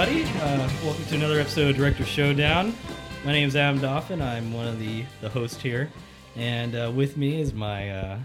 everybody. 0.00 0.38
Uh, 0.40 0.68
welcome 0.82 1.04
to 1.04 1.14
another 1.14 1.38
episode 1.38 1.68
of 1.68 1.76
Director 1.76 2.06
Showdown. 2.06 2.74
My 3.22 3.32
name 3.32 3.46
is 3.46 3.54
Adam 3.54 3.82
Doffin. 3.82 4.22
I'm 4.22 4.50
one 4.50 4.66
of 4.66 4.78
the, 4.78 5.04
the 5.20 5.28
hosts 5.28 5.60
here. 5.60 5.90
And 6.36 6.74
uh, 6.74 6.90
with 6.94 7.18
me 7.18 7.38
is 7.38 7.52
my. 7.52 7.90
Uh, 7.90 8.18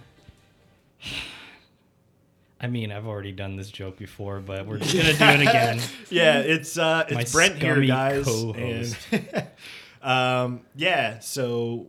I 2.61 2.67
mean, 2.67 2.93
I've 2.93 3.05
already 3.05 3.33
done 3.33 3.57
this 3.57 3.69
joke 3.69 3.97
before, 3.97 4.39
but 4.39 4.65
we're 4.65 4.77
just 4.77 4.93
going 4.93 5.05
to 5.05 5.17
do 5.17 5.25
it 5.25 5.41
again. 5.41 5.81
Yeah, 6.09 6.39
it's 6.39 6.77
uh, 6.77 7.05
My 7.11 7.21
it's 7.21 7.33
Brent 7.33 7.55
here, 7.55 7.81
guys. 7.81 8.23
co-host. 8.23 8.97
And, 9.11 9.47
um, 10.01 10.61
yeah, 10.75 11.19
so 11.19 11.87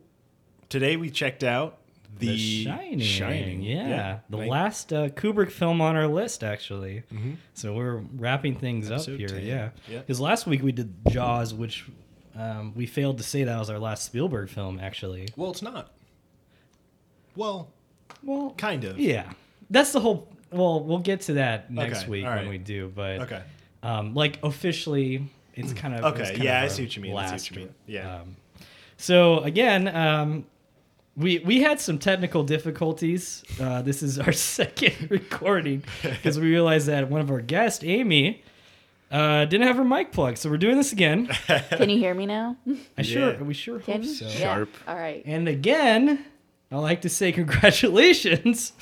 today 0.68 0.96
we 0.96 1.10
checked 1.10 1.44
out 1.44 1.78
the, 2.18 2.26
The 2.28 2.64
Shining. 2.64 3.00
Shining. 3.00 3.62
Yeah. 3.62 4.18
The 4.30 4.38
right? 4.38 4.48
last 4.48 4.92
uh, 4.92 5.08
Kubrick 5.08 5.50
film 5.50 5.80
on 5.80 5.96
our 5.96 6.06
list, 6.06 6.42
actually. 6.44 7.02
So 7.54 7.74
we're 7.74 7.96
wrapping 8.16 8.54
things 8.56 8.90
Episode 8.90 9.12
up 9.14 9.18
here. 9.18 9.28
10. 9.28 9.42
Yeah. 9.46 9.70
Yeah. 9.88 9.98
Because 9.98 10.20
last 10.20 10.46
week 10.46 10.62
we 10.62 10.72
did 10.72 10.94
Jaws, 11.08 11.52
which 11.54 11.84
um, 12.38 12.72
we 12.74 12.86
failed 12.86 13.18
to 13.18 13.24
say 13.24 13.44
that 13.44 13.58
was 13.58 13.70
our 13.70 13.78
last 13.78 14.04
Spielberg 14.04 14.48
film, 14.48 14.78
actually. 14.80 15.28
Well, 15.36 15.50
it's 15.50 15.62
not. 15.62 15.92
Well, 17.34 17.70
Well, 18.22 18.54
kind 18.56 18.84
of. 18.84 18.98
Yeah, 18.98 19.30
that's 19.70 19.92
the 19.92 20.00
whole. 20.00 20.32
Well, 20.50 20.82
we'll 20.82 20.98
get 21.00 21.22
to 21.22 21.34
that 21.34 21.70
next 21.70 22.02
Okay, 22.02 22.10
week 22.10 22.24
all 22.26 22.34
when 22.34 22.48
we 22.48 22.58
do. 22.58 22.90
But 22.94 23.20
Okay. 23.22 23.42
um, 23.82 24.14
like 24.14 24.38
officially, 24.42 25.28
it's 25.54 25.72
kind 25.72 25.94
of 25.94 26.04
Okay, 26.14 26.32
kind 26.32 26.42
yeah, 26.44 26.62
of 26.62 26.70
I 26.70 26.74
see 26.74 26.82
what 26.84 26.96
you 26.96 27.02
mean, 27.02 27.12
I 27.12 27.14
see 27.14 27.24
what 27.24 27.30
last 27.32 27.50
you 27.50 27.56
mean, 27.58 27.74
yeah. 27.86 28.16
Um, 28.20 28.36
so 28.96 29.40
again, 29.40 29.88
um, 29.88 30.46
we 31.16 31.38
we 31.40 31.60
had 31.62 31.80
some 31.80 31.98
technical 31.98 32.42
difficulties. 32.44 33.42
Uh, 33.60 33.82
this 33.82 34.02
is 34.02 34.18
our 34.18 34.32
second 34.58 35.10
recording 35.10 35.82
because 36.02 36.38
we 36.38 36.46
realized 36.48 36.86
that 36.88 37.08
one 37.10 37.20
of 37.20 37.30
our 37.30 37.40
guests, 37.40 37.82
Amy. 37.84 38.42
Uh, 39.08 39.44
didn't 39.44 39.68
have 39.68 39.76
her 39.76 39.84
mic 39.84 40.10
plugged, 40.10 40.36
so 40.36 40.50
we're 40.50 40.56
doing 40.56 40.76
this 40.76 40.90
again. 40.92 41.26
Can 41.70 41.88
you 41.88 41.96
hear 41.96 42.12
me 42.12 42.26
now? 42.26 42.56
I 42.98 43.02
sure, 43.02 43.34
Yeah. 43.34 43.42
we 43.42 43.54
sure 43.54 43.78
Can 43.78 44.02
hope 44.02 44.04
you? 44.04 44.14
so. 44.14 44.24
Yeah. 44.24 44.30
Sharp. 44.32 44.68
All 44.88 44.96
right. 44.96 45.22
And 45.24 45.46
again, 45.46 46.24
I 46.72 46.76
like 46.78 47.02
to 47.02 47.08
say 47.08 47.30
congratulations 47.86 48.72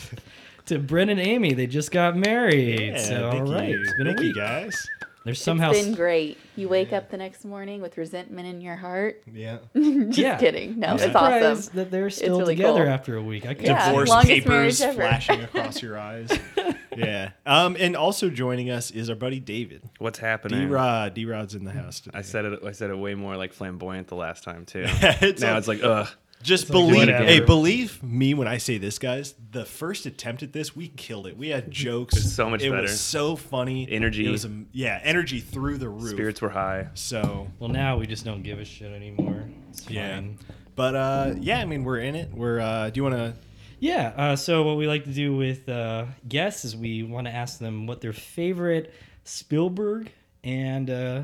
to 0.64 0.78
Brent 0.78 1.10
and 1.10 1.20
Amy. 1.20 1.52
They 1.52 1.66
just 1.66 1.90
got 1.90 2.16
married. 2.16 2.80
Yeah, 2.80 2.96
so 3.02 3.30
thank 3.32 3.46
all 3.48 3.52
right, 3.52 3.68
you. 3.68 3.82
it's 3.82 3.92
been 3.98 4.06
a 4.06 4.10
Thank 4.14 4.20
you, 4.20 4.26
week. 4.28 4.36
guys. 4.36 4.88
There's 5.24 5.40
somehow 5.40 5.70
it's 5.70 5.82
been 5.84 5.94
great. 5.94 6.36
You 6.54 6.68
wake 6.68 6.92
up 6.92 7.10
the 7.10 7.16
next 7.16 7.44
morning 7.44 7.80
with 7.80 7.96
resentment 7.96 8.46
in 8.46 8.60
your 8.60 8.76
heart. 8.76 9.22
Yeah. 9.32 9.58
Just 9.74 10.18
Yeah. 10.18 10.36
kidding. 10.38 10.78
No, 10.78 10.88
I'm 10.88 10.94
it's 10.94 11.04
surprised 11.04 11.44
awesome. 11.46 11.76
that 11.76 11.90
they're 11.90 12.10
still 12.10 12.38
really 12.40 12.54
together 12.56 12.84
cool. 12.84 12.92
after 12.92 13.16
a 13.16 13.22
week. 13.22 13.46
I 13.46 13.54
could 13.54 13.66
Yeah. 13.66 13.88
Divorce 13.88 14.14
papers 14.24 14.84
flashing 14.84 15.40
across 15.44 15.82
your 15.82 15.98
eyes. 15.98 16.30
yeah. 16.96 17.30
Um, 17.46 17.76
and 17.80 17.96
also 17.96 18.28
joining 18.30 18.70
us 18.70 18.90
is 18.90 19.10
our 19.10 19.16
buddy 19.16 19.40
David. 19.40 19.82
What's 19.98 20.18
happening? 20.18 20.60
D 20.60 20.66
Rod. 20.66 21.14
D 21.14 21.24
Rod's 21.26 21.54
in 21.54 21.64
the 21.64 21.72
house 21.72 22.00
today. 22.00 22.18
I 22.18 22.22
said 22.22 22.44
it. 22.44 22.62
I 22.64 22.72
said 22.72 22.90
it 22.90 22.96
way 22.96 23.14
more 23.14 23.36
like 23.36 23.52
flamboyant 23.52 24.08
the 24.08 24.16
last 24.16 24.44
time 24.44 24.64
too. 24.66 24.84
It's 24.86 25.40
now 25.42 25.54
a- 25.54 25.58
it's 25.58 25.68
like 25.68 25.82
ugh. 25.82 26.08
Just 26.44 26.70
believe, 26.70 27.08
hey, 27.08 27.40
believe 27.40 28.02
me 28.02 28.34
when 28.34 28.46
I 28.46 28.58
say 28.58 28.76
this, 28.76 28.98
guys. 28.98 29.34
The 29.50 29.64
first 29.64 30.04
attempt 30.04 30.42
at 30.42 30.52
this, 30.52 30.76
we 30.76 30.88
killed 30.88 31.26
it. 31.26 31.36
We 31.38 31.48
had 31.48 31.70
jokes. 31.70 32.16
It's 32.16 32.32
so 32.32 32.50
much 32.50 32.60
better. 32.60 32.68
it 32.68 32.76
better. 32.76 32.82
was 32.82 33.00
so 33.00 33.34
funny. 33.34 33.88
Energy. 33.90 34.26
It 34.26 34.30
was, 34.30 34.44
um, 34.44 34.66
yeah, 34.72 35.00
energy 35.02 35.40
through 35.40 35.78
the 35.78 35.88
roof. 35.88 36.10
Spirits 36.10 36.42
were 36.42 36.50
high. 36.50 36.88
So, 36.92 37.48
Well, 37.58 37.70
now 37.70 37.96
we 37.96 38.06
just 38.06 38.26
don't 38.26 38.42
give 38.42 38.58
a 38.60 38.64
shit 38.64 38.92
anymore. 38.92 39.48
It's 39.70 39.88
yeah. 39.88 40.16
fine. 40.16 40.38
But 40.76 40.94
uh, 40.94 41.34
yeah, 41.40 41.60
I 41.60 41.64
mean, 41.64 41.82
we're 41.82 42.00
in 42.00 42.14
it. 42.14 42.30
We're. 42.32 42.60
Uh, 42.60 42.90
do 42.90 42.98
you 42.98 43.04
want 43.04 43.14
to? 43.16 43.34
Yeah. 43.80 44.12
Uh, 44.16 44.36
so 44.36 44.64
what 44.64 44.76
we 44.76 44.86
like 44.86 45.04
to 45.04 45.12
do 45.12 45.34
with 45.34 45.68
uh, 45.68 46.06
guests 46.28 46.64
is 46.64 46.76
we 46.76 47.02
want 47.02 47.26
to 47.26 47.32
ask 47.32 47.58
them 47.58 47.86
what 47.86 48.00
their 48.00 48.12
favorite 48.12 48.92
Spielberg 49.24 50.12
and 50.42 50.90
uh, 50.90 51.22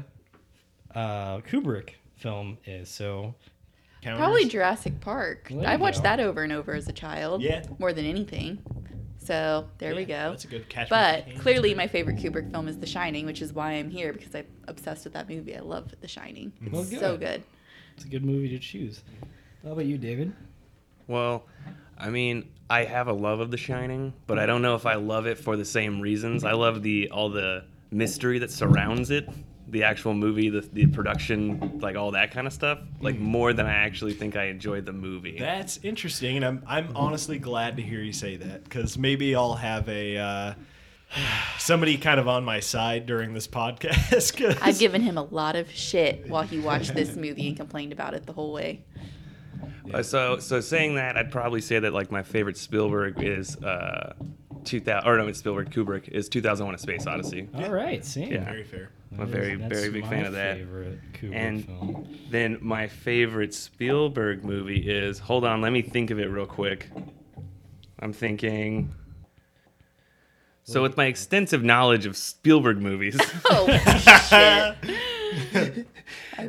uh, 0.95 1.39
Kubrick 1.41 1.91
film 2.17 2.59
is. 2.65 2.89
So 2.89 3.35
Probably 4.03 4.47
Jurassic 4.47 5.01
Park. 5.01 5.49
There 5.51 5.69
I 5.69 5.75
you 5.75 5.79
watched 5.79 5.99
go. 5.99 6.03
that 6.05 6.21
over 6.21 6.43
and 6.43 6.53
over 6.53 6.75
as 6.75 6.89
a 6.89 6.93
child. 6.93 7.43
Yeah. 7.43 7.63
More 7.79 7.93
than 7.93 8.05
anything. 8.07 8.59
So 9.19 9.69
there 9.79 9.95
we 9.95 10.05
go. 10.07 10.31
That's 10.31 10.45
a 10.45 10.49
good 10.49 10.69
catch. 10.69 10.89
But 10.89 11.27
clearly, 11.39 11.75
my 11.75 11.87
favorite 11.87 12.17
Kubrick 12.17 12.51
film 12.51 12.69
is 12.69 12.79
The 12.79 12.87
Shining, 12.87 13.27
which 13.27 13.43
is 13.43 13.53
why 13.53 13.73
I'm 13.73 13.91
here 13.91 14.13
because 14.13 14.35
I'm 14.35 14.47
obsessed 14.67 15.05
with 15.05 15.13
that 15.13 15.29
movie. 15.29 15.55
I 15.57 15.61
love 15.61 15.95
The 16.01 16.09
Shining. 16.09 16.53
Mm-hmm. 16.63 16.67
It's 16.67 16.73
Well, 16.75 16.85
so 16.85 17.17
good. 17.17 17.21
good. 17.21 17.43
it's 17.97 18.05
a 18.07 18.09
good 18.09 18.25
movie 18.25 18.49
to 18.49 18.59
choose. 18.59 19.03
How 19.63 19.73
about 19.73 19.85
you, 19.85 19.99
David? 19.99 20.33
Well, 21.07 21.45
I 21.99 22.09
mean, 22.09 22.49
I 22.71 22.85
have 22.85 23.09
a 23.09 23.13
love 23.13 23.41
of 23.41 23.51
The 23.51 23.59
Shining, 23.59 24.15
but 24.27 24.39
I 24.39 24.47
don't 24.47 24.63
know 24.63 24.75
if 24.75 24.87
I 24.87 24.95
love 24.95 25.27
it 25.27 25.37
for 25.39 25.57
the 25.57 25.65
same 25.67 26.01
reasons. 26.01 26.43
I 26.45 26.53
love 26.53 26.83
the 26.83 27.11
all 27.11 27.29
the 27.29 27.65
mystery 27.91 28.39
that 28.39 28.51
surrounds 28.51 29.11
it, 29.11 29.29
the 29.71 29.85
actual 29.85 30.15
movie, 30.15 30.49
the 30.51 30.61
the 30.61 30.87
production, 30.87 31.79
like 31.81 31.97
all 31.97 32.11
that 32.13 32.31
kind 32.33 32.47
of 32.47 32.53
stuff, 32.53 32.79
like 33.01 33.19
more 33.19 33.53
than 33.53 33.67
I 33.67 33.73
actually 33.73 34.15
think 34.15 34.37
I 34.37 34.45
enjoyed 34.45 34.85
the 34.87 34.93
movie. 34.93 35.37
That's 35.39 35.79
interesting, 35.83 36.37
and 36.37 36.45
I'm 36.45 36.63
I'm 36.67 36.97
honestly 36.97 37.39
glad 37.39 37.77
to 37.77 37.83
hear 37.83 38.01
you 38.01 38.13
say 38.13 38.37
that 38.37 38.65
because 38.65 38.99
maybe 38.99 39.35
I'll 39.35 39.55
have 39.55 39.89
a. 39.89 40.17
Uh, 40.19 40.55
Somebody 41.59 41.97
kind 41.99 42.21
of 42.21 42.29
on 42.29 42.45
my 42.45 42.61
side 42.61 43.07
during 43.07 43.35
this 43.35 43.47
podcast. 43.49 44.37
'cause- 44.39 44.57
I've 44.63 44.79
given 44.79 45.03
him 45.03 45.19
a 45.19 45.25
lot 45.25 45.57
of 45.57 45.71
shit 45.71 46.29
while 46.29 46.43
he 46.43 46.59
watched 46.59 46.95
this 46.95 47.17
movie 47.25 47.49
and 47.49 47.57
complained 47.57 47.93
about 47.93 48.15
it 48.15 48.27
the 48.27 48.33
whole 48.33 48.53
way. 48.53 48.85
Uh, 49.93 50.03
so 50.05 50.39
so 50.39 50.61
saying 50.61 50.95
that, 50.95 51.17
I'd 51.17 51.33
probably 51.33 51.61
say 51.61 51.79
that 51.81 51.93
like 51.93 52.11
my 52.13 52.23
favorite 52.23 52.57
Spielberg 52.57 53.23
is 53.23 53.57
uh, 53.57 54.15
2000 54.65 55.09
or 55.09 55.17
no, 55.19 55.27
it's 55.29 55.39
Spielberg 55.41 55.71
Kubrick 55.71 56.09
is 56.09 56.29
2001: 56.29 56.75
A 56.75 56.79
Space 56.79 57.07
Odyssey. 57.07 57.49
All 57.55 57.71
right, 57.71 58.05
same. 58.05 58.33
Yeah. 58.33 58.45
very 58.45 58.65
fair. 58.65 58.91
I'm 59.13 59.21
a 59.21 59.27
very 59.27 59.57
that's 59.57 59.73
very 59.75 59.91
big 59.91 60.05
my 60.05 60.11
fan 60.11 60.27
of 60.27 60.33
that. 60.35 60.59
Favorite 60.59 60.99
Kubrick 61.15 61.35
And 61.35 61.65
film. 61.65 62.19
then 62.31 62.59
my 62.61 62.87
favorite 62.87 63.53
Spielberg 63.55 64.45
movie 64.45 64.89
is 64.89 65.19
hold 65.19 65.45
on, 65.45 65.61
let 65.61 65.73
me 65.73 65.83
think 65.83 66.11
of 66.11 66.19
it 66.21 66.27
real 66.31 66.47
quick. 66.47 66.89
I'm 67.99 68.13
thinking. 68.13 68.95
So 70.65 70.83
with 70.83 70.97
my 70.97 71.07
extensive 71.07 71.65
knowledge 71.65 72.07
of 72.07 72.17
Spielberg 72.17 72.79
movies, 72.81 73.19
Oh, 73.51 73.67
shit. 75.53 75.87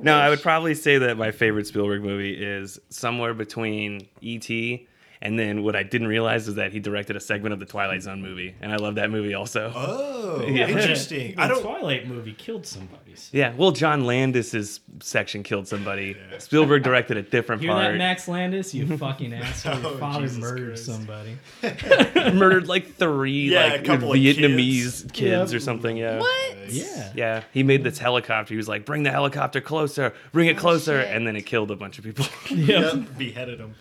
no, 0.03 0.15
I 0.15 0.29
would 0.29 0.41
probably 0.41 0.75
say 0.75 0.99
that 0.99 1.17
my 1.17 1.31
favorite 1.31 1.65
Spielberg 1.67 2.03
movie 2.03 2.33
is 2.33 2.79
somewhere 2.89 3.33
between 3.33 4.07
E.T. 4.21 4.87
and 5.21 5.37
then 5.37 5.63
what 5.63 5.75
I 5.75 5.83
didn't 5.83 6.07
realize 6.07 6.47
is 6.47 6.55
that 6.55 6.71
he 6.71 6.79
directed 6.79 7.15
a 7.15 7.19
segment 7.19 7.53
of 7.53 7.59
the 7.59 7.65
Twilight 7.65 8.01
Zone 8.01 8.21
movie, 8.21 8.55
and 8.61 8.71
I 8.71 8.77
love 8.77 8.95
that 8.95 9.11
movie 9.11 9.33
also. 9.33 9.71
Oh, 9.75 10.41
Yeah. 10.47 10.67
interesting. 10.67 11.35
The 11.35 11.41
I 11.41 11.47
don't. 11.47 11.61
Twilight 11.61 12.07
movie 12.07 12.33
killed 12.33 12.65
somebody. 12.65 13.10
Yeah, 13.31 13.53
well, 13.55 13.71
John 13.71 14.05
Landis's 14.05 14.79
section 15.01 15.43
killed 15.43 15.67
somebody. 15.67 16.15
Yeah. 16.31 16.37
Spielberg 16.39 16.83
directed 16.83 17.17
a 17.17 17.21
different 17.21 17.61
Hear 17.61 17.71
part. 17.71 17.91
that, 17.93 17.97
Max 17.97 18.27
Landis? 18.27 18.73
You 18.73 18.97
fucking 18.97 19.33
asshole! 19.33 19.79
Your 19.79 19.91
Oh, 19.91 19.97
father 19.97 20.21
Jesus 20.27 20.37
murdered 20.39 20.67
Christ. 20.67 20.85
somebody. 20.85 21.37
murdered 22.33 22.67
like 22.67 22.95
three 22.95 23.51
Yeah, 23.51 23.65
a 23.65 23.69
like 23.71 23.85
couple 23.85 24.11
of 24.13 24.17
Vietnamese 24.17 24.83
kids. 24.83 25.01
kids, 25.13 25.51
Yep. 25.51 25.57
or 25.57 25.59
something. 25.59 25.97
Yeah. 25.97 26.19
what? 26.19 26.55
Yeah. 26.69 27.11
Yeah, 27.15 27.43
he 27.53 27.63
made 27.63 27.83
this 27.83 27.97
helicopter. 27.97 28.53
He 28.53 28.57
was 28.57 28.67
like, 28.67 28.85
"Bring 28.85 29.03
the 29.03 29.11
helicopter 29.11 29.61
closer, 29.61 30.13
bring 30.31 30.47
it 30.47 30.57
closer," 30.57 31.01
shit. 31.01 31.15
and 31.15 31.27
then 31.27 31.35
it 31.35 31.45
killed 31.45 31.71
a 31.71 31.75
bunch 31.75 31.97
of 31.97 32.03
people. 32.05 32.25
Yep. 32.49 32.93
Yep, 32.93 33.17
beheaded 33.17 33.59
them. 33.59 33.75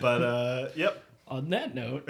But 0.00 0.22
uh, 0.22 0.68
yep. 0.76 1.02
On 1.28 1.48
that 1.50 1.74
note, 1.76 2.08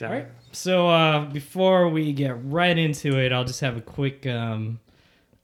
all 0.00 0.08
right. 0.08 0.26
So 0.52 0.88
uh, 0.88 1.26
before 1.26 1.88
we 1.88 2.12
get 2.12 2.36
right 2.44 2.76
into 2.78 3.18
it, 3.18 3.32
I'll 3.32 3.44
just 3.44 3.60
have 3.60 3.76
a 3.76 3.80
quick 3.82 4.26
um, 4.26 4.80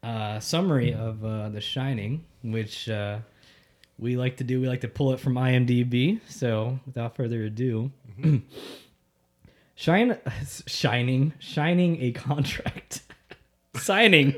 uh, 0.04 0.40
summary 0.40 0.92
of 0.92 1.24
uh, 1.24 1.48
The 1.48 1.60
Shining, 1.60 2.24
which 2.42 2.88
uh, 2.88 3.18
we 3.98 4.16
like 4.16 4.36
to 4.36 4.44
do. 4.44 4.60
We 4.60 4.68
like 4.68 4.82
to 4.82 4.88
pull 4.88 5.12
it 5.12 5.20
from 5.20 5.34
IMDb. 5.34 6.20
So 6.28 6.78
without 6.86 7.16
further 7.16 7.44
ado, 7.44 7.90
Shine, 9.74 10.18
shining, 10.66 11.32
shining 11.38 12.00
a 12.00 12.12
contract, 12.12 13.02
signing 13.74 14.34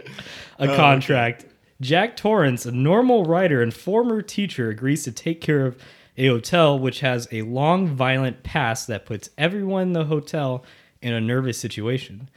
a 0.58 0.64
okay. 0.64 0.76
contract. 0.76 1.46
Jack 1.80 2.16
Torrance, 2.16 2.64
a 2.64 2.72
normal 2.72 3.24
writer 3.24 3.60
and 3.60 3.72
former 3.72 4.22
teacher, 4.22 4.70
agrees 4.70 5.04
to 5.04 5.12
take 5.12 5.42
care 5.42 5.66
of 5.66 5.76
a 6.16 6.26
hotel 6.28 6.78
which 6.78 7.00
has 7.00 7.28
a 7.30 7.42
long, 7.42 7.86
violent 7.86 8.42
past 8.42 8.86
that 8.86 9.04
puts 9.04 9.28
everyone 9.36 9.82
in 9.88 9.92
the 9.92 10.06
hotel 10.06 10.64
in 11.02 11.12
a 11.12 11.20
nervous 11.20 11.58
situation. 11.58 12.30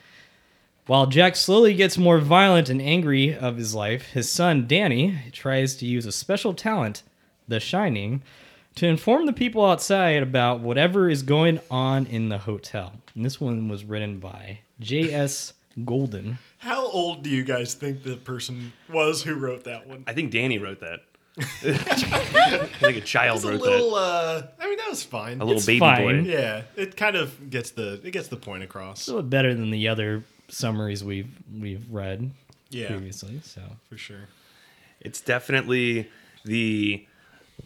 While 0.89 1.05
Jack 1.05 1.35
slowly 1.35 1.75
gets 1.75 1.99
more 1.99 2.17
violent 2.17 2.67
and 2.67 2.81
angry 2.81 3.35
of 3.35 3.57
his 3.57 3.75
life, 3.75 4.07
his 4.07 4.27
son 4.27 4.65
Danny 4.65 5.19
tries 5.31 5.75
to 5.75 5.85
use 5.85 6.07
a 6.07 6.11
special 6.11 6.51
talent, 6.55 7.03
the 7.47 7.59
Shining, 7.59 8.23
to 8.73 8.87
inform 8.87 9.27
the 9.27 9.33
people 9.33 9.63
outside 9.63 10.23
about 10.23 10.61
whatever 10.61 11.07
is 11.07 11.21
going 11.21 11.59
on 11.69 12.07
in 12.07 12.29
the 12.29 12.39
hotel. 12.39 12.93
And 13.13 13.23
this 13.23 13.39
one 13.39 13.69
was 13.69 13.85
written 13.85 14.17
by 14.17 14.61
J.S. 14.79 15.53
Golden. 15.85 16.39
How 16.57 16.87
old 16.87 17.21
do 17.21 17.29
you 17.29 17.43
guys 17.43 17.75
think 17.75 18.01
the 18.01 18.15
person 18.15 18.73
was 18.91 19.21
who 19.21 19.35
wrote 19.35 19.65
that 19.65 19.85
one? 19.85 20.03
I 20.07 20.13
think 20.13 20.31
Danny 20.31 20.57
wrote 20.57 20.79
that. 20.79 21.01
I 21.37 22.67
think 22.79 22.97
a 22.97 23.01
child 23.01 23.35
It's 23.35 23.45
a 23.45 23.51
little. 23.51 23.91
that. 23.91 24.01
Uh, 24.01 24.47
I 24.59 24.67
mean, 24.67 24.77
that 24.77 24.89
was 24.89 25.03
fine. 25.03 25.39
A 25.39 25.45
little 25.45 25.57
it's 25.57 25.67
baby 25.67 25.81
fine. 25.81 26.23
boy. 26.23 26.29
Yeah, 26.31 26.63
it 26.75 26.97
kind 26.97 27.15
of 27.15 27.51
gets 27.51 27.69
the 27.69 28.01
it 28.03 28.09
gets 28.09 28.27
the 28.29 28.37
point 28.37 28.63
across. 28.63 29.01
It's 29.01 29.07
a 29.07 29.13
little 29.13 29.29
better 29.29 29.53
than 29.53 29.69
the 29.69 29.87
other 29.87 30.23
summaries 30.49 31.03
we've 31.03 31.31
we've 31.53 31.85
read. 31.89 32.31
Yeah. 32.69 32.87
previously. 32.87 33.39
So 33.43 33.61
for 33.89 33.97
sure. 33.97 34.27
It's 34.99 35.21
definitely 35.21 36.09
the 36.45 37.05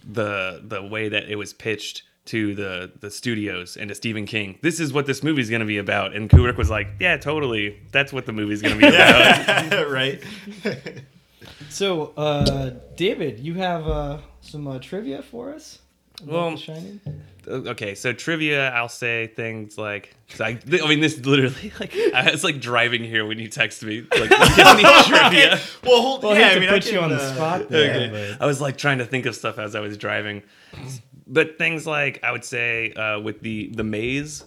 the 0.04 0.62
the 0.64 0.82
way 0.84 1.10
that 1.10 1.30
it 1.30 1.36
was 1.36 1.54
pitched 1.54 2.04
to 2.26 2.56
the 2.56 2.92
the 3.00 3.12
studios 3.12 3.76
and 3.76 3.90
to 3.90 3.96
Stephen 3.96 4.26
King. 4.26 4.58
This 4.62 4.80
is 4.80 4.94
what 4.94 5.06
this 5.06 5.24
movie's 5.24 5.50
going 5.50 5.60
to 5.60 5.66
be 5.66 5.78
about. 5.78 6.16
And 6.16 6.30
Kubrick 6.30 6.56
was 6.58 6.70
like, 6.70 6.88
"Yeah, 7.00 7.18
totally. 7.18 7.82
That's 7.92 8.14
what 8.14 8.26
the 8.26 8.32
movie's 8.32 8.62
going 8.62 8.80
to 8.80 8.80
be 8.80 8.88
about." 8.96 9.90
right. 9.92 10.24
So, 11.70 12.14
uh, 12.16 12.72
David, 12.96 13.40
you 13.40 13.56
have 13.56 13.88
uh, 13.88 14.20
some 14.42 14.68
uh, 14.68 14.80
trivia 14.80 15.22
for 15.22 15.54
us? 15.54 15.80
about 16.22 16.32
Well, 16.32 16.52
The 16.52 16.58
Shining? 16.58 17.02
Okay, 17.48 17.96
so 17.96 18.14
trivia, 18.14 18.70
I'll 18.72 18.90
say 18.90 19.28
things 19.28 19.78
like 19.78 20.16
I, 20.40 20.58
I 20.72 20.88
mean, 20.88 21.00
this 21.00 21.18
literally 21.26 21.72
like 21.80 21.92
it's 21.94 22.44
like 22.44 22.60
driving 22.60 23.04
here 23.04 23.26
when 23.26 23.40
you 23.40 23.48
text 23.48 23.84
me 23.84 24.02
like 24.02 24.30
Disney 24.56 24.84
trivia. 25.08 25.60
Well, 25.84 26.02
hold, 26.02 26.24
Well, 26.24 26.36
yeah, 26.38 26.48
I 26.48 26.52
I 26.52 26.60
mean, 26.60 26.70
to 26.70 26.76
I 26.76 26.80
put 26.80 26.86
you 26.86 26.92
can, 26.94 27.04
on 27.04 27.10
the 27.10 27.16
uh, 27.18 27.34
spot 27.34 27.70
there, 27.70 28.08
Okay. 28.08 28.32
but 28.38 28.42
I 28.42 28.46
was 28.46 28.62
like 28.62 28.78
trying 28.78 28.98
to 29.00 29.06
think 29.06 29.26
of 29.26 29.36
stuff 29.36 29.60
as 29.60 29.76
I 29.76 29.80
was 29.80 29.98
driving, 29.98 30.44
but 31.28 31.58
things 31.58 31.86
like 31.88 32.24
I 32.24 32.32
would 32.32 32.46
say 32.46 32.92
uh, 32.94 33.20
with 33.20 33.42
the 33.42 33.70
the 33.74 33.84
maze. 33.84 34.46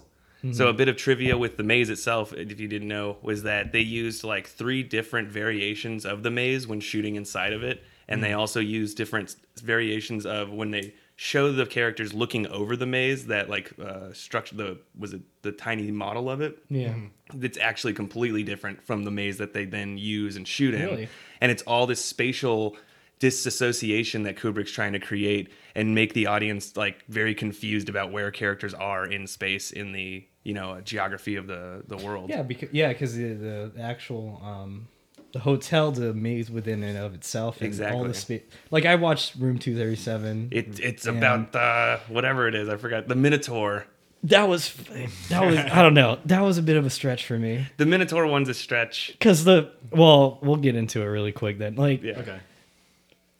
So 0.53 0.69
a 0.69 0.73
bit 0.73 0.87
of 0.89 0.97
trivia 0.97 1.37
with 1.37 1.57
the 1.57 1.65
maze 1.65 1.91
itself, 1.91 2.33
if 2.33 2.61
you 2.61 2.69
didn't 2.69 2.87
know, 2.87 3.17
was 3.21 3.43
that 3.43 3.73
they 3.73 3.81
used 3.81 4.23
like 4.23 4.47
three 4.47 4.85
different 4.85 5.29
variations 5.29 6.07
of 6.07 6.23
the 6.23 6.31
maze 6.31 6.69
when 6.69 6.79
shooting 6.79 7.17
inside 7.17 7.53
of 7.53 7.65
it, 7.65 7.83
and 8.07 8.23
they 8.23 8.33
also 8.33 8.61
used 8.61 8.97
different 8.97 9.35
variations 9.57 10.25
of 10.25 10.51
when 10.53 10.71
they 10.71 10.95
show 11.17 11.51
the 11.51 11.67
characters 11.67 12.13
looking 12.15 12.47
over 12.47 12.77
the 12.77 12.87
maze. 12.87 13.27
That 13.27 13.49
like 13.51 13.73
uh, 13.79 14.13
structure 14.13 14.55
the 14.55 14.79
was 14.97 15.15
it 15.15 15.23
the 15.43 15.53
tiny 15.53 15.91
model 15.91 16.31
of 16.31 16.41
it 16.41 16.59
yeah. 16.69 16.95
that's 17.35 17.59
actually 17.59 17.95
completely 17.95 18.43
different 18.43 18.83
from 18.87 19.05
the 19.05 19.11
maze 19.11 19.39
that 19.39 19.55
they 19.55 19.65
then 19.65 19.99
use 19.99 20.37
and 20.37 20.47
shoot 20.47 20.75
in. 20.75 20.83
Really? 20.83 21.09
And 21.41 21.51
it's 21.51 21.63
all 21.63 21.87
this 21.87 22.05
spatial 22.05 22.77
disassociation 23.19 24.25
that 24.25 24.37
Kubrick's 24.37 24.73
trying 24.73 24.93
to 24.93 24.99
create 24.99 25.51
and 25.75 25.95
make 25.95 26.13
the 26.13 26.27
audience 26.27 26.77
like 26.77 27.05
very 27.07 27.35
confused 27.35 27.89
about 27.89 28.13
where 28.13 28.31
characters 28.31 28.75
are 28.75 29.07
in 29.07 29.27
space 29.27 29.71
in 29.71 29.93
the 29.93 30.27
you 30.45 30.55
know 30.55 30.81
geography 30.83 31.37
of 31.37 31.47
the 31.47 31.83
the 31.89 31.97
world. 31.97 32.31
Yeah, 32.31 32.43
because 32.43 32.69
yeah, 32.73 32.89
because 32.89 33.17
the, 33.17 33.73
the 33.75 33.81
actual 33.81 34.41
um, 34.45 34.89
the 35.37 35.43
hotel, 35.43 35.93
the 35.93 36.15
maze 36.15 36.51
within 36.51 36.83
and 36.83 36.97
of 36.97 37.15
itself, 37.15 37.57
and 37.61 37.65
all 37.65 37.69
Exactly. 37.69 38.09
the 38.09 38.15
space. 38.15 38.43
Like 38.71 38.87
I 38.87 38.95
watched 38.95 39.35
Room 39.37 39.59
Two 39.59 39.77
Thirty 39.77 39.97
Seven. 39.97 40.49
It, 40.51 40.81
it's 40.81 41.07
And- 41.07 41.19
about 41.19 41.55
uh, 41.55 41.99
whatever 42.09 42.49
it 42.49 42.55
is. 42.55 42.69
I 42.69 42.77
forgot 42.77 43.07
the 43.09 43.15
Minotaur. 43.17 43.87
That 44.25 44.49
was 44.49 44.73
that 45.29 45.45
was 45.45 45.57
I 45.59 45.83
don't 45.83 45.95
know. 45.95 46.19
That 46.25 46.41
was 46.41 46.57
a 46.59 46.63
bit 46.63 46.77
of 46.77 46.87
a 46.87 46.91
stretch 46.91 47.27
for 47.27 47.39
me 47.39 47.67
The 47.77 47.87
Minotaur 47.87 48.27
one's 48.27 48.49
a 48.49 48.55
stretch. 48.55 49.09
because 49.13 49.45
the 49.45 49.71
well, 49.91 50.39
we'll 50.43 50.57
get 50.57 50.75
into 50.75 51.03
it 51.03 51.05
really 51.05 51.33
quick 51.33 51.59
then. 51.59 51.77
Like 51.77 52.03
Yeah. 52.03 52.19
Okay. 52.21 52.39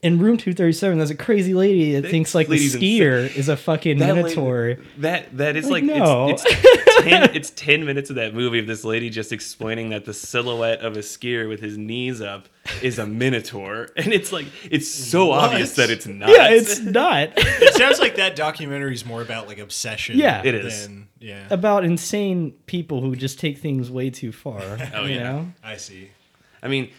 In 0.03 0.19
Room 0.19 0.37
Two 0.37 0.53
Thirty 0.53 0.73
Seven, 0.73 0.99
there's 0.99 1.11
a 1.11 1.15
crazy 1.17 1.55
lady 1.55 1.95
that 1.95 2.03
That 2.03 2.11
thinks 2.11 2.35
like 2.35 2.47
the 2.49 2.53
lady's 2.53 2.77
skier 2.77 3.35
is 3.35 3.49
a 3.49 3.57
fucking 3.57 3.99
That 3.99 4.15
lady- 4.15 4.23
minotaur. 4.37 4.77
that 4.99 5.37
that 5.39 5.57
is 5.57 5.69
Like, 5.71 5.85
like, 5.85 5.97
no. 5.99 6.29
it's, 6.29 6.45
it's, 6.47 7.03
ten, 7.03 7.31
it's 7.35 7.51
ten 7.51 7.85
minutes 7.87 8.11
of 8.11 8.17
that 8.17 8.35
movie 8.35 8.59
of 8.59 8.67
this 8.67 8.85
lady 8.85 9.09
just 9.11 9.33
explaining 9.33 9.89
that 9.91 10.05
the 10.05 10.13
silhouette 10.15 10.81
of 10.81 10.97
a 10.97 11.01
skier 11.01 11.49
with 11.49 11.61
his 11.61 11.79
knees 11.79 12.21
up 12.21 12.49
is 12.83 12.99
a 12.99 13.07
minotaur, 13.07 13.89
and 13.97 14.13
it's 14.13 14.33
like 14.33 14.47
it's 14.71 14.89
so 14.89 15.27
What? 15.27 15.45
obvious 15.45 15.75
that 15.77 15.89
it's 15.91 16.07
not. 16.07 16.29
Yeah, 16.29 16.51
it's 16.51 16.79
not 16.81 17.31
It 17.37 17.75
sounds 17.75 17.99
like 17.99 18.17
that 18.17 18.37
documentary 18.37 18.93
is 18.95 19.05
more 19.07 19.23
about 19.23 19.47
like 19.49 19.59
obsession. 19.59 20.19
Yeah. 20.19 20.43
It 20.45 20.55
is. 20.55 20.87
Than, 20.87 21.09
yeah. 21.21 21.47
about 21.51 21.85
insane 21.85 22.53
people 22.67 23.01
who 23.01 23.17
just 23.17 23.41
take 23.41 23.59
things 23.59 23.91
way 23.91 24.11
too 24.11 24.31
far. 24.31 24.61
Oh, 24.95 25.05
you 25.05 25.17
yeah. 25.17 25.23
know? 25.23 25.53
I 25.65 25.79
see. 25.79 26.11
I 26.63 26.69
mean, 26.69 26.91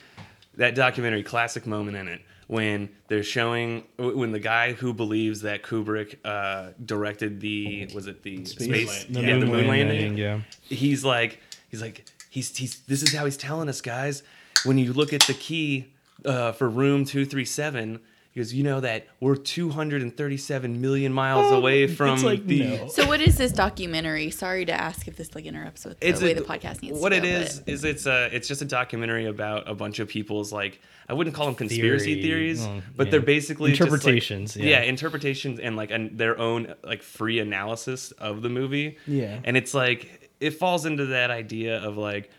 that 0.55 0.73
documentary, 0.75 1.21
classic 1.23 1.67
moment 1.67 1.95
in 1.97 2.07
it 2.07 2.21
when 2.47 2.89
they're 3.07 3.23
showing 3.23 3.83
when 3.97 4.31
the 4.31 4.39
guy 4.39 4.73
who 4.73 4.93
believes 4.93 5.41
that 5.41 5.63
Kubrick 5.63 6.15
uh, 6.25 6.71
directed 6.83 7.39
the 7.39 7.89
was 7.93 8.07
it 8.07 8.23
the 8.23 8.45
space, 8.45 9.05
The 9.05 9.21
yeah, 9.21 9.27
the 9.33 9.45
moon 9.45 9.49
moon 9.51 9.67
landing, 9.67 9.99
landing, 9.99 10.17
yeah. 10.17 10.39
he's 10.63 11.03
like 11.03 11.39
he's 11.69 11.81
like 11.81 12.05
he's 12.29 12.55
he's 12.55 12.79
this 12.81 13.03
is 13.03 13.13
how 13.13 13.25
he's 13.25 13.37
telling 13.37 13.69
us 13.69 13.81
guys. 13.81 14.23
When 14.63 14.77
you 14.77 14.93
look 14.93 15.13
at 15.13 15.21
the 15.21 15.33
key 15.33 15.93
uh, 16.25 16.51
for 16.53 16.67
room 16.67 17.05
237 17.05 17.99
he 17.99 17.99
goes 18.37 18.53
you 18.53 18.63
know 18.63 18.79
that 18.79 19.07
we're 19.19 19.35
237 19.35 20.81
million 20.81 21.11
miles 21.13 21.51
oh, 21.51 21.57
away 21.57 21.87
from 21.87 22.09
Oh, 22.09 22.13
it's 22.13 22.23
like, 22.23 22.45
the 22.45 22.63
no. 22.77 22.87
So 22.87 23.07
what 23.07 23.21
is 23.21 23.37
this 23.37 23.51
documentary? 23.51 24.29
Sorry 24.31 24.65
to 24.65 24.71
ask 24.73 25.07
if 25.07 25.15
this 25.17 25.35
like 25.35 25.45
interrupts 25.45 25.85
with 25.85 25.99
the 25.99 26.07
it's 26.09 26.21
way 26.21 26.31
a- 26.31 26.35
the 26.35 26.41
podcast 26.41 26.81
needs 26.81 26.99
what 26.99 27.09
to 27.09 27.17
it 27.17 27.21
go, 27.21 27.27
is 27.27 27.59
but- 27.59 27.73
is 27.73 27.83
it's 27.83 28.05
a 28.05 28.29
it's 28.35 28.47
just 28.47 28.61
a 28.61 28.65
documentary 28.65 29.25
about 29.25 29.69
a 29.69 29.73
bunch 29.75 29.99
of 29.99 30.07
people's 30.07 30.51
like 30.53 30.79
I 31.09 31.13
wouldn't 31.13 31.35
call 31.35 31.45
them 31.45 31.55
conspiracy 31.55 32.15
Theory. 32.15 32.53
theories, 32.53 32.59
Well, 32.65 32.81
but 32.95 33.07
yeah. 33.07 33.11
they're 33.11 33.19
basically 33.21 33.71
just, 33.71 33.81
like- 33.81 33.87
Interpretations, 33.91 34.57
yeah. 34.57 34.65
yeah. 34.65 34.81
interpretations 34.81 35.59
and 35.59 35.75
like 35.77 35.89
an, 35.91 36.17
their 36.17 36.37
own 36.37 36.73
like 36.83 37.01
free 37.01 37.39
analysis 37.39 38.11
of 38.11 38.41
the 38.41 38.49
movie. 38.49 38.97
Yeah. 39.07 39.39
and 39.43 39.55
it's 39.55 39.73
like 39.73 40.29
it 40.39 40.51
falls 40.51 40.85
into 40.85 41.07
that 41.07 41.31
idea 41.31 41.81
of 41.81 41.97
like 41.97 42.29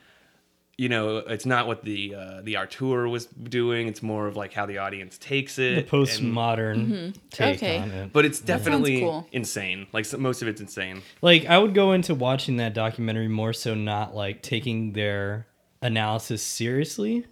you 0.78 0.88
know 0.88 1.18
it's 1.18 1.44
not 1.44 1.66
what 1.66 1.82
the 1.84 2.14
uh, 2.14 2.40
the 2.42 2.56
auteur 2.56 3.08
was 3.08 3.26
doing. 3.26 3.88
It's 3.88 4.02
more 4.02 4.26
of 4.28 4.36
like 4.36 4.52
how 4.54 4.64
the 4.64 4.78
audience 4.78 5.18
takes 5.18 5.58
it. 5.58 5.74
The 5.74 5.80
and- 5.80 5.88
postmodern 6.34 7.14
take 7.30 7.56
Okay. 7.56 7.78
on 7.78 7.90
it. 7.90 8.12
but 8.12 8.24
it's 8.24 8.38
sounds 8.38 8.46
definitely 8.46 9.00
cool. 9.00 9.26
insane. 9.32 9.88
Like 9.92 10.04
so, 10.04 10.16
most 10.18 10.40
of 10.40 10.48
it's 10.48 10.60
insane. 10.60 11.02
Like 11.20 11.46
I 11.46 11.58
would 11.58 11.74
go 11.74 11.92
into 11.92 12.14
watching 12.14 12.56
that 12.58 12.74
documentary 12.74 13.28
more 13.28 13.52
so 13.52 13.74
not 13.74 14.14
like 14.14 14.40
taking 14.42 14.92
their 14.92 15.46
analysis 15.82 16.42
seriously, 16.42 17.26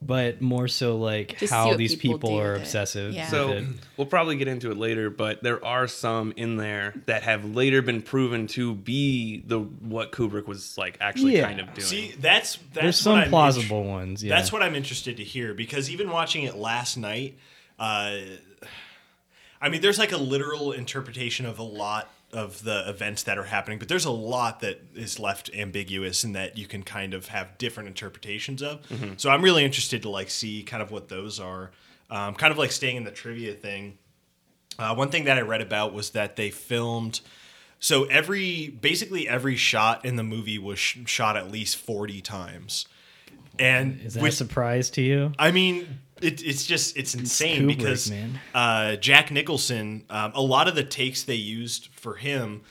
but 0.00 0.40
more 0.40 0.68
so 0.68 0.96
like 0.96 1.38
Just 1.38 1.52
how 1.52 1.74
these 1.74 1.96
people 1.96 2.18
people, 2.18 2.38
are 2.40 2.54
obsessive. 2.54 3.12
Yeah. 3.14 3.26
So 3.28 3.48
with 3.48 3.58
it. 3.58 3.64
we'll 3.96 4.06
probably 4.06 4.36
get 4.36 4.46
into 4.46 4.70
it 4.70 4.76
later, 4.76 5.10
but 5.10 5.42
there 5.42 5.64
are 5.64 5.88
some 5.88 6.32
in 6.36 6.56
there 6.56 6.94
that 7.06 7.24
have 7.24 7.44
later 7.44 7.82
been 7.82 8.02
proven 8.02 8.46
to 8.48 8.74
be 8.74 9.42
the 9.44 9.58
what 9.58 10.12
Kubrick 10.12 10.46
was 10.46 10.78
like 10.78 10.98
actually 11.00 11.36
Yeah. 11.36 11.46
kind 11.48 11.60
of 11.60 11.74
doing. 11.74 11.86
See, 11.86 12.14
that's 12.18 12.56
that's 12.72 12.74
there's 12.74 12.96
some 13.00 13.16
I'm 13.16 13.28
plausible 13.28 13.78
inter- 13.80 13.90
ones. 13.90 14.22
Yeah, 14.24 14.36
That's 14.36 14.52
what 14.52 14.62
I'm 14.62 14.74
interested 14.76 15.16
to 15.16 15.24
hear 15.24 15.52
because 15.52 15.90
even 15.90 16.10
watching 16.10 16.44
it 16.44 16.56
last 16.56 16.96
night, 16.96 17.36
uh, 17.78 18.16
I 19.60 19.68
mean, 19.68 19.80
there's 19.80 19.98
like 19.98 20.12
a 20.12 20.16
literal 20.16 20.70
interpretation 20.72 21.44
of 21.44 21.58
a 21.58 21.64
lot 21.64 22.08
of 22.32 22.62
the 22.62 22.88
events 22.88 23.22
that 23.22 23.38
are 23.38 23.44
happening, 23.44 23.78
but 23.78 23.88
there's 23.88 24.04
a 24.04 24.10
lot 24.10 24.60
that 24.60 24.80
is 24.94 25.18
left 25.18 25.50
ambiguous 25.54 26.24
and 26.24 26.34
that 26.36 26.58
you 26.58 26.66
can 26.66 26.82
kind 26.82 27.14
of 27.14 27.28
have 27.28 27.56
different 27.56 27.88
interpretations 27.88 28.62
of. 28.62 28.80
So 29.16 29.30
I'm 29.30 29.42
really 29.42 29.64
interested 29.64 30.02
to 30.02 30.10
like 30.10 30.28
see 30.28 30.62
kind 30.62 30.82
of 30.82 30.90
what 30.90 31.08
those 31.08 31.40
are. 31.40 31.70
Um, 32.10 32.34
kind 32.34 32.50
of 32.52 32.58
like 32.58 32.72
staying 32.72 32.96
in 32.96 33.04
the 33.04 33.10
trivia 33.10 33.54
thing. 33.54 33.98
Uh, 34.78 34.94
one 34.94 35.10
thing 35.10 35.24
that 35.24 35.38
I 35.38 35.40
read 35.42 35.60
about 35.62 35.92
was 35.92 36.10
that 36.10 36.36
they 36.36 36.50
filmed. 36.50 37.20
So 37.80 38.04
every 38.04 38.68
basically 38.68 39.28
every 39.28 39.56
shot 39.56 40.04
in 40.04 40.16
the 40.16 40.22
movie 40.22 40.58
was 40.58 40.78
sh- 40.78 40.98
shot 41.06 41.36
at 41.36 41.50
least 41.50 41.76
forty 41.76 42.20
times, 42.20 42.86
and 43.58 44.00
Is 44.02 44.14
that 44.14 44.22
with- 44.22 44.32
a 44.32 44.36
surprise 44.36 44.90
to 44.90 45.02
you? 45.02 45.32
I 45.38 45.50
mean, 45.50 46.00
it, 46.22 46.42
it's 46.42 46.66
just 46.66 46.96
it's 46.96 47.14
insane 47.14 47.62
Kubrick, 47.62 47.78
because 47.78 48.10
man. 48.10 48.40
Uh, 48.54 48.96
Jack 48.96 49.30
Nicholson, 49.30 50.04
um, 50.10 50.32
a 50.34 50.42
lot 50.42 50.68
of 50.68 50.74
the 50.74 50.84
takes 50.84 51.22
they 51.22 51.34
used 51.34 51.88
for 51.92 52.14
him 52.14 52.62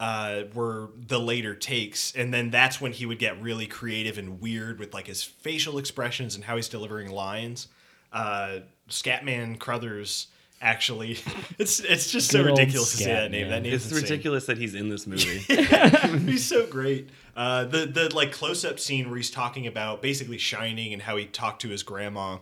uh, 0.00 0.44
were 0.54 0.88
the 0.96 1.20
later 1.20 1.54
takes, 1.54 2.14
and 2.16 2.32
then 2.32 2.50
that's 2.50 2.80
when 2.80 2.92
he 2.92 3.04
would 3.06 3.18
get 3.18 3.40
really 3.40 3.66
creative 3.66 4.16
and 4.16 4.40
weird 4.40 4.78
with 4.78 4.94
like 4.94 5.06
his 5.06 5.22
facial 5.22 5.78
expressions 5.78 6.34
and 6.34 6.44
how 6.44 6.56
he's 6.56 6.68
delivering 6.68 7.10
lines. 7.10 7.68
Uh, 8.12 8.60
Scatman 8.88 9.58
Crothers. 9.58 10.28
Actually, 10.62 11.12
it's 11.58 11.80
it's 11.80 12.10
just 12.10 12.30
so 12.30 12.42
Good 12.42 12.50
old 12.50 12.58
ridiculous 12.58 12.90
to 12.90 12.96
say 12.98 13.04
that 13.06 13.30
name. 13.30 13.46
Scatman. 13.46 13.50
That 13.50 13.62
name 13.62 13.72
it's 13.72 13.90
ridiculous 13.90 14.44
that 14.44 14.58
he's 14.58 14.74
in 14.74 14.90
this 14.90 15.06
movie. 15.06 15.38
He's 16.30 16.44
so 16.44 16.66
great. 16.66 17.08
Uh, 17.34 17.64
the 17.64 17.86
the 17.86 18.14
like 18.14 18.30
close 18.30 18.62
up 18.62 18.78
scene 18.78 19.08
where 19.08 19.16
he's 19.16 19.30
talking 19.30 19.66
about 19.66 20.02
basically 20.02 20.36
shining 20.36 20.92
and 20.92 21.00
how 21.00 21.16
he 21.16 21.24
talked 21.24 21.62
to 21.62 21.68
his 21.70 21.82
grandma 21.82 22.36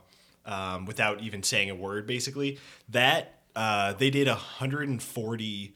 um, 0.49 0.87
without 0.87 1.21
even 1.21 1.43
saying 1.43 1.71
a 1.71 1.75
word. 1.75 2.07
Basically, 2.07 2.59
that 2.89 3.41
uh, 3.55 3.93
they 3.93 4.11
did 4.11 4.27
140 4.27 5.75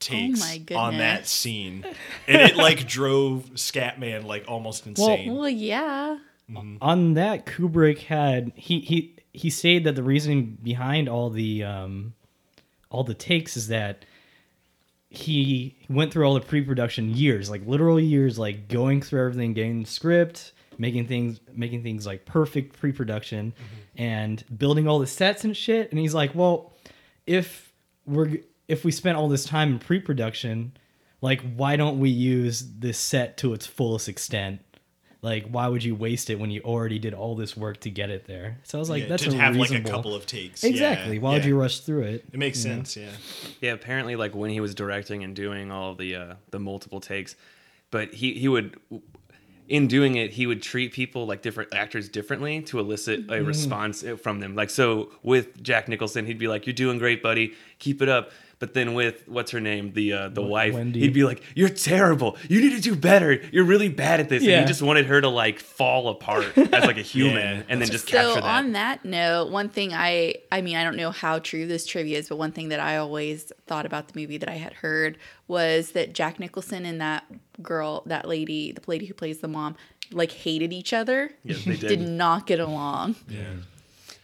takes 0.00 0.40
my 0.40 0.62
on 0.74 0.98
that 0.98 1.26
scene, 1.28 1.84
and 2.26 2.42
it 2.42 2.56
like 2.56 2.86
drove 2.88 3.50
Scatman 3.54 4.24
like 4.24 4.46
almost 4.48 4.86
insane. 4.86 5.32
Well, 5.32 5.48
yeah. 5.48 6.18
on 6.80 7.14
that 7.14 7.46
Kubrick 7.46 7.98
had 7.98 8.52
he 8.56 8.80
he 8.80 9.16
he 9.32 9.50
said 9.50 9.84
that 9.84 9.94
the 9.94 10.02
reason 10.02 10.58
behind 10.62 11.08
all 11.08 11.30
the 11.30 11.62
um 11.62 12.14
all 12.90 13.04
the 13.04 13.14
takes 13.14 13.56
is 13.56 13.68
that 13.68 14.04
he 15.10 15.76
went 15.88 16.12
through 16.12 16.24
all 16.24 16.34
the 16.34 16.40
pre-production 16.40 17.14
years 17.14 17.50
like 17.50 17.66
literal 17.66 17.98
years 17.98 18.38
like 18.38 18.68
going 18.68 19.02
through 19.02 19.20
everything 19.20 19.52
getting 19.52 19.82
the 19.82 19.88
script 19.88 20.52
making 20.80 21.06
things 21.06 21.38
making 21.54 21.82
things 21.82 22.06
like 22.06 22.24
perfect 22.24 22.78
pre-production 22.78 23.52
and 23.96 24.42
building 24.56 24.88
all 24.88 24.98
the 24.98 25.06
sets 25.06 25.44
and 25.44 25.54
shit 25.56 25.90
and 25.90 25.98
he's 26.00 26.14
like 26.14 26.34
well 26.34 26.72
if 27.26 27.72
we're 28.06 28.38
if 28.66 28.84
we 28.84 28.90
spent 28.90 29.16
all 29.18 29.28
this 29.28 29.44
time 29.44 29.72
in 29.72 29.78
pre-production 29.78 30.72
like 31.20 31.40
why 31.54 31.76
don't 31.76 31.98
we 32.00 32.08
use 32.08 32.64
this 32.78 32.98
set 32.98 33.36
to 33.36 33.52
its 33.52 33.66
fullest 33.66 34.08
extent 34.08 34.60
Like, 35.22 35.44
why 35.54 35.68
would 35.68 35.84
you 35.84 35.94
waste 35.94 36.30
it 36.30 36.38
when 36.40 36.50
you 36.50 36.62
already 36.64 36.98
did 36.98 37.12
all 37.12 37.36
this 37.36 37.54
work 37.54 37.76
to 37.80 37.90
get 37.90 38.08
it 38.08 38.24
there? 38.26 38.56
So 38.64 38.78
I 38.78 38.80
was 38.80 38.88
like, 38.88 39.02
Yeah, 39.02 39.08
that's 39.10 39.24
to 39.24 39.30
a 39.30 39.34
have 39.34 39.54
reasonable. 39.54 39.84
like 39.84 39.92
a 39.92 39.96
couple 39.96 40.14
of 40.14 40.24
takes. 40.24 40.64
exactly. 40.64 41.16
Yeah, 41.16 41.20
why 41.24 41.34
would 41.34 41.44
you 41.44 41.60
rush 41.60 41.80
through 41.80 42.04
it? 42.14 42.24
It 42.32 42.38
makes 42.38 42.64
you 42.64 42.70
know? 42.70 42.76
sense. 42.84 42.96
Yeah. 42.96 43.10
Yeah, 43.60 43.72
apparently, 43.74 44.16
like 44.16 44.34
when 44.34 44.48
he 44.50 44.60
was 44.60 44.74
directing 44.74 45.22
and 45.22 45.36
doing 45.36 45.70
all 45.70 45.94
the 45.94 46.10
uh, 46.16 46.34
the 46.52 46.58
multiple 46.58 47.00
takes, 47.00 47.36
but 47.90 48.14
he 48.14 48.32
he 48.42 48.48
would, 48.48 48.78
in 49.70 49.86
doing 49.86 50.16
it, 50.16 50.32
he 50.32 50.46
would 50.46 50.60
treat 50.62 50.92
people 50.92 51.26
like 51.26 51.40
different 51.42 51.72
actors 51.74 52.08
differently 52.08 52.60
to 52.62 52.78
elicit 52.78 53.26
Mm-hmm. 53.26 53.32
a 53.32 53.42
response 53.42 54.04
uh, 54.04 54.16
from 54.16 54.40
them. 54.40 54.54
Like 54.54 54.68
so, 54.70 55.10
with 55.22 55.62
Jack 55.62 55.88
Nicholson, 55.88 56.26
he'd 56.26 56.38
be 56.38 56.48
like, 56.48 56.66
"You're 56.66 56.74
doing 56.74 56.98
great, 56.98 57.22
buddy. 57.22 57.54
Keep 57.78 58.02
it 58.02 58.08
up." 58.08 58.30
But 58.58 58.74
then 58.74 58.92
with 58.92 59.26
what's 59.26 59.52
her 59.52 59.60
name, 59.60 59.92
the 59.94 60.12
uh, 60.12 60.28
the 60.28 60.42
wife, 60.42 60.74
Wendy. 60.74 61.00
he'd 61.00 61.14
be 61.14 61.24
like, 61.24 61.42
"You're 61.54 61.70
terrible. 61.70 62.36
You 62.48 62.60
need 62.60 62.74
to 62.76 62.80
do 62.82 62.94
better. 62.94 63.40
You're 63.52 63.64
really 63.64 63.88
bad 63.88 64.20
at 64.20 64.28
this." 64.28 64.42
And 64.42 64.50
Yeah. 64.50 64.60
he 64.60 64.66
just 64.66 64.82
wanted 64.82 65.06
her 65.06 65.18
to 65.20 65.28
like 65.28 65.58
fall 65.60 66.08
apart 66.08 66.58
as 66.58 66.84
like 66.84 66.98
a 66.98 67.02
human, 67.14 67.58
Yeah. 67.58 67.62
and 67.70 67.80
then 67.80 67.88
just 67.88 68.06
so 68.08 68.16
capture 68.18 68.40
that. 68.42 68.44
on 68.58 68.72
that 68.72 69.04
note 69.04 69.50
one 69.50 69.68
thing 69.70 69.94
i 69.94 70.34
i 70.52 70.60
mean 70.60 70.76
i 70.76 70.84
don't 70.84 70.96
know 70.96 71.10
how 71.10 71.38
true 71.38 71.66
this 71.66 71.86
trivia 71.86 72.18
is 72.18 72.28
but 72.28 72.36
one 72.36 72.52
thing 72.52 72.68
that 72.68 72.80
i 72.80 72.96
always 72.98 73.50
thought 73.66 73.86
about 73.86 74.08
the 74.08 74.20
movie 74.20 74.36
that 74.36 74.48
i 74.48 74.54
had 74.56 74.72
heard 74.74 75.16
was 75.48 75.92
that 75.92 76.12
jack 76.12 76.38
nicholson 76.38 76.84
in 76.84 76.98
that 76.98 77.24
girl 77.62 78.02
that 78.06 78.26
lady 78.26 78.72
the 78.72 78.82
lady 78.86 79.06
who 79.06 79.14
plays 79.14 79.38
the 79.38 79.48
mom 79.48 79.76
like 80.12 80.32
hated 80.32 80.72
each 80.72 80.92
other. 80.92 81.30
Yes, 81.44 81.64
they 81.64 81.76
did. 81.76 81.88
Did. 81.88 82.00
not 82.08 82.46
get 82.46 82.60
along. 82.60 83.16
Yeah. 83.28 83.42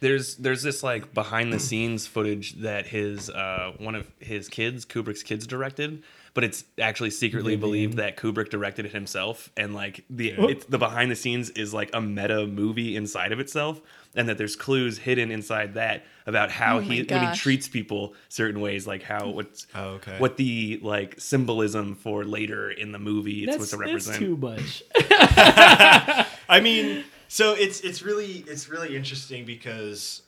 there's 0.00 0.36
there's 0.36 0.62
this 0.62 0.82
like 0.82 1.14
behind 1.14 1.52
the 1.52 1.60
scenes 1.60 2.06
footage 2.06 2.54
that 2.60 2.86
his 2.86 3.30
uh, 3.30 3.72
one 3.78 3.94
of 3.94 4.10
his 4.18 4.48
kids 4.48 4.84
Kubrick's 4.84 5.22
kids 5.22 5.46
directed 5.46 6.02
but 6.34 6.44
it's 6.44 6.64
actually 6.78 7.08
secretly 7.08 7.56
believed 7.56 7.96
that 7.96 8.18
Kubrick 8.18 8.50
directed 8.50 8.84
it 8.84 8.92
himself 8.92 9.50
and 9.56 9.74
like 9.74 10.04
the 10.10 10.34
it's, 10.36 10.66
the 10.66 10.76
behind 10.76 11.10
the 11.10 11.16
scenes 11.16 11.48
is 11.50 11.72
like 11.72 11.88
a 11.94 12.00
meta 12.00 12.46
movie 12.46 12.94
inside 12.94 13.32
of 13.32 13.40
itself 13.40 13.80
and 14.16 14.28
that 14.28 14.38
there's 14.38 14.56
clues 14.56 14.98
hidden 14.98 15.30
inside 15.30 15.74
that 15.74 16.04
about 16.26 16.50
how 16.50 16.78
Oh 16.78 16.80
my 16.80 16.94
he 16.94 17.02
when 17.04 17.28
he 17.30 17.36
treats 17.36 17.68
people 17.68 18.14
certain 18.28 18.60
ways 18.60 18.86
like 18.86 19.02
how 19.02 19.28
what's 19.28 19.66
Oh, 19.74 19.90
okay. 19.90 20.18
what 20.18 20.36
the 20.36 20.80
like 20.82 21.20
symbolism 21.20 21.94
for 21.94 22.24
later 22.24 22.70
in 22.70 22.90
the 22.92 22.98
movie 22.98 23.44
it's 23.44 23.56
That's, 23.56 23.70
supposed 23.70 23.70
to 23.72 23.76
that's 23.76 24.08
represent 24.08 24.18
too 24.18 24.36
much. 24.36 24.82
I 26.48 26.60
mean, 26.60 27.04
so 27.28 27.54
it's 27.54 27.80
it's 27.80 28.02
really 28.02 28.44
it's 28.48 28.68
really 28.68 28.96
interesting 28.96 29.44
because 29.44 30.22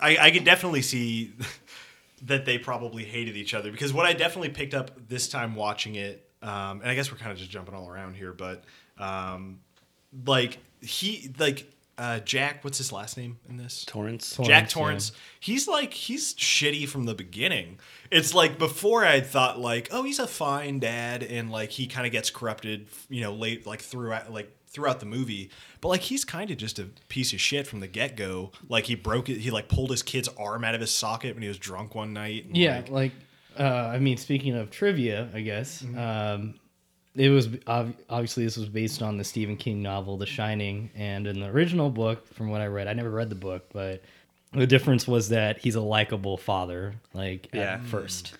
I 0.00 0.16
I 0.18 0.30
could 0.30 0.44
definitely 0.44 0.82
see 0.82 1.32
that 2.22 2.44
they 2.46 2.58
probably 2.58 3.04
hated 3.04 3.36
each 3.36 3.54
other 3.54 3.70
because 3.70 3.92
what 3.92 4.06
I 4.06 4.12
definitely 4.12 4.50
picked 4.50 4.74
up 4.74 5.08
this 5.08 5.28
time 5.28 5.54
watching 5.54 5.96
it, 5.96 6.28
um, 6.42 6.80
and 6.80 6.90
I 6.90 6.94
guess 6.94 7.10
we're 7.12 7.18
kind 7.18 7.32
of 7.32 7.38
just 7.38 7.50
jumping 7.50 7.74
all 7.74 7.88
around 7.88 8.14
here, 8.14 8.32
but 8.32 8.64
um, 8.98 9.60
like 10.24 10.58
he 10.80 11.30
like 11.38 11.70
uh, 11.98 12.20
Jack, 12.20 12.62
what's 12.62 12.78
his 12.78 12.92
last 12.92 13.16
name 13.16 13.38
in 13.48 13.56
this? 13.56 13.84
Torrance 13.86 14.36
Jack 14.42 14.68
Torrance, 14.68 14.72
Torrance, 14.72 15.12
he's 15.40 15.66
like 15.66 15.92
he's 15.94 16.34
shitty 16.34 16.88
from 16.88 17.04
the 17.04 17.14
beginning. 17.14 17.78
It's 18.10 18.34
like 18.34 18.58
before 18.58 19.04
I 19.04 19.20
thought 19.20 19.58
like, 19.58 19.88
oh, 19.92 20.02
he's 20.02 20.18
a 20.18 20.26
fine 20.26 20.78
dad, 20.78 21.22
and 21.22 21.50
like 21.50 21.70
he 21.70 21.86
kind 21.86 22.06
of 22.06 22.12
gets 22.12 22.28
corrupted, 22.30 22.88
you 23.08 23.22
know, 23.22 23.32
late 23.32 23.66
like 23.66 23.80
throughout 23.80 24.32
like 24.32 24.52
throughout 24.68 25.00
the 25.00 25.06
movie. 25.06 25.50
But 25.80 25.88
like 25.88 26.02
he's 26.02 26.24
kind 26.24 26.50
of 26.50 26.58
just 26.58 26.78
a 26.78 26.88
piece 27.08 27.32
of 27.32 27.40
shit 27.40 27.66
from 27.66 27.80
the 27.80 27.86
get 27.86 28.16
go. 28.16 28.52
Like 28.68 28.84
he 28.84 28.94
broke 28.94 29.28
it, 29.30 29.38
he 29.38 29.50
like 29.50 29.68
pulled 29.68 29.90
his 29.90 30.02
kid's 30.02 30.28
arm 30.38 30.64
out 30.64 30.74
of 30.74 30.80
his 30.82 30.90
socket 30.92 31.34
when 31.34 31.42
he 31.42 31.48
was 31.48 31.56
drunk 31.58 31.94
one 31.94 32.12
night. 32.12 32.44
and, 32.46 32.56
Yeah, 32.56 32.76
like- 32.76 32.90
like 32.90 33.12
uh, 33.58 33.62
I 33.62 33.98
mean, 34.00 34.18
speaking 34.18 34.54
of 34.54 34.70
trivia, 34.70 35.30
I 35.32 35.40
guess 35.40 35.82
Mm-hmm. 35.82 35.98
um, 35.98 36.54
it 37.16 37.30
was 37.30 37.48
ob- 37.66 37.96
obviously 38.08 38.44
this 38.44 38.56
was 38.56 38.68
based 38.68 39.02
on 39.02 39.16
the 39.16 39.24
Stephen 39.24 39.56
King 39.56 39.82
novel 39.82 40.16
The 40.16 40.26
Shining, 40.26 40.90
and 40.94 41.26
in 41.26 41.40
the 41.40 41.46
original 41.46 41.90
book, 41.90 42.32
from 42.34 42.48
what 42.50 42.60
I 42.60 42.66
read, 42.66 42.86
I 42.88 42.92
never 42.92 43.10
read 43.10 43.28
the 43.30 43.34
book, 43.36 43.70
but 43.72 44.02
the 44.52 44.66
difference 44.66 45.06
was 45.08 45.30
that 45.30 45.58
he's 45.58 45.74
a 45.74 45.80
likable 45.80 46.36
father, 46.36 46.94
like 47.14 47.48
Yeah. 47.52 47.74
at 47.74 47.84
first, 47.84 48.34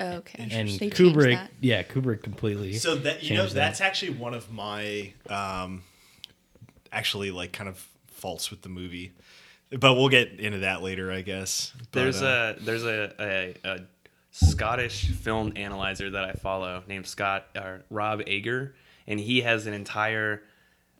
okay 0.00 0.48
and 0.50 0.68
They 0.68 0.90
Kubrick, 0.90 1.34
that. 1.34 1.50
yeah, 1.60 1.82
Kubrick 1.82 2.22
completely. 2.22 2.74
So 2.74 2.94
that 2.96 3.22
you 3.22 3.34
know 3.34 3.42
changed 3.42 3.54
that. 3.56 3.60
that's 3.68 3.80
actually 3.80 4.12
one 4.12 4.34
of 4.34 4.50
my 4.50 5.12
um 5.28 5.82
actually 6.92 7.30
like 7.30 7.52
kind 7.52 7.68
of 7.68 7.86
faults 8.08 8.50
with 8.50 8.62
the 8.62 8.68
movie. 8.68 9.12
But 9.70 9.94
we'll 9.94 10.08
get 10.08 10.40
into 10.40 10.58
that 10.60 10.82
later, 10.82 11.12
I 11.12 11.20
guess. 11.20 11.72
But, 11.92 12.00
There's 12.00 12.22
uh, 12.22 12.56
a 12.58 12.62
there's 12.64 12.84
a, 12.84 13.12
a, 13.20 13.54
a 13.62 13.78
Scottish 14.30 15.10
film 15.10 15.52
analyzer 15.56 16.10
that 16.10 16.24
I 16.24 16.32
follow 16.32 16.82
named 16.86 17.06
Scott 17.06 17.46
or 17.56 17.82
Rob 17.90 18.22
Ager, 18.26 18.74
and 19.06 19.18
he 19.18 19.40
has 19.40 19.66
an 19.66 19.74
entire 19.74 20.42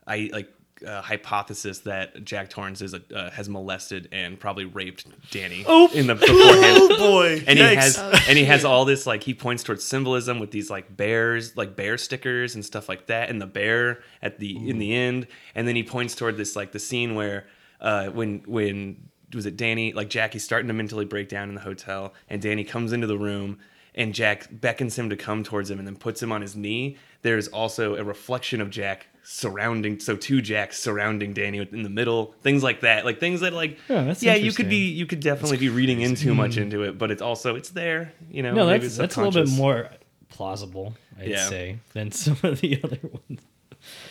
I 0.06 0.30
like 0.32 0.52
uh, 0.86 1.02
hypothesis 1.02 1.80
that 1.80 2.24
Jack 2.24 2.50
Torrance 2.50 2.80
is 2.80 2.94
a, 2.94 3.02
uh, 3.14 3.30
has 3.30 3.48
molested 3.48 4.08
and 4.12 4.40
probably 4.40 4.64
raped 4.64 5.06
Danny 5.30 5.64
oh, 5.66 5.90
in 5.92 6.06
the 6.06 6.14
beforehand. 6.14 6.78
Oh 6.80 6.96
boy! 6.98 7.44
and 7.46 7.58
he 7.58 7.64
has 7.64 7.98
Oh, 7.98 8.12
and 8.28 8.38
he 8.38 8.44
has 8.44 8.64
all 8.64 8.84
this 8.84 9.06
like 9.06 9.22
he 9.22 9.34
points 9.34 9.62
towards 9.62 9.84
symbolism 9.84 10.38
with 10.38 10.50
these 10.50 10.70
like 10.70 10.96
bears 10.96 11.56
like 11.56 11.76
bear 11.76 11.98
stickers 11.98 12.54
and 12.54 12.64
stuff 12.64 12.88
like 12.88 13.06
that 13.06 13.30
and 13.30 13.40
the 13.40 13.46
bear 13.46 14.00
at 14.22 14.38
the 14.38 14.68
in 14.68 14.78
the 14.78 14.94
end 14.94 15.26
and 15.54 15.68
then 15.68 15.76
he 15.76 15.82
points 15.82 16.14
toward 16.14 16.36
this 16.36 16.56
like 16.56 16.72
the 16.72 16.78
scene 16.78 17.14
where 17.14 17.46
uh 17.80 18.06
when 18.06 18.42
when 18.46 19.09
was 19.34 19.46
it 19.46 19.56
Danny 19.56 19.92
like 19.92 20.08
Jackie's 20.10 20.44
starting 20.44 20.68
to 20.68 20.74
mentally 20.74 21.04
break 21.04 21.28
down 21.28 21.48
in 21.48 21.54
the 21.54 21.60
hotel 21.60 22.14
and 22.28 22.40
Danny 22.42 22.64
comes 22.64 22.92
into 22.92 23.06
the 23.06 23.18
room 23.18 23.58
and 23.94 24.14
Jack 24.14 24.48
beckons 24.50 24.96
him 24.98 25.10
to 25.10 25.16
come 25.16 25.42
towards 25.42 25.70
him 25.70 25.78
and 25.78 25.86
then 25.86 25.96
puts 25.96 26.22
him 26.22 26.32
on 26.32 26.40
his 26.42 26.54
knee 26.56 26.96
there's 27.22 27.48
also 27.48 27.96
a 27.96 28.04
reflection 28.04 28.60
of 28.60 28.70
Jack 28.70 29.06
surrounding 29.22 30.00
so 30.00 30.16
two 30.16 30.40
Jacks 30.40 30.78
surrounding 30.78 31.32
Danny 31.32 31.58
in 31.58 31.82
the 31.82 31.90
middle 31.90 32.34
things 32.42 32.62
like 32.62 32.80
that 32.80 33.04
like 33.04 33.20
things 33.20 33.40
that 33.40 33.52
like 33.52 33.78
Yeah, 33.88 34.14
yeah 34.20 34.34
you 34.34 34.52
could 34.52 34.68
be 34.68 34.88
you 34.88 35.06
could 35.06 35.20
definitely 35.20 35.58
be 35.58 35.68
reading 35.68 36.00
in 36.00 36.14
too 36.14 36.34
much 36.34 36.56
into 36.56 36.82
it, 36.84 36.98
but 36.98 37.10
it's 37.10 37.22
also 37.22 37.54
it's 37.54 37.68
there. 37.70 38.12
You 38.30 38.42
know, 38.42 38.54
no, 38.54 38.66
maybe 38.66 38.80
that's 38.80 38.86
it's 38.86 38.96
that's 38.96 39.16
a 39.16 39.22
little 39.22 39.44
bit 39.44 39.52
more 39.52 39.90
plausible, 40.30 40.94
I'd 41.18 41.28
Yeah. 41.28 41.48
say, 41.48 41.78
than 41.92 42.10
some 42.24 42.38
of 42.42 42.60
the 42.60 42.80
other 42.82 42.98
ones. 43.02 43.40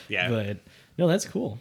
Yeah, 0.08 0.30
But 0.30 0.58
no, 0.98 1.08
that's 1.08 1.26
cool. 1.26 1.60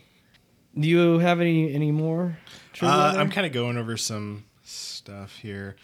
Do 0.78 0.88
you 0.88 1.18
have 1.18 1.40
any 1.40 1.72
any 1.74 1.90
more? 1.92 2.38
trivia 2.72 2.96
Uh. 2.96 3.14
I'm 3.16 3.30
kind 3.30 3.46
of 3.46 3.52
going 3.52 3.76
over 3.76 3.96
some 3.96 4.44
stuff 4.64 5.36
here. 5.36 5.76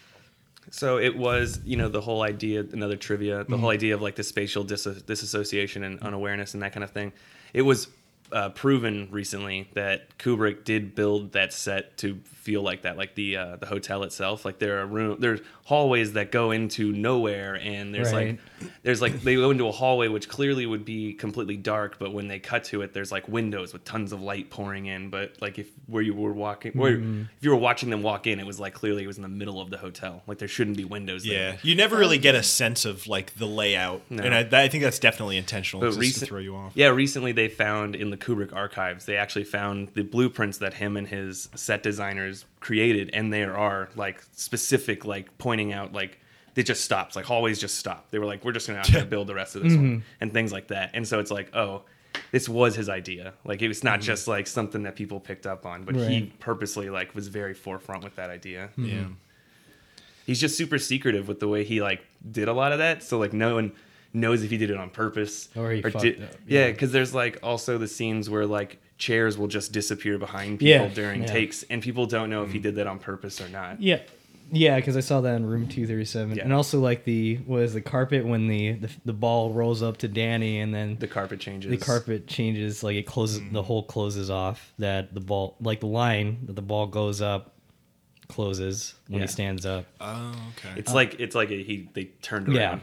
so 0.71 0.97
it 0.97 1.15
was 1.17 1.59
you 1.65 1.77
know 1.77 1.89
the 1.89 2.01
whole 2.01 2.21
idea, 2.23 2.65
another 2.73 2.95
trivia, 2.97 3.37
the 3.39 3.43
Mm-hmm. 3.43 3.59
whole 3.61 3.69
idea 3.69 3.93
of 3.95 4.01
like 4.01 4.15
the 4.15 4.23
spatial 4.23 4.63
dis- 4.63 4.83
disassociation 5.05 5.83
and 5.83 5.99
unawareness 6.01 6.53
and 6.53 6.63
that 6.63 6.73
kind 6.73 6.83
of 6.83 6.91
thing. 6.91 7.11
It 7.53 7.61
was 7.63 7.87
uh, 8.31 8.49
proven 8.49 9.07
recently 9.11 9.69
that 9.73 10.17
Kubrick 10.17 10.63
did 10.63 10.95
build 10.95 11.33
that 11.33 11.53
set 11.53 11.97
to 11.97 12.19
feel 12.25 12.61
like 12.61 12.83
that, 12.83 12.97
like 12.97 13.15
the 13.15 13.37
uh, 13.37 13.55
the 13.57 13.65
hotel 13.65 14.03
itself. 14.03 14.45
Like 14.45 14.59
there 14.59 14.81
are 14.81 14.85
room, 14.85 15.17
there's 15.19 15.39
hallways 15.63 16.13
that 16.13 16.31
go 16.31 16.51
into 16.51 16.91
nowhere, 16.91 17.55
and 17.55 17.93
there's 17.93 18.11
Right. 18.13 18.39
like 18.61 18.71
there's 18.83 19.01
like 19.01 19.21
they 19.21 19.35
go 19.35 19.49
into 19.51 19.67
a 19.67 19.71
hallway 19.71 20.07
which 20.07 20.29
clearly 20.29 20.65
would 20.65 20.85
be 20.85 21.13
completely 21.13 21.57
dark, 21.57 21.97
but 21.99 22.13
when 22.13 22.27
they 22.27 22.39
cut 22.39 22.63
to 22.65 22.81
it, 22.81 22.93
there's 22.93 23.11
like 23.11 23.27
windows 23.27 23.73
with 23.73 23.83
tons 23.83 24.11
of 24.11 24.21
light 24.21 24.49
pouring 24.49 24.85
in. 24.85 25.09
But 25.09 25.41
like 25.41 25.57
if 25.59 25.67
where 25.87 26.03
you 26.03 26.13
were 26.13 26.33
walking, 26.33 26.73
where 26.73 26.97
Mm-hmm. 26.97 27.21
if 27.37 27.43
you 27.43 27.49
were 27.49 27.55
watching 27.55 27.89
them 27.89 28.03
walk 28.03 28.27
in, 28.27 28.39
it 28.39 28.45
was 28.45 28.59
like 28.59 28.73
clearly 28.73 29.03
it 29.03 29.07
was 29.07 29.17
in 29.17 29.23
the 29.23 29.27
middle 29.29 29.59
of 29.59 29.69
the 29.69 29.77
hotel. 29.77 30.21
Like 30.27 30.37
there 30.37 30.47
shouldn't 30.47 30.77
be 30.77 30.85
windows. 30.85 31.25
Yeah, 31.25 31.51
there. 31.51 31.59
you 31.63 31.75
never 31.75 31.97
really 31.97 32.17
get 32.19 32.35
a 32.35 32.43
sense 32.43 32.85
of 32.85 33.07
like 33.07 33.35
the 33.37 33.47
layout, 33.47 34.01
No. 34.09 34.23
and 34.23 34.33
I, 34.35 34.63
I 34.63 34.67
think 34.67 34.83
that's 34.83 34.99
definitely 34.99 35.37
intentional 35.37 35.81
But 35.81 35.87
just 35.87 35.99
recent- 35.99 36.19
to 36.21 36.25
throw 36.27 36.39
you 36.39 36.55
off. 36.55 36.73
Yeah, 36.75 36.87
recently 36.89 37.31
they 37.31 37.47
found 37.47 37.95
in 37.95 38.09
the 38.11 38.14
Kubrick 38.17 38.53
archives, 38.53 39.05
they 39.05 39.17
actually 39.17 39.45
found 39.45 39.89
the 39.89 40.03
blueprints 40.03 40.57
that 40.59 40.75
him 40.75 40.97
and 40.97 41.07
his 41.07 41.49
set 41.55 41.83
designers 41.83 42.45
created, 42.59 43.09
and 43.13 43.31
there 43.31 43.57
are 43.57 43.89
like 43.95 44.23
specific, 44.33 45.05
like 45.05 45.37
pointing 45.37 45.73
out 45.73 45.93
like 45.93 46.19
it 46.55 46.63
just 46.63 46.85
stops, 46.85 47.15
like 47.15 47.25
hallways 47.25 47.59
just 47.59 47.75
stop. 47.75 48.09
They 48.11 48.19
were 48.19 48.25
like, 48.25 48.45
we're 48.45 48.53
just 48.53 48.67
gonna 48.67 48.79
have 48.79 48.87
to 48.87 49.05
build 49.05 49.27
the 49.27 49.35
rest 49.35 49.55
of 49.55 49.63
this 49.63 49.75
one, 49.75 49.85
mm-hmm. 49.85 49.99
and 50.21 50.33
things 50.33 50.51
like 50.51 50.67
that. 50.69 50.91
And 50.93 51.07
so 51.07 51.19
it's 51.19 51.31
like, 51.31 51.55
oh, 51.55 51.83
this 52.31 52.47
was 52.47 52.75
his 52.75 52.89
idea. 52.89 53.33
Like 53.43 53.61
it 53.61 53.67
was 53.67 53.83
not 53.83 53.99
mm-hmm. 53.99 54.07
just 54.07 54.27
like 54.27 54.47
something 54.47 54.83
that 54.83 54.95
people 54.95 55.19
picked 55.19 55.45
up 55.45 55.65
on, 55.65 55.83
but 55.83 55.95
he 55.95 56.33
purposely 56.39 56.89
like 56.89 57.13
was 57.13 57.27
very 57.27 57.53
forefront 57.53 58.03
with 58.03 58.15
that 58.15 58.29
idea 58.29 58.69
mm-hmm. 58.77 58.85
Yeah. 58.85 59.07
he's 60.25 60.39
just 60.39 60.57
super 60.57 60.77
secretive 60.77 61.27
with 61.27 61.39
the 61.39 61.47
way 61.47 61.63
he 61.63 61.81
like 61.81 62.05
did 62.31 62.47
a 62.47 62.53
lot 62.53 62.71
of 62.71 62.79
that. 62.79 63.03
So 63.03 63.17
like 63.19 63.33
no 63.33 63.55
one 63.55 63.73
knows 64.15 64.41
if 64.43 64.49
he 64.49 64.57
did 64.57 64.71
it 64.71 64.77
on 64.77 64.89
purpose 64.89 65.49
Or 65.55 65.71
he 65.71 65.81
fucked 65.81 65.99
did. 65.99 66.23
up, 66.23 66.29
Yeah, 66.47 66.65
yeah. 66.65 66.71
because 66.71 66.91
there's 66.91 67.13
like 67.13 67.37
also 67.43 67.77
the 67.77 67.87
scenes 67.87 68.29
where 68.29 68.45
like 68.45 68.81
chairs 68.97 69.37
will 69.37 69.47
just 69.47 69.71
disappear 69.73 70.17
behind 70.17 70.59
people 70.59 70.87
Yeah, 70.87 70.93
during 70.93 71.21
yeah. 71.21 71.27
takes, 71.27 71.63
and 71.63 71.81
people 71.81 72.05
don't 72.05 72.29
know 72.29 72.43
if 72.43 72.51
he 72.51 72.59
mm. 72.59 72.63
did 72.63 72.75
that 72.75 72.87
on 72.87 72.97
purpose 72.99 73.41
or 73.41 73.49
not. 73.49 73.81
Yeah, 73.81 73.99
yeah, 74.51 74.75
because 74.77 74.95
I 74.95 74.99
saw 74.99 75.21
that 75.21 75.35
in 75.35 75.45
room 75.45 75.67
two 75.67 75.85
thirty 75.87 76.05
seven, 76.05 76.37
Yeah. 76.37 76.43
and 76.43 76.53
also 76.53 76.79
like 76.79 77.03
the 77.03 77.39
was 77.47 77.73
the 77.73 77.81
carpet 77.81 78.25
when 78.25 78.47
the, 78.47 78.73
the 78.73 78.89
the 79.03 79.13
ball 79.13 79.51
rolls 79.51 79.81
up 79.83 79.97
to 79.97 80.07
Danny, 80.07 80.59
and 80.59 80.73
then 80.73 80.97
The 80.99 81.07
carpet 81.07 81.39
changes. 81.39 81.71
the 81.71 81.77
carpet 81.77 82.27
changes, 82.27 82.83
like 82.83 82.95
it 82.95 83.07
closes, 83.07 83.39
the 83.51 83.61
mm. 83.61 83.65
hole 83.65 83.83
closes 83.83 84.29
off. 84.29 84.71
That 84.79 85.13
the 85.13 85.19
ball, 85.19 85.57
like 85.59 85.79
the 85.79 85.87
line 85.87 86.39
that 86.45 86.55
the 86.55 86.61
ball 86.61 86.85
goes 86.87 87.21
up, 87.21 87.55
closes 88.27 88.93
when 89.07 89.19
Yeah. 89.19 89.25
he 89.25 89.31
stands 89.31 89.65
up. 89.65 89.85
Oh, 89.99 90.31
okay. 90.57 90.79
It's 90.79 90.93
like 90.93 91.19
it's 91.19 91.35
like 91.35 91.49
a, 91.51 91.61
he 91.63 91.89
they 91.93 92.05
turned 92.21 92.47
around. 92.47 92.55
Yeah. 92.55 92.79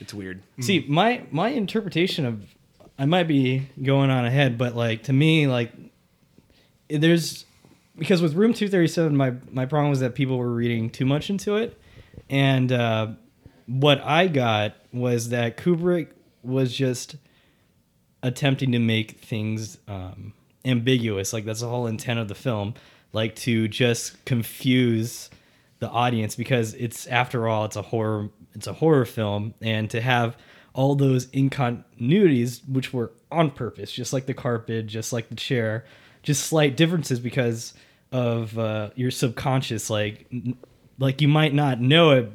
It's 0.00 0.14
weird. 0.14 0.42
See, 0.60 0.84
my 0.88 1.22
my 1.30 1.48
interpretation 1.48 2.26
of 2.26 2.44
I 2.98 3.06
might 3.06 3.28
be 3.28 3.68
going 3.82 4.10
on 4.10 4.24
ahead, 4.24 4.58
but 4.58 4.74
like 4.74 5.04
to 5.04 5.12
me, 5.12 5.46
like 5.46 5.72
there's 6.88 7.44
because 7.96 8.20
with 8.20 8.34
Room 8.34 8.52
Two 8.52 8.68
Thirty 8.68 8.88
Seven, 8.88 9.16
my 9.16 9.34
my 9.50 9.66
problem 9.66 9.90
was 9.90 10.00
that 10.00 10.14
people 10.14 10.38
were 10.38 10.52
reading 10.52 10.90
too 10.90 11.06
much 11.06 11.30
into 11.30 11.56
it, 11.56 11.80
and 12.28 12.72
uh, 12.72 13.08
what 13.66 14.00
I 14.02 14.26
got 14.26 14.74
was 14.92 15.28
that 15.28 15.56
Kubrick 15.56 16.08
was 16.42 16.74
just 16.74 17.16
attempting 18.22 18.72
to 18.72 18.78
make 18.78 19.20
things 19.20 19.78
um, 19.86 20.32
ambiguous. 20.64 21.32
Like 21.32 21.44
that's 21.44 21.60
the 21.60 21.68
whole 21.68 21.86
intent 21.86 22.18
of 22.18 22.28
the 22.28 22.34
film, 22.34 22.74
like 23.12 23.36
to 23.36 23.68
just 23.68 24.24
confuse 24.24 25.30
the 25.78 25.88
audience 25.88 26.34
because 26.34 26.74
it's 26.74 27.06
after 27.06 27.46
all 27.46 27.64
it's 27.64 27.76
a 27.76 27.82
horror 27.82 28.30
it's 28.58 28.66
a 28.66 28.74
horror 28.74 29.04
film, 29.04 29.54
and 29.62 29.88
to 29.90 30.00
have 30.00 30.36
all 30.74 30.94
those 30.94 31.26
incontinuities 31.28 32.68
which 32.68 32.92
were 32.92 33.12
on 33.32 33.50
purpose, 33.50 33.90
just 33.90 34.12
like 34.12 34.26
the 34.26 34.34
carpet, 34.34 34.86
just 34.86 35.12
like 35.12 35.28
the 35.28 35.34
chair, 35.34 35.84
just 36.22 36.44
slight 36.46 36.76
differences 36.76 37.18
because 37.20 37.74
of 38.12 38.58
uh, 38.58 38.90
your 38.94 39.10
subconscious, 39.10 39.90
like 39.90 40.26
like 40.98 41.20
you 41.20 41.28
might 41.28 41.54
not 41.54 41.80
know 41.80 42.10
it, 42.10 42.30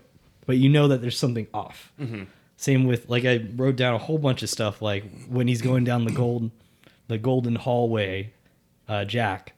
but 0.46 0.58
you 0.58 0.70
know 0.70 0.88
that 0.88 1.02
there's 1.02 1.18
something 1.18 1.48
off. 1.54 1.92
Same 2.58 2.86
with 2.86 3.10
like 3.10 3.26
I 3.26 3.46
wrote 3.56 3.76
down 3.76 3.94
a 3.94 4.00
whole 4.00 4.18
bunch 4.18 4.44
of 4.44 4.50
stuff 4.50 4.82
like 4.82 5.04
when 5.28 5.48
he's 5.48 5.62
going 5.62 5.84
down 5.84 6.06
the 6.06 6.12
gold 6.12 6.52
the 7.08 7.18
golden 7.18 7.56
hallway, 7.56 8.34
uh, 8.88 9.06
Jack. 9.06 9.54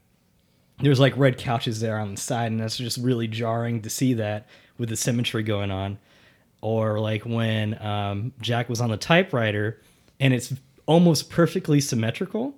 There's 0.80 1.00
like 1.00 1.16
red 1.16 1.38
couches 1.38 1.80
there 1.80 1.98
on 1.98 2.16
the 2.16 2.22
side, 2.22 2.52
and 2.52 2.60
that's 2.60 2.78
just 2.78 2.98
really 2.98 3.28
jarring 3.28 3.82
to 3.84 3.90
see 3.90 4.14
that 4.16 4.48
with 4.78 4.90
the 4.90 4.96
symmetry 4.98 5.44
going 5.44 5.72
on. 5.72 5.98
Or 6.66 7.00
like 7.00 7.24
when 7.28 7.80
um, 7.80 8.34
Jack 8.42 8.70
was 8.70 8.82
on 8.82 8.90
the 8.90 8.98
typewriter, 8.98 9.80
and 10.20 10.34
it's 10.34 10.52
almost 10.88 11.30
perfectly 11.30 11.80
symmetrical, 11.80 12.56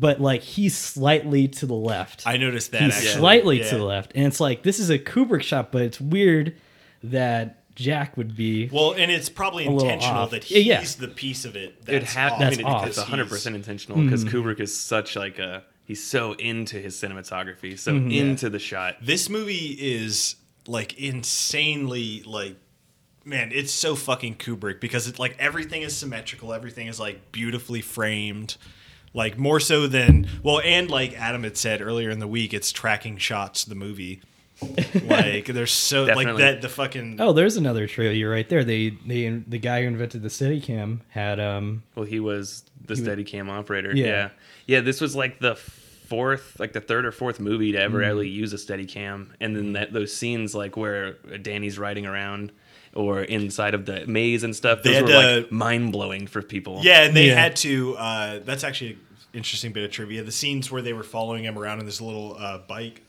but 0.00 0.22
like 0.22 0.40
he's 0.40 0.74
slightly 0.74 1.48
to 1.48 1.66
the 1.66 1.74
left. 1.74 2.26
I 2.26 2.38
noticed 2.38 2.72
that 2.72 2.80
he's 2.80 2.96
actually. 2.96 3.10
slightly 3.20 3.58
Yeah. 3.58 3.68
to 3.68 3.76
the 3.76 3.84
left, 3.84 4.12
and 4.14 4.24
it's 4.24 4.40
like 4.40 4.62
this 4.62 4.78
is 4.78 4.88
a 4.88 4.98
Kubrick 4.98 5.42
shot, 5.42 5.70
but 5.70 5.82
it's 5.82 6.00
weird 6.00 6.54
that 7.02 7.74
Jack 7.74 8.16
would 8.16 8.34
be. 8.34 8.70
Well, 8.72 8.92
and 8.92 9.10
it's 9.10 9.28
probably 9.28 9.66
intentional 9.66 10.28
that 10.28 10.44
he's 10.44 10.64
yeah. 10.66 10.82
the 10.98 11.08
piece 11.08 11.44
of 11.44 11.54
it. 11.54 11.74
it 11.80 11.84
That's 11.84 12.14
had. 12.14 12.32
off 12.32 12.40
I 12.40 12.50
mean, 12.50 12.64
off. 12.64 12.86
it's 12.86 12.96
because 12.96 13.08
hundred 13.10 13.24
he's- 13.24 13.32
percent 13.36 13.54
intentional 13.56 14.02
because 14.02 14.24
Kubrick 14.24 14.60
is 14.60 14.74
such 14.74 15.14
like 15.14 15.38
a. 15.38 15.62
He's 15.84 16.02
so 16.02 16.32
into 16.34 16.78
his 16.78 16.94
cinematography, 16.94 17.78
so 17.78 17.94
into 17.96 18.48
the 18.48 18.58
shot. 18.58 18.96
This 19.02 19.28
movie 19.28 19.76
is 19.78 20.36
like 20.66 20.98
insanely 20.98 22.22
like 22.24 22.56
man, 23.24 23.50
it's 23.52 23.72
so 23.72 23.94
fucking 23.96 24.36
Kubrick 24.36 24.80
because 24.80 25.06
it's 25.08 25.18
like 25.18 25.36
everything 25.38 25.82
is 25.82 25.96
symmetrical, 25.96 26.52
everything 26.52 26.86
is 26.86 26.98
like 27.00 27.32
beautifully 27.32 27.80
framed. 27.80 28.56
Like 29.14 29.36
more 29.36 29.60
so 29.60 29.86
than 29.88 30.26
well, 30.42 30.60
and 30.64 30.90
like 30.90 31.12
Adam 31.20 31.42
had 31.44 31.58
said 31.58 31.82
earlier 31.82 32.08
in 32.08 32.18
the 32.18 32.26
week, 32.26 32.54
it's 32.54 32.72
tracking 32.72 33.18
shots 33.18 33.64
the 33.64 33.74
movie. 33.74 34.22
like 35.04 35.46
there's 35.46 35.72
so 35.72 36.04
like 36.04 36.36
that 36.38 36.62
the 36.62 36.68
fucking 36.68 37.16
Oh, 37.20 37.32
there's 37.32 37.56
another 37.56 37.86
trailer 37.86 38.30
right 38.30 38.48
there. 38.48 38.64
They 38.64 38.90
they 39.06 39.28
the 39.28 39.58
guy 39.58 39.82
who 39.82 39.88
invented 39.88 40.22
the 40.22 40.28
Steadicam 40.28 41.00
had 41.10 41.40
um 41.40 41.82
Well, 41.94 42.06
he 42.06 42.20
was 42.20 42.64
the 42.86 42.94
Steadicam 42.94 43.50
operator. 43.50 43.94
Yeah. 43.94 44.06
Yeah. 44.06 44.28
yeah, 44.66 44.80
This 44.80 45.00
was 45.00 45.14
like 45.16 45.40
the 45.40 45.56
fourth, 45.56 46.58
like 46.58 46.72
the 46.72 46.80
third 46.80 47.04
or 47.04 47.12
fourth 47.12 47.40
movie 47.40 47.72
to 47.72 47.78
ever 47.78 47.98
Mm-hmm. 47.98 48.06
really 48.08 48.28
use 48.28 48.52
a 48.52 48.56
Steadicam, 48.56 49.28
and 49.40 49.54
then 49.56 49.72
that 49.74 49.92
those 49.92 50.14
scenes 50.14 50.54
like 50.54 50.76
where 50.76 51.12
Danny's 51.42 51.78
riding 51.78 52.06
around 52.06 52.52
or 52.94 53.22
inside 53.22 53.74
of 53.74 53.86
the 53.86 54.06
maze 54.06 54.42
and 54.44 54.54
stuff. 54.54 54.82
They 54.82 54.90
Those 54.92 54.96
had 55.00 55.08
were 55.08 55.36
like 55.38 55.48
to- 55.48 55.54
mind 55.54 55.92
blowing 55.92 56.26
for 56.26 56.42
people. 56.42 56.80
Yeah, 56.82 57.04
and 57.04 57.16
they 57.16 57.28
Yeah. 57.28 57.40
had 57.40 57.56
to. 57.56 57.96
Uh, 57.96 58.38
that's 58.44 58.64
actually 58.64 58.92
an 58.92 58.98
interesting 59.34 59.72
bit 59.72 59.84
of 59.84 59.90
trivia. 59.90 60.22
The 60.22 60.32
scenes 60.32 60.70
where 60.70 60.82
they 60.82 60.92
were 60.92 61.02
following 61.02 61.44
him 61.44 61.58
around 61.58 61.80
in 61.80 61.86
this 61.86 62.00
little 62.00 62.36
uh, 62.38 62.58
bike, 62.58 63.02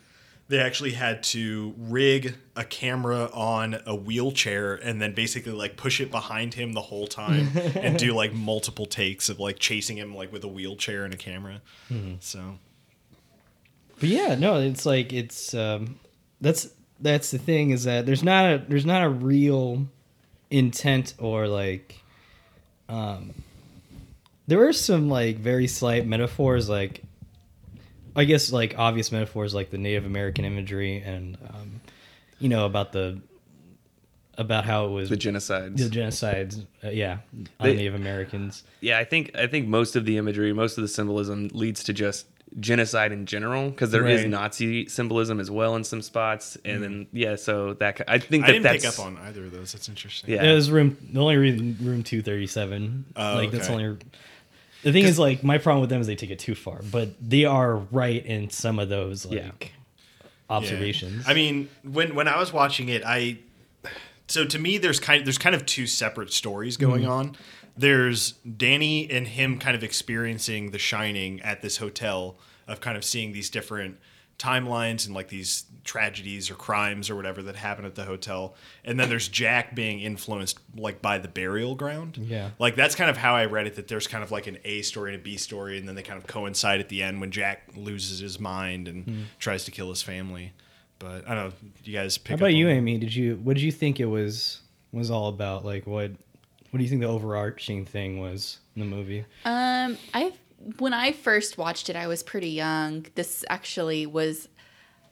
they 0.50 0.60
actually 0.60 0.92
had 0.92 1.24
to 1.24 1.74
rig 1.78 2.36
a 2.56 2.64
camera 2.64 3.30
on 3.34 3.78
a 3.86 3.96
wheelchair 3.96 4.76
and 4.76 5.02
then 5.02 5.14
basically 5.14 5.52
like 5.54 5.78
push 5.78 6.00
it 6.02 6.12
behind 6.12 6.54
him 6.54 6.74
the 6.74 6.82
whole 6.82 7.08
time 7.08 7.50
and 7.76 7.98
do 7.98 8.14
like 8.14 8.34
multiple 8.34 8.86
takes 8.86 9.30
of 9.30 9.40
like 9.40 9.58
chasing 9.60 9.98
him 9.98 10.14
like 10.16 10.32
with 10.32 10.44
a 10.44 10.48
wheelchair 10.48 11.06
and 11.06 11.14
a 11.14 11.18
camera. 11.18 11.62
So 12.20 12.60
But 14.00 14.10
yeah, 14.10 14.36
no, 14.36 14.60
it's 14.62 14.86
like 14.86 15.14
it's 15.14 15.54
um 15.54 16.00
that's 16.42 16.68
that's 17.00 17.32
the 17.32 17.38
thing 17.38 17.72
is 17.72 17.84
that 17.86 18.06
there's 18.06 18.24
not 18.24 18.46
a 18.54 18.58
there's 18.68 18.86
not 18.86 19.04
a 19.04 19.10
real 19.10 19.88
intent 20.50 21.14
or 21.18 21.48
like 21.48 22.00
um 22.90 23.32
there 24.48 24.68
are 24.68 24.74
some 24.74 25.10
like 25.10 25.38
very 25.38 25.68
slight 25.68 26.06
metaphors 26.06 26.70
like 26.70 27.04
I 28.16 28.26
guess 28.26 28.52
like 28.52 28.76
obvious 28.78 29.12
metaphors 29.12 29.54
like 29.56 29.72
the 29.72 29.78
Native 29.78 30.06
American 30.06 30.46
imagery 30.46 30.98
and 31.02 31.38
um 31.50 31.82
you 32.40 32.50
know 32.50 32.66
about 32.66 32.92
the 32.92 33.20
about 34.38 34.66
how 34.66 34.86
it 34.88 34.90
was 34.90 35.10
the 35.10 35.18
genocides. 35.18 35.78
the 35.78 35.90
genocides 35.90 36.66
uh, 36.84 36.90
yeah 36.90 37.18
on 37.34 37.48
They- 37.68 37.76
Native 37.76 37.96
Americans. 37.96 38.64
yeah, 38.82 38.98
I 39.00 39.04
think 39.04 39.36
I 39.36 39.48
think 39.48 39.68
most 39.68 39.96
of 39.96 40.06
the 40.06 40.18
imagery, 40.18 40.52
most 40.54 40.78
of 40.78 40.82
the 40.82 40.88
symbolism 40.88 41.50
leads 41.54 41.84
to 41.86 41.94
just 41.94 42.26
genocide 42.60 43.12
in 43.12 43.26
general 43.26 43.70
because 43.70 43.92
there 43.92 44.06
is 44.06 44.22
Right. 44.22 44.30
Nazi 44.30 44.88
symbolism 44.88 45.40
as 45.40 45.50
well 45.50 45.76
in 45.76 45.84
some 45.84 46.02
spots, 46.02 46.58
and 46.64 46.84
then 46.84 46.92
mm. 47.06 47.08
yeah, 47.14 47.36
so 47.36 47.74
that 47.76 48.02
I 48.08 48.20
think 48.20 48.44
I 48.44 48.48
didn't 48.48 48.64
that's 48.64 48.86
pick 48.86 49.00
up 49.00 49.06
on 49.06 49.18
either 49.18 49.46
of 49.46 49.52
those. 49.52 49.74
That's 49.74 49.90
interesting. 49.90 50.30
Yeah. 50.30 50.44
It 50.44 50.54
was 50.54 50.70
room 50.70 50.98
the 51.12 51.20
only 51.20 51.38
reason 51.38 51.78
room 51.82 52.04
two 52.04 52.22
thirty 52.22 52.48
seven. 52.48 53.06
Oh, 53.16 53.36
like 53.36 53.52
that's 53.52 53.70
only. 53.70 53.98
The 54.84 54.92
thing 54.92 55.06
is, 55.06 55.18
like, 55.18 55.46
my 55.46 55.60
problem 55.60 55.80
with 55.80 55.90
them 55.90 56.02
is 56.02 56.08
they 56.08 56.16
take 56.18 56.30
it 56.30 56.40
too 56.40 56.56
far, 56.56 56.82
but 56.92 57.10
they 57.22 57.46
are 57.46 57.78
right 57.78 58.26
in 58.26 58.50
some 58.50 58.80
of 58.80 58.90
those 58.90 59.26
like 59.26 59.38
Yeah. 59.40 60.26
observations. 60.50 61.24
Yeah. 61.26 61.32
I 61.32 61.34
mean, 61.34 61.70
when 61.84 62.16
when 62.16 62.28
I 62.28 62.38
was 62.38 62.52
watching 62.52 62.90
it, 62.90 63.02
I 63.06 63.38
so 64.28 64.46
to 64.46 64.60
me 64.60 64.78
there's 64.78 65.00
kind 65.00 65.20
of, 65.20 65.26
there's 65.26 65.38
kind 65.38 65.56
of 65.56 65.66
two 65.66 65.88
separate 65.88 66.34
stories 66.34 66.76
going 66.76 67.04
mm-hmm. 67.04 67.12
on. 67.12 67.38
There's 67.76 68.34
Danny 68.58 69.10
and 69.10 69.28
him 69.28 69.60
kind 69.60 69.76
of 69.76 69.84
experiencing 69.84 70.72
the 70.72 70.80
shining 70.80 71.42
at 71.42 71.62
this 71.62 71.78
hotel 71.78 72.38
of 72.68 72.82
kind 72.82 72.98
of 72.98 73.04
seeing 73.04 73.34
these 73.34 73.50
different 73.50 73.98
timelines 74.40 75.06
and 75.06 75.16
like 75.16 75.30
these 75.30 75.66
tragedies 75.84 76.50
or 76.50 76.56
crimes 76.56 77.10
or 77.10 77.16
whatever 77.16 77.44
that 77.44 77.56
happen 77.56 77.86
at 77.86 77.96
the 77.96 78.04
hotel. 78.04 78.56
And 78.84 79.00
then 79.00 79.10
there's 79.10 79.28
Jack 79.28 79.76
being 79.76 80.00
influenced 80.00 80.60
like 80.76 81.02
by 81.02 81.18
the 81.18 81.28
burial 81.28 81.76
ground. 81.76 82.18
Yeah. 82.18 82.50
Like 82.60 82.76
that's 82.76 82.96
kind 82.96 83.10
of 83.10 83.18
how 83.18 83.36
I 83.36 83.46
read 83.46 83.68
it 83.68 83.76
that 83.76 83.88
there's 83.88 84.08
kind 84.08 84.24
of 84.24 84.32
like 84.32 84.48
an 84.48 84.58
A 84.66 84.82
story 84.82 85.14
and 85.14 85.22
a 85.22 85.24
B 85.24 85.38
story 85.38 85.78
and 85.78 85.88
then 85.88 85.96
they 85.96 86.04
kind 86.04 86.18
of 86.18 86.28
coincide 86.28 86.80
at 86.80 86.90
the 86.90 87.04
end 87.04 87.22
when 87.22 87.32
Jack 87.32 87.70
loses 87.76 88.20
his 88.20 88.40
mind 88.40 88.88
and 88.88 89.06
hmm. 89.06 89.22
tries 89.40 89.66
to 89.66 89.72
kill 89.72 89.90
his 89.90 90.02
family. 90.02 90.54
But 91.00 91.28
I 91.28 91.36
don't 91.36 91.50
know, 91.50 91.54
you 91.84 91.94
guys 91.94 92.18
pick 92.18 92.30
How 92.30 92.36
up 92.36 92.42
about 92.42 92.54
you, 92.54 92.70
Amy? 92.70 92.98
Did 92.98 93.14
you 93.14 93.40
what 93.44 93.56
did 93.56 93.64
you 93.64 93.72
think 93.72 94.00
it 94.00 94.06
was 94.06 94.62
was 94.92 95.12
all 95.12 95.28
about? 95.28 95.66
Like, 95.66 95.86
what 95.88 96.12
what 96.74 96.80
do 96.80 96.84
you 96.86 96.90
think 96.90 97.02
the 97.02 97.08
overarching 97.08 97.86
thing 97.86 98.20
was 98.20 98.58
in 98.76 98.80
the 98.80 98.88
movie? 98.88 99.24
Um, 99.46 99.96
I 100.12 100.34
when 100.80 100.92
I 100.92 101.12
first 101.12 101.56
watched 101.56 101.88
it, 101.88 101.96
I 101.96 102.08
was 102.08 102.24
pretty 102.24 102.50
young. 102.50 103.06
This 103.14 103.46
actually 103.48 104.08
was 104.08 104.50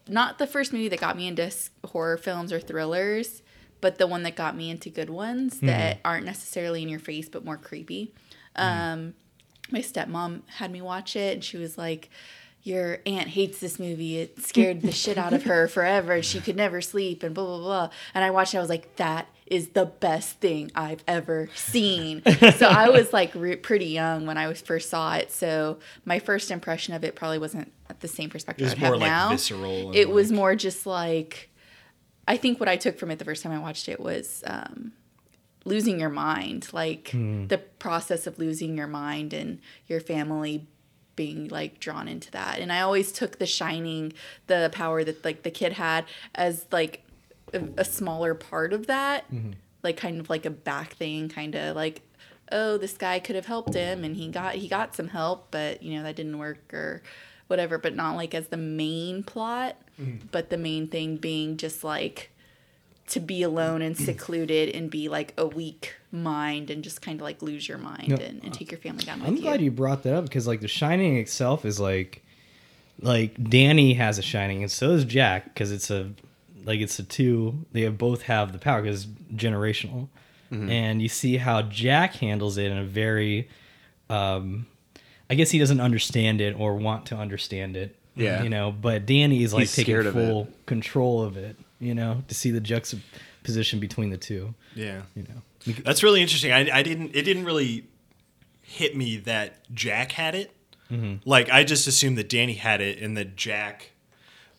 not 0.08 0.40
the 0.40 0.48
first 0.48 0.74
movie 0.74 0.88
that 0.88 1.00
got 1.00 1.16
me 1.16 1.28
into 1.28 1.54
horror 1.86 2.18
films 2.18 2.52
or 2.52 2.60
thrillers, 2.60 3.44
but 3.80 4.00
the 4.00 4.08
one 4.08 4.24
that 4.24 4.36
got 4.36 4.58
me 4.58 4.72
into 4.72 4.90
good 4.90 5.12
ones 5.12 5.60
that 5.60 6.00
aren't 6.04 6.26
necessarily 6.26 6.82
in 6.82 6.90
your 6.90 6.98
face 7.00 7.30
but 7.30 7.46
more 7.46 7.58
creepy. 7.58 8.12
Um, 8.56 9.14
my 9.70 9.82
stepmom 9.82 10.42
had 10.56 10.72
me 10.72 10.82
watch 10.82 11.16
it, 11.16 11.36
and 11.36 11.44
she 11.44 11.58
was 11.58 11.78
like. 11.78 12.10
Your 12.64 13.00
aunt 13.08 13.30
hates 13.30 13.60
this 13.60 13.80
movie. 13.80 14.20
It 14.20 14.40
scared 14.40 14.82
the 14.82 14.92
shit 14.92 15.18
out 15.18 15.34
of 15.34 15.46
her 15.46 15.68
forever. 15.78 16.22
She 16.22 16.40
could 16.40 16.56
never 16.56 16.80
sleep 16.80 17.24
and 17.24 17.34
blah 17.34 17.44
blah 17.44 17.58
blah. 17.58 17.90
And 18.14 18.24
I 18.24 18.30
watched 18.30 18.54
it. 18.54 18.58
I 18.58 18.60
was 18.60 18.70
like, 18.70 18.98
that 18.98 19.28
is 19.52 19.68
the 19.70 19.86
best 19.86 20.38
thing 20.38 20.72
I've 20.74 21.04
ever 21.10 21.50
seen. 21.56 22.24
so 22.56 22.68
I 22.68 22.88
was 22.88 23.12
like 23.12 23.36
re- 23.36 23.58
pretty 23.58 23.88
young 23.88 24.26
when 24.26 24.38
I 24.38 24.48
was 24.48 24.62
first 24.62 24.90
saw 24.90 25.16
it. 25.16 25.30
So 25.30 25.78
my 26.06 26.20
first 26.20 26.52
impression 26.52 26.94
of 26.94 27.04
it 27.04 27.16
probably 27.16 27.38
wasn't 27.38 27.70
at 27.90 28.00
the 28.00 28.08
same 28.08 28.30
perspective 28.30 28.68
It 28.68 28.70
was 28.70 28.74
I 28.76 28.78
have 28.78 28.90
more, 28.92 28.98
like, 28.98 29.10
now. 29.10 29.30
visceral 29.30 29.92
It 29.94 30.10
was 30.10 30.32
more 30.32 30.56
just 30.56 30.86
like 30.86 31.50
I 32.30 32.38
think 32.38 32.62
what 32.62 32.70
I 32.70 32.78
took 32.78 32.98
from 32.98 33.12
it 33.12 33.20
the 33.20 33.26
first 33.26 33.44
time 33.44 33.52
I 33.52 33.60
watched 33.60 33.90
it 33.90 34.00
was 34.00 34.42
um, 34.48 34.94
losing 35.66 36.00
your 36.00 36.10
mind, 36.10 36.70
like 36.72 37.12
the 37.12 37.60
process 37.78 38.28
of 38.28 38.40
losing 38.40 38.78
your 38.78 38.88
mind 38.88 39.34
and 39.34 39.60
your 39.88 40.00
family 40.00 40.66
being 41.18 41.50
like 41.50 41.82
drawn 41.82 42.08
into 42.08 42.32
that. 42.32 42.60
And 42.60 42.72
I 42.72 42.80
always 42.82 43.12
took 43.12 43.38
the 43.38 43.46
shining, 43.46 44.14
the 44.48 44.70
power 44.72 45.04
that 45.04 45.26
like 45.26 45.44
the 45.44 45.52
kid 45.52 45.74
had 45.74 46.06
as 46.36 46.68
like 46.72 47.04
a, 47.54 47.86
smaller 47.86 48.34
part 48.34 48.74
of 48.74 48.88
that, 48.88 49.32
mm-hmm. 49.32 49.52
like 49.84 49.98
kind 49.98 50.20
of 50.20 50.30
like 50.30 50.46
a 50.46 50.50
back 50.50 50.94
thing, 50.94 51.30
kind 51.30 51.56
of 51.56 51.76
like 51.76 52.02
oh 52.52 52.78
this 52.78 52.98
guy 52.98 53.20
could 53.20 53.36
have 53.36 53.46
helped 53.46 53.74
him 53.74 54.04
and 54.04 54.18
he 54.18 54.28
got 54.28 54.56
he 54.56 54.68
got 54.68 54.96
some 54.96 55.08
help, 55.08 55.48
but 55.52 55.82
you 55.82 55.96
know 55.96 56.04
that 56.04 56.16
didn't 56.16 56.38
work 56.38 56.74
or 56.74 57.02
whatever, 57.48 57.78
but 57.78 57.96
not 57.96 58.16
like 58.16 58.34
as 58.34 58.48
the 58.48 58.58
main 58.58 59.24
plot, 59.24 59.76
mm-hmm. 60.00 60.26
but 60.32 60.50
the 60.50 60.58
main 60.58 60.88
thing 60.88 61.18
being 61.18 61.58
just 61.58 61.84
like 61.84 62.32
to 63.12 63.20
be 63.20 63.44
alone 63.44 63.82
and 63.82 63.98
secluded 63.98 64.74
and 64.74 64.90
be 64.90 65.10
like 65.10 65.34
a 65.38 65.46
weak 65.46 65.96
mind 66.14 66.70
and 66.70 66.82
just 66.82 67.02
kind 67.02 67.20
of 67.20 67.24
like 67.24 67.42
lose 67.42 67.68
your 67.68 67.78
mind 67.78 68.08
No, 68.08 68.16
and, 68.16 68.42
and 68.42 68.54
take 68.54 68.72
your 68.72 68.80
family 68.80 69.04
down 69.04 69.20
with 69.20 69.28
I'm 69.28 69.36
you. 69.36 69.42
glad 69.42 69.60
you. 69.60 69.70
brought 69.70 70.04
that 70.04 70.14
up 70.16 70.24
because 70.24 70.48
like 70.48 70.62
The 70.62 70.70
Shining 70.70 71.18
itself 71.18 71.66
is 71.66 71.78
like, 71.78 72.24
like 73.02 73.50
Danny 73.50 73.96
has 73.96 74.18
a 74.18 74.22
Shining 74.22 74.64
and 74.64 74.72
so 74.72 74.90
does 74.90 75.04
Jack 75.04 75.46
because 75.46 75.74
it's 75.74 75.92
a, 75.92 76.12
like 76.66 76.80
it's 76.80 76.98
the 76.98 77.04
two. 77.04 77.66
They 77.72 77.88
both 77.90 78.24
have 78.24 78.52
the 78.54 78.60
power 78.60 78.82
because 78.82 79.06
generational, 79.34 80.10
and 80.52 81.02
you 81.02 81.08
see 81.08 81.38
how 81.38 81.62
Jack 81.62 82.16
handles 82.16 82.58
it 82.58 82.72
in 82.72 82.78
a 82.78 82.84
very, 82.84 83.48
um, 84.10 84.68
I 85.30 85.36
guess 85.36 85.50
he 85.50 85.60
doesn't 85.60 85.80
understand 85.80 86.42
it 86.42 86.60
or 86.60 86.76
want 86.76 87.06
to 87.08 87.16
understand 87.16 87.78
it. 87.78 87.96
Yeah. 88.16 88.44
you 88.44 88.50
know, 88.50 88.72
but 88.74 89.06
Danny 89.06 89.42
is 89.44 89.54
like 89.54 89.62
He's 89.62 89.76
taking 89.76 89.94
scared 89.94 90.06
of 90.08 90.14
full 90.14 90.50
control 90.66 91.24
of 91.24 91.38
it. 91.38 91.56
You 91.80 91.96
know, 91.96 92.24
to 92.28 92.36
see 92.36 92.52
the 92.52 92.60
juxtaposition 92.60 93.80
between 93.80 94.10
the 94.10 94.18
two. 94.18 94.54
Yeah. 94.76 95.04
You 95.16 95.24
know, 95.24 95.74
That's 95.84 96.04
really 96.04 96.22
interesting. 96.22 96.52
I, 96.52 96.70
I 96.80 96.84
didn't. 96.84 97.16
It 97.16 97.24
didn't 97.24 97.46
really 97.46 97.86
hit 98.62 98.96
me 98.96 99.18
that 99.18 99.70
Jack 99.74 100.12
had 100.14 100.36
it. 100.36 100.52
Like 101.24 101.50
I 101.50 101.64
just 101.64 101.88
assumed 101.88 102.18
that 102.18 102.28
Danny 102.28 102.56
had 102.56 102.82
it 102.82 103.00
and 103.00 103.16
that 103.16 103.38
Jack. 103.38 103.92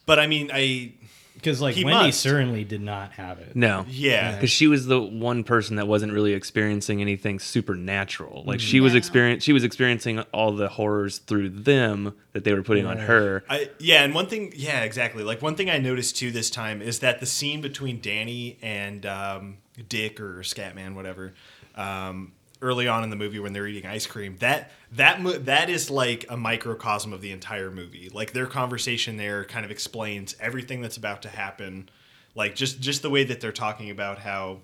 But 0.06 0.18
I 0.18 0.26
mean, 0.26 0.50
I 0.52 0.94
because 1.42 1.60
like 1.60 1.74
He 1.74 1.84
Wendy 1.84 2.06
must. 2.06 2.20
certainly 2.20 2.62
did 2.64 2.80
not 2.80 3.12
have 3.12 3.38
it. 3.40 3.56
No. 3.56 3.84
yeah. 3.88 4.32
Because 4.36 4.50
she 4.50 4.68
was 4.68 4.86
the 4.86 5.00
one 5.00 5.42
person 5.42 5.76
that 5.76 5.88
wasn't 5.88 6.12
really 6.12 6.32
experiencing 6.34 7.00
anything 7.00 7.38
supernatural. 7.40 8.44
Like 8.46 8.60
she 8.60 8.80
was 8.80 8.92
Yeah. 8.92 8.98
experience, 8.98 9.42
she 9.44 9.52
was 9.52 9.64
experiencing 9.64 10.20
all 10.32 10.52
the 10.52 10.68
horrors 10.68 11.18
through 11.18 11.48
them 11.50 12.14
that 12.32 12.44
they 12.44 12.54
were 12.54 12.62
putting 12.62 12.86
on 12.86 12.98
her. 12.98 13.44
I, 13.50 13.70
yeah, 13.78 14.04
and 14.04 14.14
one 14.14 14.26
thing, 14.26 14.52
yeah, 14.56 14.82
exactly. 14.84 15.24
Like 15.24 15.42
one 15.42 15.56
thing 15.56 15.68
I 15.68 15.78
noticed 15.78 16.16
too 16.16 16.30
this 16.30 16.48
time 16.50 16.80
is 16.80 17.00
that 17.00 17.20
the 17.20 17.26
scene 17.26 17.60
between 17.60 18.00
Danny 18.00 18.58
and 18.62 19.04
um, 19.04 19.58
Dick 19.88 20.20
or 20.20 20.40
Scatman, 20.42 20.94
whatever, 20.94 21.34
um, 21.74 22.32
early 22.62 22.88
on 22.88 23.04
in 23.04 23.10
the 23.10 23.16
movie 23.16 23.38
when 23.38 23.52
they're 23.52 23.66
eating 23.66 23.84
ice 23.84 24.06
cream, 24.06 24.36
that 24.38 24.70
that 24.92 25.20
mo- 25.20 25.38
that 25.38 25.68
is 25.68 25.90
like 25.90 26.24
a 26.30 26.36
microcosm 26.36 27.12
of 27.12 27.20
the 27.20 27.32
entire 27.32 27.70
movie. 27.70 28.08
Like 28.12 28.32
their 28.32 28.46
conversation 28.46 29.16
there 29.16 29.44
kind 29.44 29.64
of 29.64 29.70
explains 29.70 30.34
everything 30.40 30.80
that's 30.80 30.96
about 30.96 31.22
to 31.22 31.28
happen. 31.28 31.90
Like 32.34 32.54
just 32.54 32.80
just 32.80 33.02
the 33.02 33.10
way 33.10 33.24
that 33.24 33.40
they're 33.40 33.52
talking 33.52 33.90
about 33.90 34.18
how 34.18 34.60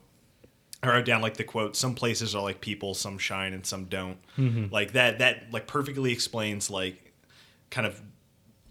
I 0.82 0.88
wrote 0.88 1.04
down 1.04 1.20
like 1.20 1.36
the 1.36 1.44
quote 1.44 1.76
some 1.76 1.94
places 1.94 2.34
are 2.34 2.42
like 2.42 2.60
people 2.60 2.94
some 2.94 3.18
shine 3.18 3.52
and 3.52 3.66
some 3.66 3.86
don't 3.86 4.18
mm-hmm. 4.36 4.72
like 4.72 4.92
that 4.92 5.18
that 5.18 5.52
like 5.52 5.66
perfectly 5.66 6.12
explains 6.12 6.70
like 6.70 7.12
kind 7.70 7.86
of 7.86 8.00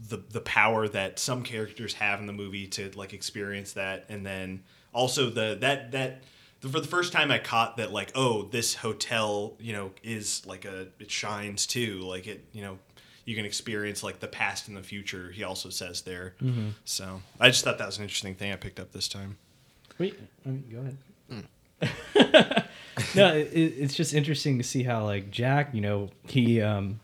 the 0.09 0.17
the 0.31 0.41
power 0.41 0.87
that 0.87 1.19
some 1.19 1.43
characters 1.43 1.93
have 1.95 2.19
in 2.19 2.25
the 2.25 2.33
movie 2.33 2.67
to 2.67 2.91
like 2.95 3.13
experience 3.13 3.73
that 3.73 4.05
and 4.09 4.25
then 4.25 4.63
also 4.93 5.29
the 5.29 5.57
that 5.59 5.91
that 5.91 6.23
for 6.61 6.79
the 6.79 6.87
first 6.87 7.13
time 7.13 7.31
I 7.31 7.39
caught 7.39 7.77
that 7.77 7.91
like 7.91 8.11
oh 8.15 8.43
this 8.43 8.75
hotel 8.75 9.53
you 9.59 9.73
know 9.73 9.91
is 10.03 10.45
like 10.45 10.65
a 10.65 10.87
it 10.99 11.11
shines 11.11 11.65
too. 11.65 11.99
Like 12.01 12.27
it 12.27 12.45
you 12.51 12.61
know 12.61 12.79
you 13.25 13.35
can 13.35 13.45
experience 13.45 14.03
like 14.03 14.19
the 14.19 14.27
past 14.27 14.67
and 14.67 14.77
the 14.77 14.83
future 14.83 15.31
he 15.31 15.43
also 15.43 15.69
says 15.69 16.01
there. 16.01 16.33
So 16.85 17.21
I 17.39 17.49
just 17.49 17.63
thought 17.63 17.77
that 17.77 17.85
was 17.85 17.97
an 17.97 18.03
interesting 18.03 18.35
thing 18.35 18.53
I 18.53 18.55
picked 18.55 18.79
up 18.79 18.93
this 18.93 19.07
time. 19.07 19.37
Wait, 19.99 20.17
I 20.45 20.49
mean, 20.49 20.63
go 20.71 20.79
ahead. 20.79 20.97
Hmm. 21.29 22.67
no, 23.15 23.35
it, 23.35 23.49
it's 23.51 23.95
just 23.95 24.13
interesting 24.13 24.57
to 24.57 24.63
see 24.63 24.83
how 24.83 25.03
like 25.03 25.29
Jack, 25.29 25.73
you 25.73 25.81
know, 25.81 26.09
he 26.27 26.61
um 26.61 26.99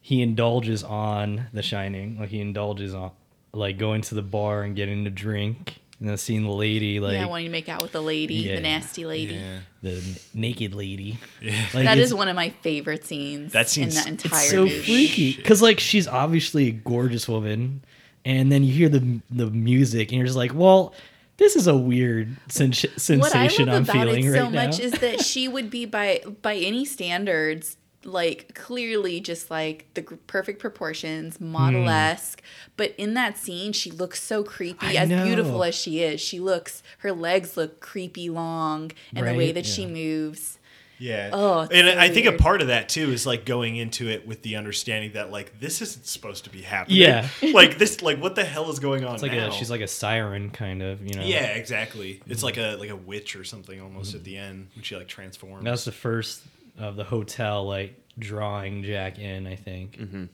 he 0.00 0.22
indulges 0.22 0.82
on 0.82 1.48
The 1.52 1.62
Shining, 1.62 2.18
like 2.18 2.30
he 2.30 2.40
indulges 2.40 2.94
on 2.94 3.10
like 3.52 3.76
going 3.76 4.00
to 4.02 4.14
the 4.14 4.22
bar 4.22 4.62
and 4.62 4.74
getting 4.74 5.06
a 5.06 5.10
drink, 5.10 5.80
and 6.00 6.08
then 6.08 6.16
seeing 6.16 6.44
the 6.44 6.50
lady 6.50 7.00
like 7.00 7.14
yeah, 7.14 7.26
wanting 7.26 7.46
to 7.46 7.50
make 7.52 7.68
out 7.68 7.82
with 7.82 7.92
the 7.92 8.00
lady, 8.00 8.34
Yeah. 8.34 8.54
the 8.56 8.60
nasty 8.60 9.04
lady. 9.04 9.34
yeah 9.34 9.58
the 9.82 9.92
n- 9.96 10.02
naked 10.34 10.74
lady. 10.74 11.18
yeah 11.40 11.52
Like, 11.74 11.84
That 11.84 11.98
it's- 11.98 12.06
is 12.08 12.14
one 12.14 12.28
of 12.28 12.34
my 12.36 12.50
favorite 12.62 13.04
scenes 13.04 13.52
That 13.52 13.76
in 13.78 13.88
that 13.90 14.06
entire 14.08 14.40
it's 14.40 14.50
so 14.50 14.62
movie. 14.64 14.80
freaky 14.82 15.32
because 15.36 15.60
like 15.62 15.80
she's 15.80 16.06
obviously 16.08 16.68
a 16.68 16.72
gorgeous 16.72 17.28
woman, 17.28 17.82
and 18.24 18.50
then 18.52 18.64
you 18.64 18.72
hear 18.72 18.88
the 18.88 19.20
the 19.30 19.46
music, 19.50 20.08
and 20.10 20.18
you're 20.18 20.26
just 20.26 20.36
like, 20.38 20.54
well. 20.54 20.94
This 21.40 21.54
is 21.54 21.68
a 21.68 21.76
weird 21.76 22.36
sens- 22.48 22.82
What 22.82 22.92
I 23.32 23.46
sensation 23.46 23.66
love 23.66 23.76
I'm 23.76 23.82
about 23.84 23.92
feeling 23.92 24.24
it 24.24 24.30
right 24.30 24.38
so 24.38 24.48
now. 24.50 24.64
much 24.66 24.80
is 24.80 24.90
that 24.94 25.22
she 25.24 25.46
would 25.46 25.70
be 25.70 25.84
by 25.86 26.20
by 26.42 26.56
any 26.56 26.84
standards 26.84 27.76
like 28.04 28.54
clearly 28.54 29.20
just 29.20 29.50
like 29.50 29.86
the 29.94 30.02
gr- 30.02 30.14
perfect 30.26 30.60
proportions, 30.60 31.40
model 31.40 31.88
esque. 31.88 32.40
Hmm. 32.40 32.70
But 32.76 32.94
in 32.96 33.14
that 33.14 33.36
scene, 33.36 33.72
she 33.72 33.90
looks 33.90 34.22
so 34.22 34.44
creepy. 34.44 34.98
I 34.98 35.02
as 35.02 35.08
know. 35.08 35.24
beautiful 35.24 35.64
as 35.64 35.74
she 35.74 36.02
is, 36.02 36.20
she 36.20 36.40
looks. 36.40 36.82
Her 36.98 37.12
legs 37.12 37.56
look 37.56 37.80
creepy 37.80 38.30
long, 38.30 38.92
and 39.14 39.26
the 39.26 39.34
way 39.34 39.46
Right? 39.46 39.54
that 39.54 39.66
she 39.66 39.86
moves. 39.86 40.58
Yeah. 40.98 41.30
Oh, 41.32 41.60
and 41.70 41.88
so 41.88 41.98
I 41.98 42.08
think 42.08 42.26
a 42.26 42.32
part 42.32 42.60
of 42.60 42.68
that 42.68 42.88
too 42.88 43.10
is 43.12 43.26
like 43.26 43.44
going 43.44 43.76
into 43.76 44.08
it 44.08 44.26
with 44.26 44.42
the 44.42 44.56
understanding 44.56 45.12
that 45.12 45.30
like 45.30 45.60
this 45.60 45.80
isn't 45.80 46.06
supposed 46.06 46.44
to 46.44 46.50
be 46.50 46.62
happening. 46.62 46.98
Yeah. 46.98 47.28
like 47.52 47.78
this 47.78 48.02
like 48.02 48.20
what 48.20 48.34
the 48.34 48.44
hell 48.44 48.70
is 48.70 48.78
going 48.78 49.04
on 49.04 49.14
It's 49.14 49.22
like 49.22 49.32
now? 49.32 49.48
a 49.48 49.52
she's 49.52 49.70
like 49.70 49.80
a 49.80 49.88
siren 49.88 50.50
kind 50.50 50.82
of, 50.82 51.06
you 51.06 51.14
know. 51.14 51.22
Yeah, 51.22 51.46
exactly. 51.46 52.20
It's 52.26 52.38
mm-hmm. 52.38 52.44
like 52.46 52.56
a 52.56 52.76
like 52.76 52.90
a 52.90 52.96
witch 52.96 53.36
or 53.36 53.44
something 53.44 53.80
almost 53.80 54.14
at 54.14 54.24
the 54.24 54.36
end 54.36 54.68
when 54.74 54.82
she 54.82 54.96
like 54.96 55.08
transforms. 55.08 55.64
That 55.64 55.70
was 55.70 55.84
the 55.84 55.92
first 55.92 56.42
of 56.78 56.96
the 56.96 57.04
hotel 57.04 57.66
like 57.66 58.00
drawing 58.18 58.82
Jack 58.82 59.18
in. 59.18 59.46
I 59.46 59.56
think. 59.56 59.98
Mm-hmm. 59.98 60.24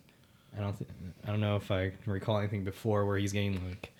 I 0.56 0.60
don't. 0.60 0.78
Th- 0.78 0.90
I 1.26 1.30
don't 1.30 1.40
know 1.40 1.56
if 1.56 1.70
I 1.70 1.90
can 2.02 2.12
recall 2.12 2.38
anything 2.38 2.64
before 2.64 3.06
where 3.06 3.16
he's 3.16 3.32
getting 3.32 3.66
like 3.68 3.92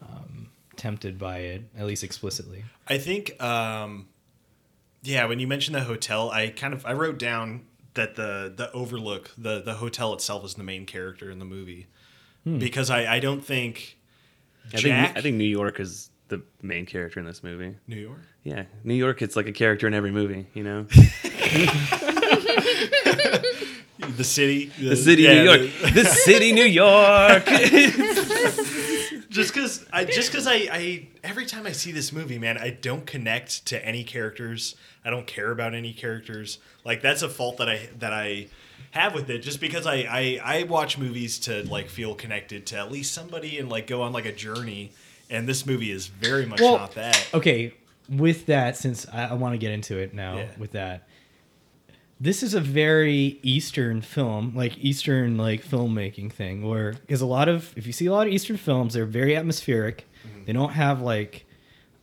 um, 0.00 0.48
tempted 0.76 1.18
by 1.18 1.38
it, 1.38 1.64
at 1.76 1.86
least 1.86 2.04
explicitly. 2.04 2.64
I 2.88 2.98
think 2.98 3.40
um 3.42 4.08
yeah, 5.02 5.24
when 5.26 5.40
you 5.40 5.48
mentioned 5.48 5.74
the 5.74 5.80
hotel, 5.82 6.30
I 6.30 6.48
kind 6.48 6.72
of 6.72 6.86
I 6.86 6.92
wrote 6.92 7.18
down 7.18 7.66
that 7.94 8.14
the 8.14 8.52
the 8.54 8.70
overlook, 8.72 9.30
the 9.36 9.60
the 9.60 9.74
hotel 9.74 10.12
itself 10.14 10.44
is 10.44 10.54
the 10.54 10.62
main 10.62 10.86
character 10.86 11.30
in 11.30 11.38
the 11.38 11.44
movie. 11.44 11.88
Because 12.44 12.90
I 12.90 13.14
I 13.16 13.20
don't 13.20 13.44
think 13.44 13.98
I 14.72 14.78
Jack 14.78 15.06
think 15.08 15.18
I 15.18 15.20
think 15.20 15.36
New 15.36 15.44
York 15.44 15.78
is 15.78 16.10
the 16.28 16.42
main 16.60 16.86
character 16.86 17.20
in 17.20 17.26
this 17.26 17.42
movie. 17.42 17.76
New 17.86 18.00
York 18.00 18.20
Yeah, 18.42 18.64
New 18.82 18.94
York. 18.94 19.22
It's 19.22 19.36
like 19.36 19.46
a 19.46 19.52
character 19.52 19.86
in 19.86 19.94
every 19.94 20.10
movie. 20.10 20.46
You 20.54 20.64
know, 20.64 20.86
the 24.16 24.24
city 24.24 24.66
the 24.80 24.96
city, 24.96 25.22
yeah, 25.22 25.34
New 25.34 25.44
York. 25.44 25.60
the- 25.60 25.90
The 25.90 26.04
city, 26.04 26.52
New 26.52 26.64
York. 26.64 27.44
just 29.30 29.54
because 29.54 29.86
I 29.92 30.04
just 30.04 30.30
because 30.30 30.46
I, 30.46 30.54
I 30.72 31.08
every 31.22 31.46
time 31.46 31.66
I 31.66 31.72
see 31.72 31.92
this 31.92 32.12
movie, 32.12 32.38
man, 32.38 32.58
I 32.58 32.70
don't 32.70 33.06
connect 33.06 33.66
to 33.66 33.84
any 33.84 34.04
characters. 34.04 34.76
I 35.04 35.10
don't 35.10 35.26
care 35.26 35.50
about 35.50 35.74
any 35.74 35.92
characters. 35.92 36.58
Like 36.84 37.02
that's 37.02 37.22
a 37.22 37.28
fault 37.28 37.58
that 37.58 37.68
I 37.68 37.88
that 37.98 38.12
I 38.12 38.48
have 38.92 39.14
with 39.14 39.28
it. 39.30 39.38
Just 39.40 39.60
because 39.60 39.86
I 39.86 40.06
I, 40.08 40.40
I 40.42 40.62
watch 40.64 40.98
movies 40.98 41.38
to 41.40 41.62
like 41.68 41.88
feel 41.88 42.14
connected 42.14 42.66
to 42.66 42.78
at 42.78 42.90
least 42.92 43.12
somebody 43.12 43.58
and 43.58 43.68
like 43.68 43.86
go 43.86 44.02
on 44.02 44.12
like 44.12 44.26
a 44.26 44.32
journey. 44.32 44.92
And 45.30 45.48
this 45.48 45.64
movie 45.64 45.90
is 45.90 46.08
very 46.08 46.44
much 46.44 46.60
Well, 46.60 46.76
not 46.76 46.94
that. 46.96 47.26
Okay, 47.32 47.72
with 48.10 48.44
that, 48.46 48.76
since 48.76 49.06
I, 49.10 49.28
I 49.28 49.32
want 49.32 49.54
to 49.54 49.58
get 49.58 49.70
into 49.72 49.96
it 49.96 50.12
now, 50.12 50.36
Yeah. 50.36 50.48
with 50.58 50.72
that, 50.72 51.08
this 52.22 52.44
is 52.44 52.54
a 52.54 52.60
very 52.60 53.40
Eastern 53.42 54.00
film, 54.00 54.52
like 54.54 54.78
Eastern 54.78 55.36
like 55.36 55.64
filmmaking 55.64 56.32
thing, 56.32 56.66
where 56.68 56.92
because 56.92 57.20
a 57.20 57.26
lot 57.26 57.48
of 57.48 57.72
if 57.76 57.84
you 57.86 57.92
see 57.92 58.06
a 58.06 58.12
lot 58.12 58.28
of 58.28 58.32
Eastern 58.32 58.56
films, 58.56 58.94
they're 58.94 59.04
very 59.04 59.34
atmospheric. 59.36 60.06
They 60.46 60.52
don't 60.52 60.70
have 60.72 61.00
like 61.00 61.44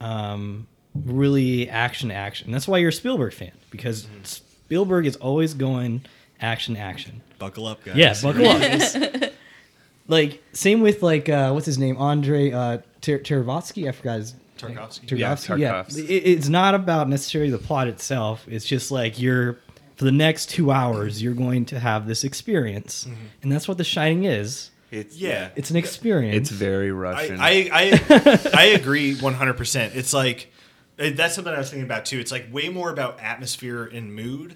um, 0.01 0.67
really 0.93 1.69
action 1.69 2.11
action. 2.11 2.51
That's 2.51 2.67
why 2.67 2.79
you're 2.79 2.89
a 2.89 2.93
Spielberg 2.93 3.33
fan 3.33 3.51
because 3.71 4.07
Spielberg 4.23 5.05
is 5.05 5.15
always 5.17 5.53
going 5.53 6.01
action 6.41 6.75
action. 6.75 7.21
Buckle 7.37 7.65
up, 7.67 7.83
guys. 7.85 7.95
Yeah, 7.95 8.13
buckle 8.21 8.45
up. 8.47 9.31
like 10.07 10.43
same 10.53 10.81
with 10.81 11.01
like 11.01 11.29
uh, 11.29 11.51
what's 11.51 11.65
his 11.65 11.77
name, 11.77 11.97
Andre 11.97 12.51
uh, 12.51 12.77
Ter- 13.01 13.19
Tarkovsky. 13.19 13.87
I 13.87 13.91
forgot 13.93 14.17
his 14.19 14.35
Tarkovsky. 14.57 15.17
Yeah, 15.17 15.33
Tarkovsky. 15.33 15.59
Yeah, 15.59 15.83
It- 16.15 16.23
it's 16.25 16.49
not 16.49 16.75
about 16.75 17.07
necessarily 17.09 17.51
the 17.51 17.57
plot 17.57 17.87
itself. 17.87 18.45
It's 18.49 18.65
just 18.65 18.91
like 18.91 19.19
you're 19.19 19.57
for 19.99 20.05
the 20.05 20.13
next 20.13 20.49
two 20.49 20.71
hours, 20.71 21.21
you're 21.21 21.33
going 21.33 21.65
to 21.65 21.77
have 21.77 22.07
this 22.07 22.23
experience, 22.23 23.05
and 23.43 23.51
that's 23.51 23.67
what 23.67 23.77
The 23.77 23.83
Shining 23.83 24.23
is. 24.23 24.71
It's 24.91 25.17
Yeah. 25.17 25.49
It's 25.57 25.69
an 25.71 25.75
experience. 25.75 26.37
It's 26.37 26.49
very 26.51 26.89
Russian. 26.89 27.37
I 27.41 27.69
I, 27.69 28.01
I, 28.09 28.49
I 28.53 28.63
agree 28.79 29.13
100%. 29.13 29.95
It's 29.95 30.13
like 30.13 30.53
eh, 30.97 31.11
that's 31.13 31.35
something 31.35 31.53
I 31.53 31.57
was 31.57 31.69
thinking 31.69 31.83
about 31.83 32.05
too. 32.05 32.17
It's 32.17 32.31
like 32.31 32.47
way 32.49 32.69
more 32.69 32.89
about 32.89 33.19
atmosphere 33.19 33.83
and 33.83 34.15
mood. 34.15 34.55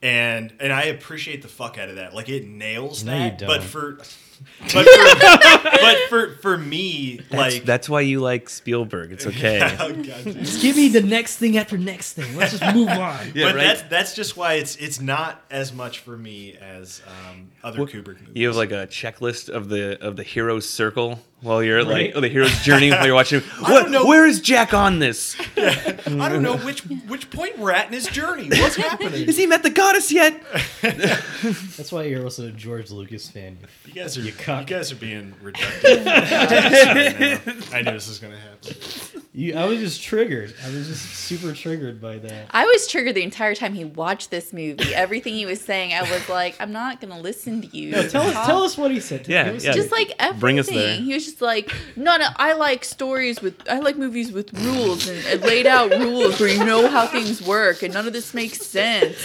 And 0.00 0.54
and 0.60 0.72
I 0.72 0.82
appreciate 0.84 1.42
the 1.42 1.48
fuck 1.48 1.76
out 1.76 1.88
of 1.88 1.96
that. 1.96 2.14
Like 2.14 2.28
it 2.28 2.46
nails 2.46 3.02
No, 3.02 3.10
that. 3.18 3.40
But 3.40 3.58
don't. 3.58 3.64
for 3.64 3.98
but 4.72 4.86
for, 4.86 5.70
but 5.80 5.98
for 6.08 6.34
for 6.36 6.58
me 6.58 7.20
that's, 7.30 7.32
like 7.32 7.64
that's 7.64 7.88
why 7.88 8.00
you 8.00 8.20
like 8.20 8.48
Spielberg. 8.48 9.12
It's 9.12 9.26
okay. 9.26 9.58
Oh, 9.78 9.92
God. 9.92 10.24
Just 10.24 10.60
give 10.60 10.76
me 10.76 10.88
the 10.88 11.02
next 11.02 11.36
thing 11.36 11.56
after 11.56 11.78
next 11.78 12.14
thing. 12.14 12.36
Let's 12.36 12.58
just 12.58 12.74
move 12.74 12.88
on. 12.88 13.32
Yeah, 13.34 13.46
but 13.46 13.54
right. 13.56 13.62
that's 13.62 13.82
that's 13.82 14.14
just 14.14 14.36
why 14.36 14.54
it's 14.54 14.76
it's 14.76 15.00
not 15.00 15.42
as 15.50 15.72
much 15.72 16.00
for 16.00 16.16
me 16.16 16.56
as 16.60 17.02
um, 17.06 17.50
other 17.62 17.80
Kubrick 17.80 18.20
movies. 18.20 18.34
You 18.34 18.48
have 18.48 18.56
like 18.56 18.72
a 18.72 18.86
checklist 18.86 19.48
of 19.48 19.68
the 19.68 20.02
of 20.04 20.16
the 20.16 20.22
hero's 20.22 20.68
circle 20.68 21.20
While 21.40 21.62
you're 21.62 21.84
Right. 21.84 22.12
like 22.12 22.20
the 22.20 22.28
hero's 22.28 22.58
journey, 22.62 22.90
while 22.90 23.06
you're 23.06 23.14
watching. 23.14 23.40
don't 23.60 23.70
What? 23.70 23.90
know. 23.90 24.04
Where 24.06 24.26
is 24.26 24.40
Jack 24.40 24.74
on 24.74 24.98
this? 24.98 25.36
I 25.56 26.28
don't 26.28 26.42
know 26.42 26.56
which 26.56 26.80
which 27.06 27.30
point 27.30 27.58
we're 27.58 27.70
at 27.70 27.86
in 27.86 27.92
his 27.92 28.08
journey. 28.08 28.48
What's 28.48 28.74
happening? 28.88 29.24
Has 29.26 29.36
he 29.36 29.46
met 29.46 29.62
the 29.62 29.70
goddess 29.70 30.10
yet? 30.10 30.42
That's 30.82 31.92
why 31.92 32.04
you're 32.04 32.24
also 32.24 32.48
a 32.48 32.50
George 32.50 32.90
Lucas 32.90 33.28
fan. 33.30 33.58
You 33.86 33.92
guys 33.92 34.18
are 34.18 34.22
You 34.22 34.32
you, 34.32 34.64
guys 34.64 34.90
are 34.90 34.96
being 34.96 35.32
reductive. 35.42 36.04
Right. 36.04 37.74
I 37.74 37.82
knew 37.82 37.92
this 37.92 38.08
was 38.08 38.18
gonna 38.18 38.38
happen. 38.38 39.22
You, 39.32 39.54
I 39.54 39.66
was 39.66 39.78
just 39.78 40.02
triggered. 40.02 40.52
I 40.64 40.70
was 40.70 40.88
just 40.88 41.04
super 41.14 41.52
triggered 41.52 42.00
by 42.00 42.18
that. 42.18 42.46
I 42.50 42.64
was 42.66 42.88
triggered 42.88 43.14
the 43.14 43.22
entire 43.22 43.54
time 43.54 43.74
he 43.74 43.84
watched 43.84 44.30
this 44.32 44.52
movie. 44.52 44.92
Everything 44.94 45.34
he 45.34 45.46
was 45.46 45.60
saying, 45.60 45.92
I 45.94 46.02
was 46.02 46.28
like, 46.28 46.56
I'm 46.60 46.72
not 46.72 47.00
gonna 47.00 47.20
listen 47.20 47.62
to 47.62 47.76
you. 47.76 47.92
No, 47.92 48.08
tell 48.08 48.22
us, 48.22 48.46
tell 48.46 48.62
us 48.64 48.76
what 48.76 48.90
he 48.90 48.98
said. 48.98 49.28
Yeah, 49.28 49.44
Give 49.44 49.56
us 49.56 49.64
yeah. 49.64 49.72
Just 49.72 49.92
like 49.92 50.12
everything. 50.18 50.40
Bring 50.40 50.58
us 50.58 50.68
there. 50.68 50.96
He 50.96 51.14
was 51.14 51.27
just 51.30 51.42
like, 51.42 51.72
no, 51.96 52.16
no, 52.16 52.28
I 52.36 52.52
like 52.54 52.84
stories 52.84 53.40
with, 53.40 53.54
I 53.68 53.78
like 53.78 53.96
movies 53.96 54.32
with 54.32 54.52
rules 54.60 55.08
and, 55.08 55.24
and 55.26 55.40
laid 55.42 55.66
out 55.66 55.90
rules 55.90 56.40
where 56.40 56.48
you 56.48 56.64
know 56.64 56.88
how 56.88 57.06
things 57.06 57.40
work 57.42 57.82
and 57.82 57.92
none 57.94 58.06
of 58.06 58.12
this 58.12 58.34
makes 58.34 58.58
sense. 58.66 59.16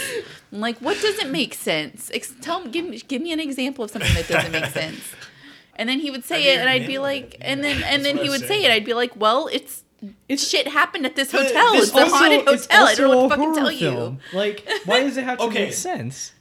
I'm 0.52 0.60
like, 0.60 0.78
what 0.78 1.00
doesn't 1.00 1.30
make 1.32 1.54
sense? 1.54 2.10
Ex- 2.14 2.34
tell 2.40 2.66
give 2.66 2.84
me, 2.88 2.98
give 3.00 3.20
me 3.22 3.32
an 3.32 3.40
example 3.40 3.84
of 3.84 3.90
something 3.90 4.14
that 4.14 4.28
doesn't 4.28 4.52
make 4.52 4.66
sense. 4.66 5.00
And 5.76 5.88
then 5.88 5.98
he 5.98 6.10
would 6.10 6.24
say 6.24 6.36
I 6.36 6.38
mean, 6.38 6.48
it, 6.48 6.58
and 6.60 6.68
I'd 6.70 6.86
be 6.86 6.98
like, 6.98 7.34
yeah, 7.40 7.46
and 7.50 7.64
then 7.64 7.82
and 7.82 8.04
then 8.04 8.16
he 8.18 8.24
I'm 8.26 8.30
would 8.30 8.46
say 8.46 8.62
it. 8.64 8.70
I'd 8.70 8.84
be 8.84 8.94
like, 8.94 9.16
well, 9.16 9.48
it's. 9.52 9.82
It's- 10.28 10.46
shit 10.48 10.68
happened 10.68 11.04
at 11.06 11.16
this 11.16 11.32
hotel. 11.32 11.72
this 11.72 11.88
It's 11.88 11.96
a 11.96 12.02
also- 12.02 12.14
haunted 12.16 12.40
it's 12.46 12.66
hotel. 12.66 12.86
I 12.86 12.94
don't 12.94 13.10
know 13.10 13.16
what 13.16 13.22
to 13.22 13.28
fucking 13.30 13.44
horror 13.54 13.60
tell 13.60 13.72
you. 13.72 14.18
Like, 14.32 14.68
why 14.84 15.02
does 15.02 15.16
it 15.16 15.24
have 15.24 15.38
to 15.38 15.44
Okay. 15.50 15.64
make 15.64 15.72
sense? 15.72 16.32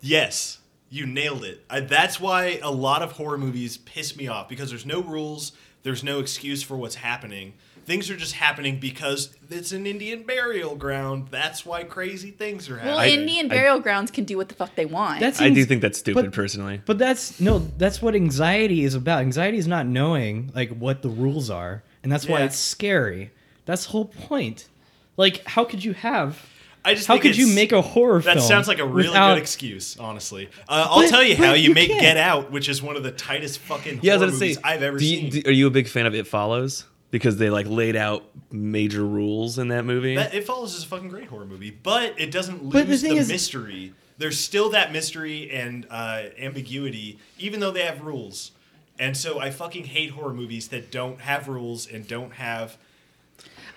Yes, 0.00 0.58
you 0.90 1.06
nailed 1.06 1.44
it. 1.44 1.64
I, 1.68 1.80
that's 1.80 2.20
why 2.20 2.60
a 2.62 2.70
lot 2.70 3.02
of 3.02 3.12
horror 3.12 3.38
movies 3.38 3.76
piss 3.78 4.16
me 4.16 4.28
off 4.28 4.48
because 4.48 4.70
there's 4.70 4.86
no 4.86 5.02
rules, 5.02 5.52
there's 5.82 6.04
no 6.04 6.18
excuse 6.20 6.62
for 6.62 6.76
what's 6.76 6.96
happening. 6.96 7.54
Things 7.84 8.10
are 8.10 8.16
just 8.16 8.32
happening 8.32 8.80
because 8.80 9.30
it's 9.48 9.70
an 9.70 9.86
Indian 9.86 10.24
burial 10.24 10.74
ground. 10.74 11.28
That's 11.30 11.64
why 11.64 11.84
crazy 11.84 12.32
things 12.32 12.68
are 12.68 12.78
happening. 12.78 12.94
Well, 12.96 13.08
Indian 13.08 13.46
burial 13.46 13.78
grounds 13.78 14.10
can 14.10 14.24
do 14.24 14.36
what 14.36 14.48
the 14.48 14.56
fuck 14.56 14.74
they 14.74 14.86
want. 14.86 15.20
That 15.20 15.40
I 15.40 15.50
do 15.50 15.64
think 15.64 15.82
that's 15.82 15.98
stupid, 15.98 16.24
but- 16.24 16.32
personally. 16.32 16.80
But 16.84 16.98
that's 16.98 17.38
no, 17.40 17.60
that's 17.60 18.02
what 18.02 18.16
anxiety 18.16 18.82
is 18.82 18.96
about. 18.96 19.20
Anxiety 19.20 19.58
is 19.58 19.68
not 19.68 19.86
knowing 19.86 20.50
like 20.52 20.70
what 20.70 21.02
the 21.02 21.08
rules 21.08 21.48
are, 21.48 21.84
and 22.02 22.10
that's 22.10 22.26
why 22.26 22.42
it's 22.42 22.58
scary. 22.58 23.30
That's 23.66 23.84
the 23.84 23.92
whole 23.92 24.06
point. 24.06 24.68
Like, 25.16 25.46
how 25.46 25.64
could 25.64 25.84
you 25.84 25.92
have? 25.94 26.44
I 26.86 26.94
just 26.94 27.06
How 27.08 27.14
think 27.14 27.22
could 27.24 27.36
you 27.36 27.48
make 27.54 27.72
a 27.72 27.82
horror 27.82 28.18
That 28.20 28.24
film? 28.24 28.36
That 28.38 28.42
sounds 28.42 28.68
like 28.68 28.78
a 28.78 28.86
really 28.86 29.08
without- 29.08 29.34
good 29.34 29.42
excuse, 29.42 29.96
honestly. 29.98 30.48
Uh, 30.68 30.86
I'll 30.90 31.00
But- 31.02 31.08
tell 31.10 31.22
you 31.22 31.36
how 31.36 31.52
you, 31.52 31.68
you 31.70 31.74
make 31.74 31.88
can't. 31.88 32.00
Get 32.00 32.16
Out, 32.16 32.50
which 32.52 32.68
is 32.68 32.80
one 32.82 32.96
of 32.96 33.02
the 33.02 33.10
tightest 33.10 33.58
fucking 33.58 34.00
Yeah, 34.02 34.14
horror 34.14 34.26
was 34.26 34.34
movies 34.40 34.56
say, 34.56 34.62
I've 34.64 34.82
ever 34.82 34.98
do 34.98 35.04
you, 35.04 35.16
seen. 35.30 35.42
do- 35.42 35.48
are 35.50 35.52
you 35.52 35.66
a 35.66 35.70
big 35.70 35.88
fan 35.88 36.06
of 36.06 36.14
It 36.14 36.26
Follows? 36.26 36.84
Because 37.10 37.36
they 37.38 37.50
like 37.50 37.66
laid 37.68 37.96
out 37.96 38.24
major 38.50 39.04
rules 39.04 39.58
in 39.58 39.68
that 39.68 39.84
movie. 39.84 40.16
That, 40.16 40.34
it 40.34 40.44
follows 40.46 40.74
is 40.74 40.84
a 40.84 40.86
fucking 40.86 41.08
great 41.08 41.26
horror 41.28 41.46
movie, 41.46 41.70
but 41.70 42.14
it 42.18 42.30
doesn't 42.30 42.62
lose 42.64 42.72
But 42.72 42.88
the 42.88 42.96
the, 42.96 43.16
is- 43.16 43.28
mystery. 43.28 43.92
There's 44.18 44.38
still 44.40 44.70
that 44.70 44.92
mystery 44.92 45.50
and 45.50 45.86
uh, 45.90 46.22
ambiguity, 46.38 47.18
even 47.38 47.60
though 47.60 47.70
they 47.70 47.82
have 47.82 48.00
rules. 48.02 48.52
And 48.98 49.14
so 49.16 49.38
I 49.38 49.50
fucking 49.50 49.84
hate 49.84 50.10
horror 50.10 50.32
movies 50.32 50.68
that 50.68 50.90
don't 50.90 51.20
have 51.20 51.48
rules 51.48 51.86
and 51.86 52.06
don't 52.08 52.32
have. 52.34 52.78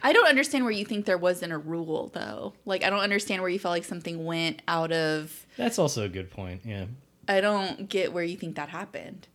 I 0.02 0.14
don't 0.14 0.28
understand 0.28 0.64
where 0.64 0.72
you 0.72 0.86
think 0.86 1.06
there 1.06 1.18
wasn't 1.18 1.52
a 1.52 1.58
rule 1.58 2.10
though. 2.14 2.54
Like 2.66 2.84
I 2.84 2.90
don't 2.90 3.00
understand 3.00 3.42
where 3.42 3.50
you 3.50 3.60
felt 3.60 3.74
like 3.74 3.86
something 3.86 4.26
went 4.26 4.62
out 4.68 4.92
of 4.92 5.46
That's 5.58 5.80
also 5.80 6.04
a 6.04 6.10
good 6.10 6.32
point. 6.32 6.62
Yeah. 6.66 6.86
I 7.28 7.42
don't 7.42 7.90
get 7.90 8.12
where 8.14 8.24
you 8.24 8.38
think 8.38 8.56
that 8.56 8.70
happened. 8.70 9.28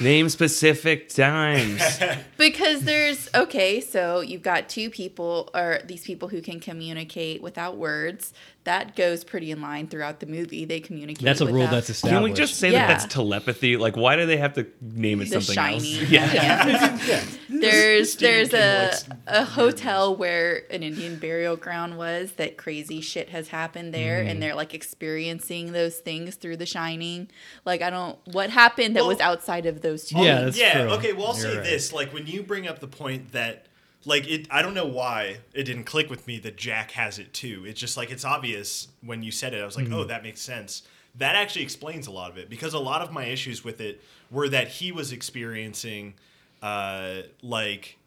Name 0.00 0.28
specific 0.28 1.08
times. 1.08 1.82
Because 2.36 2.82
there's 2.82 3.28
okay, 3.34 3.80
so 3.80 4.20
you've 4.20 4.42
got 4.42 4.68
two 4.68 4.90
people 4.90 5.50
or 5.54 5.80
these 5.84 6.04
people 6.04 6.28
who 6.28 6.42
can 6.42 6.60
communicate 6.60 7.40
without 7.42 7.76
words. 7.76 8.34
That 8.64 8.96
goes 8.96 9.24
pretty 9.24 9.50
in 9.50 9.60
line 9.60 9.88
throughout 9.88 10.20
the 10.20 10.26
movie. 10.26 10.64
They 10.64 10.80
communicate. 10.80 11.22
That's 11.22 11.42
a 11.42 11.46
rule 11.46 11.54
without- 11.56 11.70
that's 11.72 11.90
established. 11.90 12.14
Can 12.16 12.22
we 12.22 12.32
just 12.32 12.54
say 12.56 12.72
Yeah. 12.72 12.86
that 12.86 13.00
that's 13.00 13.12
telepathy? 13.12 13.76
Like, 13.76 13.94
why 13.94 14.16
do 14.16 14.24
they 14.24 14.38
have 14.38 14.54
to 14.54 14.66
name 14.80 15.20
it 15.20 15.28
the 15.28 15.42
something 15.42 15.54
shiny. 15.54 15.98
else? 16.00 16.10
Yeah. 16.10 17.26
There's 17.48 18.12
Stephen 18.14 18.48
there's 18.48 19.02
King 19.02 19.12
a 19.26 19.40
a 19.40 19.44
hotel 19.44 20.16
where 20.16 20.62
an 20.70 20.82
Indian 20.82 21.16
burial 21.18 21.56
ground 21.56 21.98
was 21.98 22.32
that 22.32 22.56
crazy 22.56 23.00
shit 23.00 23.28
has 23.30 23.48
happened 23.48 23.92
there 23.92 24.20
Mm-hmm. 24.20 24.28
and 24.28 24.42
they're 24.42 24.54
like 24.54 24.72
experiencing 24.74 25.72
those 25.72 25.96
things 25.98 26.36
through 26.36 26.56
the 26.56 26.66
shining. 26.66 27.28
Like 27.64 27.82
I 27.82 27.90
don't 27.90 28.18
what 28.32 28.50
happened 28.50 28.96
that 28.96 29.00
Well- 29.00 29.08
was 29.08 29.20
outside 29.20 29.66
of 29.66 29.82
those 29.82 30.06
two. 30.06 30.18
Yeah, 30.20 30.42
that's 30.42 30.58
yeah, 30.58 30.82
true. 30.84 30.92
okay, 30.92 31.12
well, 31.12 31.28
I'll 31.28 31.34
You're 31.38 31.42
say 31.50 31.56
right. 31.58 31.64
this. 31.64 31.92
Like, 31.92 32.12
when 32.14 32.26
you 32.26 32.42
bring 32.42 32.66
up 32.66 32.80
the 32.80 32.88
point 32.88 33.32
that. 33.32 33.66
Like 34.06 34.28
it, 34.28 34.46
I 34.50 34.60
don't 34.62 34.74
know 34.74 34.86
why 34.86 35.38
it 35.54 35.64
didn't 35.64 35.84
click 35.84 36.10
with 36.10 36.26
me 36.26 36.38
that 36.40 36.56
Jack 36.56 36.90
has 36.92 37.18
it 37.18 37.32
too. 37.32 37.64
It's 37.66 37.80
just 37.80 37.96
like 37.96 38.10
it's 38.10 38.24
obvious 38.24 38.88
when 39.02 39.22
you 39.22 39.30
said 39.30 39.54
it. 39.54 39.62
I 39.62 39.64
was 39.64 39.76
like, 39.76 39.86
Mm-hmm. 39.86 39.94
oh, 39.94 40.04
that 40.04 40.22
makes 40.22 40.40
sense. 40.40 40.82
That 41.16 41.36
actually 41.36 41.62
explains 41.62 42.06
a 42.06 42.10
lot 42.10 42.30
of 42.30 42.38
it 42.38 42.50
because 42.50 42.74
a 42.74 42.78
lot 42.78 43.00
of 43.00 43.12
my 43.12 43.24
issues 43.26 43.62
with 43.64 43.80
it 43.80 44.02
were 44.30 44.48
that 44.48 44.68
he 44.68 44.90
was 44.92 45.12
experiencing, 45.12 46.14
uh, 46.60 47.22
like, 47.40 47.98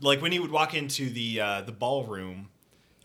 like 0.00 0.20
when 0.20 0.32
he 0.32 0.38
would 0.40 0.50
walk 0.50 0.74
into 0.74 1.08
the 1.08 1.40
uh, 1.40 1.60
the 1.62 1.72
ballroom, 1.72 2.48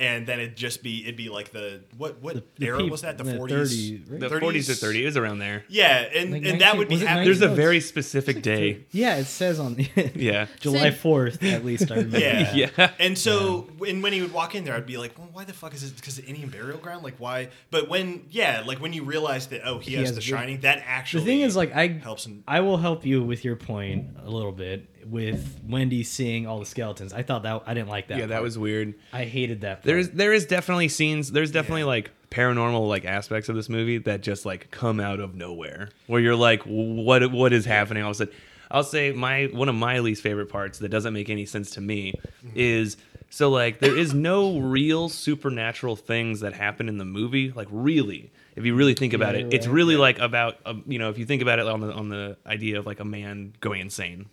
and 0.01 0.25
then 0.27 0.39
it'd 0.39 0.57
just 0.57 0.81
be 0.83 1.03
it'd 1.03 1.15
be 1.15 1.29
like 1.29 1.51
the 1.51 1.81
what 1.97 2.19
what 2.21 2.35
the 2.57 2.65
era 2.65 2.79
peop- 2.79 2.91
was 2.91 3.01
that 3.01 3.17
the 3.17 3.23
the 3.23 3.35
forties 3.37 3.71
30s, 3.71 4.11
right? 4.11 4.19
The 4.19 4.29
40s 4.29 4.65
to 4.67 4.85
30s, 4.85 5.05
is 5.05 5.15
around 5.17 5.39
there. 5.39 5.63
yeah 5.69 5.99
and 6.13 6.31
Like 6.31 6.41
and 6.41 6.59
19 6.59 6.59
that 6.59 6.77
would 6.77 6.89
be 6.89 6.97
happening. 6.97 7.25
There's 7.25 7.41
a 7.41 7.47
very 7.49 7.77
it's- 7.77 7.87
specific 7.89 8.41
day. 8.41 8.85
Yeah, 8.91 9.17
it 9.17 9.25
says 9.25 9.59
on 9.59 9.77
Yeah. 10.15 10.47
July 10.59 10.91
fourth. 10.91 11.43
At 11.43 11.63
least 11.63 11.91
I 11.91 11.95
remember. 11.95 12.19
Yeah. 12.19 12.53
Yeah. 12.77 12.91
And 12.99 13.17
so, 13.17 13.69
when 13.77 14.01
when 14.01 14.11
he 14.13 14.21
would 14.21 14.33
walk 14.33 14.55
in 14.55 14.63
there, 14.65 14.75
I'd 14.75 14.85
be 14.85 14.97
like, 14.97 15.17
"Well, 15.17 15.29
why 15.31 15.43
the 15.45 15.53
fuck 15.53 15.73
is 15.73 15.83
it? 15.83 15.95
Because 15.95 16.15
the 16.17 16.25
Indian 16.25 16.49
burial 16.49 16.77
ground? 16.79 17.03
Like, 17.03 17.15
why?" 17.19 17.49
But 17.69 17.87
when, 17.89 18.25
yeah, 18.31 18.63
like 18.65 18.79
when 18.81 18.93
you 18.93 19.03
realize 19.03 19.47
that, 19.47 19.61
oh, 19.65 19.79
he, 19.79 19.91
He 19.91 19.97
has, 19.97 20.07
has 20.09 20.15
the 20.17 20.19
a- 20.19 20.23
shining. 20.23 20.59
That 20.61 20.81
actually 20.85 21.21
The 21.23 21.29
thing 21.31 21.41
is, 21.41 21.55
like, 21.55 21.71
I 21.75 21.87
helps 21.87 22.25
him. 22.25 22.43
I 22.47 22.59
will 22.61 22.77
help 22.77 23.05
you 23.05 23.23
with 23.23 23.45
your 23.45 23.55
point 23.55 24.07
a 24.23 24.29
little 24.29 24.51
bit 24.51 24.87
with 25.05 25.59
Wendy 25.67 26.03
seeing 26.03 26.47
all 26.47 26.59
the 26.59 26.65
skeletons. 26.65 27.13
I 27.13 27.23
thought 27.23 27.43
that 27.43 27.63
I 27.65 27.73
didn't 27.73 27.89
like 27.89 28.07
that. 28.09 28.17
Yeah, 28.19 28.25
that 28.27 28.41
was 28.41 28.57
weird. 28.57 28.93
I 29.13 29.25
hated 29.25 29.61
that. 29.61 29.77
Part. 29.77 29.83
There's 29.83 30.09
there 30.11 30.33
is 30.33 30.45
definitely 30.45 30.87
scenes. 30.89 31.31
There's 31.31 31.51
definitely 31.51 31.81
Yeah. 31.81 31.87
like 31.87 32.11
paranormal 32.29 32.87
like 32.87 33.03
aspects 33.05 33.49
of 33.49 33.55
this 33.55 33.67
movie 33.69 33.97
that 33.99 34.21
just 34.21 34.45
like 34.45 34.71
come 34.71 34.99
out 34.99 35.19
of 35.19 35.35
nowhere, 35.35 35.89
where 36.07 36.21
you're 36.21 36.35
like, 36.35 36.63
what 36.63 37.31
what 37.31 37.53
is 37.53 37.65
happening? 37.65 38.03
All 38.03 38.09
of 38.11 38.15
a 38.15 38.17
sudden, 38.19 38.33
I'll 38.69 38.83
say 38.83 39.11
my 39.11 39.45
one 39.51 39.69
of 39.69 39.75
my 39.75 39.99
least 39.99 40.21
favorite 40.23 40.47
parts 40.49 40.79
that 40.79 40.89
doesn't 40.89 41.13
make 41.13 41.29
any 41.29 41.45
sense 41.45 41.71
to 41.71 41.81
me 41.81 42.13
is 42.55 42.97
so 43.29 43.49
like 43.49 43.79
there 43.79 43.97
is 43.97 44.13
no 44.13 44.59
real 44.59 45.07
supernatural 45.09 45.95
things 45.95 46.39
that 46.41 46.53
happen 46.53 46.87
in 46.89 46.97
the 46.97 47.05
movie. 47.05 47.51
Like 47.51 47.67
really, 47.71 48.31
if 48.55 48.65
you 48.65 48.75
really 48.75 48.93
think 48.93 49.13
about 49.13 49.35
Yeah, 49.35 49.39
it, 49.41 49.43
you're 49.43 49.53
it's 49.55 49.67
right. 49.67 49.73
really 49.73 49.95
like 49.97 50.19
about 50.19 50.57
um, 50.65 50.83
you 50.87 50.99
know 50.99 51.09
if 51.09 51.17
you 51.17 51.25
think 51.25 51.41
about 51.41 51.59
it 51.59 51.67
on 51.67 51.81
the 51.81 51.91
on 51.93 52.09
the 52.09 52.37
idea 52.45 52.79
of 52.79 52.85
like 52.85 52.99
a 53.01 53.05
man 53.05 53.53
going 53.59 53.81
insane. 53.81 54.27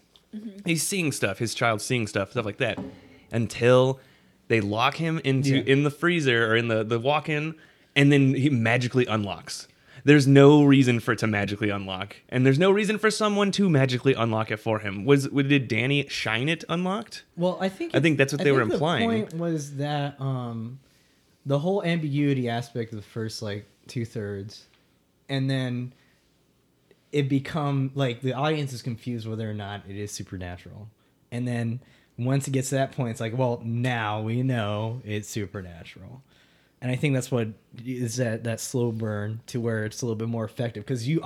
He's 0.64 0.82
seeing 0.86 1.12
stuff, 1.12 1.38
his 1.38 1.54
child's 1.54 1.84
seeing 1.84 2.06
stuff, 2.06 2.32
stuff 2.32 2.44
like 2.44 2.58
that, 2.58 2.78
until 3.32 3.98
they 4.48 4.60
lock 4.60 4.96
him 4.96 5.20
into 5.24 5.56
Yeah. 5.56 5.62
in 5.66 5.84
the 5.84 5.90
freezer 5.90 6.50
or 6.50 6.56
in 6.56 6.68
the 6.68 6.84
the 6.84 6.98
walk-in, 6.98 7.54
and 7.96 8.12
then 8.12 8.34
he 8.34 8.50
magically 8.50 9.06
unlocks. 9.06 9.68
There's 10.04 10.26
no 10.26 10.62
reason 10.62 11.00
for 11.00 11.12
it 11.12 11.18
to 11.18 11.26
magically 11.26 11.70
unlock, 11.70 12.16
and 12.28 12.46
there's 12.46 12.58
no 12.58 12.70
reason 12.70 12.98
for 12.98 13.10
someone 13.10 13.50
to 13.52 13.68
magically 13.68 14.14
unlock 14.14 14.50
it 14.50 14.58
for 14.58 14.78
him. 14.78 15.04
Was 15.04 15.26
did 15.28 15.66
Danny 15.68 16.06
shine 16.08 16.48
it 16.48 16.64
unlocked? 16.68 17.24
Well, 17.36 17.58
I 17.60 17.68
think 17.68 17.94
I 17.94 18.00
think 18.00 18.16
that's 18.16 18.32
what 18.32 18.42
they 18.42 18.52
were 18.52 18.62
implying. 18.62 19.08
The 19.08 19.14
point 19.16 19.34
was 19.34 19.76
that 19.76 20.18
um, 20.20 20.78
the 21.44 21.58
whole 21.58 21.82
ambiguity 21.82 22.48
aspect 22.48 22.92
of 22.92 22.96
the 22.96 23.02
first 23.04 23.42
like 23.42 23.66
two 23.86 24.04
thirds, 24.04 24.66
and 25.28 25.50
then 25.50 25.92
it 27.12 27.28
become 27.28 27.90
like 27.94 28.20
the 28.20 28.32
audience 28.32 28.72
is 28.72 28.82
confused 28.82 29.26
whether 29.26 29.48
or 29.50 29.54
not 29.54 29.82
it 29.88 29.96
is 29.96 30.12
supernatural, 30.12 30.88
and 31.30 31.46
then 31.46 31.80
once 32.18 32.48
it 32.48 32.50
gets 32.50 32.70
to 32.70 32.74
that 32.74 32.92
point, 32.92 33.10
it's 33.10 33.20
like, 33.20 33.36
well, 33.36 33.60
now 33.64 34.20
we 34.20 34.42
know 34.42 35.00
it's 35.04 35.28
supernatural. 35.28 36.22
And 36.80 36.90
I 36.90 36.96
think 36.96 37.14
that's 37.14 37.30
what 37.30 37.48
is 37.84 38.16
that 38.16 38.44
that 38.44 38.60
slow 38.60 38.92
burn 38.92 39.40
to 39.46 39.60
where 39.60 39.84
it's 39.84 40.02
a 40.02 40.04
little 40.04 40.16
bit 40.16 40.28
more 40.28 40.44
effective 40.44 40.84
because 40.84 41.08
you 41.08 41.20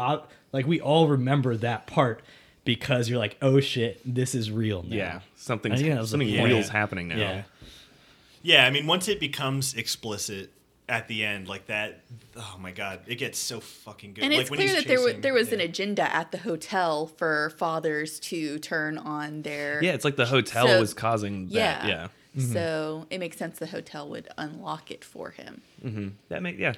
like 0.53 0.67
we 0.67 0.81
all 0.81 1.09
remember 1.09 1.57
that 1.57 1.87
part 1.87 2.23
because 2.65 3.09
you're 3.09 3.19
like, 3.19 3.37
oh 3.43 3.61
shit, 3.61 4.01
this 4.05 4.35
is 4.35 4.51
real 4.51 4.83
now. 4.83 4.97
Yeah, 4.97 5.21
something 5.37 5.73
I 5.73 5.77
think 5.77 5.89
that 5.89 6.01
was 6.01 6.11
the 6.11 6.19
something 6.19 6.39
point. 6.39 6.53
real's 6.53 6.69
happening 6.69 7.09
now. 7.09 7.17
Yeah. 7.17 7.43
Yeah, 8.45 8.67
I 8.67 8.71
mean, 8.71 8.87
once 8.87 9.09
it 9.09 9.21
becomes 9.21 9.75
explicit 9.75 10.53
at 10.93 11.09
the 11.09 11.25
end, 11.25 11.49
like 11.49 11.67
that, 11.69 12.01
oh 12.37 12.57
my 12.61 12.71
god, 12.71 13.01
it 13.07 13.15
gets 13.17 13.39
so 13.39 13.61
fucking 13.61 14.13
good. 14.13 14.25
And 14.25 14.33
like 14.33 14.43
it's 14.43 14.51
when 14.51 14.59
clear 14.59 14.69
he's 14.69 14.77
that 14.79 14.87
there 14.89 14.99
was 15.01 15.07
chasing- 15.07 15.21
there 15.23 15.33
was 15.35 15.49
yeah. 15.49 15.55
an 15.55 15.61
agenda 15.63 16.15
at 16.15 16.31
the 16.33 16.39
hotel 16.39 17.07
for 17.07 17.51
fathers 17.57 18.21
to 18.21 18.59
turn 18.59 18.99
on 18.99 19.41
their 19.43 19.83
Yeah, 19.83 19.93
it's 19.93 20.05
like 20.05 20.17
the 20.17 20.27
hotel 20.27 20.67
So- 20.67 20.81
was 20.81 20.93
causing 20.93 21.49
that. 21.49 21.55
yeah 21.55 21.87
Yeah, 22.35 22.43
So 22.45 22.59
mm-hmm. 23.01 23.05
it 23.11 23.19
makes 23.19 23.39
sense 23.39 23.59
the 23.59 23.67
hotel 23.67 24.09
would 24.11 24.29
unlock 24.37 24.91
it 24.91 25.03
for 25.03 25.31
him. 25.31 25.63
Mm-hmm. 25.83 26.09
that 26.29 26.43
make 26.43 26.59
yeah. 26.59 26.75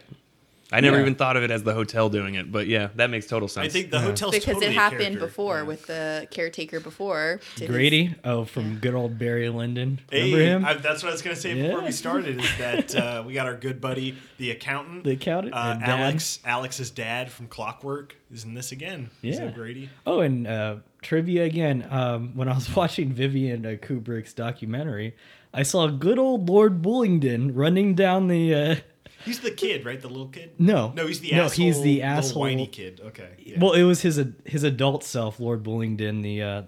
I 0.74 0.80
never 0.80 0.96
Yeah. 0.96 1.02
even 1.02 1.14
thought 1.14 1.37
of 1.37 1.42
it 1.42 1.50
as 1.50 1.62
the 1.62 1.72
hotel 1.72 2.08
doing 2.08 2.34
it, 2.34 2.50
but 2.50 2.66
yeah, 2.66 2.88
that 2.96 3.08
makes 3.10 3.26
total 3.26 3.48
sense. 3.48 3.66
I 3.66 3.68
think 3.68 3.90
the 3.90 3.98
Yeah. 3.98 4.02
hotel's 4.04 4.34
because 4.34 4.54
totally 4.54 4.66
it 4.66 4.72
happened 4.72 5.18
before 5.18 5.58
Yeah. 5.58 5.62
with 5.62 5.87
the 5.87 6.26
caretaker 6.30 6.80
before. 6.80 7.40
did 7.56 7.68
his- 7.68 7.70
Grady, 7.70 8.14
oh, 8.24 8.44
from 8.44 8.76
good 8.78 8.94
old 8.94 9.18
Barry 9.18 9.48
Lyndon. 9.48 10.00
Remember 10.12 10.37
Hey, 10.38 10.44
him? 10.44 10.64
I, 10.64 10.74
that's 10.74 11.02
what 11.02 11.10
I 11.10 11.12
was 11.12 11.22
gonna 11.22 11.37
say 11.37 11.54
before 11.54 11.82
we 11.82 11.92
started. 11.92 12.40
Is 12.40 12.58
that 12.58 12.94
uh, 12.96 13.22
we 13.26 13.32
got 13.34 13.46
our 13.46 13.56
good 13.56 13.80
buddy, 13.80 14.16
the 14.38 14.50
accountant, 14.50 15.04
The 15.04 15.12
accountant 15.12 15.54
uh, 15.54 15.70
and 15.74 15.80
dad. 15.80 16.00
Alex, 16.00 16.40
Alex's 16.44 16.90
dad 16.90 17.30
from 17.30 17.46
Clockwork, 17.46 18.16
is 18.32 18.44
in 18.44 18.54
this 18.54 18.72
again. 18.72 19.10
Is 19.22 19.38
Yeah. 19.38 19.50
Grady? 19.52 19.90
Oh, 20.06 20.20
and 20.20 20.46
uh, 20.46 20.76
trivia 21.02 21.44
again. 21.44 21.87
Um, 21.90 22.32
when 22.34 22.48
I 22.48 22.54
was 22.54 22.68
watching 22.76 23.12
Vivian 23.12 23.64
uh, 23.64 23.70
Kubrick's 23.80 24.32
documentary, 24.32 25.14
I 25.52 25.62
saw 25.62 25.87
good 25.87 26.18
old 26.18 26.48
Lord 26.48 26.82
Bullingdon 26.82 27.52
running 27.54 27.94
down 27.94 28.26
the. 28.28 28.82
He's 29.24 29.40
the 29.40 29.50
kid, 29.50 29.84
right? 29.84 30.00
The 30.00 30.08
little 30.08 30.28
kid. 30.28 30.52
no, 30.58 30.92
No, 30.94 31.06
he's 31.06 31.20
the 31.20 31.32
asshole. 31.32 31.38
no, 31.38 31.44
asshole. 31.46 31.64
he's 31.66 31.82
the 31.82 32.02
asshole. 32.02 32.40
whiny 32.42 32.66
kid. 32.66 33.00
Okay. 33.04 33.30
yeah. 33.38 33.58
Well, 33.60 33.72
it 33.72 33.84
was 33.84 34.02
his 34.02 34.22
his 34.44 34.62
adult 34.64 35.04
self, 35.04 35.40
Lord 35.40 35.62
Bullingdon. 35.62 36.22
The 36.22 36.42
uh, 36.42 36.62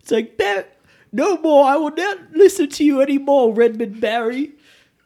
it's 0.00 0.10
like 0.10 0.38
that. 0.38 0.76
No 1.12 1.38
more. 1.38 1.64
I 1.64 1.76
will 1.76 1.90
not 1.90 2.18
listen 2.32 2.68
to 2.68 2.84
you 2.84 3.00
anymore, 3.00 3.52
Redmond 3.52 4.00
Barry. 4.00 4.52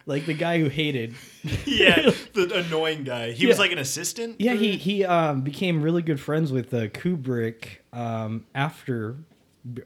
Like 0.07 0.27
the 0.27 0.35
guy 0.35 0.59
who 0.59 0.69
hated. 0.69 1.15
yeah, 1.65 2.11
the 2.35 2.63
annoying 2.67 3.05
guy. 3.05 3.33
He 3.33 3.47
was 3.47 3.59
like 3.59 3.73
an 3.73 3.79
assistant. 3.79 4.37
Yeah, 4.39 4.53
he 4.53 4.77
he 4.77 5.05
um, 5.05 5.41
became 5.41 5.81
really 5.81 6.03
good 6.03 6.21
friends 6.21 6.53
with 6.53 6.75
uh, 6.75 6.89
Kubrick 6.89 7.79
um, 7.93 8.45
after 8.55 9.17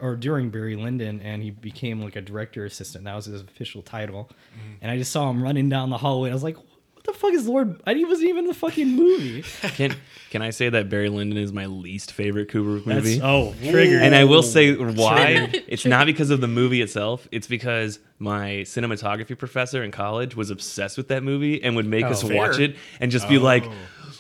or 0.00 0.16
during 0.16 0.50
Barry 0.50 0.74
Lyndon, 0.74 1.20
and 1.20 1.40
he 1.40 1.50
became 1.52 2.00
like 2.02 2.16
a 2.16 2.20
director 2.20 2.64
assistant. 2.64 3.04
That 3.04 3.14
was 3.14 3.26
his 3.26 3.40
official 3.42 3.80
title. 3.82 4.24
Mm-hmm. 4.24 4.72
And 4.82 4.90
I 4.90 4.98
just 4.98 5.12
saw 5.12 5.30
him 5.30 5.40
running 5.40 5.68
down 5.68 5.90
the 5.90 5.98
hallway. 5.98 6.30
I 6.30 6.34
was 6.34 6.42
like, 6.42 6.56
"What 6.56 6.66
the 7.08 7.18
fuck 7.18 7.32
is 7.32 7.46
Lord?" 7.48 7.80
I 7.86 7.94
he 7.94 8.04
wasn't 8.04 8.28
even 8.28 8.44
in 8.44 8.48
the 8.48 8.54
fucking 8.54 8.88
movie. 8.94 9.42
can 9.62 9.96
can 10.30 10.42
I 10.42 10.50
say 10.50 10.68
that 10.68 10.88
Barry 10.88 11.08
Lyndon 11.08 11.38
is 11.38 11.52
my 11.52 11.66
least 11.66 12.12
favorite 12.12 12.48
Kubrick 12.48 12.84
That's 12.84 13.04
movie? 13.04 13.20
oh 13.22 13.54
triggered. 13.68 14.02
And 14.02 14.14
I 14.14 14.24
will 14.24 14.42
say 14.42 14.74
why. 14.76 15.50
It's 15.66 15.84
not 15.84 16.06
because 16.06 16.30
of 16.30 16.40
the 16.40 16.48
movie 16.48 16.80
itself. 16.82 17.26
It's 17.32 17.46
because 17.46 17.98
my 18.18 18.62
cinematography 18.64 19.36
professor 19.38 19.82
in 19.82 19.90
college 19.90 20.36
was 20.36 20.50
obsessed 20.50 20.96
with 20.96 21.08
that 21.08 21.22
movie 21.22 21.62
and 21.62 21.76
would 21.76 21.86
make 21.86 22.04
Oh. 22.04 22.08
us 22.10 22.22
Fair. 22.22 22.36
watch 22.36 22.58
it 22.58 22.76
and 23.00 23.10
just 23.10 23.28
be 23.28 23.38
like, 23.38 23.64
Oh. 23.66 23.72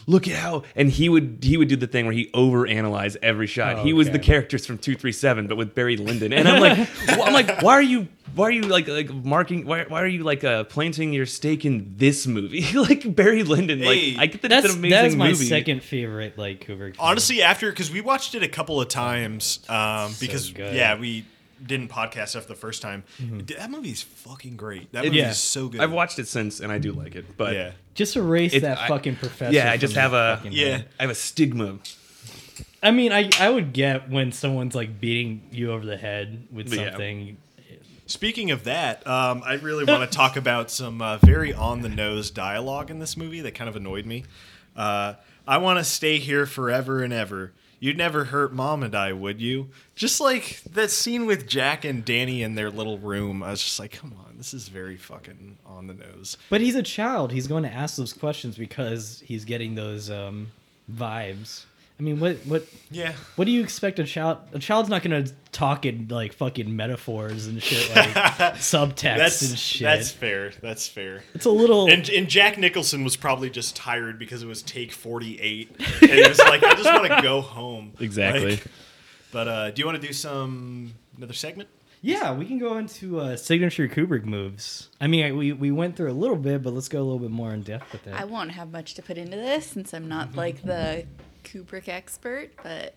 "Look 0.08 0.26
at 0.26 0.34
how!" 0.34 0.64
And 0.74 0.90
he 0.90 1.08
would 1.08 1.38
he 1.42 1.56
would 1.56 1.68
do 1.68 1.76
the 1.76 1.86
thing 1.86 2.06
where 2.06 2.14
he 2.14 2.26
overanalyze 2.34 3.16
every 3.22 3.46
shot. 3.46 3.76
Oh, 3.76 3.82
he 3.84 3.92
was 3.92 4.10
the 4.10 4.18
characters 4.18 4.66
from 4.66 4.78
two 4.78 4.96
three 4.96 5.12
seven, 5.12 5.46
but 5.46 5.56
with 5.56 5.74
Barry 5.74 5.96
Lyndon. 5.96 6.32
And 6.32 6.48
I'm 6.48 6.60
like, 6.60 6.78
wh- 6.88 7.20
I'm 7.26 7.32
like, 7.32 7.62
why 7.62 7.74
are 7.74 7.82
you? 7.82 8.08
Why 8.34 8.46
are 8.48 8.50
you 8.50 8.62
like 8.62 8.88
like 8.88 9.12
marking? 9.12 9.66
Why, 9.66 9.84
why 9.84 10.02
are 10.02 10.06
you 10.06 10.22
like 10.24 10.44
uh, 10.44 10.64
planting 10.64 11.12
your 11.12 11.26
stake 11.26 11.64
in 11.64 11.94
this 11.96 12.26
movie? 12.26 12.66
like 12.78 13.14
Barry 13.14 13.42
Lyndon. 13.42 13.80
Hey, 13.80 14.14
like 14.14 14.18
I 14.18 14.26
get 14.26 14.42
that 14.42 14.48
That's 14.48 14.64
it's 14.66 14.74
an 14.74 14.80
amazing 14.80 15.02
that's 15.02 15.14
my 15.14 15.28
movie. 15.28 15.46
second 15.46 15.82
favorite 15.82 16.36
like 16.38 16.60
Kubrick. 16.66 16.96
film. 16.96 17.06
Honestly, 17.08 17.42
after 17.42 17.70
because 17.70 17.90
we 17.90 18.00
watched 18.00 18.34
it 18.34 18.42
a 18.42 18.48
couple 18.48 18.80
of 18.80 18.88
times, 18.88 19.60
um, 19.68 20.10
So 20.12 20.20
because 20.26 20.50
good. 20.50 20.74
Yeah, 20.74 20.98
we 20.98 21.24
didn't 21.64 21.88
podcast 21.88 22.28
stuff 22.28 22.46
the 22.46 22.54
first 22.54 22.82
time. 22.82 23.04
That 23.20 23.70
movie's 23.70 24.02
fucking 24.02 24.56
great. 24.56 24.92
That 24.92 25.04
It- 25.04 25.08
movie's 25.08 25.18
yeah. 25.22 25.32
so 25.32 25.68
good. 25.68 25.80
I've 25.80 25.92
watched 25.92 26.18
it 26.18 26.28
since 26.28 26.60
and 26.60 26.70
I 26.72 26.78
do 26.78 26.92
like 26.92 27.14
it, 27.16 27.36
but 27.36 27.54
yeah. 27.54 27.72
just 27.94 28.16
erase 28.16 28.54
It- 28.54 28.60
that 28.60 28.78
I- 28.78 28.88
fucking 28.88 29.16
professor. 29.16 29.52
yeah, 29.54 29.70
I 29.70 29.76
just 29.76 29.94
have 29.96 30.12
a- 30.14 30.40
Yeah. 30.50 30.66
head. 30.78 30.88
I 30.98 31.02
have 31.04 31.10
a 31.10 31.14
stigma. 31.14 31.78
I 32.82 32.90
mean, 32.92 33.12
I 33.12 33.28
I 33.40 33.50
would 33.50 33.72
get 33.72 34.08
when 34.08 34.30
someone's 34.32 34.74
like 34.74 35.00
beating 35.00 35.42
you 35.50 35.72
over 35.72 35.84
the 35.84 35.96
head 35.96 36.46
with 36.52 36.70
But 36.70 36.78
yeah. 36.78 36.90
something. 36.90 37.36
Speaking 38.06 38.50
of 38.52 38.64
that, 38.64 39.06
um, 39.06 39.42
I 39.44 39.54
really 39.54 39.84
want 39.84 40.10
to 40.10 40.16
talk 40.16 40.36
about 40.36 40.70
some 40.70 41.02
uh, 41.02 41.18
very 41.18 41.52
on 41.52 41.82
the 41.82 41.88
nose 41.90 42.30
dialogue 42.30 42.90
in 42.90 43.00
this 43.00 43.16
movie 43.16 43.40
that 43.42 43.54
kind 43.54 43.68
of 43.68 43.76
annoyed 43.76 44.06
me. 44.06 44.24
Uh, 44.76 45.14
I 45.46 45.58
want 45.58 45.78
to 45.78 45.84
stay 45.84 46.18
here 46.18 46.46
forever 46.46 47.02
and 47.02 47.12
ever. 47.12 47.52
You'd 47.80 47.96
never 47.96 48.24
hurt 48.24 48.52
mom 48.52 48.82
and 48.82 48.94
I, 48.94 49.12
would 49.12 49.40
you? 49.40 49.68
Just 49.94 50.20
like 50.20 50.62
that 50.72 50.90
scene 50.90 51.26
with 51.26 51.46
Jack 51.46 51.84
and 51.84 52.04
Danny 52.04 52.42
in 52.42 52.54
their 52.54 52.70
little 52.70 52.98
room. 52.98 53.42
I 53.42 53.50
was 53.50 53.62
just 53.62 53.78
like, 53.78 53.92
come 53.92 54.14
on, 54.26 54.36
this 54.36 54.52
is 54.52 54.68
very 54.68 54.96
fucking 54.96 55.58
on 55.64 55.86
the 55.86 55.94
nose. 55.94 56.36
But 56.50 56.60
he's 56.60 56.74
a 56.74 56.82
child. 56.82 57.30
He's 57.30 57.46
going 57.46 57.62
to 57.62 57.72
ask 57.72 57.96
those 57.96 58.12
questions 58.12 58.56
because 58.56 59.22
he's 59.24 59.44
getting 59.44 59.76
those 59.76 60.10
um, 60.10 60.48
vibes. 60.92 61.64
I 61.98 62.02
mean, 62.04 62.20
what 62.20 62.36
what 62.46 62.64
Yeah. 62.92 63.12
what 63.34 63.46
do 63.46 63.50
you 63.50 63.60
expect 63.60 63.98
a 63.98 64.04
child? 64.04 64.38
A 64.52 64.58
child's 64.60 64.88
not 64.88 65.02
going 65.02 65.24
to 65.24 65.32
talk 65.50 65.84
in 65.84 66.06
like 66.08 66.32
fucking 66.32 66.74
metaphors 66.76 67.46
and 67.48 67.60
shit 67.60 67.88
like 67.96 68.08
subtext 68.56 69.16
That's 69.16 69.42
and 69.50 69.58
shit. 69.58 69.82
that's 69.84 70.10
fair. 70.12 70.52
That's 70.62 70.86
fair. 70.86 71.24
it's 71.34 71.46
a 71.46 71.50
little. 71.50 71.90
And, 71.90 72.08
and 72.08 72.28
Jack 72.28 72.56
Nicholson 72.56 73.02
was 73.02 73.16
probably 73.16 73.50
just 73.50 73.74
tired 73.74 74.16
because 74.18 74.44
it 74.44 74.46
was 74.46 74.62
take 74.62 74.92
48. 74.92 75.76
And 76.02 76.10
he 76.10 76.28
was 76.28 76.38
like, 76.38 76.62
I 76.62 76.74
just 76.74 76.84
want 76.84 77.08
to 77.08 77.20
go 77.22 77.40
home. 77.40 77.92
Exactly. 78.00 78.50
Like, 78.52 78.64
but 79.32 79.48
uh, 79.48 79.70
do 79.72 79.80
you 79.80 79.86
want 79.86 80.00
to 80.00 80.06
do 80.06 80.12
some 80.12 80.94
another 81.16 81.34
segment? 81.34 81.68
yeah, 82.00 82.32
we 82.32 82.46
can 82.46 82.58
go 82.58 82.78
into 82.78 83.18
uh, 83.18 83.34
signature 83.36 83.88
Kubrick 83.88 84.24
moves. 84.24 84.88
I 85.00 85.08
mean, 85.08 85.24
I, 85.26 85.32
we 85.32 85.52
we 85.52 85.72
went 85.72 85.96
through 85.96 86.12
a 86.12 86.14
little 86.14 86.36
bit, 86.36 86.62
but 86.62 86.72
let's 86.72 86.88
go 86.88 87.00
a 87.00 87.02
little 87.02 87.18
bit 87.18 87.32
more 87.32 87.52
in 87.52 87.62
depth 87.62 87.90
with 87.92 88.04
that. 88.04 88.14
I 88.14 88.24
won't 88.24 88.52
have 88.52 88.70
much 88.70 88.94
to 88.94 89.02
put 89.02 89.18
into 89.18 89.36
this 89.36 89.66
since 89.66 89.92
I'm 89.92 90.06
not 90.08 90.36
like 90.36 90.62
the 90.62 91.06
Kubrick 91.44 91.88
expert, 91.88 92.50
but 92.62 92.94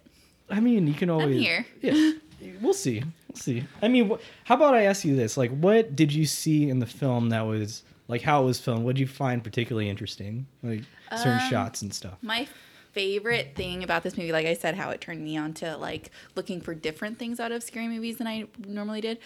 I 0.49 0.59
mean, 0.59 0.87
you 0.87 0.93
can 0.93 1.09
always. 1.09 1.39
here. 1.39 1.65
Yeah, 1.81 2.13
we'll 2.59 2.73
see. 2.73 3.03
We'll 3.27 3.35
see. 3.37 3.63
I 3.83 3.87
mean, 3.87 4.09
wh- 4.09 4.19
how 4.45 4.55
about 4.55 4.73
I 4.73 4.83
ask 4.85 5.05
you 5.05 5.15
this? 5.15 5.37
Like, 5.37 5.51
what 5.51 5.95
did 5.95 6.11
you 6.11 6.25
see 6.25 6.69
in 6.69 6.79
the 6.79 6.87
film 6.87 7.29
that 7.29 7.41
was 7.41 7.83
like 8.07 8.21
how 8.23 8.41
it 8.41 8.45
was 8.45 8.59
filmed? 8.59 8.83
What 8.83 8.95
did 8.95 9.01
you 9.01 9.07
find 9.07 9.43
particularly 9.43 9.89
interesting? 9.89 10.47
Like 10.63 10.81
certain 11.15 11.33
Um, 11.33 11.49
shots 11.49 11.81
and 11.83 11.93
stuff. 11.93 12.17
my 12.23 12.47
favorite 12.93 13.53
thing 13.55 13.83
about 13.83 14.01
this 14.03 14.17
movie, 14.17 14.31
like 14.31 14.45
I 14.47 14.53
said, 14.55 14.75
how 14.75 14.89
it 14.89 14.99
turned 14.99 15.23
me 15.23 15.37
on 15.37 15.53
to 15.55 15.77
like 15.77 16.09
looking 16.35 16.59
for 16.61 16.73
different 16.73 17.19
things 17.19 17.39
out 17.39 17.51
of 17.51 17.61
scary 17.63 17.87
movies 17.87 18.17
than 18.17 18.27
I 18.27 18.47
normally 18.67 19.01
did, 19.01 19.19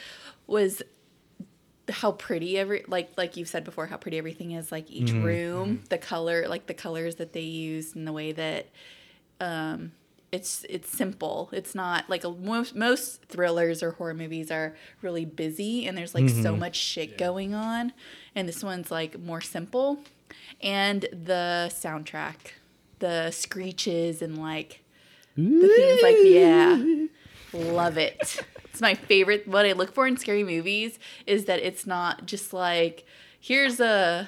was 0.45 0.81
how 1.89 2.11
pretty 2.11 2.57
every 2.57 2.83
like 2.87 3.11
like 3.15 3.37
you've 3.37 3.47
said 3.47 3.63
before 3.63 3.85
how 3.85 3.95
pretty 3.97 4.17
everything 4.17 4.51
is 4.51 4.71
like 4.71 4.89
each 4.91 5.09
Mm-hmm. 5.11 5.23
room 5.23 5.83
the 5.89 5.99
color 5.99 6.47
like 6.47 6.65
the 6.65 6.73
colors 6.73 7.15
that 7.15 7.31
they 7.33 7.41
used 7.41 7.95
and 7.95 8.07
the 8.07 8.11
way 8.11 8.31
that 8.31 8.67
um 9.45 9.91
it's 10.31 10.65
it's 10.69 10.89
simple. 10.89 11.49
It's 11.53 11.73
not 11.75 12.09
like 12.09 12.23
a, 12.25 12.29
most 12.31 12.75
most 12.75 13.23
thrillers 13.25 13.81
or 13.83 13.91
horror 13.91 14.13
movies 14.13 14.51
are 14.51 14.75
really 15.01 15.23
busy 15.25 15.87
and 15.87 15.97
there's 15.97 16.13
like 16.13 16.25
Mm-hmm. 16.25 16.43
so 16.43 16.55
much 16.57 16.75
shit 16.75 17.17
going 17.17 17.53
on. 17.53 17.93
And 18.35 18.47
this 18.49 18.61
one's 18.63 18.91
like 18.91 19.17
more 19.19 19.41
simple. 19.41 19.99
And 20.61 21.01
the 21.29 21.69
soundtrack 21.71 22.35
the 22.99 23.29
screeches 23.31 24.21
and 24.21 24.37
like 24.37 24.81
the 25.37 25.67
things 25.77 26.01
like 26.01 26.15
yeah 26.23 27.05
love 27.53 27.97
it. 27.97 28.41
It's 28.71 28.81
my 28.81 28.93
favorite. 28.95 29.47
What 29.47 29.65
i 29.65 29.71
look 29.71 29.93
for 29.93 30.05
in 30.07 30.17
scary 30.17 30.43
movies 30.43 30.99
is 31.25 31.45
that 31.45 31.59
it's 31.59 31.85
not 31.87 32.25
just 32.25 32.51
like 32.51 33.05
here's 33.39 33.79
a 33.79 34.27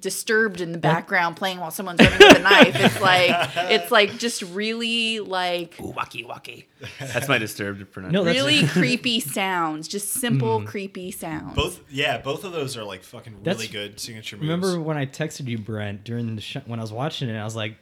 disturbed 0.00 0.60
in 0.60 0.72
the 0.72 0.78
background 0.78 1.36
playing 1.36 1.58
while 1.58 1.70
someone's 1.70 2.00
running 2.00 2.18
with 2.18 2.38
a 2.38 2.42
knife 2.42 2.74
it's 2.74 3.00
like 3.00 3.50
it's 3.70 3.90
like 3.90 4.18
just 4.18 4.42
really 4.42 5.20
like 5.20 5.78
Ooh, 5.80 5.92
wacky 5.92 6.26
wacky. 6.26 6.64
That's 6.98 7.28
my 7.28 7.38
disturbed 7.38 7.90
pronunciation. 7.92 8.24
No, 8.26 8.30
really 8.30 8.66
creepy 8.68 9.20
sounds 9.20 9.88
just 9.88 10.08
simple 10.12 10.60
mm. 10.60 10.66
creepy 10.66 11.10
sounds 11.10 11.54
Both, 11.54 11.80
yeah, 11.90 12.18
both 12.18 12.44
of 12.44 12.52
those 12.52 12.76
are 12.76 12.84
like 12.84 13.02
fucking 13.02 13.32
really 13.32 13.44
That's- 13.44 13.66
good 13.68 14.00
signature 14.00 14.36
moves. 14.36 14.48
Remember 14.48 14.80
when 14.80 14.96
I 14.96 15.06
texted 15.06 15.46
you, 15.46 15.58
Brent, 15.58 16.04
during 16.04 16.36
the 16.36 16.42
sh- 16.42 16.56
when 16.66 16.78
I 16.78 16.82
was 16.82 16.92
watching 16.92 17.28
it? 17.28 17.38
I 17.38 17.44
was 17.44 17.56
like, 17.56 17.76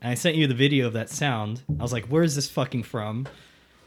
and 0.00 0.10
I 0.10 0.14
sent 0.14 0.36
you 0.36 0.46
the 0.46 0.54
video 0.54 0.86
of 0.86 0.92
that 0.94 1.08
sound. 1.10 1.62
I 1.78 1.82
was 1.82 1.92
like, 1.92 2.06
"Where 2.06 2.22
is 2.22 2.34
this 2.34 2.48
fucking 2.48 2.84
from?" 2.84 3.26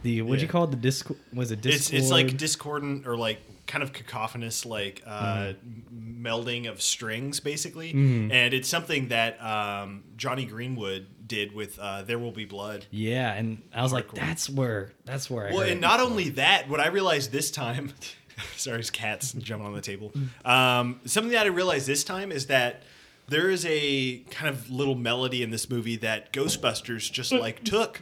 The 0.02 0.22
what'd 0.22 0.42
you 0.42 0.48
call 0.48 0.64
it? 0.64 0.72
The 0.72 0.78
disc 0.78 1.10
was 1.34 1.52
it 1.52 1.66
it's 1.66 1.92
it's 1.92 2.10
like 2.10 2.38
discordant 2.38 3.06
or 3.06 3.18
like 3.18 3.40
kind 3.70 3.84
of 3.84 3.94
cacophonous, 3.94 4.66
like 4.66 5.02
uh, 5.06 5.54
Mm-hmm. 5.54 6.26
melding 6.26 6.70
of 6.70 6.82
strings, 6.82 7.40
basically. 7.40 7.94
Mhm. 7.94 8.32
And 8.34 8.54
it's 8.54 8.68
something 8.68 9.08
that 9.10 9.42
um, 9.42 10.04
Jonny 10.18 10.44
Greenwood 10.46 11.08
did 11.26 11.54
with 11.54 11.78
uh, 11.80 12.02
"There 12.02 12.18
Will 12.20 12.32
Be 12.32 12.46
Blood." 12.46 12.88
yeah, 12.92 13.32
and 13.34 13.62
I 13.74 13.84
was 13.84 13.94
like. 13.94 14.12
"That's 14.14 14.50
where 14.50 14.92
that's 15.06 15.30
where 15.30 15.48
I." 15.48 15.54
Well, 15.54 15.62
and 15.62 15.80
not 15.80 16.00
only 16.00 16.30
that, 16.30 16.68
what 16.68 16.80
I 16.80 16.88
realized 16.88 17.32
this 17.32 17.52
time, 17.52 17.94
sorry, 18.58 18.84
cat's 18.92 19.34
jumping 19.48 19.68
on 19.68 19.74
the 19.74 19.82
table. 19.82 20.12
Um, 20.44 21.00
something 21.06 21.32
that 21.34 21.46
I 21.46 21.50
realized 21.50 21.86
this 21.88 22.04
time 22.04 22.32
is 22.32 22.48
that 22.48 22.82
there 23.28 23.50
is 23.52 23.64
a 23.70 24.18
kind 24.32 24.50
of 24.50 24.70
little 24.72 24.96
melody 24.96 25.44
in 25.44 25.52
this 25.52 25.70
movie 25.70 25.98
that 25.98 26.34
Ghostbusters 26.34 27.12
just 27.12 27.32
like 27.32 27.64
took, 27.76 28.02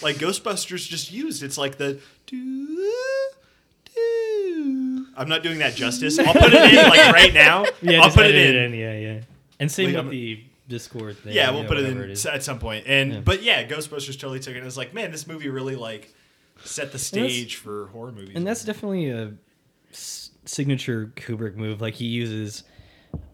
like 0.00 0.16
Ghostbusters 0.16 0.88
just 0.88 1.12
used. 1.12 1.42
It's 1.42 1.58
like 1.58 1.76
the 1.76 2.00
do 2.26 2.38
do. 4.54 5.06
I'm 5.16 5.28
not 5.28 5.42
doing 5.42 5.58
that 5.58 5.74
justice. 5.74 6.18
I'll 6.18 6.32
put 6.32 6.52
it 6.52 6.74
in 6.74 6.76
like 6.88 7.12
right 7.12 7.34
now. 7.34 7.64
Yeah, 7.82 8.00
I'll 8.02 8.10
put 8.10 8.26
it 8.26 8.34
edit 8.34 8.56
in. 8.72 8.74
Yeah, 8.78 8.96
yeah. 8.98 9.20
And 9.60 9.70
same 9.70 9.86
Wait, 9.86 9.92
with 9.96 10.04
I'm- 10.04 10.10
the 10.10 10.44
Discord 10.68 11.18
thing. 11.18 11.34
Yeah, 11.34 11.50
we'll 11.50 11.64
put 11.66 11.76
it 11.78 11.84
in 11.86 11.98
is. 12.10 12.24
at 12.26 12.42
some 12.42 12.58
point. 12.58 12.86
And 12.86 13.12
Yeah. 13.12 13.20
but 13.20 13.42
yeah, 13.42 13.66
Ghostbusters 13.68 14.18
totally 14.18 14.40
took 14.40 14.54
it. 14.54 14.58
And 14.58 14.66
it's 14.66 14.76
like, 14.78 14.94
man, 14.94 15.10
this 15.10 15.26
movie 15.26 15.48
really 15.50 15.76
like 15.76 16.12
set 16.64 16.90
the 16.92 16.98
stage 16.98 17.56
for 17.56 17.88
horror 17.88 18.12
movies. 18.12 18.32
and 18.34 18.46
that's 18.46 18.64
definitely 18.64 19.10
a 19.10 19.34
s- 19.92 20.30
signature 20.46 21.12
Kubrick 21.16 21.54
move. 21.56 21.80
Like 21.82 21.94
he 21.94 22.06
uses 22.06 22.64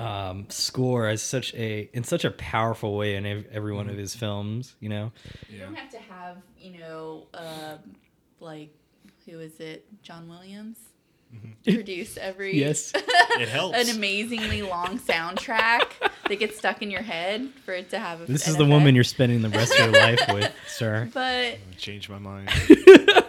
um, 0.00 0.46
score 0.48 1.06
as 1.06 1.22
such 1.22 1.54
a 1.54 1.88
in 1.94 2.02
such 2.04 2.24
a 2.24 2.30
powerful 2.32 2.96
way 2.96 3.14
in 3.14 3.24
ev- 3.24 3.46
every 3.52 3.72
one 3.72 3.88
of 3.88 3.96
his 3.96 4.14
films. 4.14 4.74
You 4.80 4.88
know, 4.88 5.12
You 5.48 5.60
don't 5.60 5.74
have 5.76 5.90
to 5.92 5.98
have, 5.98 6.38
you 6.58 6.78
know, 6.80 7.28
um, 7.34 7.78
like 8.40 8.74
who 9.26 9.38
is 9.40 9.58
it? 9.60 9.86
John 10.02 10.28
Williams 10.28 10.78
Mm-hmm. 11.34 11.74
produce 11.74 12.16
every 12.16 12.56
yes, 12.58 12.92
It 12.96 13.48
helps. 13.48 13.78
an 13.78 13.94
amazingly 13.96 14.62
long 14.62 14.98
soundtrack 14.98 15.84
that 16.28 16.38
gets 16.40 16.58
stuck 16.58 16.82
in 16.82 16.90
your 16.90 17.02
head 17.02 17.50
for 17.64 17.72
it 17.72 17.90
to 17.90 17.98
have. 18.00 18.22
A, 18.22 18.24
this 18.24 18.48
is 18.48 18.56
the 18.56 18.64
woman 18.64 18.94
you're 18.96 19.04
spending 19.04 19.40
the 19.42 19.48
rest 19.50 19.72
of 19.72 19.78
your 19.78 19.92
life 19.92 20.20
with, 20.32 20.52
sir. 20.66 21.08
But 21.14 21.58
Change 21.78 22.08
my 22.08 22.18
mind. 22.18 22.48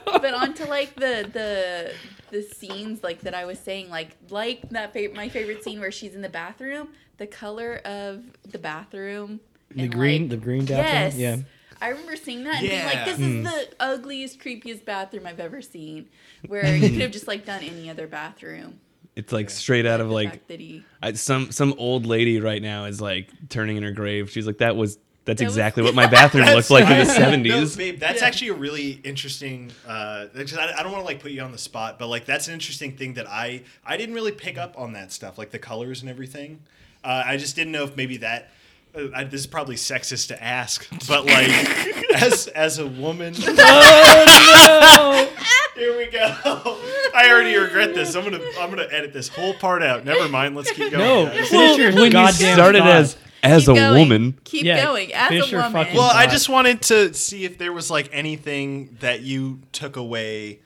but 0.06 0.34
onto 0.34 0.66
like 0.66 0.96
the 0.96 1.30
the 1.32 1.94
the 2.32 2.42
scenes 2.44 3.04
like 3.04 3.22
that 3.22 3.34
I 3.36 3.46
was 3.46 3.60
saying 3.60 3.90
like 3.90 4.18
like 4.30 4.68
that 4.70 4.94
fa- 4.94 5.10
my 5.14 5.30
favorite 5.30 5.64
scene 5.64 5.80
where 5.80 5.92
she's 5.92 6.16
in 6.16 6.22
the 6.22 6.30
bathroom 6.30 6.90
the 7.18 7.28
color 7.28 7.82
of 7.86 8.24
the 8.52 8.58
bathroom 8.58 9.40
The 9.76 9.88
green, 9.88 10.22
like- 10.24 10.30
the 10.32 10.38
green 10.38 10.66
bathroom. 10.66 10.86
yes 10.86 11.16
Yeah. 11.16 11.38
I 11.82 11.90
remember 11.90 12.16
seeing 12.16 12.44
that 12.44 12.62
and 12.62 12.70
being 12.70 12.86
like 12.86 13.06
this 13.06 13.18
Hmm. 13.18 13.46
is 13.46 13.52
the 13.52 13.68
ugliest 13.80 14.40
creepiest 14.40 14.86
bathroom 14.86 15.26
I've 15.26 15.40
ever 15.40 15.62
seen 15.62 16.10
where 16.48 16.66
you 16.76 16.90
could 16.90 17.02
have 17.02 17.12
just 17.12 17.28
like 17.28 17.46
done 17.46 17.64
any 17.64 17.90
other 17.90 18.08
bathroom 18.08 18.80
It's 19.16 19.34
like 19.34 19.50
straight 19.50 19.86
out 19.86 20.00
of 20.02 20.10
like 20.10 20.48
he 20.50 20.84
I, 21.02 21.14
some 21.14 21.52
some 21.52 21.74
old 21.78 22.06
lady 22.06 22.40
right 22.40 22.62
now 22.62 22.86
is 22.86 23.02
like 23.02 23.30
turning 23.50 23.78
in 23.78 23.84
her 23.84 23.92
grave. 23.92 24.30
She's 24.30 24.46
like, 24.48 24.60
that 24.60 24.76
was 24.76 24.98
that's 25.26 25.40
That 25.40 25.46
was- 25.46 25.54
exactly 25.56 25.84
what 25.88 25.94
my 25.96 26.08
bathroom 26.08 26.46
looked 26.48 26.70
like 26.72 26.84
in 26.86 26.98
the 27.00 27.04
No, 27.06 27.14
seventies. 27.14 27.76
babe, 27.76 28.00
that's 28.00 28.22
Yeah. 28.22 28.28
actually 28.28 28.48
a 28.50 28.54
really 28.56 29.00
interesting. 29.04 29.72
Uh, 29.88 30.26
'cause 30.36 30.56
I, 30.58 30.72
I 30.80 30.84
don't 30.84 30.92
want 30.92 31.04
to 31.04 31.06
like 31.06 31.20
put 31.22 31.32
you 31.32 31.42
on 31.42 31.52
the 31.52 31.58
spot, 31.60 32.00
but 32.00 32.08
like 32.08 32.26
that's 32.26 32.48
an 32.48 32.54
interesting 32.54 32.96
thing 32.98 33.14
that 33.16 33.28
I 33.30 33.64
I 33.86 33.98
didn't 33.98 34.16
really 34.16 34.32
pick 34.32 34.58
up 34.58 34.78
on 34.80 34.94
that 34.94 35.12
stuff, 35.12 35.38
like 35.38 35.52
the 35.52 35.60
colors 35.60 36.02
and 36.02 36.10
everything. 36.10 36.60
Uh, 37.04 37.24
I 37.26 37.38
just 37.38 37.56
didn't 37.56 37.72
know 37.74 37.84
if 37.84 37.96
maybe 37.98 38.18
that. 38.18 38.52
Uh, 38.94 39.08
I, 39.16 39.24
this 39.24 39.42
is 39.42 39.48
probably 39.48 39.76
sexist 39.76 40.28
to 40.30 40.44
ask, 40.44 40.86
but 41.08 41.26
like 41.26 41.48
as 42.22 42.48
as 42.48 42.78
a 42.80 42.86
woman, 42.88 43.34
oh, 43.40 45.30
no. 45.76 45.82
here 45.82 45.98
we 45.98 46.08
go. 46.08 46.20
I 47.16 47.30
already 47.32 47.56
regret 47.58 47.94
this. 47.96 48.16
I'm 48.16 48.24
gonna 48.26 48.42
I'm 48.60 48.70
gonna 48.70 48.88
edit 48.92 49.14
this 49.14 49.28
whole 49.30 49.54
part 49.54 49.82
out. 49.82 50.04
Never 50.04 50.28
mind. 50.28 50.56
Let's 50.56 50.72
keep 50.72 50.92
going. 50.92 51.04
No, 51.04 51.26
guys. 51.26 51.50
finish 51.50 51.78
your 51.78 51.94
when 51.94 52.12
you 52.12 52.28
started 52.32 52.80
thought. 52.80 52.88
as 52.90 53.18
as 53.44 53.62
Keep 53.66 53.70
a 53.70 53.76
going. 53.80 54.00
woman, 54.00 54.40
keep 54.44 54.66
Yeah, 54.66 54.84
going 54.84 55.14
as 55.14 55.32
a 55.32 55.56
woman 55.56 55.72
fucking- 55.72 55.96
Well, 55.96 56.12
I 56.14 56.28
just 56.28 56.48
wanted 56.48 56.84
to 56.84 57.12
see 57.16 57.44
if 57.44 57.58
there 57.58 57.74
was 57.74 57.90
like 57.90 58.08
anything 58.12 58.98
that 59.00 59.22
you 59.22 59.62
took 59.72 59.96
away 59.96 60.60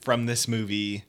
from 0.00 0.26
this 0.26 0.48
movie 0.48 1.04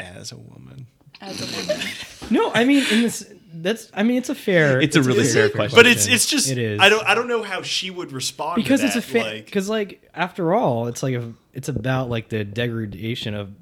as 0.00 0.32
a 0.32 0.36
woman. 0.36 0.88
as 1.20 1.40
a 1.40 1.44
woman 1.68 1.86
No, 2.30 2.50
I 2.52 2.64
mean 2.64 2.82
in 2.90 3.02
this. 3.02 3.30
That's. 3.62 3.90
I 3.94 4.02
mean, 4.02 4.16
it's 4.16 4.28
a 4.28 4.34
fair. 4.34 4.80
It's 4.80 4.96
a 4.96 5.02
really 5.02 5.24
fair 5.24 5.48
question. 5.48 5.76
But 5.76 5.86
it's 5.86 6.06
it's 6.06 6.26
just 6.26 6.50
It 6.50 6.58
is. 6.58 6.80
I 6.80 6.88
don't 6.88 7.04
I 7.06 7.14
don't 7.14 7.28
know 7.28 7.42
how 7.42 7.62
she 7.62 7.90
would 7.90 8.12
respond 8.12 8.56
because 8.56 8.80
to 8.80 8.86
it's 8.86 8.96
a 8.96 9.00
that, 9.00 9.06
fa- 9.06 9.18
like 9.18 9.44
because 9.46 9.68
like 9.68 10.08
after 10.14 10.54
all, 10.54 10.86
it's 10.86 11.02
like 11.02 11.14
a, 11.14 11.32
it's 11.52 11.68
about 11.68 12.08
like 12.08 12.28
the 12.28 12.44
degradation 12.44 13.34
of 13.34 13.48
of 13.48 13.54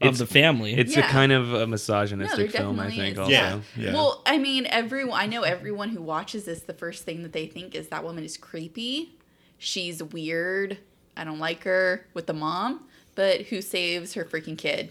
It's- 0.00 0.18
the 0.18 0.26
family. 0.26 0.74
it's 0.74 0.96
a 0.96 1.02
kind 1.02 1.32
of 1.32 1.48
a 1.48 1.52
No, 1.52 1.58
there 1.58 1.66
misogynistic 1.68 2.50
film. 2.50 2.80
I 2.80 2.84
definitely 2.84 3.04
think 3.04 3.12
is. 3.14 3.18
also. 3.18 3.32
Yeah. 3.32 3.60
Yeah. 3.76 3.94
Well, 3.94 4.22
I 4.26 4.38
mean, 4.38 4.66
everyone. 4.66 5.20
I 5.20 5.26
know 5.26 5.42
everyone 5.42 5.90
who 5.90 6.02
watches 6.02 6.44
this. 6.44 6.62
The 6.62 6.74
first 6.74 7.04
thing 7.04 7.22
that 7.22 7.32
they 7.32 7.46
think 7.46 7.74
is 7.74 7.88
that 7.88 8.04
woman 8.04 8.24
is 8.24 8.36
creepy. 8.36 9.16
She's 9.58 10.02
weird. 10.02 10.78
I 11.16 11.24
don't 11.24 11.38
like 11.38 11.62
her 11.64 12.06
with 12.12 12.26
the 12.26 12.32
mom. 12.32 12.88
But 13.14 13.42
who 13.42 13.62
saves 13.62 14.14
her 14.14 14.24
freaking 14.24 14.58
kid? 14.58 14.90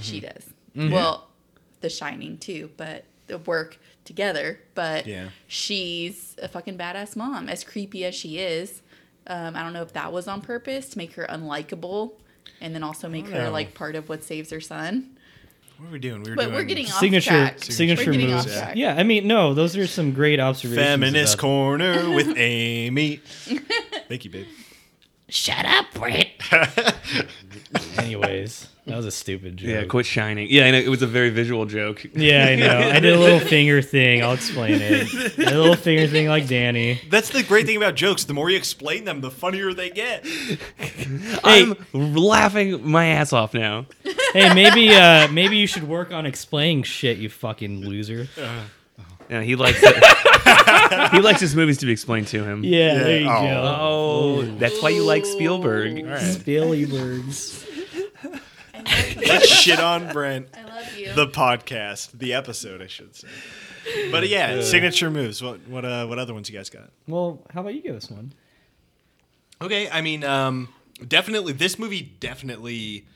She 0.00 0.20
mm-hmm. 0.20 0.26
does. 0.26 0.44
Mm-hmm. 0.76 0.92
Well, 0.92 1.28
The 1.80 1.90
Shining 1.90 2.38
too, 2.38 2.70
but 2.76 3.04
they 3.26 3.34
work 3.36 3.78
together. 4.04 4.60
But 4.74 5.06
Yeah. 5.06 5.28
she's 5.46 6.36
a 6.42 6.48
fucking 6.48 6.76
badass 6.78 7.16
mom. 7.16 7.48
As 7.48 7.64
creepy 7.64 8.04
as 8.04 8.14
she 8.14 8.38
is, 8.38 8.82
um, 9.26 9.56
I 9.56 9.62
don't 9.62 9.72
know 9.72 9.82
if 9.82 9.92
that 9.94 10.12
was 10.12 10.28
on 10.28 10.40
purpose 10.42 10.88
to 10.90 10.98
make 10.98 11.14
her 11.14 11.26
unlikable, 11.28 12.12
and 12.60 12.74
then 12.74 12.82
also 12.82 13.08
make 13.08 13.28
her 13.28 13.44
know. 13.44 13.50
like 13.50 13.74
part 13.74 13.96
of 13.96 14.08
what 14.08 14.22
saves 14.22 14.50
her 14.50 14.60
son. 14.60 15.10
what 15.78 15.88
are 15.88 15.92
we 15.92 15.98
doing? 15.98 16.22
We 16.22 16.30
were 16.30 16.36
But 16.36 16.42
doing 16.44 16.54
we're 16.54 16.62
getting 16.64 16.86
off 16.86 17.00
signature 17.00 17.30
track. 17.30 17.64
signature 17.64 18.12
We're 18.12 18.18
moves. 18.28 18.46
off 18.46 18.52
track. 18.52 18.76
Yeah, 18.76 18.94
I 18.94 19.02
mean, 19.02 19.26
no, 19.26 19.54
those 19.54 19.76
are 19.76 19.86
some 19.88 20.12
great 20.12 20.38
observations. 20.38 20.86
feminist 20.86 21.34
about- 21.34 21.40
corner 21.40 22.10
with 22.14 22.36
Amy. 22.38 23.16
Thank 24.08 24.24
you, 24.24 24.30
babe. 24.30 24.46
Shut 25.28 25.64
up, 25.64 25.86
Brett. 25.94 26.28
Anyways, 27.98 28.68
that 28.86 28.96
was 28.96 29.06
a 29.06 29.10
stupid 29.10 29.56
joke. 29.56 29.68
Yeah, 29.70 29.84
quit 29.84 30.04
shining. 30.06 30.46
Yeah, 30.50 30.66
I 30.66 30.70
know, 30.72 30.78
it 30.78 30.88
was 30.88 31.00
a 31.02 31.06
very 31.06 31.30
visual 31.30 31.64
joke. 31.66 32.04
Yeah, 32.14 32.46
I 32.46 32.54
know. 32.56 32.78
I 32.90 33.00
did 33.00 33.14
a 33.14 33.18
little 33.18 33.40
finger 33.48 33.80
thing. 33.80 34.22
I'll 34.22 34.32
explain 34.34 34.78
it. 34.80 35.12
A 35.38 35.56
little 35.58 35.74
finger 35.76 36.06
thing 36.06 36.28
like 36.28 36.46
Danny. 36.48 37.00
That's 37.10 37.30
the 37.30 37.42
great 37.42 37.64
thing 37.66 37.76
about 37.78 37.94
jokes. 37.94 38.24
The 38.24 38.34
more 38.34 38.50
you 38.50 38.56
explain 38.56 39.04
them, 39.04 39.20
the 39.22 39.30
funnier 39.30 39.72
they 39.72 39.88
get. 39.90 40.26
I'm 41.44 41.74
laughing 41.92 42.86
my 42.88 43.06
ass 43.06 43.32
off 43.32 43.54
now. 43.54 43.86
Hey, 44.32 44.52
maybe 44.54 44.90
uh 44.94 45.28
maybe 45.28 45.56
you 45.56 45.66
should 45.66 45.84
work 45.88 46.12
on 46.12 46.26
explaining 46.26 46.82
shit, 46.82 47.18
you 47.18 47.28
fucking 47.30 47.86
loser. 47.86 48.28
Yeah, 49.30 49.40
he 49.40 49.56
likes 49.56 49.78
it. 49.82 51.10
he 51.12 51.20
likes 51.20 51.40
his 51.40 51.56
movies 51.56 51.78
to 51.78 51.86
be 51.86 51.92
explained 51.92 52.26
to 52.28 52.44
him. 52.44 52.62
Yeah, 52.62 52.94
there 52.98 53.20
you 53.20 53.28
Oh. 53.30 53.40
go. 53.42 53.76
Oh, 53.80 54.42
that's 54.58 54.82
why 54.82 54.90
you 54.90 55.02
like 55.04 55.24
Spielberg. 55.24 55.92
Spielbergs. 55.94 57.62
Let's 59.16 59.46
shit 59.48 59.80
on 59.80 60.12
Brent. 60.12 60.48
I 60.56 60.62
love 60.64 60.96
you. 60.96 61.12
The 61.14 61.26
podcast, 61.26 62.12
the 62.18 62.34
episode, 62.34 62.82
I 62.82 62.86
should 62.86 63.14
say. 63.16 63.28
But 64.10 64.28
yeah, 64.28 64.62
signature 64.62 65.10
moves. 65.10 65.42
What 65.42 65.60
what 65.68 65.84
uh 65.84 66.06
what 66.06 66.18
other 66.18 66.32
ones 66.34 66.48
you 66.50 66.56
guys 66.56 66.70
got? 66.70 66.90
Well, 67.06 67.42
how 67.52 67.60
about 67.60 67.74
you 67.74 67.82
give 67.82 67.96
us 67.96 68.10
one? 68.10 68.32
Okay, 69.62 69.88
I 69.90 70.00
mean, 70.00 70.24
um, 70.24 70.68
definitely 71.06 71.52
this 71.52 71.78
movie 71.78 72.02
definitely 72.20 73.06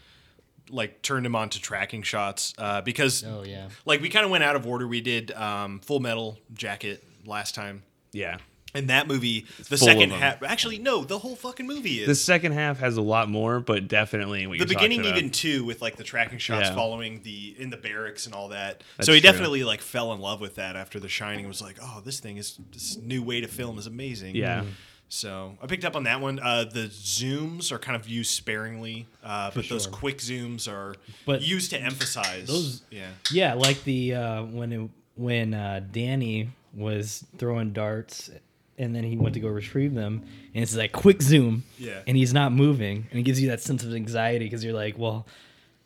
like 0.71 1.01
turned 1.03 1.25
him 1.25 1.35
on 1.35 1.49
to 1.51 1.61
tracking 1.61 2.03
shots 2.03 2.53
uh, 2.59 2.81
because 2.83 3.25
Oh 3.27 3.43
yeah. 3.43 3.69
like 3.87 4.01
we 4.03 4.09
kind 4.11 4.25
of 4.25 4.31
went 4.31 4.45
out 4.45 4.55
of 4.57 4.67
order. 4.67 4.87
We 4.87 5.01
did 5.01 5.33
um, 5.33 5.81
Full 5.81 6.01
Metal 6.01 6.39
Jacket 6.53 7.03
last 7.25 7.55
time, 7.55 7.83
Yeah. 8.13 8.37
And 8.75 8.91
that 8.91 9.07
movie 9.09 9.47
the 9.69 9.77
full 9.77 9.89
second 9.89 10.11
half. 10.13 10.43
Actually, 10.43 10.79
no, 10.79 11.03
the 11.05 11.19
whole 11.19 11.35
fucking 11.37 11.67
movie 11.67 12.01
is 12.01 12.07
The 12.07 12.15
second 12.15 12.53
half 12.53 12.79
has 12.81 12.97
a 12.97 13.03
lot 13.03 13.29
more, 13.31 13.61
but 13.61 13.89
definitely 13.89 14.47
what 14.47 14.53
the 14.55 14.59
you're 14.59 14.67
beginning 14.69 15.01
about. 15.01 15.17
even 15.17 15.31
too 15.31 15.65
with 15.65 15.81
like 15.81 15.97
the 15.97 16.05
tracking 16.05 16.39
shots 16.39 16.69
Yeah. 16.69 16.75
following 16.75 17.23
the 17.23 17.55
in 17.59 17.71
the 17.71 17.77
barracks 17.79 18.27
and 18.27 18.35
all 18.35 18.49
that 18.49 18.83
That's 18.97 19.07
so 19.07 19.13
he 19.13 19.21
true. 19.21 19.31
definitely 19.31 19.65
like 19.65 19.81
fell 19.81 20.13
in 20.13 20.21
love 20.21 20.41
with 20.41 20.57
that 20.57 20.77
after 20.77 21.01
the 21.01 21.09
shining 21.09 21.49
was 21.49 21.63
like 21.63 21.79
oh 21.83 22.03
this 22.05 22.21
thing 22.21 22.37
is 22.37 22.59
this 22.73 22.97
new 22.99 23.23
way 23.23 23.41
to 23.41 23.49
film 23.49 23.79
is 23.79 23.87
amazing 23.87 24.35
Yeah. 24.37 24.65
so 25.09 25.57
i 25.63 25.67
picked 25.67 25.85
up 25.87 25.97
on 25.97 26.05
that 26.05 26.21
one 26.21 26.39
uh, 26.39 26.65
the 26.65 26.89
zooms 26.89 27.73
are 27.73 27.79
kind 27.79 27.97
of 27.97 28.07
used 28.09 28.31
sparingly 28.31 29.07
uh, 29.25 29.51
but 29.55 29.69
those 29.69 29.87
quick 29.87 30.19
zooms 30.19 30.69
are 30.71 30.95
But 31.25 31.41
used 31.43 31.71
to 31.71 31.81
emphasize 31.81 32.47
those- 32.49 32.83
yeah 32.91 33.09
Yeah, 33.33 33.55
like 33.55 33.83
the 33.85 34.15
uh 34.15 34.43
when 34.45 34.73
it, 34.73 34.91
when 35.17 35.55
uh 35.55 35.81
Danny 35.91 36.51
was 36.75 37.25
throwing 37.39 37.73
darts 37.73 38.31
and 38.79 38.95
then 38.95 39.05
he 39.05 39.17
went 39.17 39.35
to 39.35 39.41
go 39.41 39.49
retrieve 39.49 39.95
them 39.95 40.23
and 40.55 40.63
it's 40.63 40.75
like 40.77 40.93
quick 40.93 41.21
zoom 41.23 41.65
Yeah. 41.79 42.01
and 42.07 42.17
he's 42.17 42.33
not 42.33 42.53
moving 42.53 43.07
and 43.11 43.19
it 43.21 43.23
gives 43.25 43.41
you 43.41 43.49
that 43.49 43.61
sense 43.61 43.83
of 43.85 43.93
anxiety 43.95 44.45
because 44.47 44.63
you're 44.65 44.73
like 44.75 44.97
well 44.99 45.27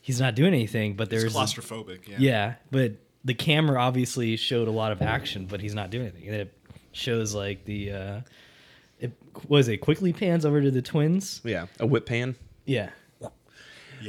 he's 0.00 0.20
not 0.20 0.34
doing 0.34 0.52
anything 0.54 0.94
but 0.94 1.08
there's 1.10 1.24
a- 1.24 1.28
claustrophobic 1.28 2.06
yeah 2.08 2.16
Yeah, 2.18 2.54
but 2.70 2.92
the 3.24 3.34
camera 3.34 3.80
obviously 3.80 4.36
showed 4.36 4.66
a 4.66 4.72
lot 4.72 4.90
of 4.90 5.00
action, 5.00 5.46
but 5.46 5.60
he's 5.60 5.74
not 5.76 5.90
doing 5.90 6.06
anything. 6.08 6.26
And 6.28 6.34
it 6.40 6.52
shows 6.90 7.34
like 7.36 7.64
the 7.64 7.92
uh 7.92 8.20
it 8.98 9.12
was 9.48 9.68
it 9.68 9.76
quickly 9.78 10.12
pans 10.12 10.44
over 10.44 10.60
to 10.60 10.70
the 10.72 10.82
twins. 10.82 11.40
Yeah. 11.44 11.66
A 11.78 11.86
whip 11.86 12.04
pan. 12.06 12.34
Yeah. 12.66 12.90
yeah. 13.20 13.28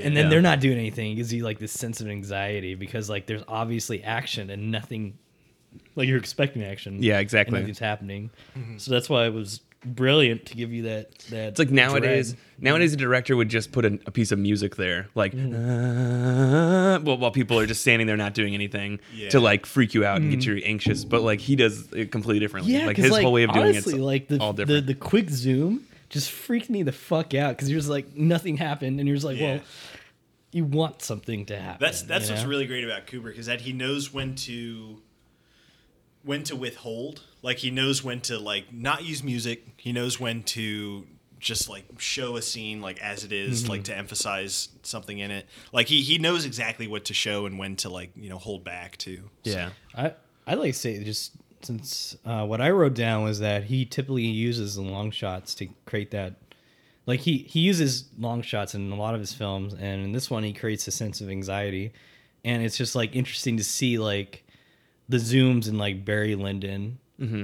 And 0.05 0.17
then 0.17 0.25
Yeah. 0.25 0.29
they're 0.31 0.41
not 0.41 0.59
doing 0.61 0.79
anything. 0.79 1.11
It 1.11 1.15
gives 1.15 1.31
you 1.31 1.43
like 1.43 1.59
this 1.59 1.71
sense 1.71 2.01
of 2.01 2.07
anxiety 2.07 2.73
because 2.73 3.07
like 3.07 3.27
there's 3.27 3.43
obviously 3.47 4.03
action 4.03 4.49
and 4.49 4.71
nothing 4.71 5.19
like 5.95 6.07
you're 6.07 6.17
expecting 6.17 6.63
action. 6.63 7.01
Yeah, 7.01 7.19
exactly. 7.19 7.57
And 7.57 7.63
nothing's 7.63 7.79
happening. 7.79 8.29
So 8.77 8.91
that's 8.91 9.09
why 9.09 9.25
it 9.25 9.33
was 9.33 9.61
brilliant 9.85 10.45
to 10.45 10.55
give 10.55 10.71
you 10.71 10.83
that 10.83 11.17
that 11.29 11.49
It's 11.49 11.59
like 11.59 11.69
nowadays. 11.69 12.33
dread. 12.33 12.41
Nowadays, 12.59 12.93
a 12.93 12.97
director 12.97 13.35
would 13.35 13.49
just 13.49 13.71
put 13.73 13.83
a, 13.83 13.99
a 14.05 14.11
piece 14.11 14.31
of 14.31 14.39
music 14.39 14.77
there, 14.77 15.09
like, 15.15 15.33
Mm-hmm. 15.33 15.53
uh, 15.55 16.99
well, 16.99 17.17
while 17.17 17.31
people 17.31 17.59
are 17.59 17.65
just 17.65 17.81
standing 17.81 18.07
there 18.07 18.15
not 18.17 18.33
doing 18.33 18.53
anything 18.53 18.99
Yeah. 19.13 19.29
to 19.29 19.39
like 19.39 19.65
freak 19.65 19.93
you 19.93 20.05
out 20.05 20.21
and 20.21 20.31
get 20.31 20.45
you 20.45 20.55
anxious. 20.63 21.03
But 21.05 21.21
like 21.21 21.39
he 21.41 21.55
does 21.55 21.91
it 21.93 22.11
completely 22.11 22.39
differently. 22.39 22.73
Mm. 22.73 22.79
Yeah, 22.79 22.85
like 22.87 22.95
'cause, 22.95 23.05
his 23.05 23.17
whole 23.17 23.33
way 23.33 23.43
of 23.43 23.51
doing 23.53 23.65
honestly, 23.67 23.93
it's 23.93 24.01
like 24.01 24.27
the, 24.29 24.39
all 24.39 24.53
the 24.53 24.65
different. 24.65 24.87
the 24.87 24.93
quick 24.95 25.29
zoom 25.29 25.85
just 26.09 26.31
freaked 26.31 26.69
me 26.69 26.83
the 26.83 26.91
fuck 26.91 27.33
out 27.33 27.55
because 27.57 27.69
you're 27.69 27.79
just 27.79 27.89
like 27.89 28.15
nothing 28.15 28.55
happened 28.57 28.99
and 28.99 29.07
you're 29.07 29.15
just 29.17 29.25
like, 29.25 29.37
Yeah. 29.37 29.55
well, 29.55 29.61
you 30.51 30.63
want 30.63 31.01
something 31.01 31.45
to 31.47 31.59
happen. 31.59 31.79
That's 31.81 32.03
that's 32.03 32.27
you 32.27 32.33
what's 32.33 32.43
know? 32.43 32.49
really 32.49 32.67
great 32.67 32.83
about 32.85 33.07
Kubrick 33.07 33.35
is 33.37 33.47
that 33.47 33.61
he 33.61 33.73
knows 33.73 34.13
when 34.13 34.35
to 34.35 35.01
when 36.23 36.43
to 36.43 36.55
withhold. 36.55 37.21
Like 37.41 37.57
he 37.57 37.71
knows 37.71 38.03
when 38.03 38.21
to 38.21 38.39
like 38.39 38.73
not 38.73 39.03
use 39.03 39.23
music. 39.23 39.65
He 39.77 39.91
knows 39.91 40.19
when 40.19 40.43
to 40.43 41.05
just 41.39 41.67
like 41.69 41.83
show 41.99 42.37
a 42.37 42.41
scene 42.41 42.81
like 42.81 43.01
as 43.01 43.25
it 43.25 43.33
is, 43.33 43.67
like 43.67 43.83
to 43.83 43.95
emphasize 43.97 44.69
something 44.83 45.19
in 45.19 45.29
it. 45.31 45.45
Like 45.73 45.87
he 45.87 46.01
he 46.01 46.17
knows 46.17 46.45
exactly 46.45 46.87
what 46.87 47.05
to 47.05 47.13
show 47.13 47.45
and 47.45 47.59
when 47.59 47.75
to 47.77 47.89
like 47.89 48.11
you 48.15 48.29
know 48.29 48.37
hold 48.37 48.63
back 48.63 48.97
too. 48.97 49.29
So- 49.45 49.51
Yeah. 49.51 49.69
I 49.95 50.13
I 50.47 50.55
like 50.55 50.73
to 50.73 50.79
say 50.79 51.03
just 51.03 51.33
since 51.61 52.17
uh, 52.25 52.45
what 52.45 52.59
I 52.59 52.69
wrote 52.71 52.93
down 52.93 53.23
was 53.23 53.39
that 53.39 53.63
he 53.65 53.85
typically 53.85 54.23
uses 54.23 54.75
the 54.75 54.81
long 54.81 55.11
shots 55.11 55.55
to 55.55 55.67
create 55.85 56.11
that. 56.11 56.35
Like 57.05 57.19
he 57.21 57.39
he 57.39 57.59
uses 57.59 58.05
long 58.17 58.41
shots 58.41 58.75
in 58.75 58.91
a 58.91 58.95
lot 58.95 59.13
of 59.13 59.19
his 59.19 59.33
films, 59.33 59.73
and 59.73 60.03
in 60.03 60.11
this 60.13 60.29
one 60.29 60.43
he 60.43 60.53
creates 60.53 60.87
a 60.87 60.91
sense 60.91 61.19
of 61.19 61.29
anxiety, 61.29 61.91
and 62.45 62.63
it's 62.63 62.77
just 62.77 62.95
like 62.95 63.15
interesting 63.15 63.57
to 63.57 63.63
see 63.63 63.97
like 63.97 64.42
the 65.09 65.17
zooms 65.17 65.67
in 65.67 65.77
like 65.77 66.05
Barry 66.05 66.35
Lyndon. 66.35 66.99
Mm-hmm. 67.19 67.43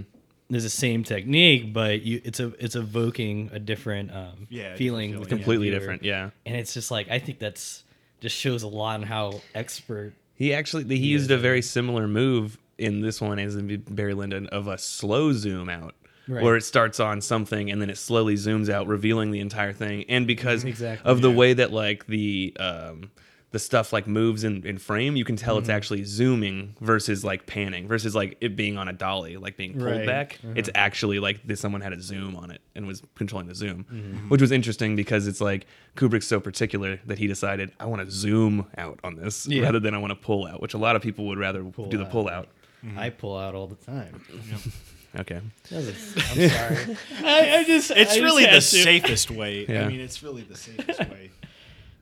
There's 0.49 0.63
the 0.63 0.69
same 0.69 1.03
technique, 1.03 1.73
but 1.73 2.01
you 2.01 2.21
it's 2.23 2.39
a 2.39 2.47
it's 2.63 2.75
evoking 2.75 3.49
a 3.53 3.59
different 3.59 4.11
um, 4.11 4.47
Yeah, 4.49 4.75
feeling, 4.75 5.11
feeling, 5.11 5.27
Completely 5.27 5.67
viewer. 5.69 5.79
different. 5.79 6.03
Yeah. 6.03 6.31
and 6.45 6.55
it's 6.55 6.73
just 6.73 6.89
like 6.89 7.09
I 7.09 7.19
think 7.19 7.37
that's 7.39 7.83
just 8.21 8.35
shows 8.35 8.63
a 8.63 8.67
lot 8.67 8.95
on 8.95 9.03
how 9.03 9.41
expert 9.53 10.13
He 10.35 10.53
actually 10.53 10.85
he 10.97 11.07
used 11.07 11.29
a 11.31 11.37
very 11.37 11.61
similar 11.61 12.07
move 12.07 12.57
in 12.79 13.01
this 13.01 13.21
one 13.21 13.37
as 13.39 13.55
in 13.55 13.83
Barry 13.89 14.13
Lyndon 14.15 14.47
of 14.47 14.67
a 14.67 14.77
slow 14.77 15.33
zoom 15.33 15.69
out. 15.69 15.93
Right. 16.27 16.43
Where 16.43 16.55
it 16.55 16.63
starts 16.63 16.99
on 16.99 17.21
something 17.21 17.71
and 17.71 17.81
then 17.81 17.89
it 17.89 17.97
slowly 17.97 18.35
zooms 18.35 18.69
out, 18.69 18.85
revealing 18.87 19.31
the 19.31 19.39
entire 19.39 19.73
thing. 19.73 20.05
And 20.09 20.27
because 20.27 20.63
Exactly, 20.63 21.09
of 21.09 21.21
the 21.21 21.29
yeah. 21.31 21.35
way 21.35 21.53
that 21.53 21.71
like 21.73 22.05
the 22.05 22.55
um, 22.59 23.09
the 23.51 23.57
stuff 23.59 23.91
like 23.91 24.05
moves 24.05 24.43
in, 24.43 24.63
in 24.65 24.77
frame, 24.77 25.15
you 25.15 25.25
can 25.25 25.35
tell 25.35 25.55
Mm-hmm. 25.55 25.61
it's 25.61 25.69
actually 25.69 26.03
zooming 26.03 26.75
versus 26.81 27.23
like 27.25 27.47
panning 27.47 27.87
versus 27.87 28.13
like 28.13 28.37
it 28.41 28.55
being 28.55 28.77
on 28.77 28.87
a 28.87 28.93
dolly, 28.93 29.37
like 29.37 29.57
being 29.57 29.73
pulled 29.73 29.85
Right. 29.85 30.05
back. 30.05 30.39
Uh-huh. 30.43 30.53
It's 30.55 30.69
actually 30.75 31.17
like 31.19 31.45
this, 31.47 31.59
someone 31.59 31.81
had 31.81 31.91
a 31.93 31.99
zoom 32.01 32.35
on 32.35 32.51
it 32.51 32.61
and 32.75 32.85
was 32.85 33.01
controlling 33.15 33.47
the 33.47 33.55
zoom, 33.55 33.85
Mm-hmm. 33.91 34.29
which 34.29 34.39
was 34.41 34.51
interesting 34.51 34.95
because 34.95 35.25
it's 35.27 35.41
like 35.41 35.65
Kubrick's 35.95 36.27
so 36.27 36.39
particular 36.39 36.99
that 37.07 37.17
he 37.17 37.25
decided 37.27 37.71
I 37.79 37.85
want 37.87 38.05
to 38.05 38.11
zoom 38.11 38.67
out 38.77 38.99
on 39.03 39.15
this 39.15 39.47
Yeah. 39.47 39.63
rather 39.63 39.79
than 39.79 39.95
I 39.95 39.97
want 39.97 40.11
to 40.11 40.15
pull 40.15 40.45
out, 40.45 40.61
which 40.61 40.75
a 40.75 40.77
lot 40.77 40.95
of 40.95 41.01
people 41.01 41.25
would 41.27 41.39
rather 41.39 41.63
do 41.63 41.97
the 41.97 42.05
out. 42.05 42.11
pull 42.11 42.29
out. 42.29 42.49
I 42.95 43.09
pull 43.09 43.35
out 43.37 43.55
all 43.55 43.67
the 43.67 43.75
time. 43.75 44.21
Okay. 45.17 45.41
I'm 45.71 45.81
sorry. 45.93 46.97
I, 47.23 47.57
I 47.57 47.63
just 47.63 47.89
It's 47.89 48.11
I 48.11 48.13
just 48.13 48.19
really 48.21 48.43
had 48.43 48.51
the 48.53 48.57
to. 48.57 48.61
safest 48.61 49.31
way. 49.31 49.65
Yeah. 49.67 49.85
I 49.85 49.87
mean, 49.87 49.99
it's 50.01 50.21
really 50.21 50.43
the 50.43 50.55
safest 50.55 50.99
way. 50.99 51.31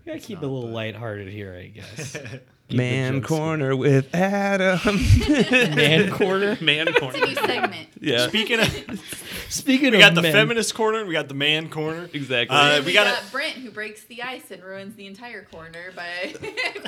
Gotta 0.08 0.20
keep 0.20 0.38
it 0.41 0.45
a 0.45 0.47
little 0.47 0.70
lighthearted 0.70 1.28
here, 1.28 1.53
I 1.55 1.68
guess. 1.68 2.18
Man 2.70 3.14
jokes 3.22 3.28
corner 3.30 3.76
with 3.78 4.14
Adam. 4.14 4.80
man 5.76 6.12
corner. 6.12 6.58
Man 6.62 6.88
corner. 6.93 6.93
It's 6.93 6.97
a 6.97 6.99
corner. 6.99 7.28
new 7.28 7.36
segment. 7.36 7.88
Yeah. 8.01 8.28
Speaking 8.28 8.60
of, 8.60 9.01
Speaking 9.49 9.88
of 9.88 9.91
we 9.93 9.97
of 9.97 10.01
got 10.10 10.16
the 10.16 10.22
men, 10.24 10.34
feminist 10.34 10.76
corner, 10.76 11.05
we 11.05 11.14
got 11.14 11.30
the 11.30 11.34
man 11.34 11.70
corner. 11.70 12.10
Exactly. 12.12 12.55
Uh, 12.58 12.80
we 12.82 12.88
we 12.88 12.93
gotta- 12.93 13.12
got 13.22 13.32
Brent 13.32 13.53
who 13.53 13.72
breaks 13.72 14.03
the 14.05 14.22
ice 14.24 14.51
and 14.51 14.62
ruins 14.64 14.95
the 14.95 15.05
entire 15.08 15.43
corner 15.45 15.91
by 15.95 16.34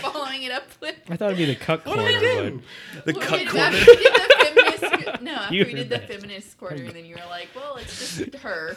following 0.02 0.44
it 0.44 0.52
up 0.52 0.66
with. 0.82 0.96
I 1.10 1.16
thought 1.16 1.28
it'd 1.32 1.38
be 1.38 1.46
the 1.46 1.56
cut 1.56 1.86
What 1.86 1.96
corner, 1.96 2.12
did 2.20 2.38
I 2.38 2.50
do? 2.50 2.62
the 3.06 3.14
Well, 3.14 3.26
cut 3.28 3.48
corner. 3.48 3.66
After 3.78 3.86
we 3.92 3.96
did 3.96 4.14
the 4.14 4.36
feminist, 4.80 5.22
no, 5.22 5.32
after 5.34 5.56
You 5.56 5.66
we 5.66 5.74
did 5.76 5.90
the 5.90 5.98
that. 5.98 6.08
feminist 6.10 6.58
corner, 6.58 6.76
and 6.84 6.90
then 6.90 7.06
you 7.06 7.16
were 7.16 7.30
like, 7.30 7.48
"Well, 7.56 7.78
it's 7.78 8.18
just 8.18 8.36
her." 8.40 8.76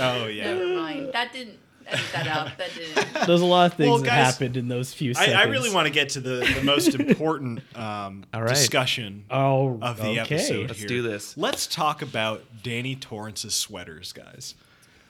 Oh 0.00 0.26
yeah. 0.26 0.54
Never 0.54 0.66
mind. 0.74 1.10
That 1.12 1.32
didn't 1.32 1.58
edit 1.92 2.04
that 2.12 2.26
out. 2.26 2.56
That 2.58 2.70
didn't. 2.74 3.26
there's 3.26 3.40
a 3.40 3.44
lot 3.46 3.70
of 3.70 3.76
things 3.76 3.88
Well, 3.88 3.98
that 3.98 4.10
happened 4.10 4.56
in 4.56 4.68
those 4.68 4.92
few 4.94 5.10
I, 5.10 5.14
seconds. 5.14 5.36
I 5.36 5.42
really 5.44 5.72
want 5.72 5.86
to 5.86 5.92
get 5.92 6.10
to 6.10 6.20
the, 6.20 6.50
the 6.54 6.62
most 6.64 6.94
important 6.94 7.60
um, 7.76 8.24
All 8.34 8.42
right. 8.42 8.48
discussion 8.48 9.24
Oh, 9.30 9.78
of 9.82 9.98
the 9.98 10.20
okay. 10.22 10.34
episode. 10.36 10.68
Let's 10.68 10.78
here. 10.80 10.88
do 10.88 11.02
this. 11.02 11.36
Let's 11.36 11.66
talk 11.66 12.02
about 12.02 12.42
Danny 12.62 12.96
Torrance's 12.96 13.54
sweaters, 13.54 14.12
guys. 14.12 14.54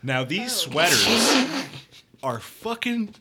Now 0.03 0.25
these 0.25 0.53
Oh. 0.67 0.71
sweaters 0.71 1.67
are 2.23 2.41
fucking 2.41 3.15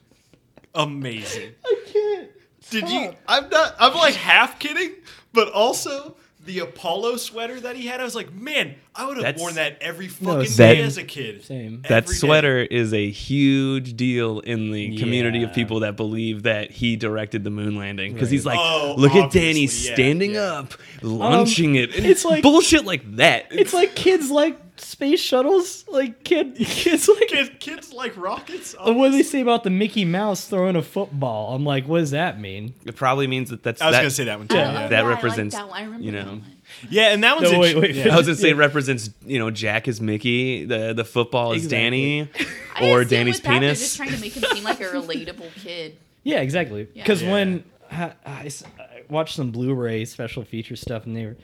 amazing. 0.76 1.52
I 1.66 1.76
can't. 1.92 2.30
Did 2.70 2.90
you? 2.90 3.14
I'm 3.28 3.50
not. 3.50 3.76
I'm 3.80 3.94
like 3.96 4.16
half 4.16 4.58
kidding, 4.60 4.94
but 5.34 5.52
also 5.52 6.16
the 6.46 6.60
Apollo 6.60 7.18
sweater 7.18 7.60
that 7.60 7.76
he 7.76 7.86
had. 7.86 8.00
I 8.02 8.04
was 8.04 8.16
like, 8.16 8.34
man, 8.34 8.76
I 8.96 9.06
would 9.06 9.18
have 9.18 9.24
That's- 9.24 9.40
worn 9.42 9.56
that 9.56 9.78
every 9.80 10.08
No, 10.20 10.34
fucking 10.34 10.50
same. 10.52 10.76
day 10.76 10.82
as 10.82 10.98
a 10.98 11.04
kid. 11.04 11.44
Same. 11.44 11.82
That 11.84 12.04
Every 12.04 12.14
day. 12.16 12.20
sweater 12.20 12.60
is 12.62 12.94
a 12.94 13.10
huge 13.10 13.96
deal 13.96 14.40
in 14.40 14.72
the 14.72 14.98
community 14.98 15.44
of 15.44 15.50
Yeah. 15.50 15.56
people 15.56 15.82
that 15.82 15.96
believe 15.96 16.44
that 16.44 16.72
he 16.72 16.96
directed 16.96 17.44
the 17.44 17.52
moon 17.52 17.76
landing 17.78 18.14
because 18.14 18.30
he's 18.32 18.46
like, 18.46 18.58
Oh, 18.60 18.96
look 18.98 19.14
at 19.14 19.26
obviously, 19.26 19.40
Danny 19.54 19.62
yeah, 19.66 19.94
standing 19.94 20.34
yeah. 20.34 20.42
up, 20.42 20.74
launching 21.04 21.72
um, 21.72 21.84
it. 21.84 21.96
And 21.96 22.06
it's 22.06 22.22
it's 22.22 22.26
like- 22.26 22.32
like 22.36 22.44
bullshit 22.44 22.86
like 22.86 23.16
that. 23.18 23.48
It's 23.52 23.74
like 23.74 23.94
kids 23.96 24.32
like 24.32 24.58
space 24.82 25.20
shuttles. 25.22 25.86
Like 25.88 26.24
kid, 26.24 26.56
kids 26.60 27.08
like. 27.08 27.28
Kids, 27.28 27.52
kids 27.60 27.94
like 27.94 28.16
rockets. 28.18 28.76
What 28.80 28.94
do 28.94 29.12
they 29.12 29.24
say 29.24 29.42
about 29.42 29.64
the 29.64 29.70
Mickey 29.70 30.06
Mouse 30.06 30.48
throwing 30.48 30.76
a 30.76 30.82
football? 30.82 31.56
I'm 31.56 31.64
like, 31.66 31.88
what 31.88 32.00
does 32.00 32.12
that 32.12 32.40
mean? 32.40 32.74
it 32.86 32.96
probably 32.96 33.28
means 33.28 33.50
that 33.50 33.64
that's 33.64 33.82
I 33.82 33.88
was 33.88 33.96
that, 33.96 34.00
gonna 34.02 34.10
say 34.12 34.24
that 34.26 34.38
one 34.40 34.48
too. 34.48 34.56
Yeah. 34.58 34.72
Yeah, 34.72 34.88
that 34.88 34.92
yeah, 34.92 34.98
I 35.00 35.02
like 35.04 35.16
represents, 35.16 35.56
that 35.56 35.68
one. 35.70 35.78
I 35.80 35.84
remember 35.84 36.06
you 36.06 36.12
that 36.12 36.26
know. 36.26 36.32
one. 36.32 36.44
Yeah, 36.90 37.14
and 37.14 37.24
that 37.24 37.36
one's 37.36 37.52
No, 37.52 37.60
wait, 37.60 37.78
wait. 37.78 37.96
yeah. 37.96 38.14
I 38.14 38.18
was 38.18 38.28
gonna 38.28 38.38
say 38.38 38.50
it 38.52 38.56
represents, 38.58 39.10
you 39.26 39.40
know, 39.40 39.52
Jack 39.52 39.88
is 39.88 40.00
Mickey, 40.02 40.66
the 40.66 40.94
the 40.94 41.06
football 41.06 41.52
is 41.54 41.66
Exactly. 41.66 41.80
Danny, 41.80 42.30
or 42.82 43.02
assume 43.02 43.10
Danny's 43.10 43.36
with 43.36 43.44
that, 43.44 43.60
They're 43.60 43.74
just 43.74 43.98
penis. 43.98 44.10
trying 44.10 44.12
to 44.12 44.20
make 44.22 44.34
him 44.34 44.44
seem 44.56 44.64
like 44.64 44.80
a 44.80 44.86
relatable 44.86 45.54
kid. 45.56 45.98
Yeah, 46.24 46.40
exactly. 46.42 46.88
Yeah. 46.94 47.04
Because 47.04 47.22
Yeah. 47.24 47.32
when 47.32 47.64
I, 47.92 48.14
I 48.26 48.46
s- 48.46 48.64
I 48.80 49.02
watched 49.10 49.36
some 49.36 49.52
Blu-ray 49.52 50.06
special 50.06 50.44
feature 50.46 50.76
stuff, 50.76 51.06
and 51.06 51.16
they 51.16 51.26
were 51.26 51.36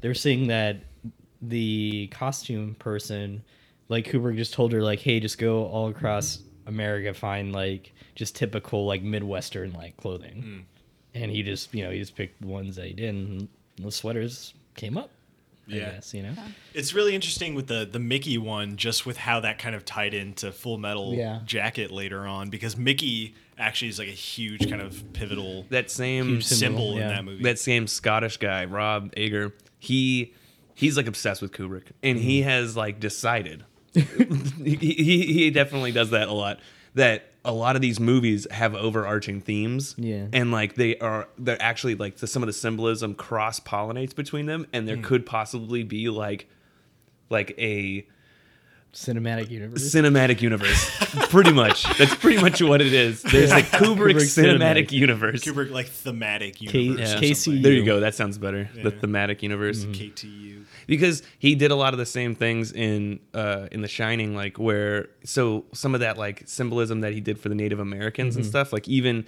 they 0.00 0.08
were 0.08 0.14
saying 0.14 0.48
that 0.48 0.78
the 1.42 2.06
costume 2.12 2.74
person, 2.78 3.42
like 3.88 4.06
Kubrick, 4.10 4.36
just 4.36 4.54
told 4.54 4.72
her 4.72 4.82
like, 4.82 5.00
"Hey, 5.00 5.20
just 5.20 5.38
go 5.38 5.66
all 5.66 5.88
across 5.88 6.40
America, 6.66 7.12
find 7.14 7.52
like 7.52 7.92
just 8.14 8.36
typical 8.36 8.86
like 8.86 9.02
Midwestern 9.02 9.72
like 9.72 9.96
clothing," 9.96 10.42
hmm. 10.42 10.58
and 11.14 11.30
he 11.30 11.42
just 11.42 11.74
you 11.74 11.82
know 11.84 11.90
he 11.90 11.98
just 11.98 12.14
picked 12.16 12.40
the 12.40 12.46
ones 12.48 12.76
that 12.76 12.86
he 12.86 12.92
did, 12.92 13.14
and 13.14 13.48
the 13.76 13.90
sweaters 13.90 14.54
came 14.76 14.96
up. 14.96 15.10
I 15.70 15.74
Yeah. 15.76 15.90
guess, 15.92 16.12
you 16.12 16.24
know. 16.24 16.34
It's 16.74 16.92
really 16.92 17.14
interesting 17.14 17.54
with 17.54 17.66
the 17.68 17.88
the 17.90 17.98
Mickey 18.00 18.36
one, 18.38 18.76
just 18.76 19.06
with 19.06 19.16
how 19.16 19.40
that 19.40 19.58
kind 19.58 19.74
of 19.76 19.84
tied 19.84 20.12
into 20.14 20.50
Full 20.52 20.76
Metal 20.78 21.14
Yeah. 21.14 21.40
Jacket 21.46 21.90
later 21.90 22.26
on, 22.26 22.50
because 22.50 22.76
Mickey 22.76 23.34
actually 23.58 23.88
is 23.88 23.98
like 23.98 24.08
a 24.08 24.12
huge 24.12 24.68
kind 24.68 24.82
of 24.82 25.04
pivotal 25.12 25.66
that 25.70 25.88
same 25.90 26.26
Huge 26.26 26.44
symbol 26.44 26.78
symbol, 26.80 26.98
in 26.98 27.08
that 27.08 27.24
movie. 27.24 27.42
that 27.44 27.58
same 27.60 27.86
Scottish 27.86 28.38
guy, 28.38 28.64
Rob 28.64 29.12
Ager, 29.16 29.54
he 29.78 30.34
he's 30.74 30.96
like 30.96 31.06
obsessed 31.06 31.42
with 31.42 31.52
Kubrick, 31.52 31.92
and 32.02 32.18
he 32.18 32.40
Mm-hmm. 32.40 32.48
has 32.50 32.76
like 32.76 33.00
decided. 33.00 33.64
he, 33.94 34.76
he 34.76 35.22
he 35.32 35.50
definitely 35.50 35.92
does 35.92 36.10
that 36.10 36.28
a 36.28 36.32
lot. 36.32 36.60
That 36.94 37.24
a 37.44 37.52
lot 37.52 37.74
of 37.76 37.82
these 37.82 37.98
movies 37.98 38.46
have 38.50 38.74
overarching 38.74 39.40
themes, 39.40 39.94
Yeah. 39.98 40.26
and 40.32 40.52
like 40.52 40.74
they 40.76 40.96
are 40.98 41.28
they're 41.38 41.60
actually 41.60 41.94
like 41.96 42.16
the, 42.18 42.26
some 42.26 42.42
of 42.42 42.46
the 42.46 42.52
symbolism 42.52 43.14
cross 43.14 43.60
pollinates 43.60 44.14
between 44.14 44.46
them, 44.46 44.66
and 44.72 44.84
Mm. 44.84 44.86
there 44.86 44.96
could 44.98 45.26
possibly 45.26 45.82
be 45.82 46.08
like 46.08 46.48
like 47.30 47.54
a 47.58 48.06
Cinematic 48.94 49.48
universe. 49.50 49.82
cinematic 49.94 50.42
universe. 50.42 50.90
pretty 51.30 51.50
much, 51.52 51.84
that's 51.96 52.14
pretty 52.16 52.42
much 52.42 52.60
what 52.60 52.82
it 52.82 52.92
is. 52.92 53.22
There's 53.22 53.50
a 53.50 53.62
Kubrick, 53.62 54.16
Kubrick 54.16 54.16
cinematic, 54.16 54.58
cinematic. 54.88 54.92
universe. 54.92 55.42
Kubrick 55.42 55.70
like 55.70 55.86
thematic 55.86 56.56
K- 56.56 56.78
universe. 56.80 57.12
Yeah. 57.14 57.18
KCU. 57.20 57.62
There 57.62 57.72
you 57.72 57.86
go. 57.86 58.00
That 58.00 58.14
sounds 58.14 58.36
better. 58.36 58.68
The 58.82 58.90
thematic 58.90 59.42
universe. 59.42 59.86
KTU. 59.86 60.61
Because 60.96 61.22
he 61.38 61.54
did 61.54 61.70
a 61.70 61.74
lot 61.74 61.94
of 61.94 61.98
the 61.98 62.04
same 62.06 62.34
things 62.34 62.70
in 62.72 63.18
uh 63.32 63.66
in 63.72 63.80
the 63.80 63.88
shining 63.88 64.34
like 64.36 64.58
where 64.58 65.08
so 65.24 65.64
some 65.72 65.94
of 65.94 66.00
that 66.00 66.18
like 66.18 66.42
symbolism 66.46 67.00
that 67.00 67.12
he 67.14 67.20
did 67.20 67.38
for 67.38 67.48
the 67.48 67.54
native 67.54 67.80
americans 67.80 68.36
and 68.36 68.44
stuff 68.44 68.72
like 68.72 68.86
even 68.88 69.24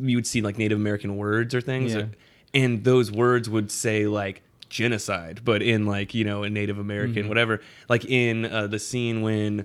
you 0.00 0.16
would 0.16 0.26
see 0.26 0.40
like 0.42 0.58
native 0.58 0.78
american 0.78 1.16
words 1.16 1.54
or 1.54 1.60
things 1.60 1.94
Yeah. 1.94 2.06
and 2.52 2.82
those 2.84 3.12
words 3.12 3.48
would 3.48 3.70
say 3.70 4.06
like 4.06 4.42
genocide 4.68 5.40
but 5.44 5.62
in 5.62 5.86
like 5.86 6.14
you 6.14 6.24
know 6.24 6.42
a 6.42 6.50
native 6.50 6.78
american 6.78 7.28
whatever 7.28 7.60
like 7.88 8.04
in 8.06 8.44
uh, 8.46 8.66
the 8.66 8.78
scene 8.80 9.22
when 9.22 9.64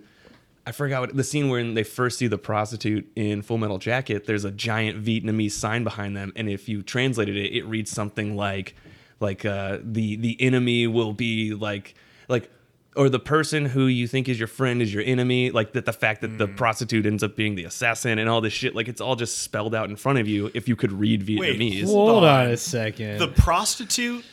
I 0.67 0.71
forgot 0.71 1.01
what 1.01 1.15
the 1.17 1.23
scene 1.23 1.49
when 1.49 1.73
they 1.73 1.83
first 1.83 2.19
see 2.19 2.27
the 2.27 2.37
prostitute 2.37 3.09
in 3.15 3.41
Full 3.41 3.57
Metal 3.57 3.79
Jacket. 3.79 4.27
There's 4.27 4.45
a 4.45 4.51
giant 4.51 5.03
Vietnamese 5.03 5.53
sign 5.53 5.83
behind 5.83 6.15
them, 6.15 6.31
and 6.35 6.47
if 6.47 6.69
you 6.69 6.83
translated 6.83 7.35
it, 7.35 7.55
it 7.57 7.63
reads 7.65 7.89
something 7.89 8.35
like, 8.35 8.75
like 9.19 9.45
uh, 9.45 9.79
the 9.83 10.15
the 10.17 10.41
enemy 10.41 10.87
will 10.87 11.13
be 11.13 11.53
like 11.53 11.95
like 12.27 12.49
or 12.95 13.07
the 13.07 13.19
person 13.19 13.65
who 13.65 13.85
you 13.85 14.07
think 14.07 14.27
is 14.27 14.39
your 14.39 14.47
friend 14.47 14.81
is 14.81 14.93
your 14.93 15.03
enemy. 15.03 15.51
Like 15.51 15.73
that 15.73 15.85
the 15.85 15.93
fact 15.93 16.21
that 16.21 16.37
the 16.37 16.47
prostitute 16.47 17.05
ends 17.05 17.23
up 17.23 17.35
being 17.35 17.55
the 17.55 17.63
assassin 17.65 18.17
and 18.19 18.29
all 18.29 18.41
this 18.41 18.53
shit. 18.53 18.75
Like 18.75 18.87
it's 18.87 18.99
all 19.01 19.15
just 19.15 19.39
spelled 19.39 19.75
out 19.75 19.89
in 19.89 19.95
front 19.95 20.19
of 20.19 20.27
you 20.27 20.51
if 20.53 20.67
you 20.67 20.75
could 20.75 20.91
read 20.91 21.25
Vietnamese. 21.25 21.83
Wait, 21.83 21.85
Hold 21.85 22.23
on 22.23 22.45
on. 22.47 22.51
a 22.51 22.57
second. 22.57 23.19
The 23.19 23.27
prostitute 23.27 24.25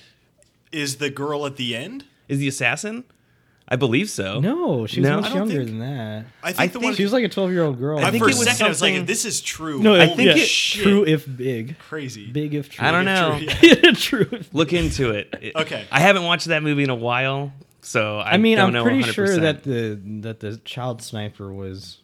is 0.73 0.97
the 0.97 1.11
girl 1.11 1.47
at 1.47 1.57
the 1.57 1.77
end. 1.77 2.05
Is 2.29 2.39
the 2.39 2.49
assassin? 2.49 3.05
I 3.69 3.75
believe 3.77 4.09
so. 4.09 4.39
no, 4.41 4.87
she 4.87 5.01
was 5.01 5.09
No? 5.11 5.17
much 5.21 5.29
don't 5.31 5.37
younger 5.51 5.55
think- 5.65 5.67
than 5.71 5.79
that. 5.81 6.27
I 6.43 6.53
think 6.53 6.61
I 6.61 6.67
the 6.67 6.73
think 6.75 6.85
one. 6.85 6.95
She 6.95 7.03
was 7.03 7.13
like 7.13 7.25
a 7.25 7.29
12 7.29 7.51
year 7.51 7.65
old 7.65 7.79
girl. 7.81 7.99
I 7.99 8.11
think 8.13 8.23
for 8.23 8.29
it 8.31 8.35
a 8.35 8.39
was 8.39 8.47
second, 8.47 8.67
I 8.67 8.69
was 8.69 8.81
like, 8.81 9.07
"This 9.07 9.25
is 9.25 9.41
true." 9.41 9.81
No, 9.83 9.95
I 9.97 10.05
Holy 10.07 10.17
think 10.27 10.37
it, 10.39 10.47
shit. 10.47 10.83
true 10.85 11.05
if 11.05 11.27
big. 11.37 11.77
Crazy. 11.81 12.31
Big 12.31 12.55
if 12.55 12.71
true. 12.71 12.87
I 12.87 12.93
don't 12.93 13.05
know. 13.05 13.39
True, 13.41 13.69
yeah. 13.69 13.91
true. 13.95 14.29
If 14.31 14.55
Look 14.55 14.73
into 14.73 15.11
it. 15.11 15.35
It- 15.41 15.57
Okay. 15.57 15.85
I 15.91 15.99
haven't 16.01 16.23
watched 16.25 16.47
that 16.47 16.63
movie 16.63 16.85
in 16.85 16.91
a 16.91 16.95
while, 16.95 17.53
So 17.81 18.19
I, 18.19 18.33
I 18.33 18.37
mean, 18.37 18.57
don't 18.57 18.69
I'm 18.69 18.73
know 18.75 18.83
pretty 18.85 19.03
100%. 19.03 19.13
sure 19.15 19.37
that 19.41 19.63
the 19.65 19.99
that 20.23 20.39
the 20.41 20.59
child 20.59 21.03
sniper 21.03 21.53
was 21.53 21.99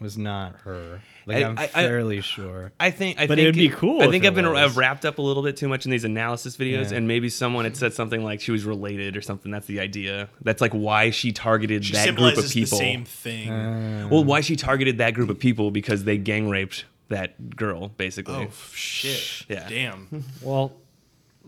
was 0.00 0.16
not 0.16 0.56
her. 0.64 1.02
Like 1.28 1.36
I- 1.36 1.40
I, 1.40 1.50
am 1.50 1.58
I- 1.58 1.62
I- 1.64 1.66
fairly 1.68 2.20
sure. 2.22 2.72
I 2.80 2.90
think, 2.90 3.18
I 3.20 3.26
But 3.26 3.36
think 3.36 3.44
it 3.44 3.48
would 3.48 3.54
be 3.54 3.68
cool 3.68 4.00
I 4.02 4.06
if 4.06 4.10
think 4.10 4.24
I've 4.24 4.34
been. 4.34 4.46
I've 4.46 4.76
wrapped 4.76 5.04
up 5.04 5.18
a 5.18 5.22
little 5.22 5.42
bit 5.42 5.56
too 5.56 5.68
much 5.68 5.84
in 5.84 5.90
these 5.90 6.04
analysis 6.04 6.56
videos, 6.56 6.90
Yeah. 6.90 6.96
and 6.96 7.06
maybe 7.06 7.28
someone 7.28 7.64
had 7.64 7.76
said 7.76 7.92
something 7.94 8.24
like 8.24 8.40
she 8.40 8.50
was 8.50 8.64
related 8.64 9.16
or 9.16 9.20
something. 9.20 9.52
That's 9.52 9.66
the 9.66 9.80
idea. 9.80 10.28
That's 10.42 10.60
like 10.60 10.72
why 10.72 11.10
she 11.10 11.30
targeted 11.32 11.84
She 11.84 11.92
that 11.92 12.06
group 12.16 12.16
symbolizes 12.34 12.44
of 12.46 12.52
the 12.54 12.60
people. 12.64 12.78
same 12.78 13.04
thing. 13.04 13.50
Uh, 13.50 14.08
Well, 14.10 14.24
why 14.24 14.40
she 14.40 14.56
targeted 14.56 14.98
that 14.98 15.14
group 15.14 15.28
of 15.30 15.38
people 15.38 15.70
because 15.70 16.04
they 16.04 16.16
gang 16.18 16.48
raped 16.48 16.84
that 17.08 17.56
girl, 17.56 17.88
basically. 17.96 18.34
oh 18.34 18.48
shit! 18.74 19.44
Yeah. 19.48 19.68
Damn. 19.68 20.24
well, 20.42 20.72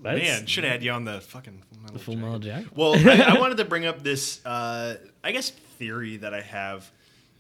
that's 0.03 0.19
Man, 0.23 0.47
should 0.47 0.65
have 0.65 0.73
had 0.75 0.83
you 0.83 0.91
on 0.93 1.05
the 1.05 1.21
fucking 1.21 1.63
Full 1.71 1.83
Metal 1.83 1.99
Full 1.99 2.15
Jacket. 2.15 2.25
Metal 2.25 2.39
Jacket. 2.39 2.77
Well, 2.77 2.95
I, 3.31 3.37
I 3.37 3.39
wanted 3.41 3.59
to 3.59 3.65
bring 3.67 3.85
up 3.87 4.03
this, 4.03 4.45
uh, 4.47 4.97
I 5.23 5.33
guess, 5.33 5.51
theory 5.51 6.17
that 6.19 6.33
I 6.35 6.41
have. 6.41 6.91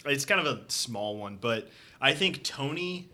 It's 0.07 0.24
kind 0.24 0.41
of 0.41 0.47
a 0.47 0.61
small 0.68 1.16
one, 1.18 1.38
but 1.41 1.68
I 2.01 2.14
think 2.14 2.42
Tony, 2.42 3.09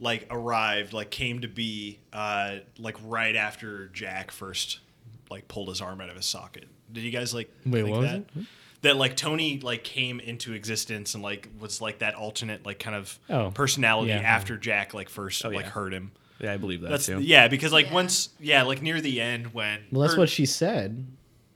like, 0.00 0.26
arrived, 0.30 0.92
like, 0.92 1.10
came 1.10 1.40
to 1.40 1.48
be, 1.48 1.98
uh, 2.12 2.56
like, 2.78 2.96
right 3.04 3.36
after 3.36 3.88
Jack 3.88 4.30
first, 4.30 4.80
like, 5.30 5.48
pulled 5.48 5.68
his 5.68 5.80
arm 5.80 6.00
out 6.00 6.08
of 6.10 6.16
his 6.16 6.26
socket. 6.26 6.64
Did 6.92 7.02
you 7.04 7.10
guys 7.10 7.32
like 7.32 7.50
Wait, 7.64 7.82
think 7.84 7.88
what 7.90 8.00
was 8.02 8.10
that? 8.10 8.16
it? 8.36 8.46
That 8.82 8.96
like 8.96 9.16
Tony 9.16 9.60
like 9.60 9.82
came 9.84 10.18
into 10.20 10.52
existence 10.52 11.14
and 11.14 11.22
like 11.22 11.48
was 11.58 11.80
like 11.80 12.00
that 12.00 12.14
alternate 12.16 12.66
like 12.66 12.78
kind 12.80 12.94
of 12.96 13.18
Oh, 13.30 13.50
personality 13.50 14.10
yeah. 14.10 14.18
after 14.18 14.58
Jack 14.58 14.92
like 14.92 15.08
first 15.08 15.42
Oh, 15.44 15.48
like 15.48 15.64
yeah. 15.64 15.70
hurt 15.70 15.94
him. 15.94 16.12
Yeah, 16.40 16.52
I 16.52 16.56
believe 16.58 16.82
that 16.82 16.90
That's 16.90 17.06
too. 17.06 17.20
yeah, 17.20 17.48
because 17.48 17.72
like 17.72 17.86
Yeah. 17.86 17.92
once 17.94 18.28
yeah, 18.40 18.62
like 18.64 18.82
near 18.82 19.00
the 19.00 19.22
end 19.22 19.54
when 19.54 19.84
Well, 19.90 20.02
that's 20.02 20.14
or- 20.16 20.18
what 20.18 20.28
she 20.28 20.44
said. 20.44 21.06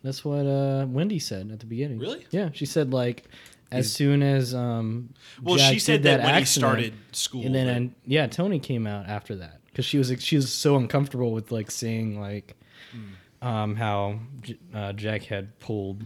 That's 0.03 0.25
what 0.25 0.47
uh, 0.47 0.87
Wendy 0.89 1.19
said 1.19 1.51
at 1.53 1.59
the 1.61 1.67
beginning. 1.67 1.99
Really? 1.99 2.25
Yeah, 2.31 2.49
she 2.55 2.65
said 2.65 2.93
like 2.95 3.25
as 3.73 3.93
soon 3.93 4.23
as 4.23 4.55
um. 4.55 5.13
Well, 5.43 5.57
Jack 5.57 5.73
she 5.75 5.79
said 5.79 6.03
did 6.03 6.21
that, 6.21 6.25
when 6.25 6.39
he 6.39 6.45
started 6.45 6.95
school. 7.13 7.45
and 7.45 7.55
then 7.55 7.69
and, 7.69 7.95
yeah, 8.07 8.27
Tony 8.27 8.59
came 8.59 8.87
out 8.87 9.07
after 9.07 9.35
that 9.37 9.61
because 9.67 9.85
she 9.85 9.99
was 9.99 10.09
like, 10.11 10.21
she 10.21 10.37
was 10.37 10.53
so 10.53 10.77
uncomfortable 10.77 11.33
with 11.33 11.51
like 11.53 11.71
seeing 11.71 12.21
like 12.21 12.55
Hmm. 12.93 13.47
um 13.47 13.77
how 13.77 14.21
J- 14.43 14.59
uh, 14.75 14.93
Jack 14.93 15.25
had 15.25 15.59
pulled. 15.59 16.05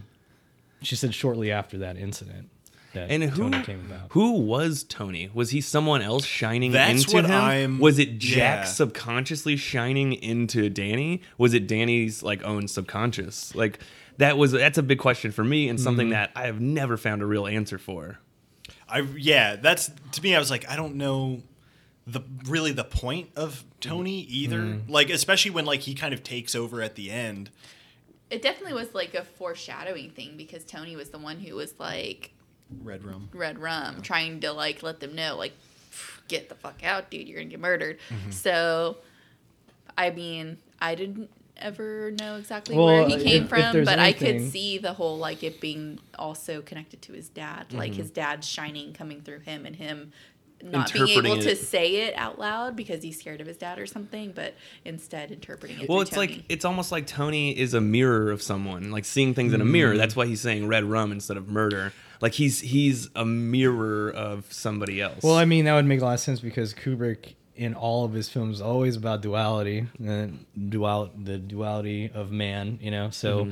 She 0.81 0.95
said 0.95 1.13
shortly 1.13 1.51
after 1.51 1.77
that 1.77 1.95
incident 1.97 2.49
that 2.93 3.11
And 3.11 3.23
who 3.23 3.49
Tony 3.51 3.63
came 3.63 3.85
about. 3.85 4.07
who 4.09 4.39
was 4.39 4.83
Tony? 4.83 5.29
Was 5.33 5.51
he 5.51 5.61
someone 5.61 6.01
else 6.01 6.25
shining 6.25 6.71
That's 6.71 7.03
into 7.03 7.15
what 7.15 7.25
him? 7.25 7.31
I'm- 7.31 7.79
was 7.79 7.99
it 7.99 8.17
Jack 8.17 8.61
yeah. 8.61 8.63
subconsciously 8.65 9.55
shining 9.57 10.11
into 10.13 10.69
Danny? 10.71 11.21
Was 11.37 11.53
it 11.53 11.67
Danny's 11.67 12.23
like 12.23 12.43
own 12.43 12.67
subconscious? 12.67 13.53
Like 13.53 13.79
that 14.17 14.37
was 14.37 14.51
that's 14.51 14.77
a 14.77 14.83
big 14.83 14.99
question 14.99 15.31
for 15.31 15.43
me 15.43 15.69
and 15.69 15.79
something 15.79 16.07
Mm-hmm. 16.07 16.13
that 16.13 16.31
I 16.35 16.45
have 16.45 16.59
never 16.61 16.97
found 16.97 17.21
a 17.21 17.25
real 17.25 17.47
answer 17.47 17.77
for. 17.77 18.19
I 18.89 18.99
yeah, 19.17 19.55
that's 19.55 19.89
to 20.13 20.21
me. 20.21 20.35
I 20.35 20.39
was 20.39 20.51
like, 20.51 20.69
I 20.69 20.75
don't 20.75 20.95
know 20.95 21.41
the 22.07 22.21
really 22.45 22.71
the 22.71 22.83
point 22.83 23.29
of 23.35 23.63
Tony 23.79 24.21
either. 24.21 24.59
Mm. 24.59 24.89
Like 24.89 25.09
especially 25.09 25.51
when 25.51 25.65
like 25.65 25.81
he 25.81 25.93
kind 25.93 26.13
of 26.13 26.23
takes 26.23 26.55
over 26.55 26.81
at 26.81 26.95
the 26.95 27.11
end. 27.11 27.49
It 28.29 28.41
definitely 28.41 28.73
was 28.73 28.93
like 28.93 29.13
a 29.13 29.23
foreshadowing 29.23 30.11
thing 30.11 30.35
because 30.37 30.63
Tony 30.63 30.95
was 30.95 31.09
the 31.09 31.17
one 31.19 31.39
who 31.39 31.55
was 31.55 31.73
like 31.77 32.31
Red 32.81 33.03
Rum. 33.03 33.29
red 33.33 33.59
rum, 33.59 34.01
trying 34.01 34.39
to 34.41 34.53
like 34.53 34.81
let 34.81 35.01
them 35.01 35.13
know, 35.13 35.35
like, 35.35 35.51
get 36.29 36.47
the 36.47 36.55
fuck 36.55 36.81
out, 36.85 37.11
dude, 37.11 37.27
you're 37.27 37.39
gonna 37.39 37.49
get 37.49 37.59
murdered. 37.59 37.97
Mm-hmm. 38.09 38.31
So, 38.31 38.97
I 39.97 40.09
mean, 40.11 40.57
I 40.79 40.95
didn't 40.95 41.29
ever 41.61 42.11
know 42.19 42.35
exactly 42.37 42.75
Well, 42.75 42.85
where 42.85 43.07
he 43.07 43.23
came 43.23 43.43
if 43.43 43.49
from, 43.49 43.73
there's 43.73 43.85
but 43.87 43.99
I 43.99 44.13
could 44.13 44.51
see 44.51 44.77
the 44.77 44.93
whole 44.93 45.17
like 45.17 45.43
it 45.43 45.61
being 45.61 45.99
also 46.17 46.61
connected 46.61 47.01
to 47.03 47.13
his 47.13 47.29
dad, 47.29 47.69
Mm-hmm. 47.69 47.77
like 47.77 47.93
his 47.93 48.09
dad's 48.11 48.47
shining 48.47 48.93
coming 48.93 49.21
through 49.21 49.39
him 49.39 49.65
and 49.65 49.75
him 49.75 50.11
not 50.63 50.93
being 50.93 51.05
Interpreting 51.07 51.31
able 51.31 51.41
to 51.43 51.55
say 51.55 51.95
it 52.07 52.13
out 52.15 52.37
loud 52.37 52.75
because 52.75 53.01
he's 53.01 53.19
scared 53.19 53.41
of 53.41 53.47
his 53.47 53.57
dad 53.57 53.79
or 53.79 53.87
something, 53.87 54.31
but 54.31 54.53
instead 54.85 55.31
interpreting 55.31 55.79
it. 55.81 55.89
Well, 55.89 56.01
it's 56.01 56.11
Tony. 56.11 56.27
like 56.27 56.43
it's 56.49 56.65
almost 56.65 56.91
like 56.91 57.07
Tony 57.07 57.57
is 57.57 57.73
a 57.73 57.81
mirror 57.81 58.29
of 58.29 58.43
someone, 58.43 58.91
like 58.91 59.05
seeing 59.05 59.33
things 59.33 59.53
in 59.53 59.61
a 59.61 59.65
mirror. 59.65 59.97
That's 59.97 60.15
why 60.15 60.27
he's 60.27 60.39
saying 60.41 60.67
red 60.67 60.83
rum 60.83 61.11
instead 61.11 61.37
of 61.37 61.47
murder. 61.49 61.93
Like 62.21 62.33
he's 62.33 62.59
he's 62.59 63.09
a 63.15 63.25
mirror 63.25 64.11
of 64.11 64.53
somebody 64.53 65.01
else. 65.01 65.23
Well, 65.23 65.33
I 65.35 65.45
mean 65.45 65.65
that 65.65 65.73
would 65.73 65.85
make 65.85 65.99
a 66.01 66.05
lot 66.05 66.13
of 66.13 66.19
sense 66.19 66.39
because 66.39 66.75
Kubrick 66.75 67.33
in 67.55 67.73
all 67.73 68.05
of 68.05 68.13
his 68.13 68.29
films 68.29 68.61
always 68.61 68.95
about 68.95 69.21
duality 69.21 69.87
and 69.99 70.45
dual 70.69 71.11
the 71.21 71.37
duality 71.37 72.09
of 72.13 72.31
man. 72.31 72.79
You 72.81 72.91
know, 72.91 73.09
so 73.09 73.45
Mm-hmm. 73.45 73.51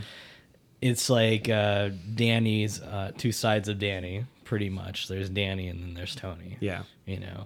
it's 0.82 1.10
like 1.10 1.50
uh, 1.50 1.89
Danny's 2.16 2.82
uh, 2.82 3.12
two 3.18 3.32
sides 3.32 3.68
of 3.70 3.80
Danny. 3.80 4.26
Pretty 4.45 4.70
much, 4.70 5.08
there's 5.08 5.30
Danny 5.30 5.68
and 5.68 5.84
then 5.84 5.93
there's 5.93 6.16
Tony. 6.16 6.58
yeah. 6.60 6.82
you 7.06 7.20
know. 7.20 7.45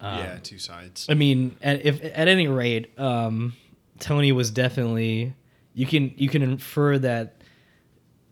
yeah, 0.00 0.38
two 0.42 0.58
sides. 0.58 1.06
I 1.08 1.14
mean, 1.14 1.56
at, 1.60 1.84
if 1.84 2.00
at 2.04 2.28
any 2.28 2.46
rate, 2.46 2.96
um, 2.98 3.54
Tony 3.98 4.30
was 4.30 4.50
definitely 4.52 5.34
you 5.74 5.86
can 5.86 6.12
you 6.16 6.28
can 6.28 6.42
infer 6.42 6.96
that 6.98 7.37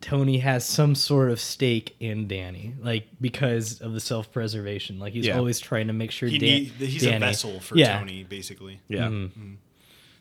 Tony 0.00 0.38
has 0.38 0.64
some 0.64 0.94
sort 0.94 1.30
of 1.30 1.40
stake 1.40 1.96
in 2.00 2.28
Danny, 2.28 2.74
like 2.80 3.06
because 3.20 3.80
of 3.80 3.92
the 3.92 4.00
self 4.00 4.30
preservation. 4.32 4.98
Like 4.98 5.12
he's 5.14 5.26
Yeah. 5.26 5.38
always 5.38 5.58
trying 5.58 5.86
to 5.88 5.92
make 5.92 6.10
sure 6.10 6.28
He 6.28 6.38
Dan- 6.38 6.48
need, 6.48 6.68
he's 6.78 7.02
Danny, 7.02 7.16
a 7.16 7.20
vessel 7.20 7.60
for 7.60 7.76
yeah. 7.76 7.98
Tony, 7.98 8.22
basically. 8.24 8.80
Yeah. 8.88 9.06
Mm-hmm. 9.08 9.54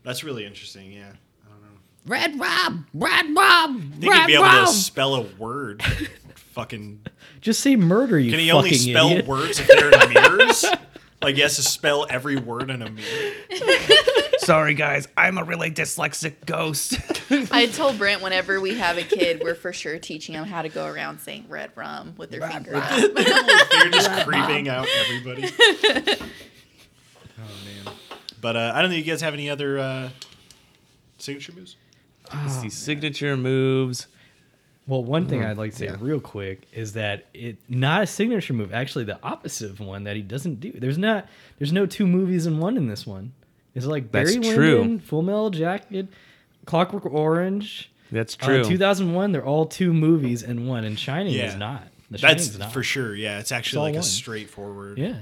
That's 0.04 0.24
really 0.24 0.46
interesting. 0.46 0.92
Yeah, 0.92 1.12
I 1.46 1.50
don't 1.50 1.62
know. 1.62 1.80
Red 2.06 2.40
Rob, 2.40 2.86
Red 2.94 3.26
Rob, 3.36 3.70
I 3.78 4.00
think 4.00 4.14
he'd 4.14 4.28
be 4.28 4.34
able 4.36 4.46
to 4.46 4.68
spell 4.68 5.16
a 5.16 5.22
word. 5.38 5.84
Fucking. 6.54 7.02
Just 7.42 7.60
say 7.60 7.76
murder, 7.76 8.18
you 8.18 8.32
Can 8.32 8.40
he 8.40 8.48
fucking 8.50 8.58
only 8.58 8.74
spell 8.76 9.08
idiot. 9.10 9.28
words 9.28 9.60
if 9.60 9.68
they're 9.68 9.92
in 9.92 10.14
mirrors? 10.14 10.64
Like 11.26 11.34
he 11.34 11.42
has 11.42 11.56
to 11.56 11.64
spell 11.64 12.06
every 12.08 12.36
word 12.36 12.70
in 12.70 12.84
a 12.84 12.90
mirror. 12.92 13.34
Sorry, 14.38 14.76
guys, 14.76 15.08
I'm 15.18 15.40
a 15.40 15.44
really 15.44 15.72
dyslexic 15.72 16.46
ghost. 16.46 17.00
I 17.52 17.66
told 17.66 17.98
Brent 17.98 18.22
whenever 18.22 18.62
we 18.62 18.78
have 18.78 19.00
a 19.00 19.02
kid, 19.02 19.42
we're 19.44 19.56
for 19.56 19.74
sure 19.74 19.98
teaching 19.98 20.36
them 20.36 20.46
how 20.46 20.62
to 20.62 20.70
go 20.70 20.86
around 20.86 21.22
saying 21.22 21.46
red 21.50 21.72
rum 21.74 22.14
with 22.16 22.30
their 22.30 22.48
finger 22.48 22.76
up. 22.76 22.92
They're 23.16 23.90
just 23.90 24.12
creeping 24.28 24.70
out 24.70 24.88
everybody. 25.06 25.52
Oh 27.38 27.42
man. 27.66 27.94
But 28.40 28.56
uh, 28.56 28.72
I 28.74 28.82
don't 28.82 28.92
know. 28.92 28.96
You 28.96 29.04
guys 29.04 29.20
have 29.20 29.34
any 29.34 29.50
other 29.50 29.78
uh, 29.78 30.10
signature 31.18 31.52
moves? 31.52 31.76
Let's 32.34 32.54
see 32.54 32.70
signature 32.70 33.36
moves. 33.36 34.08
Well, 34.88 35.04
one 35.04 35.28
thing 35.28 35.44
I'd 35.44 35.58
like 35.58 35.72
to 35.72 35.78
say 35.78 35.86
Yeah. 35.86 35.96
real 36.00 36.20
quick 36.20 36.68
is 36.72 36.94
that 36.94 37.26
it 37.34 37.58
not 37.68 38.04
a 38.04 38.08
signature 38.08 38.54
move. 38.54 38.72
Actually, 38.74 39.06
the 39.06 39.20
opposite 39.24 39.72
of 39.72 39.80
one 39.80 40.04
that 40.04 40.16
he 40.16 40.22
doesn't 40.22 40.60
do. 40.60 40.72
There's 40.74 40.98
not. 41.00 41.28
There's 41.58 41.74
no 41.74 41.86
two 41.88 42.06
movies 42.06 42.46
in 42.46 42.60
one 42.60 42.78
in 42.78 42.88
this 42.88 43.06
one. 43.08 43.34
It's 43.74 43.86
like 43.88 44.12
That's 44.12 44.36
Barry 44.38 44.54
true. 44.56 44.80
Lyndon, 44.80 45.00
Full 45.00 45.22
Metal 45.24 45.50
Jacket, 45.50 46.08
Clockwork 46.66 47.06
Orange. 47.06 47.92
That's 48.12 48.38
Uh, 48.42 48.46
true. 48.46 48.64
2001. 48.64 49.32
They're 49.32 49.44
all 49.44 49.66
two 49.66 49.92
movies 49.92 50.44
in 50.44 50.68
one, 50.68 50.84
and 50.86 50.98
Shining 51.00 51.34
Yeah. 51.34 51.48
is 51.48 51.56
not. 51.56 51.88
The 52.12 52.20
That's 52.20 52.58
not. 52.58 52.72
for 52.72 52.84
sure. 52.84 53.16
Yeah, 53.16 53.40
it's 53.40 53.52
actually 53.52 53.80
all 53.80 53.84
like 53.86 53.96
a 53.96 54.04
straightforward. 54.04 55.00
Yeah. 55.00 55.16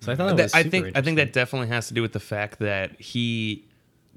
So 0.00 0.12
I 0.12 0.14
thought 0.14 0.28
that 0.28 0.36
That- 0.36 0.42
was 0.44 0.54
I 0.54 0.62
think 0.62 0.96
I 0.96 1.02
think 1.02 1.16
that 1.16 1.32
definitely 1.32 1.66
has 1.68 1.88
to 1.88 1.94
do 1.94 2.02
with 2.02 2.12
the 2.12 2.20
fact 2.20 2.60
that 2.60 2.92
he 3.00 3.64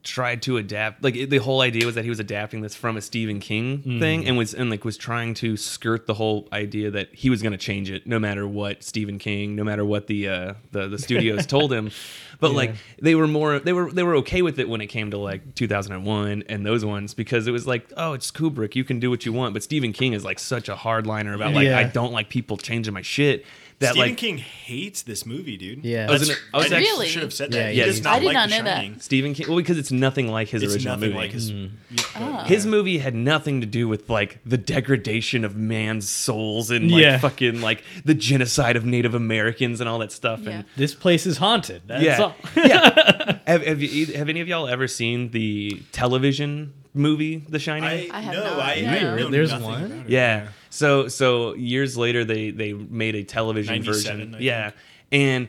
tried 0.04 0.42
to 0.42 0.58
adapt 0.58 1.04
like 1.04 1.14
the 1.30 1.38
whole 1.38 1.62
idea 1.62 1.86
was 1.86 1.96
that 1.96 2.04
he 2.04 2.10
was 2.10 2.20
adapting 2.20 2.62
this 2.62 2.74
from 2.76 2.98
a 2.98 3.02
Stephen 3.02 3.40
King 3.40 3.80
Mm-hmm. 3.80 4.00
thing 4.00 4.28
and 4.28 4.38
was 4.38 4.54
and 4.54 4.70
like 4.70 4.84
was 4.84 4.98
trying 4.98 5.34
to 5.36 5.56
skirt 5.58 6.08
the 6.08 6.16
whole 6.16 6.48
idea 6.52 6.90
that 6.92 7.10
he 7.14 7.30
was 7.30 7.42
going 7.42 7.52
to 7.52 7.58
change 7.58 7.92
it 7.92 8.08
no 8.08 8.18
matter 8.20 8.48
what 8.48 8.84
Stephen 8.84 9.20
King 9.20 9.56
no 9.56 9.64
matter 9.64 9.86
what 9.86 10.08
the 10.08 10.28
uh 10.28 10.54
the 10.72 10.88
the 10.88 10.98
studios 10.98 11.46
told 11.46 11.72
him 11.72 11.92
but 12.40 12.52
like 12.52 12.74
they 13.02 13.14
were 13.16 13.28
more 13.28 13.60
they 13.60 13.74
were 13.74 13.92
they 13.92 14.02
were 14.04 14.16
okay 14.16 14.42
with 14.42 14.58
it 14.60 14.68
when 14.68 14.82
it 14.82 14.88
came 14.88 15.12
to 15.12 15.18
like 15.18 15.54
2001 15.56 16.44
and 16.50 16.66
those 16.66 16.84
ones 16.84 17.14
because 17.14 17.48
it 17.48 17.52
was 17.52 17.68
like 17.68 17.92
oh 17.98 18.14
it's 18.14 18.32
Kubrick 18.32 18.76
you 18.76 18.84
can 18.84 19.00
do 19.00 19.10
what 19.10 19.26
you 19.26 19.34
want 19.34 19.54
but 19.54 19.62
Stephen 19.64 19.94
King 19.94 20.14
is 20.14 20.24
like 20.26 20.40
such 20.40 20.68
a 20.70 20.76
hardliner 20.76 21.36
about 21.36 21.54
like 21.54 21.66
Yeah. 21.68 21.78
I 21.78 21.84
don't 21.84 22.12
like 22.12 22.30
people 22.30 22.58
changing 22.58 22.94
my 22.94 23.02
shit 23.04 23.46
that 23.82 23.92
Stephen 23.92 24.10
like 24.10 24.18
King 24.18 24.38
hates 24.38 25.02
this 25.04 25.26
movie, 25.26 25.58
dude. 25.58 25.84
Yeah. 25.86 26.08
That's- 26.08 26.10
I 26.10 26.20
was 26.22 26.30
gonna- 26.30 26.40
I 26.54 26.58
was 26.58 26.72
I 26.74 26.78
actually- 26.78 27.08
should 27.10 27.22
have 27.24 27.34
said 27.34 27.52
that. 27.52 27.58
yeah, 27.76 27.84
he 27.84 27.88
does 27.88 27.96
he's- 27.98 28.04
not 28.04 28.14
I 28.16 28.20
did 28.20 28.26
like 28.28 28.34
not 28.34 28.50
The 28.50 28.58
know 28.58 28.64
that. 28.64 28.76
Shining. 28.78 29.00
Stephen 29.00 29.34
King 29.34 29.48
well 29.50 29.58
because 29.58 29.78
it's 29.78 29.92
nothing 29.92 30.28
like 30.30 30.50
his 30.50 30.64
It's 30.64 30.74
original 30.74 30.96
nothing 30.96 31.10
movie 31.10 31.20
like 31.20 31.32
his. 31.32 31.52
Mm. 31.52 31.72
Yeah, 31.92 32.04
Oh. 32.16 32.44
His 32.46 32.66
movie 32.66 32.98
had 33.00 33.14
nothing 33.14 33.60
to 33.62 33.68
do 33.68 33.88
with 33.88 34.10
like 34.10 34.40
the 34.46 34.58
degradation 34.58 35.44
of 35.46 35.56
man's 35.56 36.10
souls 36.10 36.72
and 36.72 36.90
like 36.92 37.02
Yeah. 37.02 37.18
fucking 37.20 37.62
like 37.62 37.84
the 38.06 38.14
genocide 38.14 38.76
of 38.76 38.86
Native 38.86 39.14
Americans 39.14 39.80
and 39.82 39.90
all 39.90 40.00
that 40.00 40.12
stuff. 40.12 40.46
And 40.48 40.66
this 40.78 40.96
place 40.96 41.26
is 41.26 41.38
haunted. 41.38 41.82
That's 41.88 42.04
yeah, 42.04 42.18
all. 42.22 42.36
yeah. 42.56 43.38
Have, 43.48 43.66
have, 43.66 43.82
you, 43.82 44.06
have 44.14 44.30
any 44.30 44.40
of 44.40 44.48
y'all 44.48 44.68
ever 44.68 44.88
seen 44.88 45.32
the 45.32 45.82
television 45.92 46.74
movie 46.94 47.38
The 47.38 47.60
Shining? 47.60 48.12
I, 48.12 48.18
I 48.18 48.22
have 48.22 48.34
no, 48.34 48.44
not. 48.44 48.60
I, 48.60 48.74
Yeah. 48.76 48.92
I 48.92 49.16
know 49.16 49.30
There's 49.30 49.54
one? 49.54 49.92
about 49.92 50.10
yeah. 50.10 50.48
So 50.70 51.08
so 51.08 51.54
years 51.56 51.98
later 51.98 52.26
they 52.26 52.52
they 52.52 52.74
made 52.74 53.16
a 53.16 53.24
television 53.24 53.84
version. 53.84 54.36
I 54.36 54.40
Yeah. 54.40 54.72
And 55.12 55.48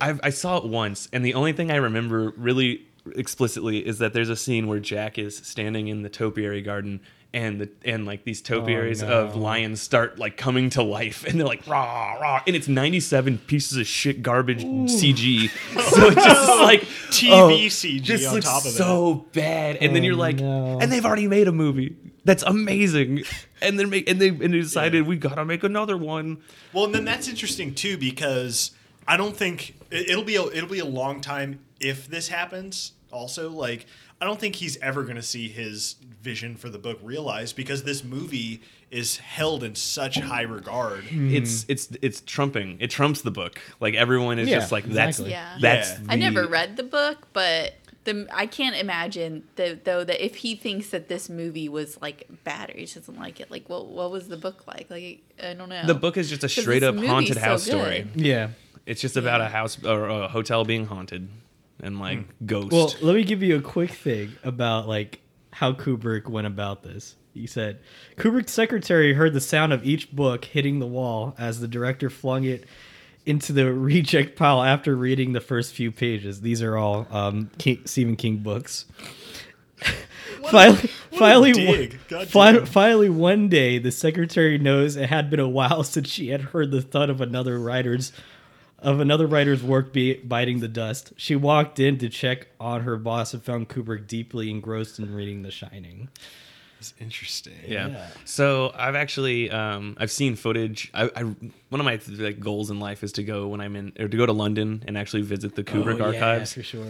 I 0.00 0.18
I 0.22 0.30
saw 0.30 0.58
it 0.58 0.64
once 0.64 1.08
and 1.12 1.24
the 1.24 1.34
only 1.34 1.52
thing 1.52 1.70
I 1.70 1.76
remember 1.76 2.32
really 2.36 2.86
explicitly 3.16 3.86
is 3.86 3.98
that 3.98 4.12
there's 4.12 4.28
a 4.28 4.36
scene 4.36 4.66
where 4.66 4.80
Jack 4.80 5.18
is 5.18 5.36
standing 5.36 5.88
in 5.88 6.02
the 6.02 6.10
topiary 6.10 6.62
garden 6.62 7.00
and 7.34 7.60
the 7.60 7.68
and 7.84 8.06
like 8.06 8.24
these 8.24 8.40
topiaries 8.40 9.02
Oh, 9.02 9.08
no. 9.08 9.20
of 9.26 9.36
lions 9.36 9.82
start 9.82 10.18
like 10.18 10.36
coming 10.36 10.70
to 10.70 10.82
life, 10.82 11.24
and 11.24 11.38
they're 11.38 11.46
like 11.46 11.66
rah 11.66 12.14
rah, 12.14 12.42
and 12.46 12.56
it's 12.56 12.68
ninety 12.68 13.00
seven 13.00 13.38
pieces 13.38 13.76
of 13.78 13.86
shit 13.86 14.22
garbage 14.22 14.64
CG. 14.64 15.50
So 15.90 16.06
it's 16.08 16.24
just 16.24 16.50
oh. 16.50 16.62
like 16.62 16.82
TV 17.10 17.30
oh, 17.32 17.48
CG 17.50 18.06
this 18.06 18.26
on 18.26 18.34
looks 18.34 18.46
top 18.46 18.62
of 18.62 18.68
it. 18.68 18.70
so 18.72 19.26
bad, 19.32 19.76
and 19.76 19.94
then 19.94 20.02
Oh, 20.02 20.06
you're 20.06 20.14
like, 20.16 20.36
no. 20.36 20.78
and 20.80 20.90
they've 20.90 21.04
already 21.04 21.28
made 21.28 21.48
a 21.48 21.52
movie 21.52 21.96
that's 22.24 22.42
amazing, 22.42 23.24
and 23.62 23.78
they're 23.78 23.86
make 23.86 24.08
and 24.08 24.20
they 24.20 24.28
and 24.28 24.40
they 24.40 24.48
decided 24.60 25.06
we 25.06 25.16
gotta 25.16 25.44
make 25.44 25.64
another 25.64 25.96
one. 25.96 26.38
Well, 26.72 26.84
and 26.84 26.94
then 26.94 27.04
that's 27.04 27.28
interesting 27.28 27.74
too 27.74 27.96
because 27.98 28.70
I 29.06 29.16
don't 29.16 29.36
think 29.36 29.74
it- 29.90 30.10
it'll 30.10 30.24
be 30.24 30.36
a, 30.36 30.42
it'll 30.46 30.68
be 30.68 30.78
a 30.80 30.84
long 30.84 31.20
time 31.20 31.60
if 31.80 32.06
this 32.08 32.28
happens. 32.28 32.92
Also, 33.10 33.48
like 33.50 33.86
I 34.20 34.24
don't 34.24 34.40
think 34.40 34.56
he's 34.56 34.76
ever 34.78 35.04
going 35.04 35.16
to 35.16 35.22
see 35.22 35.48
his 35.48 35.94
vision 36.22 36.56
for 36.56 36.68
the 36.68 36.78
book 36.78 36.98
realized 37.02 37.54
because 37.54 37.84
this 37.84 38.02
movie 38.02 38.60
is 38.90 39.18
held 39.18 39.62
in 39.62 39.74
such 39.76 40.18
high 40.18 40.42
regard. 40.42 41.04
Mm-hmm. 41.04 41.34
It's 41.36 41.64
it's 41.68 41.88
it's 42.02 42.20
trumping. 42.22 42.78
It 42.80 42.90
trumps 42.90 43.22
the 43.22 43.30
book. 43.30 43.60
Like 43.80 43.94
everyone 43.94 44.38
is 44.38 44.48
Yeah, 44.48 44.58
just 44.58 44.72
like 44.72 44.84
that's 44.84 45.20
exactly. 45.20 45.30
Yeah. 45.30 45.58
that's. 45.60 45.90
Yeah. 45.90 46.06
I 46.08 46.16
never 46.16 46.46
read 46.48 46.76
the 46.76 46.82
book, 46.82 47.28
but 47.32 47.74
the 48.04 48.26
I 48.32 48.46
can't 48.46 48.74
imagine 48.74 49.44
the, 49.56 49.78
though 49.84 50.02
that 50.02 50.24
if 50.24 50.36
he 50.36 50.56
thinks 50.56 50.88
that 50.90 51.08
this 51.08 51.28
movie 51.28 51.68
was 51.68 52.00
like 52.00 52.26
bad 52.44 52.70
or 52.70 52.78
he 52.78 52.86
doesn't 52.86 53.18
like 53.18 53.38
it, 53.40 53.50
like 53.50 53.68
what 53.68 53.86
what 53.86 54.10
was 54.10 54.26
the 54.28 54.36
book 54.36 54.66
like? 54.66 54.88
Like 54.90 55.22
I 55.42 55.54
don't 55.54 55.68
know. 55.68 55.86
The 55.86 55.94
book 55.94 56.16
is 56.16 56.28
just 56.28 56.42
a 56.42 56.48
straight 56.48 56.82
up 56.82 56.96
haunted 56.96 57.36
house 57.36 57.64
good. 57.66 57.70
story. 57.78 58.06
Yeah. 58.16 58.48
It's 58.86 59.00
just 59.00 59.16
about 59.16 59.40
Yeah. 59.40 59.46
a 59.46 59.50
house 59.50 59.84
or 59.84 60.08
a 60.08 60.28
hotel 60.28 60.64
being 60.64 60.86
haunted 60.86 61.28
and 61.80 61.98
like 61.98 62.26
ghost. 62.44 62.72
Well, 62.72 62.94
let 63.00 63.14
me 63.14 63.24
give 63.24 63.42
you 63.42 63.56
a 63.56 63.62
quick 63.62 63.90
thing 63.90 64.32
about 64.42 64.88
like 64.88 65.20
how 65.52 65.72
Kubrick 65.72 66.28
went 66.28 66.46
about 66.46 66.82
this. 66.82 67.16
He 67.34 67.46
said 67.46 67.80
Kubrick's 68.16 68.52
secretary 68.52 69.14
heard 69.14 69.32
the 69.32 69.40
sound 69.40 69.72
of 69.72 69.84
each 69.84 70.10
book 70.10 70.44
hitting 70.44 70.78
the 70.78 70.86
wall 70.86 71.34
as 71.38 71.60
the 71.60 71.68
director 71.68 72.10
flung 72.10 72.44
it 72.44 72.64
into 73.26 73.52
the 73.52 73.72
reject 73.72 74.36
pile 74.36 74.62
after 74.62 74.96
reading 74.96 75.32
the 75.32 75.40
first 75.40 75.74
few 75.74 75.92
pages. 75.92 76.40
These 76.40 76.62
are 76.62 76.76
all 76.76 77.06
um, 77.10 77.50
King, 77.58 77.82
Stephen 77.84 78.16
King 78.16 78.38
books. 78.38 78.86
finally, 80.50 80.90
finally, 81.12 81.66
one, 81.66 82.00
God 82.08 82.68
finally, 82.68 83.08
one 83.08 83.48
day, 83.48 83.78
the 83.78 83.92
secretary 83.92 84.58
knows 84.58 84.96
it 84.96 85.08
had 85.08 85.30
been 85.30 85.40
a 85.40 85.48
while 85.48 85.82
since 85.84 86.08
she 86.08 86.30
had 86.30 86.40
heard 86.40 86.70
the 86.70 86.82
thud 86.82 87.10
of 87.10 87.20
another 87.20 87.58
writer's 87.60 88.12
of 88.80 89.00
another 89.00 89.26
writer's 89.26 89.62
work 89.62 89.92
be- 89.92 90.14
biting 90.14 90.60
the 90.60 90.68
dust. 90.68 91.12
She 91.16 91.34
walked 91.36 91.78
in 91.80 91.98
to 91.98 92.08
check 92.08 92.48
on 92.60 92.82
her 92.82 92.96
boss 92.96 93.34
and 93.34 93.42
found 93.42 93.68
Kubrick 93.68 94.06
deeply 94.06 94.50
engrossed 94.50 94.98
in 94.98 95.12
reading 95.14 95.42
The 95.42 95.50
Shining. 95.50 96.08
It's 96.78 96.94
interesting. 97.00 97.54
yeah. 97.66 97.88
yeah. 97.88 98.06
So 98.24 98.72
I've 98.76 98.94
actually 98.94 99.50
um, 99.50 99.96
I've 99.98 100.12
seen 100.12 100.36
footage. 100.36 100.92
I, 100.94 101.10
I 101.16 101.22
one 101.24 101.80
of 101.80 101.84
my 101.84 101.98
like 102.18 102.38
goals 102.38 102.70
in 102.70 102.78
life 102.78 103.02
is 103.02 103.10
to 103.14 103.24
go 103.24 103.48
when 103.48 103.60
I'm 103.60 103.74
in 103.74 103.92
or 103.98 104.06
to 104.06 104.16
go 104.16 104.24
to 104.26 104.32
London 104.32 104.84
and 104.86 104.96
actually 104.96 105.22
visit 105.22 105.56
the 105.56 105.64
Kubrick 105.64 106.00
Oh, 106.00 106.10
yeah, 106.12 106.20
archives. 106.24 106.52
for 106.52 106.62
sure. 106.62 106.86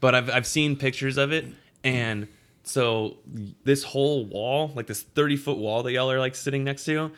but 0.00 0.16
I've 0.16 0.28
I've 0.28 0.46
seen 0.46 0.74
pictures 0.74 1.18
of 1.18 1.30
it, 1.32 1.46
and 1.84 2.26
so 2.64 3.16
this 3.62 3.84
whole 3.84 4.24
wall, 4.24 4.72
like 4.74 4.88
this 4.88 5.02
thirty 5.02 5.36
foot 5.36 5.56
wall 5.58 5.84
that 5.84 5.92
y'all 5.92 6.10
are 6.10 6.18
like 6.18 6.34
sitting 6.34 6.64
next 6.64 6.84
to, 6.86 7.12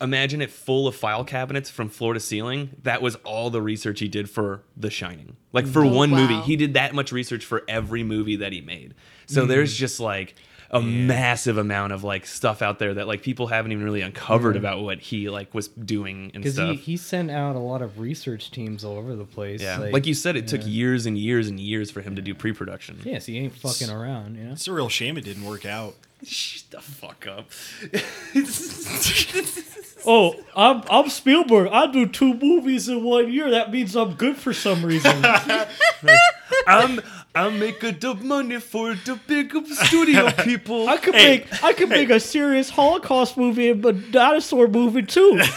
imagine 0.00 0.42
it 0.42 0.50
full 0.50 0.86
of 0.86 0.94
file 0.94 1.24
cabinets 1.24 1.70
from 1.70 1.88
floor 1.88 2.14
to 2.14 2.20
ceiling. 2.20 2.70
That 2.82 3.02
was 3.02 3.16
all 3.16 3.50
the 3.50 3.62
research 3.62 4.00
he 4.00 4.08
did 4.08 4.28
for 4.30 4.62
The 4.76 4.90
Shining. 4.90 5.36
Like 5.52 5.66
for 5.66 5.84
Oh, 5.84 5.88
one 5.92 6.10
movie, 6.10 6.40
he 6.40 6.56
did 6.56 6.74
that 6.74 6.94
much 6.94 7.12
research 7.12 7.44
for 7.44 7.62
every 7.68 8.02
movie 8.02 8.36
that 8.36 8.52
he 8.52 8.60
made. 8.60 8.94
So 9.26 9.42
hmm. 9.42 9.48
there's 9.48 9.74
just 9.74 10.00
like 10.00 10.34
a 10.70 10.80
massive 10.82 11.58
amount 11.58 11.92
of 11.92 12.02
like 12.02 12.26
stuff 12.26 12.60
out 12.60 12.80
there 12.80 12.94
that 12.94 13.06
like 13.06 13.22
people 13.22 13.46
haven't 13.46 13.70
even 13.70 13.84
really 13.84 14.00
uncovered 14.00 14.56
about 14.56 14.82
what 14.82 14.98
he 14.98 15.30
like 15.30 15.54
was 15.54 15.68
doing 15.68 16.32
and 16.34 16.42
Because 16.42 16.54
stuff. 16.54 16.70
he, 16.70 16.76
he 16.76 16.96
sent 16.96 17.30
out 17.30 17.54
a 17.54 17.60
lot 17.60 17.82
of 17.82 18.00
research 18.00 18.50
teams 18.50 18.84
all 18.84 18.96
over 18.96 19.14
the 19.14 19.24
place. 19.24 19.62
yeah, 19.62 19.78
like, 19.78 20.06
you 20.06 20.14
said, 20.14 20.36
it 20.36 20.48
took 20.48 20.62
years 20.66 21.06
and 21.06 21.16
years 21.16 21.46
and 21.48 21.60
years 21.60 21.90
for 21.90 22.00
him 22.00 22.16
to 22.16 22.22
do 22.22 22.34
pre-production. 22.34 23.00
Yes, 23.04 23.26
he 23.26 23.38
ain't 23.38 23.54
fucking 23.54 23.90
around, 23.90 24.36
you 24.36 24.44
know? 24.44 24.52
It's 24.52 24.66
a 24.66 24.72
real 24.72 24.88
shame 24.88 25.16
it 25.16 25.24
didn't 25.24 25.44
work 25.44 25.64
out. 25.64 25.94
Shut 26.24 26.70
the 26.70 26.80
fuck 26.80 27.26
up. 27.26 27.50
Oh, 30.04 30.34
I'm, 30.54 30.82
I'm 30.90 31.08
Spielberg. 31.08 31.68
I 31.72 31.86
do 31.90 32.06
two 32.06 32.34
movies 32.34 32.88
in 32.88 33.02
one 33.02 33.32
year. 33.32 33.50
That 33.50 33.72
means 33.72 33.96
I'm 33.96 34.14
good 34.14 34.36
for 34.36 34.52
some 34.52 34.84
reason. 34.84 35.24
I'm 36.66 37.00
I'm 37.34 37.58
making 37.58 37.98
the 37.98 38.14
money 38.14 38.58
for 38.60 38.94
the 38.94 39.18
big 39.26 39.52
studio 39.74 40.30
people. 40.44 40.88
I 40.88 40.96
could 40.98 41.14
Hey, 41.14 41.38
make 41.38 41.64
I 41.64 41.72
could 41.72 41.88
make 41.88 42.10
a 42.10 42.20
serious 42.20 42.70
Holocaust 42.70 43.36
movie 43.36 43.70
and 43.70 43.84
a 43.84 43.92
dinosaur 43.92 44.68
movie 44.68 45.02
too. 45.02 45.40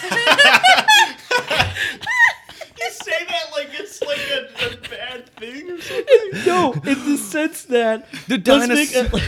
You 2.81 2.89
say 2.91 3.25
that 3.27 3.43
like 3.51 3.69
it's 3.73 4.01
like 4.01 4.19
a, 4.31 4.73
a 4.73 4.89
bad 4.89 5.29
thing 5.35 5.69
or 5.69 5.81
something. 5.81 6.45
no, 6.45 6.71
in 6.73 7.05
the 7.11 7.17
sense 7.17 7.63
that 7.65 8.07
The 8.27 8.37
let's 8.37 8.67
make 8.69 8.91
dinosaur- 8.91 9.19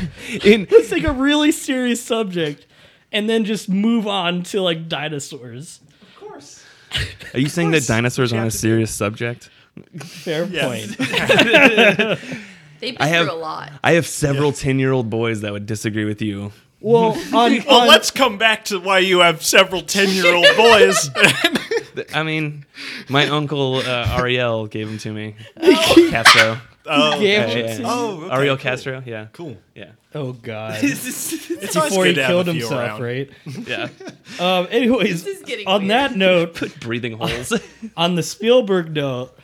In 0.43 0.67
let's 0.71 0.89
take 0.89 1.03
a 1.03 1.11
really 1.11 1.51
serious 1.51 2.01
subject 2.01 2.65
and 3.11 3.29
then 3.29 3.45
just 3.45 3.69
move 3.69 4.07
on 4.07 4.43
to 4.43 4.61
like 4.61 4.87
dinosaurs. 4.87 5.79
Of 6.01 6.15
course. 6.15 6.63
Are 7.33 7.39
you 7.39 7.49
saying 7.49 7.71
that 7.71 7.85
dinosaurs 7.87 8.33
aren't 8.33 8.43
a 8.43 8.45
Captain- 8.47 8.59
serious 8.59 8.91
subject? 8.91 9.49
Fair 9.99 10.45
point. 10.47 10.97
They've 10.97 12.97
been 12.97 12.99
I 12.99 13.07
have 13.07 13.27
through 13.27 13.35
a 13.35 13.39
lot. 13.39 13.71
I 13.83 13.93
have 13.93 14.07
several 14.07 14.51
ten 14.51 14.79
year 14.79 14.91
old 14.91 15.09
boys 15.09 15.41
that 15.41 15.51
would 15.53 15.65
disagree 15.65 16.05
with 16.05 16.21
you. 16.21 16.51
Well, 16.79 17.11
on, 17.33 17.63
Well, 17.65 17.81
on- 17.81 17.87
let's 17.87 18.11
come 18.11 18.37
back 18.37 18.65
to 18.65 18.79
why 18.79 18.99
you 18.99 19.19
have 19.19 19.43
several 19.45 19.81
ten-year-old 19.83 20.47
boys. 20.57 21.09
I 22.13 22.23
mean, 22.23 22.65
my 23.07 23.27
uncle 23.27 23.75
uh, 23.75 24.15
Ariel 24.17 24.65
gave 24.67 24.87
them 24.87 24.97
to 24.99 25.13
me. 25.13 25.35
Castro. 26.09 26.59
Oh, 26.85 27.19
gave 27.19 27.21
Yeah, 27.21 27.47
yeah, 27.77 27.79
oh, 27.85 28.23
okay, 28.25 28.35
Ariel 28.35 28.55
cool. 28.57 28.63
Castro. 28.63 29.03
Yeah. 29.05 29.27
Cool. 29.33 29.57
Yeah. 29.75 29.91
Oh 30.13 30.33
god. 30.33 30.79
It's 30.83 31.73
Before 31.73 32.05
he 32.05 32.11
good 32.11 32.15
to 32.15 32.21
have 32.23 32.29
killed 32.31 32.47
himself, 32.47 32.71
around. 32.73 33.01
right? 33.01 33.29
Yeah. 33.67 33.89
Um 34.39 34.67
anyways, 34.71 35.23
This 35.23 35.41
is 35.41 35.65
on 35.67 35.81
weird. 35.83 35.91
that 35.91 36.15
note, 36.15 36.79
Breathing 36.79 37.17
holes. 37.17 37.53
on 37.97 38.15
the 38.15 38.23
Spielberg 38.23 38.93
note, 38.93 39.37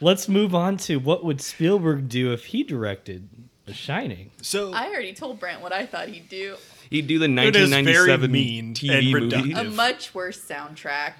let's 0.00 0.28
move 0.28 0.54
on 0.54 0.76
to 0.78 0.96
what 0.98 1.24
would 1.24 1.40
Spielberg 1.40 2.08
do 2.08 2.32
if 2.32 2.46
he 2.46 2.62
directed 2.62 3.28
The 3.66 3.74
Shining? 3.74 4.30
So 4.42 4.72
I 4.72 4.86
already 4.88 5.12
told 5.12 5.40
Brent 5.40 5.60
what 5.60 5.72
I 5.72 5.86
thought 5.86 6.08
he'd 6.08 6.28
do. 6.28 6.56
He'd 6.90 7.06
do 7.06 7.18
the 7.18 7.26
It 7.26 7.54
is 7.56 7.68
very 7.70 8.10
1997 8.12 8.32
mean 8.32 8.74
TV 8.74 9.12
movie. 9.12 9.52
A 9.52 9.64
much 9.64 10.14
worse 10.14 10.40
soundtrack. 10.40 11.12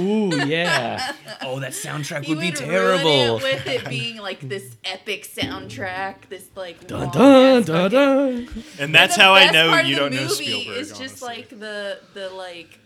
Ooh, 0.00 0.30
yeah. 0.46 1.12
Oh, 1.42 1.60
that 1.60 1.72
soundtrack 1.72 2.24
He 2.24 2.34
would 2.34 2.40
be 2.40 2.50
would 2.50 2.60
ruin 2.60 2.70
terrible. 2.70 3.36
it 3.38 3.42
with 3.42 3.66
it 3.66 3.88
being 3.88 4.18
like 4.18 4.40
this 4.40 4.76
epic 4.84 5.24
soundtrack, 5.26 6.28
this 6.28 6.48
like 6.54 6.86
dun 6.86 7.00
long 7.00 7.10
dun 7.10 7.58
ass 7.60 7.66
dun 7.66 7.90
dun. 7.90 8.64
and 8.78 8.94
that's 8.94 9.16
how 9.16 9.34
I 9.34 9.50
know 9.50 9.76
you 9.80 9.96
don't 9.96 10.10
the 10.10 10.16
know 10.16 10.22
movie 10.28 10.34
Spielberg. 10.44 10.78
It's 10.78 10.90
just 10.98 11.22
honestly. 11.22 11.28
like 11.28 11.48
the 11.50 12.00
the 12.14 12.30
like 12.30 12.78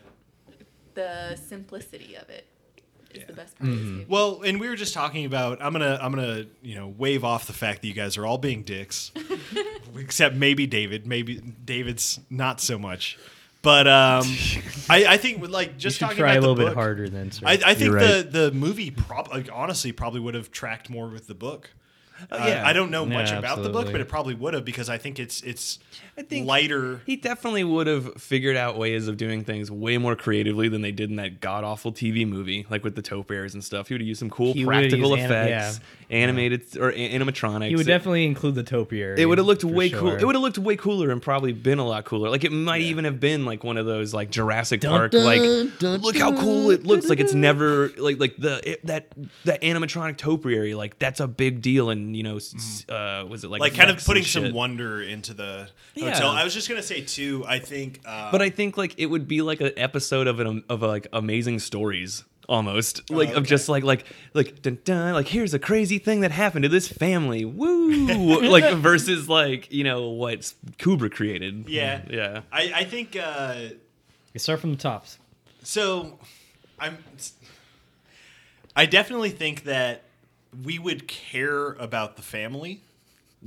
the 0.95 1.37
simplicity 1.37 2.17
of 2.17 2.29
it 2.31 2.47
is 3.13 3.27
the 3.27 3.33
best 3.33 3.59
part 3.59 3.71
of 3.71 3.77
this. 3.77 3.87
Mm-hmm. 3.87 4.11
Well, 4.13 4.43
and 4.43 4.61
we 4.61 4.69
were 4.69 4.77
just 4.77 4.95
talking 4.95 5.25
about. 5.25 5.63
I'm 5.63 5.73
gonna, 5.73 5.99
I'm 6.01 6.13
gonna, 6.13 6.47
you 6.63 6.75
know, 6.75 6.89
wave 6.97 7.25
off 7.25 7.47
the 7.47 7.53
fact 7.53 7.83
that 7.83 7.89
you 7.89 7.95
guys 7.95 8.17
are 8.17 8.27
all 8.27 8.39
being 8.39 8.63
dicks, 8.63 9.13
except 9.97 10.35
maybe 10.35 10.67
David. 10.67 11.07
Maybe 11.07 11.37
David's 11.65 12.21
not 12.31 12.61
so 12.61 12.79
much. 12.79 13.19
But 13.67 13.89
um, 13.89 14.23
I, 14.89 15.07
I 15.15 15.17
think 15.17 15.47
like 15.49 15.73
You 15.73 15.75
just 15.77 15.99
should 15.99 16.05
talking 16.05 16.19
try 16.19 16.35
about 16.35 16.39
a 16.39 16.41
little 16.41 16.55
the 16.55 16.63
bit 16.63 16.69
book, 16.69 16.75
harder 16.77 17.09
then, 17.09 17.33
sir. 17.33 17.43
I, 17.45 17.53
I 17.55 17.75
think 17.75 17.91
You're 17.91 17.99
the 17.99 18.29
the 18.31 18.53
movie 18.53 18.93
prob- 18.93 19.29
like, 19.29 19.49
honestly 19.53 19.91
probably 19.91 20.21
would 20.21 20.35
have 20.35 20.53
tracked 20.53 20.89
more 20.89 21.09
with 21.09 21.27
the 21.27 21.35
book. 21.35 21.71
Uh, 22.31 22.45
yeah. 22.47 22.63
I 22.65 22.73
don't 22.73 22.93
know 22.93 23.05
much 23.05 23.31
Yeah, 23.31 23.41
about 23.41 23.57
the 23.57 23.63
book, 23.65 23.87
absolutely. 23.87 23.93
but 23.93 24.01
it 24.03 24.09
probably 24.09 24.35
would 24.35 24.55
have 24.55 24.65
because 24.65 24.89
I 24.89 24.99
think 24.99 25.19
it's 25.19 25.43
it's 25.43 25.81
I 26.19 26.23
think- 26.23 26.47
lighter. 26.47 27.01
He 27.07 27.17
definitely 27.17 27.65
would 27.65 27.87
have 27.87 28.15
figured 28.15 28.57
out 28.57 28.79
ways 28.79 29.07
of 29.09 29.17
doing 29.17 29.45
things 29.45 29.71
way 29.71 29.99
more 29.99 30.17
creatively 30.17 30.69
than 30.69 30.81
they 30.83 30.93
did 30.93 31.11
in 31.11 31.17
that 31.17 31.41
god 31.41 31.63
awful 31.65 31.93
TV 31.93 32.27
movie, 32.27 32.65
like 32.71 32.85
with 32.85 32.95
the 32.97 33.03
topiaries 33.03 33.53
and 33.55 33.63
stuff. 33.63 33.89
He 33.89 33.95
would 33.95 34.01
have 34.01 34.09
used 34.09 34.21
some 34.21 34.31
cool 34.31 34.55
He 34.55 34.65
practical 34.65 35.11
use 35.11 35.21
anim- 35.21 35.31
effects, 35.31 35.81
animated 36.11 36.63
or 36.79 36.91
a- 36.91 36.95
animatronics. 37.19 37.69
he 37.69 37.77
would 37.77 37.87
It- 37.87 37.89
definitely 37.89 38.25
include 38.25 38.55
the 38.55 38.63
topiary. 38.63 39.21
It 39.21 39.27
would 39.27 39.39
have 39.39 39.47
looked 39.47 39.63
for 39.63 39.69
way 39.69 39.91
cool. 39.91 40.13
It 40.13 40.25
would 40.25 40.35
have 40.35 40.43
looked 40.43 40.59
way 40.59 40.77
cooler 40.77 41.11
and 41.11 41.21
probably 41.21 41.53
been 41.53 41.79
a 41.79 41.87
lot 41.87 42.05
cooler. 42.05 42.31
Like 42.31 42.45
it 42.45 42.53
might 42.53 42.83
even 42.83 43.05
have 43.05 43.21
been 43.21 43.45
like 43.45 43.63
one 43.65 43.77
of 43.77 43.87
those 43.87 44.15
like 44.15 44.31
Jurassic 44.31 44.81
Dun, 44.81 44.93
Park. 44.93 45.13
dun, 45.13 45.25
like 45.25 45.79
dun, 45.79 46.01
look 46.01 46.17
how 46.17 46.31
dun, 46.31 46.41
cool 46.41 46.71
it 46.71 46.85
looks. 46.87 47.09
Like 47.09 47.21
it's 47.21 47.35
never 47.35 47.91
like 47.99 48.19
like 48.21 48.37
the 48.39 48.61
it, 48.73 48.87
that 48.87 49.09
that 49.45 49.61
animatronic 49.63 50.17
topiary. 50.17 50.75
Like 50.75 50.99
that's 50.99 51.21
a 51.21 51.29
big 51.29 51.61
deal. 51.61 51.91
And 51.91 52.17
you 52.17 52.23
know, 52.23 52.37
s- 52.37 52.87
uh, 52.89 53.25
was 53.29 53.45
it 53.45 53.51
like 53.51 53.61
like 53.61 53.75
kind 53.75 53.91
of 53.91 54.05
putting 54.05 54.23
some 54.25 54.53
wonder 54.53 55.03
into 55.03 55.35
the 55.35 55.69
Yeah. 55.95 56.06
Hotel. 56.15 56.31
I 56.31 56.45
was 56.45 56.55
just 56.55 56.69
gonna 56.69 56.83
say 56.83 57.01
too. 57.03 57.45
I 57.47 57.59
think, 57.59 58.01
uh, 58.05 58.31
But 58.31 58.43
I 58.43 58.51
think 58.51 58.77
like 58.77 58.95
it 58.99 59.07
would 59.07 59.27
be 59.29 59.43
like 59.43 59.61
an 59.61 59.73
episode 59.77 60.27
of 60.27 60.41
an 60.41 60.65
of 60.69 60.83
a, 60.83 60.87
like 60.87 61.07
Amazing 61.13 61.59
Stories 61.61 62.25
almost 62.49 63.11
like 63.11 63.31
of 63.35 63.45
just 63.45 63.69
like 63.69 63.83
like 63.83 64.07
like 64.33 64.63
dun, 64.63 64.79
dun, 64.85 65.13
like 65.15 65.27
here's 65.27 65.53
a 65.53 65.59
crazy 65.59 65.99
thing 65.99 66.21
that 66.21 66.31
happened 66.31 66.63
to 66.63 66.69
this 66.69 66.87
family 66.87 67.45
woo 67.45 68.07
like 68.49 68.73
versus 68.77 69.29
like 69.29 69.73
you 69.73 69.83
know 69.83 70.11
what 70.11 70.53
Kubrick 70.79 71.11
created 71.13 71.69
Yeah. 71.69 72.03
yeah 72.09 72.43
I, 72.53 72.71
I 72.73 72.85
think 72.85 73.17
uh, 73.17 73.57
You 74.33 74.39
start 74.39 74.61
from 74.61 74.71
the 74.71 74.77
tops. 74.77 75.19
so. 75.63 76.19
I'm. 76.79 76.99
I 78.75 78.85
definitely 78.87 79.31
think 79.31 79.65
that 79.65 80.03
we 80.65 80.79
would 80.79 81.09
care 81.09 81.73
about 81.73 82.17
the 82.17 82.23
family 82.23 82.83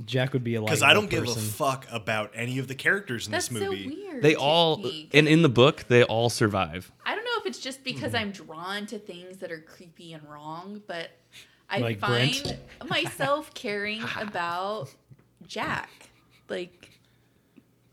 Jack 0.06 0.32
would 0.32 0.44
be 0.44 0.54
a 0.54 0.60
because 0.62 0.82
I 0.82 0.94
don't 0.94 1.10
give 1.10 1.24
a 1.28 1.34
fuck 1.34 1.86
about 1.90 2.30
any 2.34 2.58
of 2.58 2.68
the 2.68 2.74
characters 2.74 3.26
in 3.26 3.32
That's 3.32 3.48
this 3.48 3.58
so 3.62 3.70
movie. 3.70 3.86
weird. 3.88 4.22
they 4.22 4.34
all 4.34 4.78
me, 4.78 5.04
'cause 5.04 5.10
and 5.18 5.28
in 5.28 5.42
the 5.42 5.48
book 5.48 5.84
they 5.88 6.02
all 6.04 6.30
survive 6.30 6.90
I 7.04 7.14
don't 7.14 7.24
know 7.24 7.30
if 7.38 7.46
it's 7.46 7.58
just 7.58 7.84
because 7.84 8.14
I'm 8.14 8.30
drawn 8.32 8.86
to 8.86 8.98
things 8.98 9.38
that 9.38 9.50
are 9.52 9.60
creepy 9.60 10.12
and 10.12 10.22
wrong, 10.28 10.82
but 10.86 11.10
I 11.68 11.78
Like 11.80 11.98
find 11.98 12.42
Brent? 12.42 12.58
myself 12.88 13.52
caring 13.54 14.02
about 14.18 14.92
Jack. 15.46 15.90
Like, 16.48 16.90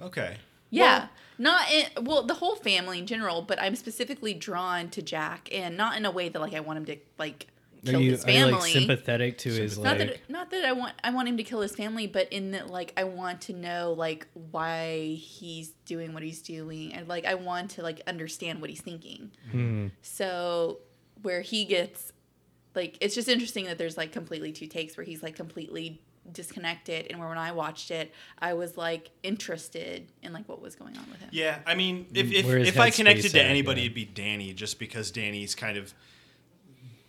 Okay. 0.02 0.38
yeah, 0.70 1.08
not 1.38 1.70
in 1.72 2.04
well, 2.06 2.24
the 2.24 2.36
whole 2.36 2.56
family 2.56 3.00
in 3.00 3.06
general, 3.08 3.42
but 3.42 3.62
I'm 3.62 3.76
specifically 3.76 4.34
drawn 4.34 4.90
to 4.92 5.02
Jack, 5.02 5.50
and 5.52 5.76
not 5.78 5.96
in 5.98 6.06
a 6.06 6.12
way 6.12 6.30
that 6.30 6.40
like 6.40 6.54
I 6.54 6.60
want 6.60 6.78
him 6.78 6.86
to 6.86 6.98
like 7.18 7.48
Are 7.86 7.92
kill 7.92 8.02
you, 8.02 8.12
his 8.12 8.26
are 8.26 8.32
you, 8.32 8.38
family. 8.40 8.54
like 8.54 8.72
sympathetic 8.72 9.38
to 9.40 9.50
his 9.50 9.78
not 9.78 9.98
like? 9.98 9.98
that 9.98 10.30
not 10.30 10.52
that 10.52 10.66
I 10.66 10.72
want 10.72 10.94
I 11.04 11.12
want 11.12 11.28
him 11.28 11.38
to 11.38 11.44
kill 11.44 11.62
his 11.62 11.76
family, 11.76 12.08
but 12.08 12.32
in 12.32 12.52
that 12.52 12.70
like 12.70 12.94
I 12.98 13.04
want 13.04 13.42
to 13.42 13.54
know 13.54 13.94
like 13.98 14.28
why 14.52 15.18
he's 15.20 15.70
doing 15.86 16.14
what 16.14 16.24
he's 16.24 16.42
doing, 16.42 16.94
and 16.94 17.08
like 17.08 17.26
I 17.26 17.36
want 17.36 17.72
to 17.72 17.84
like 17.84 18.02
understand 18.08 18.62
what 18.62 18.70
he's 18.70 18.82
thinking. 18.82 19.32
Hmm. 19.52 19.88
So 20.02 20.80
where 21.22 21.42
he 21.42 21.66
gets 21.66 22.14
like 22.76 22.98
it's 23.02 23.16
just 23.16 23.28
interesting 23.28 23.66
that 23.66 23.78
there's 23.78 23.98
like 23.98 24.12
completely 24.12 24.52
two 24.52 24.68
takes 24.68 24.96
where 24.96 25.04
he's 25.04 25.24
like 25.24 25.36
completely 25.36 26.02
disconnected 26.32 27.08
and 27.10 27.20
where 27.20 27.30
when 27.30 27.38
I 27.38 27.52
watched 27.52 27.90
it 27.90 28.14
I 28.40 28.54
was 28.54 28.78
like 28.78 29.10
interested 29.24 30.12
in 30.22 30.34
like 30.34 30.48
what 30.48 30.62
was 30.62 30.76
going 30.76 30.98
on 30.98 31.06
with 31.10 31.20
him. 31.20 31.30
Yeah, 31.32 31.60
I 31.66 31.76
mean, 31.76 32.08
if 32.14 32.32
if, 32.32 32.46
if 32.46 32.80
I 32.80 32.92
connected 32.92 33.32
to 33.32 33.40
at, 33.40 33.46
anybody, 33.46 33.82
yeah. 33.82 33.86
it'd 33.86 33.96
be 33.96 34.06
Danny, 34.06 34.54
just 34.54 34.80
because 34.80 35.12
Danny's 35.12 35.56
kind 35.56 35.78
of 35.78 35.94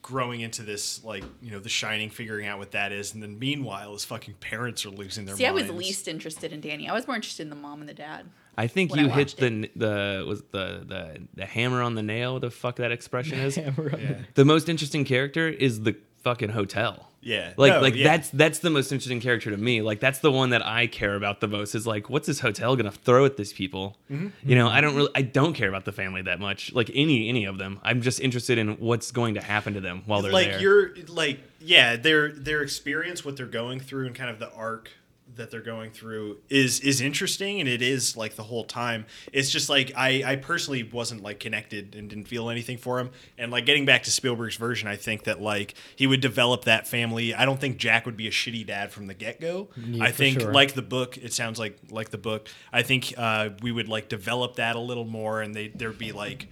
growing 0.09 0.40
into 0.40 0.62
this, 0.62 1.04
like 1.04 1.22
you 1.42 1.50
know, 1.50 1.59
The 1.61 1.68
Shining, 1.68 2.09
figuring 2.09 2.46
out 2.46 2.59
what 2.59 2.70
that 2.70 2.92
is, 2.92 3.12
and 3.12 3.22
then 3.22 3.38
meanwhile, 3.38 3.92
his 3.92 4.06
fucking 4.06 4.34
parents 4.40 4.86
are 4.86 4.90
losing 4.90 5.26
their 5.26 5.36
See, 5.36 5.44
I 5.44 5.50
was 5.50 5.68
least 5.70 6.09
interested 6.09 6.50
in 6.50 6.62
Danny. 6.62 6.88
I 6.88 6.94
was 6.94 7.06
more 7.06 7.16
interested 7.16 7.42
in 7.42 7.50
the 7.50 7.56
mom 7.56 7.80
and 7.80 7.88
the 7.88 7.92
dad. 7.94 8.24
I 8.56 8.68
think 8.68 8.96
you 8.96 9.02
I 9.06 9.09
hit 9.11 9.16
watched 9.18 9.36
the 9.36 9.70
the 9.76 10.24
was 10.26 10.42
the 10.50 10.82
the 10.86 11.20
the 11.34 11.44
hammer 11.46 11.82
on 11.82 11.94
the 11.94 12.02
nail. 12.02 12.40
The 12.40 12.50
fuck 12.50 12.76
that 12.76 12.90
expression 12.90 13.38
is? 13.46 13.56
Hammer 13.56 13.90
on 13.92 14.00
Yeah. 14.00 14.14
the 14.34 14.46
most 14.46 14.68
interesting 14.70 15.04
character 15.04 15.46
is 15.46 15.82
the 15.82 15.94
fucking 16.24 16.48
hotel. 16.50 17.07
Yeah, 17.20 17.52
Like 17.56 17.72
No, 17.72 17.80
like 17.80 17.94
yeah. 17.94 18.04
that's 18.04 18.30
that's 18.30 18.60
the 18.60 18.70
most 18.70 18.92
interesting 18.92 19.20
character 19.20 19.50
to 19.50 19.56
me. 19.56 19.82
Like 19.82 20.00
that's 20.00 20.20
the 20.20 20.30
one 20.30 20.50
that 20.50 20.64
I 20.64 20.86
care 20.86 21.14
about 21.14 21.40
the 21.40 21.48
most. 21.48 21.74
Is 21.74 21.86
like 21.86 22.08
what's 22.08 22.26
this 22.26 22.40
hotel 22.40 22.76
gonna 22.76 22.92
throw 22.92 23.24
at 23.24 23.36
these 23.36 23.52
people? 23.52 23.96
Mm-hmm. 24.10 24.28
You 24.48 24.56
know, 24.56 24.68
I 24.68 24.80
don't 24.80 24.94
really 24.94 25.10
I 25.14 25.22
don't 25.22 25.54
care 25.54 25.68
about 25.68 25.84
the 25.84 25.92
family 25.92 26.22
that 26.22 26.40
much. 26.40 26.72
Like 26.72 26.90
any 26.94 27.28
any 27.28 27.44
of 27.44 27.58
them. 27.58 27.80
I'm 27.82 28.02
just 28.02 28.20
interested 28.20 28.58
in 28.58 28.74
what's 28.78 29.10
going 29.10 29.34
to 29.34 29.40
happen 29.40 29.74
to 29.74 29.80
them 29.80 30.02
while 30.06 30.22
they're 30.22 30.32
like 30.32 30.48
there. 30.48 30.60
you're 30.60 30.96
like 31.08 31.40
yeah 31.60 31.96
their 31.96 32.30
their 32.30 32.62
experience 32.62 33.24
what 33.24 33.36
they're 33.36 33.46
going 33.46 33.80
through 33.80 34.06
and 34.06 34.14
kind 34.14 34.30
of 34.30 34.38
the 34.38 34.52
arc 34.52 34.90
that 35.39 35.51
they're 35.51 35.61
going 35.62 35.91
through 35.91 36.36
is 36.51 36.80
is 36.80 37.01
interesting 37.01 37.61
and 37.61 37.68
it 37.68 37.80
is 37.80 38.16
like 38.16 38.34
the 38.36 38.43
whole 38.43 38.64
time 38.64 39.07
it's 39.32 39.51
just 39.51 39.68
like 39.68 39.91
i 39.97 40.22
i 40.26 40.36
personally 40.36 40.82
wasn't 40.82 41.22
like 41.22 41.41
connected 41.41 41.95
and 41.95 42.11
didn't 42.11 42.26
feel 42.26 42.51
anything 42.51 42.76
for 42.76 42.99
him 43.01 43.11
and 43.39 43.51
like 43.51 43.64
getting 43.64 43.86
back 43.86 44.03
to 44.03 44.11
spielberg's 44.11 44.57
version 44.57 44.86
i 44.89 44.97
think 44.97 45.24
that 45.24 45.41
like 45.41 45.74
he 45.97 46.07
would 46.07 46.20
develop 46.20 46.64
that 46.64 46.86
family 46.86 47.34
i 47.34 47.45
don't 47.45 47.61
think 47.61 47.76
jack 47.78 48.05
would 48.05 48.16
be 48.16 48.26
a 48.26 48.30
shitty 48.30 48.66
dad 48.66 48.93
from 48.93 49.07
the 49.07 49.14
get-go 49.14 49.68
Yeah, 49.76 50.05
i 50.05 50.11
think 50.12 50.41
sure. 50.41 50.53
like 50.53 50.74
the 50.74 50.82
book 50.82 51.16
it 51.16 51.32
sounds 51.32 51.59
like 51.59 51.78
like 51.91 52.11
the 52.11 52.18
book 52.18 52.49
i 52.72 52.82
think 52.82 53.14
uh 53.16 53.51
we 53.62 53.72
would 53.72 53.89
like 53.89 54.09
develop 54.09 54.57
that 54.57 54.76
a 54.76 54.80
little 54.80 55.05
more 55.07 55.41
and 55.41 55.55
they 55.55 55.68
there'd 55.68 55.99
be 55.99 56.12
like 56.12 56.49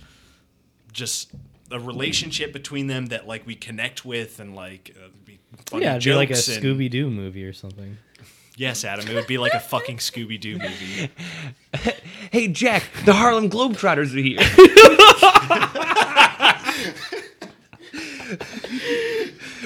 just 0.93 1.33
a 1.71 1.81
relationship 1.81 2.53
between 2.53 2.87
them 2.87 3.07
that 3.07 3.27
like 3.27 3.47
we 3.47 3.55
connect 3.55 4.05
with 4.05 4.39
and 4.41 4.55
like 4.55 4.97
uh, 4.97 5.09
be 5.25 5.39
funny 5.67 5.85
yeah, 5.85 5.97
it'd 5.97 6.05
be 6.05 6.15
like 6.15 6.31
a 6.31 6.35
Scooby 6.35 6.89
Doo 6.91 7.11
movie 7.11 7.45
or 7.45 7.53
something. 7.53 7.99
Yes, 8.57 8.85
Adam, 8.85 9.07
it 9.07 9.15
would 9.15 9.27
be 9.27 9.37
like 9.37 9.53
a 9.53 9.61
fucking 9.61 9.99
Scooby 9.99 10.41
Doo 10.41 10.59
movie. 10.59 11.11
hey 12.33 12.49
Jack, 12.49 12.85
the 13.05 13.13
Harlem 13.13 13.51
Globetrotters 13.51 14.15
are 14.15 14.19
here. 14.19 14.39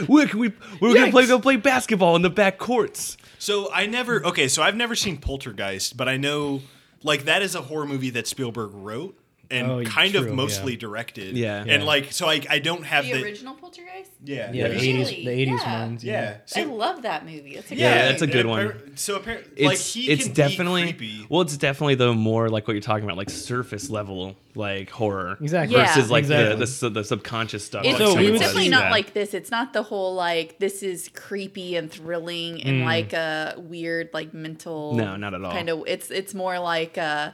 We're, 0.09 0.29
we, 0.35 0.53
we're 0.81 0.95
gonna 0.95 1.11
play 1.11 1.27
go 1.27 1.39
play 1.39 1.57
basketball 1.57 2.17
in 2.17 2.23
the 2.23 2.31
back 2.31 2.59
courts. 2.59 3.17
So 3.39 3.71
I 3.73 3.87
never 3.87 4.25
okay, 4.27 4.49
so 4.49 4.63
I've 4.63 4.75
never 4.75 4.95
seen 4.95 5.19
Poltergeist, 5.19 5.97
but 5.97 6.09
I 6.09 6.17
know 6.17 6.63
like 7.03 7.25
that 7.25 7.43
is 7.43 7.55
a 7.55 7.63
horror 7.63 7.87
movie 7.87 8.11
that 8.11 8.27
Spielberg 8.27 8.71
wrote 8.73 9.17
and 9.51 9.67
Oh, 9.71 9.83
kind 9.85 10.13
true, 10.13 10.21
of 10.23 10.27
yeah. 10.29 10.33
mostly 10.35 10.77
directed. 10.77 11.37
Yeah. 11.37 11.65
and 11.67 11.85
like 11.85 12.13
so 12.13 12.29
I 12.29 12.41
I 12.49 12.59
don't 12.61 12.85
have 12.85 13.05
The 13.05 13.15
the, 13.15 13.23
original 13.25 13.55
Poltergeist? 13.55 14.11
yeah 14.25 14.53
Yeah, 14.53 14.69
Have 14.69 14.73
the 14.73 14.79
eighties, 14.89 15.11
Really? 15.11 15.25
the 15.25 15.31
eighties 15.31 15.61
Yeah. 15.65 15.81
ones. 15.81 16.05
yeah. 16.05 16.37
I 16.57 16.63
So- 16.63 16.75
love 16.75 17.03
that 17.03 17.25
movie. 17.25 17.55
That's 17.57 17.71
a 17.71 17.77
yeah, 17.77 17.93
great 17.93 18.09
that's 18.11 18.23
a 18.23 18.27
good 18.27 18.47
one. 18.47 18.93
So 18.97 19.17
apparently, 19.17 19.51
It's 19.57 19.65
like 19.67 19.79
he 19.79 20.11
it's 20.11 20.25
can 20.25 20.33
definitely 20.35 20.93
be 20.93 21.27
well, 21.29 21.41
it's 21.43 21.57
definitely 21.57 21.97
the 21.97 22.13
more 22.15 22.49
like 22.49 22.67
what 22.69 22.75
you're 22.75 22.81
talking 22.83 23.05
about, 23.05 23.17
like 23.17 23.31
surface 23.31 23.91
level 23.91 24.37
like 24.55 24.91
horror, 24.91 25.39
Exactly. 25.41 25.77
Yeah. 25.77 25.87
versus 25.95 26.11
like 26.11 26.25
Exactly. 26.25 26.57
the, 26.65 26.67
the 26.67 26.91
the 26.91 27.05
subconscious 27.05 27.65
stuff. 27.65 27.85
It's, 27.85 27.99
like 28.01 28.09
So 28.09 28.19
it's 28.19 28.41
definitely 28.41 28.69
not 28.69 28.83
that. 28.85 28.91
like 28.93 29.13
this. 29.15 29.33
It's 29.35 29.51
not 29.51 29.73
the 29.73 29.83
whole 29.83 30.15
like 30.15 30.59
this 30.59 30.83
is 30.83 31.09
creepy 31.15 31.77
and 31.77 31.91
thrilling 31.91 32.63
and 32.63 32.83
Mm. 32.83 32.85
like 32.85 33.13
a 33.13 33.55
weird 33.59 34.11
like 34.13 34.33
mental. 34.35 34.95
No, 34.95 35.17
not 35.17 35.35
at 35.35 35.45
all. 35.45 35.53
Kind 35.53 35.69
of. 35.71 35.85
It's 35.87 36.11
it's 36.11 36.35
more 36.35 36.59
like 36.59 36.99
uh 36.99 37.31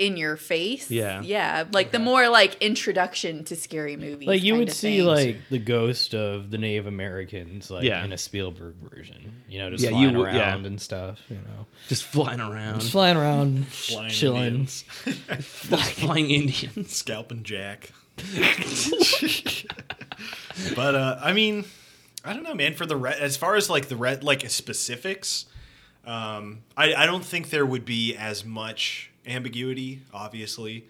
in 0.00 0.16
your 0.16 0.36
face. 0.36 0.90
Yeah. 0.90 1.20
Yeah. 1.22 1.64
Like 1.72 1.92
the 1.92 1.98
more 1.98 2.28
like 2.30 2.56
introduction 2.62 3.44
to 3.44 3.54
scary 3.56 3.96
movies. 3.96 4.26
Like 4.26 4.42
you 4.42 4.56
would 4.56 4.72
see 4.72 4.98
thing. 4.98 5.06
like 5.06 5.36
the 5.50 5.58
ghost 5.58 6.14
of 6.14 6.50
the 6.50 6.56
Native 6.58 6.86
Americans, 6.86 7.70
like 7.70 7.84
Yeah. 7.84 8.02
in 8.04 8.12
a 8.12 8.18
Spielberg 8.18 8.76
version. 8.76 9.42
You 9.48 9.58
know, 9.58 9.70
just 9.70 9.84
Yeah, 9.84 9.90
flying 9.90 10.10
you 10.10 10.18
would- 10.18 10.32
yeah. 10.34 10.40
around 10.50 10.66
and 10.66 10.80
stuff. 10.80 11.20
You 11.28 11.36
know, 11.36 11.66
just 11.88 12.04
flying 12.04 12.40
around, 12.40 12.80
just 12.80 12.92
flying 12.92 13.16
around, 13.16 13.66
Flying 13.68 14.10
chilling. 14.10 14.42
Indians. 14.44 14.82
flying 15.42 16.30
Indians. 16.30 16.92
scalping 16.96 17.42
Jack. 17.42 17.92
but 20.74 20.94
uh, 20.94 21.18
I 21.22 21.32
mean, 21.32 21.64
I 22.24 22.32
don't 22.32 22.42
know, 22.42 22.54
man. 22.54 22.74
For 22.74 22.86
the 22.86 22.96
re- 22.96 23.16
as 23.18 23.36
far 23.36 23.56
as 23.56 23.70
like 23.70 23.88
the 23.88 23.96
red 23.96 24.24
like 24.24 24.48
specifics, 24.50 25.46
um, 26.10 26.62
I 26.76 26.94
I 26.94 27.06
don't 27.06 27.24
think 27.24 27.50
there 27.50 27.64
would 27.64 27.84
be 27.84 28.16
as 28.16 28.44
much 28.44 29.10
ambiguity. 29.26 30.00
Obviously, 30.12 30.86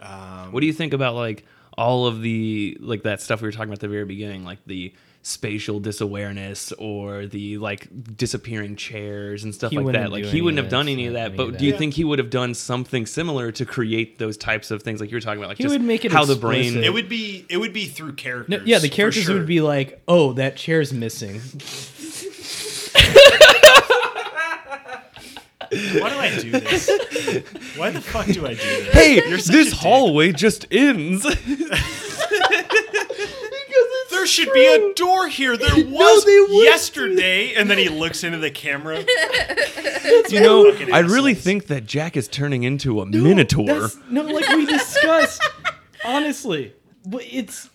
um, 0.00 0.52
What 0.52 0.60
do 0.60 0.66
you 0.66 0.72
think 0.72 0.92
about 0.92 1.14
like 1.14 1.44
all 1.78 2.06
of 2.06 2.22
the 2.22 2.76
like 2.80 3.02
that 3.04 3.20
stuff 3.20 3.40
we 3.40 3.48
were 3.48 3.52
talking 3.52 3.68
about 3.68 3.74
at 3.78 3.80
the 3.80 3.88
very 3.88 4.04
beginning, 4.04 4.44
like 4.44 4.58
the 4.66 4.92
spatial 5.22 5.80
disawareness 5.80 6.72
or 6.78 7.26
the 7.26 7.58
like 7.58 7.88
disappearing 8.16 8.76
chairs 8.76 9.44
and 9.44 9.54
stuff 9.54 9.72
like 9.72 9.92
that? 9.92 10.10
Like 10.10 10.24
he 10.24 10.42
wouldn't 10.42 10.60
have 10.62 10.70
done 10.70 10.88
any 10.88 11.06
of 11.06 11.12
that. 11.14 11.36
But 11.36 11.48
of 11.50 11.58
do 11.58 11.66
you 11.66 11.72
that. 11.72 11.78
think 11.78 11.94
he 11.94 12.04
would 12.04 12.18
have 12.18 12.30
done 12.30 12.54
something 12.54 13.06
similar 13.06 13.52
to 13.52 13.64
create 13.64 14.18
those 14.18 14.36
types 14.36 14.70
of 14.72 14.82
things 14.82 15.00
like 15.00 15.10
you 15.10 15.16
were 15.16 15.20
talking 15.20 15.38
about? 15.38 15.48
Like 15.48 15.58
He 15.58 15.64
just 15.64 15.74
would 15.74 15.82
make 15.82 16.04
it 16.04 16.10
how 16.12 16.24
the 16.24 16.36
brain. 16.36 16.82
it 16.82 16.92
would 16.92 17.08
be 17.08 17.46
it 17.48 17.58
would 17.58 17.72
be 17.72 17.86
through 17.86 18.14
characters. 18.14 18.58
No, 18.58 18.64
yeah, 18.64 18.78
the 18.78 18.88
characters 18.88 19.24
sure. 19.24 19.34
would 19.36 19.46
be 19.46 19.60
like, 19.60 20.02
"Oh, 20.08 20.32
that 20.34 20.56
chair's 20.56 20.92
missing." 20.92 21.40
Why 25.70 26.10
do 26.10 26.16
I 26.18 26.38
do 26.38 26.50
this? 26.50 26.88
Why 27.76 27.90
the 27.90 28.00
fuck 28.00 28.26
do 28.26 28.46
I 28.46 28.50
do 28.50 28.56
this? 28.56 28.92
Hey, 28.92 29.14
You're 29.28 29.38
such 29.38 29.54
a 29.54 29.58
this 29.58 29.70
dick. 29.70 29.78
hallway 29.78 30.32
just 30.32 30.66
ends. 30.70 31.26
There 34.10 34.26
should 34.26 34.52
be 34.52 34.66
a 34.66 34.94
door 34.94 35.28
here. 35.28 35.56
There 35.56 35.68
was 35.86 36.24
they 36.24 36.40
wouldn't. 36.40 36.64
yesterday. 36.64 37.54
And 37.54 37.70
then 37.70 37.78
he 37.78 37.88
looks 37.88 38.24
into 38.24 38.38
the 38.38 38.50
camera. 38.50 38.98
you 40.30 40.40
know, 40.40 40.72
I 40.92 41.00
really 41.00 41.34
think 41.34 41.66
that 41.66 41.86
Jack 41.86 42.16
is 42.16 42.26
turning 42.26 42.64
into 42.64 43.00
a 43.00 43.06
minotaur. 43.06 43.90
No, 44.10 44.22
like 44.22 44.48
we 44.48 44.66
discussed. 44.66 45.40
honestly, 46.04 46.74
but 47.04 47.22
it's 47.30 47.68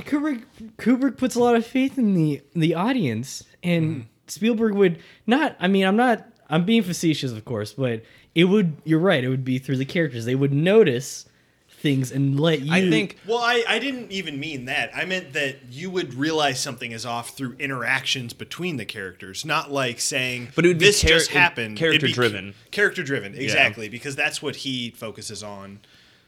Kubrick. 0.00 0.44
Kubrick 0.76 1.16
puts 1.16 1.34
a 1.34 1.40
lot 1.40 1.56
of 1.56 1.66
faith 1.66 1.98
in 1.98 2.14
the 2.14 2.42
the 2.54 2.74
audience, 2.74 3.44
and 3.62 3.90
mm-hmm. 3.90 4.02
Spielberg 4.28 4.74
would 4.74 5.00
not. 5.26 5.56
I 5.58 5.68
mean, 5.68 5.84
I'm 5.84 5.96
not. 5.96 6.26
I'm 6.50 6.64
being 6.64 6.82
facetious, 6.82 7.32
of 7.32 7.44
course, 7.44 7.72
but 7.72 8.02
it 8.34 8.44
would. 8.44 8.76
You're 8.84 8.98
right. 9.00 9.22
It 9.22 9.28
would 9.28 9.44
be 9.44 9.58
through 9.58 9.76
the 9.76 9.84
characters. 9.84 10.24
They 10.24 10.34
would 10.34 10.52
notice 10.52 11.26
things 11.70 12.10
and 12.10 12.40
let 12.40 12.60
you. 12.62 12.72
I 12.72 12.88
think 12.90 13.18
Well, 13.26 13.38
I, 13.38 13.62
I 13.68 13.78
didn't 13.78 14.10
even 14.10 14.40
mean 14.40 14.64
that. 14.64 14.90
I 14.96 15.04
meant 15.04 15.32
that 15.34 15.56
you 15.70 15.90
would 15.90 16.14
realize 16.14 16.58
something 16.60 16.90
is 16.90 17.06
off 17.06 17.36
through 17.36 17.54
interactions 17.60 18.32
between 18.32 18.78
the 18.78 18.84
characters, 18.84 19.44
not 19.44 19.70
like 19.70 20.00
saying, 20.00 20.48
But 20.56 20.64
it 20.64 20.68
would 20.68 20.78
be 20.78 20.86
this 20.86 21.00
char- 21.02 21.10
just 21.10 21.30
happened. 21.30 21.76
Character 21.76 22.08
driven. 22.08 22.54
Character 22.72 23.04
driven, 23.04 23.34
exactly, 23.34 23.88
because 23.88 24.16
that's 24.16 24.42
what 24.42 24.56
he 24.56 24.90
focuses 24.90 25.42
on, 25.44 25.78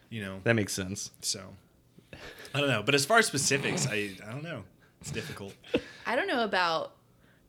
you 0.09 0.23
know. 0.23 0.41
that 0.45 0.55
makes 0.55 0.73
sense. 0.73 1.11
So, 1.21 1.41
I 2.55 2.61
don't 2.61 2.69
know. 2.69 2.83
But 2.85 2.95
as 2.95 3.05
far 3.05 3.19
as 3.19 3.27
specifics, 3.27 3.89
I 3.89 4.13
I 4.25 4.31
don't 4.31 4.45
know. 4.45 4.63
It's 5.01 5.11
difficult. 5.11 5.55
I 6.07 6.15
don't 6.15 6.29
know 6.29 6.45
about 6.45 6.93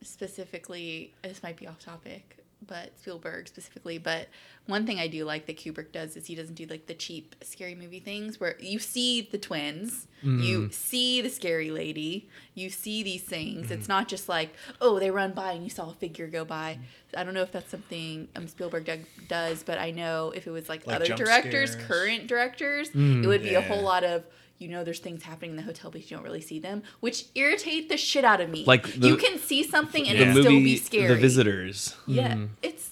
specifically. 0.02 1.14
This 1.24 1.44
might 1.44 1.58
be 1.58 1.68
off 1.68 1.80
topic, 1.80 2.38
but 2.66 2.98
Spielberg 3.00 3.48
specifically. 3.48 3.98
But 3.98 4.28
one 4.68 4.86
thing 4.86 5.00
I 5.00 5.08
do 5.08 5.26
like 5.26 5.48
that 5.48 5.58
Kubrick 5.58 5.92
does 5.92 6.16
is 6.16 6.28
he 6.28 6.36
doesn't 6.36 6.56
do 6.56 6.66
like 6.66 6.88
the 6.88 6.94
cheap 6.94 7.36
scary 7.42 7.76
movie 7.76 8.00
things 8.00 8.40
where 8.40 8.56
you 8.60 8.80
see 8.80 9.22
the 9.22 9.38
twins, 9.38 10.08
you 10.22 10.60
mm. 10.62 10.74
see 10.74 11.22
the 11.22 11.30
scary 11.30 11.72
lady, 11.72 12.30
you 12.54 12.70
see 12.70 13.04
these 13.04 13.24
things. 13.24 13.72
It's 13.72 13.84
mm-hmm. 13.84 13.92
not 13.92 14.08
just 14.08 14.30
like 14.30 14.54
oh 14.80 15.00
they 15.00 15.12
run 15.12 15.34
by 15.34 15.54
and 15.54 15.64
you 15.64 15.70
saw 15.70 15.90
a 15.90 15.94
figure 15.94 16.28
go 16.28 16.46
by. 16.46 16.78
I 17.16 17.24
don't 17.24 17.34
know 17.34 17.42
if 17.42 17.52
that's 17.52 17.72
something 17.72 18.28
um, 18.36 18.48
Spielberg 18.48 18.86
do- 18.86 19.06
does, 19.28 19.64
but 19.64 19.78
I 19.78 19.92
know 19.92 20.32
if 20.36 20.48
it 20.48 20.52
was 20.52 20.70
like, 20.70 20.88
Like 20.88 20.98
other 20.98 21.16
directors, 21.16 21.72
scares. 21.72 21.88
current 21.88 22.28
directors, 22.28 22.90
mm. 22.92 23.24
it 23.24 23.28
would 23.28 23.44
be 23.44 23.56
a 23.56 23.62
whole 23.62 23.82
lot 23.82 24.04
of. 24.04 24.24
You 24.62 24.68
know, 24.68 24.84
there's 24.84 25.00
things 25.00 25.24
happening 25.24 25.52
in 25.52 25.56
the 25.58 25.64
hotel, 25.64 25.90
but 25.92 26.02
you 26.10 26.16
don't 26.16 26.24
really 26.24 26.40
see 26.42 26.60
them, 26.60 26.84
which 27.00 27.26
irritate 27.34 27.90
the 27.90 27.98
shit 27.98 28.24
out 28.24 28.40
of 28.42 28.50
me. 28.50 28.64
Like 28.66 28.84
the- 28.94 29.08
you 29.08 29.18
can 29.18 29.40
see 29.40 29.64
something 29.64 30.08
and 30.08 30.18
the 30.20 30.22
it 30.24 30.26
Yeah. 30.28 30.32
still 30.34 30.52
movie 30.52 30.64
be 30.64 30.78
scary. 30.78 31.08
The 31.08 31.16
Visitors. 31.16 31.96
Yeah, 32.08 32.46
it's 32.62 32.90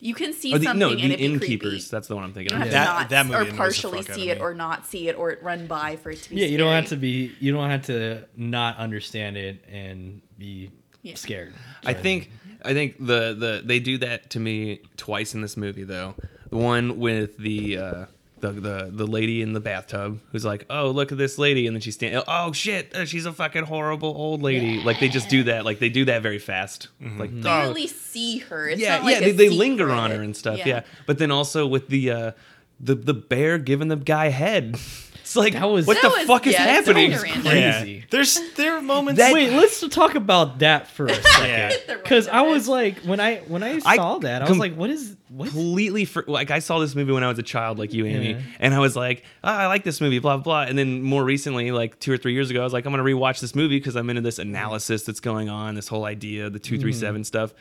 you 0.00 0.14
can 0.14 0.32
see 0.34 0.54
Or 0.54 0.58
the, 0.58 0.64
something 0.66 0.80
no, 0.80 0.90
and 0.90 0.98
the 0.98 1.04
it 1.04 1.08
be 1.10 1.16
creepy. 1.38 1.52
Innkeepers. 1.54 1.90
That's 1.90 2.08
the 2.08 2.14
one 2.14 2.24
I'm 2.24 2.32
thinking 2.32 2.50
don't 2.50 2.62
of. 2.66 2.68
have 2.68 2.72
That- 2.72 2.86
to 2.86 3.00
not 3.00 3.08
that 3.10 3.26
movie 3.26 3.34
or 3.36 3.40
annoys 3.40 3.50
the 3.52 3.56
partially 3.58 3.98
fuck 4.02 4.10
out 4.10 4.16
see 4.16 4.30
of 4.30 4.36
it 4.36 4.40
me. 4.40 4.44
or 4.44 4.54
not 4.54 4.86
see 4.86 5.08
it 5.08 5.16
or 5.18 5.38
run 5.42 5.66
by 5.66 5.96
for 5.96 6.10
it 6.10 6.22
to 6.22 6.30
be. 6.30 6.36
Yeah, 6.36 6.46
you 6.46 6.58
don't 6.58 6.72
have 6.72 6.88
to 6.88 6.96
be. 6.96 7.32
You 7.40 7.52
don't 7.52 7.68
have 7.70 7.86
to 7.86 8.24
not 8.36 8.76
understand 8.78 9.36
it 9.36 9.62
and 9.70 10.20
be 10.38 10.70
Yeah. 11.02 11.14
scared. 11.16 11.52
I 11.84 11.92
think 11.94 12.30
I 12.64 12.72
think 12.72 12.96
the 12.98 13.34
the 13.38 13.62
they 13.64 13.80
do 13.80 13.98
that 13.98 14.30
to 14.30 14.40
me 14.40 14.80
twice 14.96 15.34
in 15.34 15.40
this 15.42 15.56
movie 15.56 15.84
though. 15.84 16.14
The 16.50 16.56
one 16.56 16.98
with 16.98 17.36
the 17.38 17.76
uh, 17.78 18.04
the 18.44 18.60
the 18.60 18.90
the 18.92 19.06
lady 19.06 19.40
in 19.40 19.52
the 19.52 19.60
bathtub 19.60 20.20
who's 20.32 20.44
like, 20.44 20.66
"Oh, 20.68 20.90
look 20.90 21.12
at 21.12 21.18
this 21.18 21.38
lady," 21.38 21.66
and 21.66 21.74
then 21.74 21.80
she's 21.80 21.94
standing. 21.94 22.22
Oh 22.28 22.52
shit, 22.52 22.94
uh, 22.94 23.04
she's 23.04 23.26
a 23.26 23.32
fucking 23.32 23.64
horrible 23.64 24.08
old 24.08 24.42
lady. 24.42 24.82
Like 24.82 25.00
they 25.00 25.08
just 25.08 25.28
do 25.28 25.44
that. 25.44 25.64
Like 25.64 25.78
they 25.78 25.88
do 25.88 26.04
that 26.04 26.22
very 26.22 26.38
fast. 26.38 26.88
Like 27.00 27.30
You 27.30 27.40
oh, 27.40 27.42
barely 27.42 27.86
see 27.86 28.38
her. 28.38 28.68
It's 28.68 28.80
yeah, 28.80 28.96
not 28.96 29.04
like 29.04 29.14
yeah. 29.14 29.20
They, 29.20 29.32
they 29.32 29.48
linger 29.48 29.90
on 29.90 30.10
her 30.10 30.22
and 30.22 30.36
stuff. 30.36 30.58
Yeah. 30.64 30.82
but 31.06 31.18
then 31.18 31.30
also 31.30 31.66
with 31.66 31.88
the 31.88 32.10
uh, 32.10 32.32
the 32.80 32.94
the 32.94 33.14
bear 33.14 33.58
giving 33.58 33.88
the 33.88 33.96
guy 33.96 34.28
head. 34.28 34.78
It's 35.34 35.36
like 35.36 35.52
That 35.54 35.68
was- 35.68 35.86
what 35.86 35.94
That 36.00 36.02
the 36.12 36.18
was- 36.18 36.26
fuck 36.26 36.46
is 36.46 36.52
yeah, 36.52 36.78
it's 36.78 36.86
happening? 36.86 37.10
kinda 37.10 37.22
random. 37.24 37.42
Crazy. 37.50 37.92
Yeah. 37.92 38.00
There's 38.10 38.40
there 38.54 38.76
are 38.76 38.82
moments. 38.82 39.18
That- 39.18 39.32
Wait, 39.34 39.52
let's 39.52 39.80
talk 39.88 40.14
about 40.14 40.60
that 40.60 40.88
for 40.88 41.06
a 41.06 41.14
second. 41.14 41.24
yeah. 41.48 41.68
The 41.88 41.94
Because 41.96 42.28
I 42.28 42.36
random 42.36 42.52
was 42.52 42.68
like, 42.68 42.98
when 42.98 43.18
I 43.20 43.36
when 43.48 43.62
I 43.62 43.80
I 43.84 43.96
saw 43.96 44.18
that, 44.18 44.42
I 44.42 44.44
was 44.44 44.50
com- 44.50 44.58
like, 44.58 44.76
what 44.76 44.90
is 44.90 45.16
what? 45.28 45.48
completely 45.50 46.04
for 46.04 46.24
like 46.28 46.50
I 46.52 46.60
saw 46.60 46.78
this 46.78 46.94
movie 46.94 47.12
when 47.12 47.24
I 47.24 47.28
was 47.28 47.38
a 47.38 47.42
child, 47.42 47.78
like 47.78 47.92
you, 47.92 48.06
Amy, 48.06 48.30
Yeah. 48.32 48.40
and 48.60 48.72
I 48.74 48.78
was 48.78 48.94
like, 48.94 49.24
oh, 49.42 49.48
I 49.50 49.66
like 49.66 49.82
this 49.82 50.00
movie, 50.00 50.20
blah 50.20 50.36
blah. 50.36 50.62
And 50.62 50.78
then 50.78 51.02
more 51.02 51.24
recently, 51.24 51.72
like 51.72 51.98
two 51.98 52.12
or 52.12 52.16
three 52.16 52.32
years 52.34 52.50
ago, 52.50 52.60
I 52.60 52.64
was 52.64 52.72
like, 52.72 52.86
I'm 52.86 52.92
gonna 52.92 53.02
rewatch 53.02 53.40
this 53.40 53.54
movie 53.56 53.78
because 53.78 53.96
I'm 53.96 54.08
into 54.10 54.22
this 54.22 54.38
analysis 54.38 55.02
that's 55.02 55.20
going 55.20 55.48
on, 55.48 55.74
this 55.74 55.88
whole 55.88 56.04
idea, 56.04 56.48
the 56.50 56.58
two 56.60 56.78
three 56.78 56.92
mm-hmm. 56.92 57.00
seven 57.00 57.24
stuff. 57.24 57.52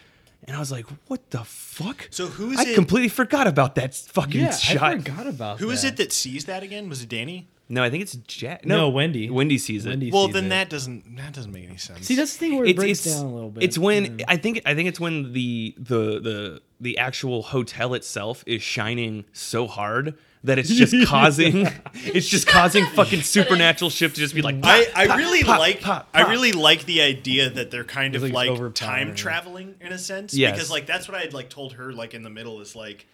And 0.45 0.57
I 0.57 0.59
was 0.59 0.73
like, 0.73 0.85
what 1.07 1.29
the 1.31 1.45
fuck? 1.45 2.09
So 2.11 2.27
who 2.27 2.51
is 2.51 2.59
I 2.59 2.63
it? 2.63 2.75
completely 2.75 3.07
forgot 3.07 3.47
about 3.47 3.75
that 3.75 3.95
fucking 3.95 4.41
Yeah, 4.41 4.51
shot. 4.51 4.83
I 4.83 4.97
forgot 4.97 5.25
about 5.25 5.59
Who 5.61 5.67
that. 5.67 5.73
is 5.73 5.83
it 5.85 5.95
that 5.97 6.11
sees 6.11 6.43
that 6.45 6.63
again? 6.63 6.89
Was 6.89 7.01
it 7.01 7.07
Danny? 7.07 7.47
No, 7.73 7.83
I 7.83 7.89
think 7.89 8.03
it's 8.03 8.13
Jack. 8.27 8.65
No, 8.65 8.77
No, 8.77 8.89
Wendy. 8.89 9.29
Wendy 9.29 9.57
sees 9.57 9.85
it. 9.85 9.89
Wendy 9.89 10.11
Well, 10.11 10.25
sees 10.27 10.33
then 10.35 10.45
it. 10.45 10.49
that 10.49 10.69
doesn't 10.69 11.15
that 11.17 11.33
doesn't 11.33 11.51
make 11.51 11.67
any 11.67 11.77
sense. 11.77 12.05
See, 12.07 12.15
that's 12.15 12.33
the 12.33 12.39
thing 12.39 12.55
where 12.55 12.65
it 12.65 12.69
it's 12.71 12.77
breaks 12.77 13.05
it's, 13.05 13.15
down 13.15 13.25
a 13.25 13.33
little 13.33 13.49
bit. 13.49 13.63
it's 13.63 13.77
when 13.77 14.19
Yeah. 14.19 14.25
I 14.27 14.37
think 14.37 14.61
I 14.65 14.75
think 14.75 14.89
it's 14.89 14.99
when 14.99 15.33
the 15.33 15.73
the 15.77 16.19
the 16.19 16.61
the 16.79 16.97
actual 16.97 17.41
hotel 17.43 17.93
itself 17.93 18.43
is 18.45 18.61
shining 18.61 19.25
so 19.33 19.67
hard 19.67 20.15
that 20.43 20.59
it's 20.59 20.69
just 20.69 20.93
causing 21.07 21.67
it's 21.93 22.27
just 22.27 22.45
causing 22.47 22.85
fucking 22.87 23.21
supernatural 23.35 23.89
shit 23.89 24.13
to 24.13 24.19
just 24.19 24.35
be 24.35 24.41
like 24.41 24.55
I, 24.61 24.85
pop, 24.85 24.97
I 24.97 25.07
pop, 25.07 25.17
really 25.17 25.43
pop, 25.43 25.59
like 25.59 25.81
pop, 25.81 26.09
I 26.13 26.29
really 26.29 26.51
like 26.51 26.83
the 26.85 27.01
idea 27.01 27.49
that 27.49 27.71
they're 27.71 27.85
kind 27.85 28.13
of 28.15 28.23
It's 28.25 28.33
like 28.33 28.49
like 28.49 28.73
time 28.75 29.15
traveling 29.15 29.75
in 29.79 29.93
a 29.93 29.97
sense 29.97 30.33
Yes. 30.33 30.51
because 30.53 30.69
like 30.69 30.85
that's 30.85 31.07
what 31.07 31.17
I 31.17 31.21
had 31.21 31.33
like 31.33 31.49
told 31.49 31.73
her 31.73 31.93
like 31.93 32.13
in 32.13 32.23
the 32.23 32.29
middle 32.29 32.59
is 32.61 32.75
like 32.75 33.07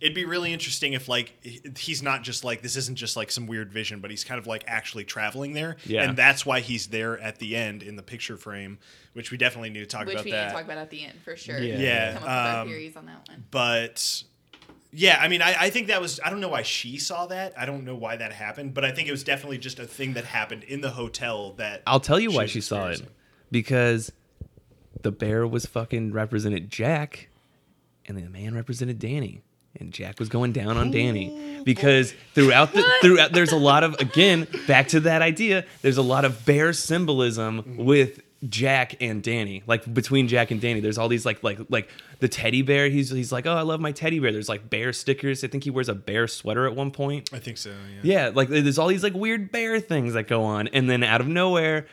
it'd 0.00 0.14
be 0.14 0.24
really 0.24 0.52
interesting 0.52 0.92
if 0.92 1.08
like 1.08 1.34
he's 1.78 2.02
not 2.02 2.22
just 2.22 2.44
like 2.44 2.62
this 2.62 2.76
isn't 2.76 2.96
just 2.96 3.16
like 3.16 3.30
some 3.30 3.46
weird 3.46 3.72
vision 3.72 4.00
but 4.00 4.10
he's 4.10 4.24
kind 4.24 4.38
of 4.38 4.46
like 4.46 4.64
actually 4.66 5.04
traveling 5.04 5.52
there 5.52 5.76
Yeah. 5.84 6.02
and 6.02 6.16
that's 6.16 6.44
why 6.44 6.60
he's 6.60 6.88
there 6.88 7.18
at 7.20 7.38
the 7.38 7.56
end 7.56 7.82
in 7.82 7.96
the 7.96 8.02
picture 8.02 8.36
frame 8.36 8.78
which 9.12 9.30
we 9.30 9.36
definitely 9.36 9.70
need 9.70 9.80
to 9.80 9.86
talk 9.86 10.06
which 10.06 10.14
about 10.14 10.24
we 10.24 10.30
that 10.32 10.42
need 10.42 10.48
to 10.48 10.54
talk 10.54 10.64
about 10.64 10.78
at 10.78 10.90
the 10.90 11.04
end 11.04 11.18
for 11.24 11.36
sure. 11.36 11.58
Yeah. 11.58 11.78
Yeah, 11.78 12.12
Come 12.14 12.16
up 12.16 12.22
with 12.22 12.28
our 12.30 12.60
um, 12.62 12.68
theories 12.68 12.96
on 12.96 13.06
that 13.06 13.28
one. 13.28 13.44
but 13.50 14.22
yeah 14.92 15.18
i 15.20 15.28
mean 15.28 15.42
I, 15.42 15.54
I 15.58 15.70
think 15.70 15.88
that 15.88 16.00
was 16.00 16.20
i 16.24 16.30
don't 16.30 16.40
know 16.40 16.48
why 16.48 16.62
she 16.62 16.98
saw 16.98 17.26
that 17.26 17.54
i 17.58 17.64
don't 17.66 17.84
know 17.84 17.94
why 17.96 18.16
that 18.16 18.32
happened 18.32 18.74
but 18.74 18.84
i 18.84 18.90
think 18.92 19.08
it 19.08 19.10
was 19.12 19.24
definitely 19.24 19.58
just 19.58 19.78
a 19.78 19.86
thing 19.86 20.14
that 20.14 20.24
happened 20.24 20.62
in 20.64 20.80
the 20.82 20.90
hotel 20.90 21.52
that 21.54 21.82
I'll 21.86 22.00
tell 22.00 22.20
you 22.20 22.30
she 22.30 22.36
why 22.36 22.42
was 22.44 22.50
she 22.52 22.60
saw 22.60 22.86
it 22.86 22.90
experiencing. 22.90 23.08
because 23.50 24.12
the 25.02 25.10
bear 25.12 25.46
was 25.46 25.66
fucking 25.66 26.12
represented 26.12 26.70
Jack 26.70 27.28
and 28.06 28.16
the 28.16 28.22
man 28.28 28.54
represented 28.54 28.98
Danny 28.98 29.42
and 29.80 29.92
Jack 29.92 30.18
was 30.18 30.28
going 30.28 30.52
down 30.52 30.76
on 30.76 30.90
Danny 30.90 31.62
because 31.64 32.14
throughout 32.34 32.72
the 32.72 32.84
throughout 33.02 33.32
there's 33.32 33.52
a 33.52 33.56
lot 33.56 33.84
of 33.84 33.94
again 33.94 34.46
back 34.66 34.88
to 34.88 35.00
that 35.00 35.22
idea 35.22 35.64
there's 35.82 35.96
a 35.96 36.02
lot 36.02 36.24
of 36.24 36.44
bear 36.44 36.72
symbolism 36.72 37.62
mm-hmm. 37.62 37.84
with 37.84 38.20
Jack 38.48 38.96
and 39.00 39.22
Danny. 39.22 39.62
Like 39.66 39.92
between 39.92 40.28
Jack 40.28 40.50
and 40.50 40.60
Danny 40.60 40.80
there's 40.80 40.98
all 40.98 41.08
these 41.08 41.26
like 41.26 41.42
like 41.42 41.58
like 41.68 41.88
the 42.20 42.28
teddy 42.28 42.62
bear 42.62 42.88
he's 42.88 43.10
he's 43.10 43.32
like 43.32 43.46
oh 43.46 43.54
I 43.54 43.62
love 43.62 43.80
my 43.80 43.92
teddy 43.92 44.18
bear. 44.18 44.32
There's 44.32 44.48
like 44.48 44.68
bear 44.70 44.92
stickers. 44.92 45.42
I 45.42 45.48
think 45.48 45.64
he 45.64 45.70
wears 45.70 45.88
a 45.88 45.94
bear 45.94 46.28
sweater 46.28 46.66
at 46.66 46.74
one 46.74 46.90
point. 46.90 47.30
I 47.32 47.38
think 47.38 47.58
so 47.58 47.70
yeah. 48.02 48.26
Yeah, 48.26 48.30
like 48.34 48.48
there's 48.48 48.78
all 48.78 48.88
these 48.88 49.02
like 49.02 49.14
weird 49.14 49.50
bear 49.50 49.80
things 49.80 50.14
that 50.14 50.28
go 50.28 50.44
on, 50.44 50.68
and 50.68 50.88
then 50.88 51.02
out 51.02 51.20
of 51.20 51.26
nowhere, 51.26 51.86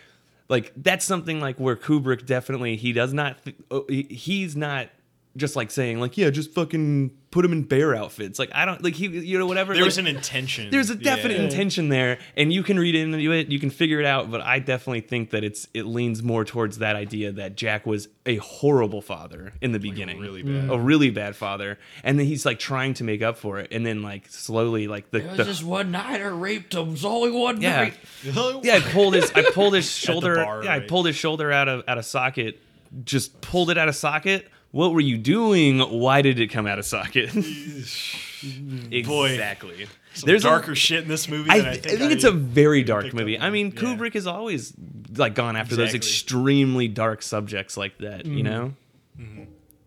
like 0.49 0.73
that's 0.75 1.05
something 1.05 1.39
like 1.39 1.59
where 1.59 1.75
Kubrick 1.75 2.25
definitely 2.25 2.75
he 2.75 2.93
does 2.93 3.13
not 3.13 3.43
th- 3.43 3.55
oh, 3.71 3.85
he's 3.87 4.55
not 4.55 4.89
just 5.37 5.55
like 5.55 5.71
saying 5.71 5.99
like 5.99 6.17
yeah 6.17 6.29
just 6.29 6.53
fucking 6.53 7.09
put 7.31 7.45
him 7.45 7.53
in 7.53 7.63
bear 7.63 7.95
outfits 7.95 8.37
like 8.37 8.49
I 8.53 8.65
don't 8.65 8.83
like 8.83 8.95
he 8.95 9.07
you 9.07 9.39
know 9.39 9.45
whatever 9.45 9.73
There 9.73 9.83
like, 9.83 9.87
was 9.87 9.97
an 9.97 10.07
intention. 10.07 10.69
there's 10.69 10.89
a 10.89 10.95
definite 10.95 11.37
Yeah. 11.37 11.43
intention 11.43 11.87
there 11.87 12.19
and 12.35 12.51
you 12.51 12.63
can 12.63 12.77
read 12.77 12.95
into 12.95 13.17
it 13.31 13.47
you 13.47 13.57
can 13.59 13.69
figure 13.69 14.01
it 14.01 14.05
out 14.05 14.29
but 14.29 14.41
I 14.41 14.59
definitely 14.59 15.01
think 15.01 15.29
that 15.29 15.43
it's 15.45 15.67
it 15.73 15.85
leans 15.85 16.21
more 16.21 16.43
towards 16.43 16.79
that 16.79 16.97
idea 16.97 17.31
that 17.31 17.55
Jack 17.55 17.85
was 17.85 18.09
a 18.25 18.35
horrible 18.37 19.01
father 19.01 19.53
in 19.61 19.71
the 19.71 19.79
beginning 19.79 20.19
really 20.19 20.43
mm. 20.43 20.67
bad. 20.67 20.75
a 20.75 20.79
really 20.79 21.09
bad 21.09 21.37
father 21.37 21.79
and 22.03 22.19
then 22.19 22.25
he's 22.25 22.45
like 22.45 22.59
trying 22.59 22.93
to 22.95 23.05
make 23.05 23.21
up 23.21 23.37
for 23.37 23.59
it 23.59 23.69
and 23.71 23.85
then 23.85 24.01
like 24.01 24.27
slowly 24.27 24.87
like 24.89 25.11
the, 25.11 25.19
the 25.19 25.61
one 25.65 25.91
night 25.91 26.21
I 26.21 26.25
raped 26.25 26.73
him. 26.73 26.89
It 26.89 26.91
was 26.91 27.05
only 27.05 27.31
one 27.31 27.61
yeah 27.61 27.91
yeah, 28.23 28.75
I 28.75 28.79
pulled 28.81 29.13
his 29.13 29.31
I 29.31 29.43
pulled 29.51 29.73
his 29.73 29.89
shoulder 29.97 30.35
bar, 30.35 30.63
yeah, 30.65 30.73
I 30.73 30.79
pulled 30.81 31.05
his 31.05 31.15
shoulder 31.15 31.51
out 31.51 31.69
of 31.69 31.83
out 31.87 31.97
of 31.97 32.05
socket. 32.05 32.59
Just 33.05 33.39
pulled 33.39 33.69
it 33.69 33.77
out 33.77 33.87
of 33.87 33.95
socket. 33.95 34.49
What 34.71 34.93
were 34.93 35.01
you 35.01 35.17
doing? 35.17 35.79
Why 35.79 36.21
did 36.21 36.39
it 36.39 36.47
come 36.47 36.65
out 36.65 36.79
of 36.79 36.85
socket? 36.85 37.29
exactly. 38.91 39.87
Some 40.13 40.27
There's 40.27 40.43
a- 40.43 40.49
darker 40.49 40.75
shit 40.75 41.03
in 41.03 41.07
this 41.09 41.27
movie. 41.27 41.49
I, 41.49 41.57
than 41.59 41.67
I, 41.67 41.71
think, 41.73 41.85
I 41.85 41.89
think, 41.89 41.99
think, 42.01 42.11
it's 42.13 42.23
a 42.23 42.31
very 42.31 42.83
dark 42.83 43.13
movie. 43.13 43.37
I 43.37 43.47
on. 43.47 43.53
mean, 43.53 43.67
Yeah. 43.67 43.81
Kubrick 43.81 44.13
has 44.13 44.27
always 44.27 44.73
like 45.15 45.35
gone 45.35 45.55
after 45.55 45.75
those 45.75 45.93
extremely 45.93 46.87
dark 46.87 47.21
subjects 47.21 47.77
like 47.77 47.97
that. 47.99 48.23
Mm-hmm. 48.25 48.37
You 48.37 48.43
know, 48.43 48.73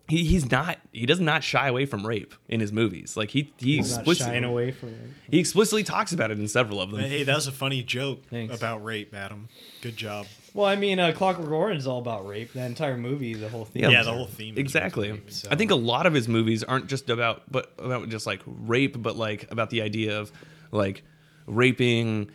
he, 0.09 0.25
he's 0.25 0.51
not 0.51 0.79
he 0.93 1.07
does 1.07 1.21
not 1.21 1.43
shy 1.43 1.67
away 1.69 1.87
from 1.87 2.07
rape 2.07 2.35
in 2.49 2.61
his 2.61 2.73
movies. 2.73 3.17
Like 3.17 3.31
he 3.31 3.53
he 3.59 3.79
Not 3.79 3.87
explicitly 3.87 4.33
shying 4.33 4.45
away 4.45 4.71
from 4.71 4.91
it. 4.91 5.01
he 5.31 5.39
explicitly 5.39 5.83
talks 5.83 6.13
about 6.13 6.31
it 6.31 6.39
in 6.39 6.47
several 6.49 6.81
of 6.81 6.91
them. 6.91 7.01
Hey, 7.01 7.23
that 7.23 7.35
was 7.35 7.47
a 7.47 7.53
funny 7.53 7.83
joke 7.83 8.23
Thanks. 8.31 8.55
about 8.57 8.85
rape, 8.85 9.15
Adam. 9.15 9.49
Good 9.83 9.97
job. 9.97 10.27
Well, 10.55 10.67
I 10.67 10.77
mean, 10.77 11.01
uh, 11.01 11.11
Clockwork 11.13 11.51
Orange 11.51 11.79
is 11.81 11.87
all 11.89 11.99
about 11.99 12.27
rape. 12.29 12.53
That 12.53 12.67
entire 12.67 12.97
movie, 12.97 13.35
the 13.35 13.49
whole 13.49 13.65
theme. 13.65 13.83
Yeah, 13.83 13.89
Yeah, 13.91 14.03
the 14.05 14.13
whole 14.13 14.27
theme. 14.27 14.55
is 14.55 14.59
Exactly. 14.61 15.11
rape, 15.11 15.31
so. 15.31 15.49
I 15.51 15.57
think 15.57 15.73
a 15.73 15.75
lot 15.77 16.07
of 16.07 16.15
his 16.15 16.29
movies 16.29 16.63
aren't 16.63 16.87
just 16.87 17.11
about 17.11 17.43
but 17.51 17.73
about 17.79 18.09
just 18.09 18.25
like 18.27 18.41
rape, 18.47 19.01
but 19.03 19.17
like 19.17 19.51
about 19.51 19.71
the 19.71 19.83
idea 19.83 20.19
of 20.21 20.31
like 20.71 21.03
raping 21.47 22.31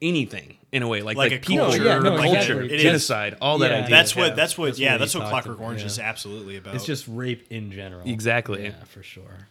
anything 0.00 0.58
in 0.72 0.82
a 0.82 0.88
way, 0.88 1.00
like 1.02 1.16
Like 1.16 1.32
like, 1.32 1.42
a 1.42 1.46
people, 1.46 1.66
culture, 1.66 1.84
yeah, 1.84 1.98
no, 2.00 2.16
culture, 2.16 2.36
exactly. 2.36 2.64
It 2.66 2.72
is. 2.72 2.82
genocide, 2.82 3.36
all 3.40 3.58
that 3.58 3.70
Yeah. 3.70 3.76
idea. 3.78 3.90
That's 3.90 4.16
what. 4.16 4.28
Yeah. 4.28 4.34
That's 4.34 4.58
what. 4.58 4.66
That's 4.66 4.78
yeah, 4.78 4.92
what 4.92 4.98
that's 5.00 5.12
he 5.12 5.18
what 5.18 5.22
talked 5.24 5.32
Clockwork 5.32 5.56
about, 5.56 5.64
Orange 5.66 5.80
yeah. 5.80 5.86
is 5.86 5.98
absolutely 5.98 6.56
about. 6.56 6.74
It's 6.74 6.84
just 6.86 7.06
rape 7.08 7.46
in 7.50 7.70
general. 7.72 8.06
Exactly. 8.08 8.64
Yeah, 8.64 8.84
for 8.84 9.02
sure. 9.02 9.48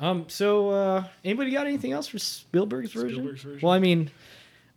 Um. 0.00 0.24
So, 0.28 0.70
uh, 0.70 1.04
anybody 1.24 1.50
got 1.52 1.66
anything 1.66 1.92
else 1.92 2.06
for 2.08 2.18
Spielberg's 2.18 2.92
version? 2.92 3.10
Spielberg's 3.16 3.42
version? 3.42 3.60
Well, 3.62 3.72
I 3.72 3.78
mean, 3.78 4.10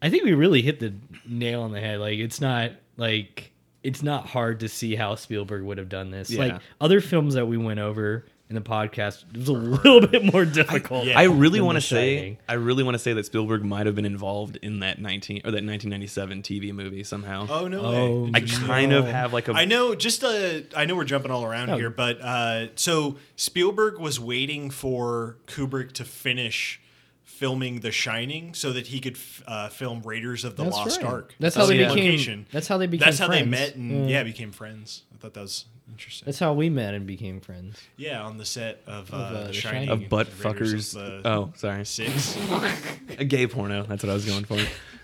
I 0.02 0.10
think 0.10 0.24
we 0.24 0.34
really 0.34 0.62
hit 0.62 0.80
the 0.80 0.93
nail 1.28 1.62
on 1.64 1.72
the 1.72 1.80
head. 1.80 2.00
Like, 2.00 2.20
it's 2.20 2.39
not 2.41 2.72
like 2.98 3.52
it's 3.84 4.02
not 4.04 4.26
hard 4.28 4.60
to 4.62 4.70
see 4.70 4.96
how 4.96 5.16
Spielberg 5.16 5.64
would 5.64 5.78
have 5.78 5.89
done 5.89 6.12
this. 6.12 6.30
Yeah. 6.32 6.39
Like 6.39 6.62
other 6.82 7.02
films 7.02 7.36
that 7.36 7.46
we 7.48 7.58
went 7.58 7.80
over 7.80 8.26
in 8.48 8.54
the 8.56 8.62
podcast, 8.62 9.24
it 9.32 9.38
was 9.38 9.48
a 9.48 9.54
little 9.54 10.06
bit 10.08 10.24
more 10.32 10.46
difficult. 10.46 11.06
yeah. 11.06 11.18
I 11.18 11.24
really 11.24 11.62
want 11.62 11.78
to 11.78 11.82
say, 11.82 12.16
Shining. 12.18 12.38
I 12.48 12.54
really 12.54 12.84
want 12.84 12.93
to 12.96 13.00
say 13.00 13.14
that 13.14 13.26
Spielberg 13.26 13.64
might 13.66 13.86
have 13.88 13.96
been 13.96 14.06
involved 14.06 14.58
in 14.58 14.80
that 14.82 15.00
nineteen 15.00 15.41
or 15.46 15.52
that 15.52 15.64
nineteen 15.64 15.89
ninety 15.91 16.06
seven 16.08 16.41
TV 16.43 16.72
movie 16.74 17.04
somehow. 17.04 17.48
Oh 17.50 17.68
no 17.68 17.82
Oh, 17.82 18.24
way! 18.26 18.32
I 18.36 18.39
Did 18.41 18.52
kind 18.52 18.93
of 18.93 19.06
have 19.08 19.34
like 19.34 19.48
a 19.48 19.54
I 19.54 19.66
know. 19.66 19.96
Just 19.96 20.24
uh, 20.24 20.60
I 20.76 20.86
know 20.86 20.96
we're 20.96 21.06
jumping 21.06 21.32
all 21.32 21.43
around 21.43 21.68
No. 21.70 21.78
here, 21.78 21.89
but 21.89 22.20
uh, 22.22 22.68
so 22.76 23.18
Spielberg 23.36 23.98
was 24.00 24.20
waiting 24.20 24.70
for 24.70 25.38
Kubrick 25.48 25.93
to 25.93 26.06
finish 26.06 26.80
filming 27.26 27.82
The 27.82 27.92
Shining 27.92 28.54
so 28.54 28.72
that 28.74 28.88
he 28.88 29.00
could 29.02 29.16
f- 29.16 29.44
uh, 29.46 29.68
film 29.70 30.02
Raiders 30.04 30.46
of 30.46 30.56
the 30.56 30.64
That's 30.64 30.76
Lost 30.76 31.02
right. 31.02 31.12
Ark. 31.12 31.36
That's 31.40 31.56
how 31.56 31.66
they 31.66 31.78
same 31.80 31.90
became- 31.90 32.06
location. 32.06 32.46
that's 32.52 32.68
how 32.68 32.78
they 32.78 32.88
became 32.88 33.06
That's 33.06 33.20
how 33.20 33.28
they 33.28 33.44
met 33.44 33.76
and 33.76 34.10
Yeah. 34.10 34.18
yeah. 34.20 34.24
became 34.24 34.52
friends. 34.52 35.04
I 35.14 35.18
thought 35.18 35.34
that 35.34 35.42
was 35.42 35.66
interesting. 35.92 36.26
That's 36.26 36.40
how 36.40 36.54
we 36.54 36.70
met 36.70 36.94
and 36.94 37.06
became 37.06 37.42
friends. 37.42 37.78
yeah, 37.98 38.22
on 38.22 38.38
the 38.38 38.46
set 38.46 38.82
of, 38.88 39.14
uh, 39.14 39.18
uh, 39.18 39.32
The 39.42 39.48
The 39.48 39.54
Shining. 39.54 39.74
Shining. 39.88 39.90
Of 39.90 40.00
and 40.02 40.10
butt 40.10 40.28
Raiders 40.44 40.94
fuckers. 40.94 41.02
of 41.18 41.24
the 41.24 41.30
Oh, 41.30 41.54
sorry. 41.58 41.86
Six. 41.86 42.38
A 43.20 43.26
gay 43.26 43.48
porno. 43.48 43.84
That's 43.84 44.04
what 44.04 44.10
I 44.10 44.14
was 44.14 44.26
going 44.26 44.46
for. 44.46 44.56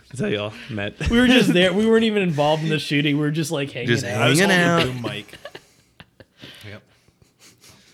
That's 0.09 0.19
how 0.19 0.27
y'all 0.27 0.53
met. 0.69 1.09
We 1.09 1.19
were 1.19 1.27
just 1.27 1.53
there. 1.53 1.71
We 1.81 1.85
weren't 1.85 2.03
even 2.03 2.21
involved 2.21 2.63
in 2.63 2.69
the 2.69 2.79
shooting. 2.79 3.15
We 3.15 3.21
were 3.21 3.31
just 3.31 3.49
like 3.51 3.71
hanging 3.71 3.87
Just 3.87 4.03
out, 4.05 4.21
I 4.21 4.29
was 4.29 4.39
Hanging 4.39 4.57
holding 4.57 4.89
out. 4.89 4.97
a 4.97 5.01
boom 5.01 5.01
mic. 5.11 5.33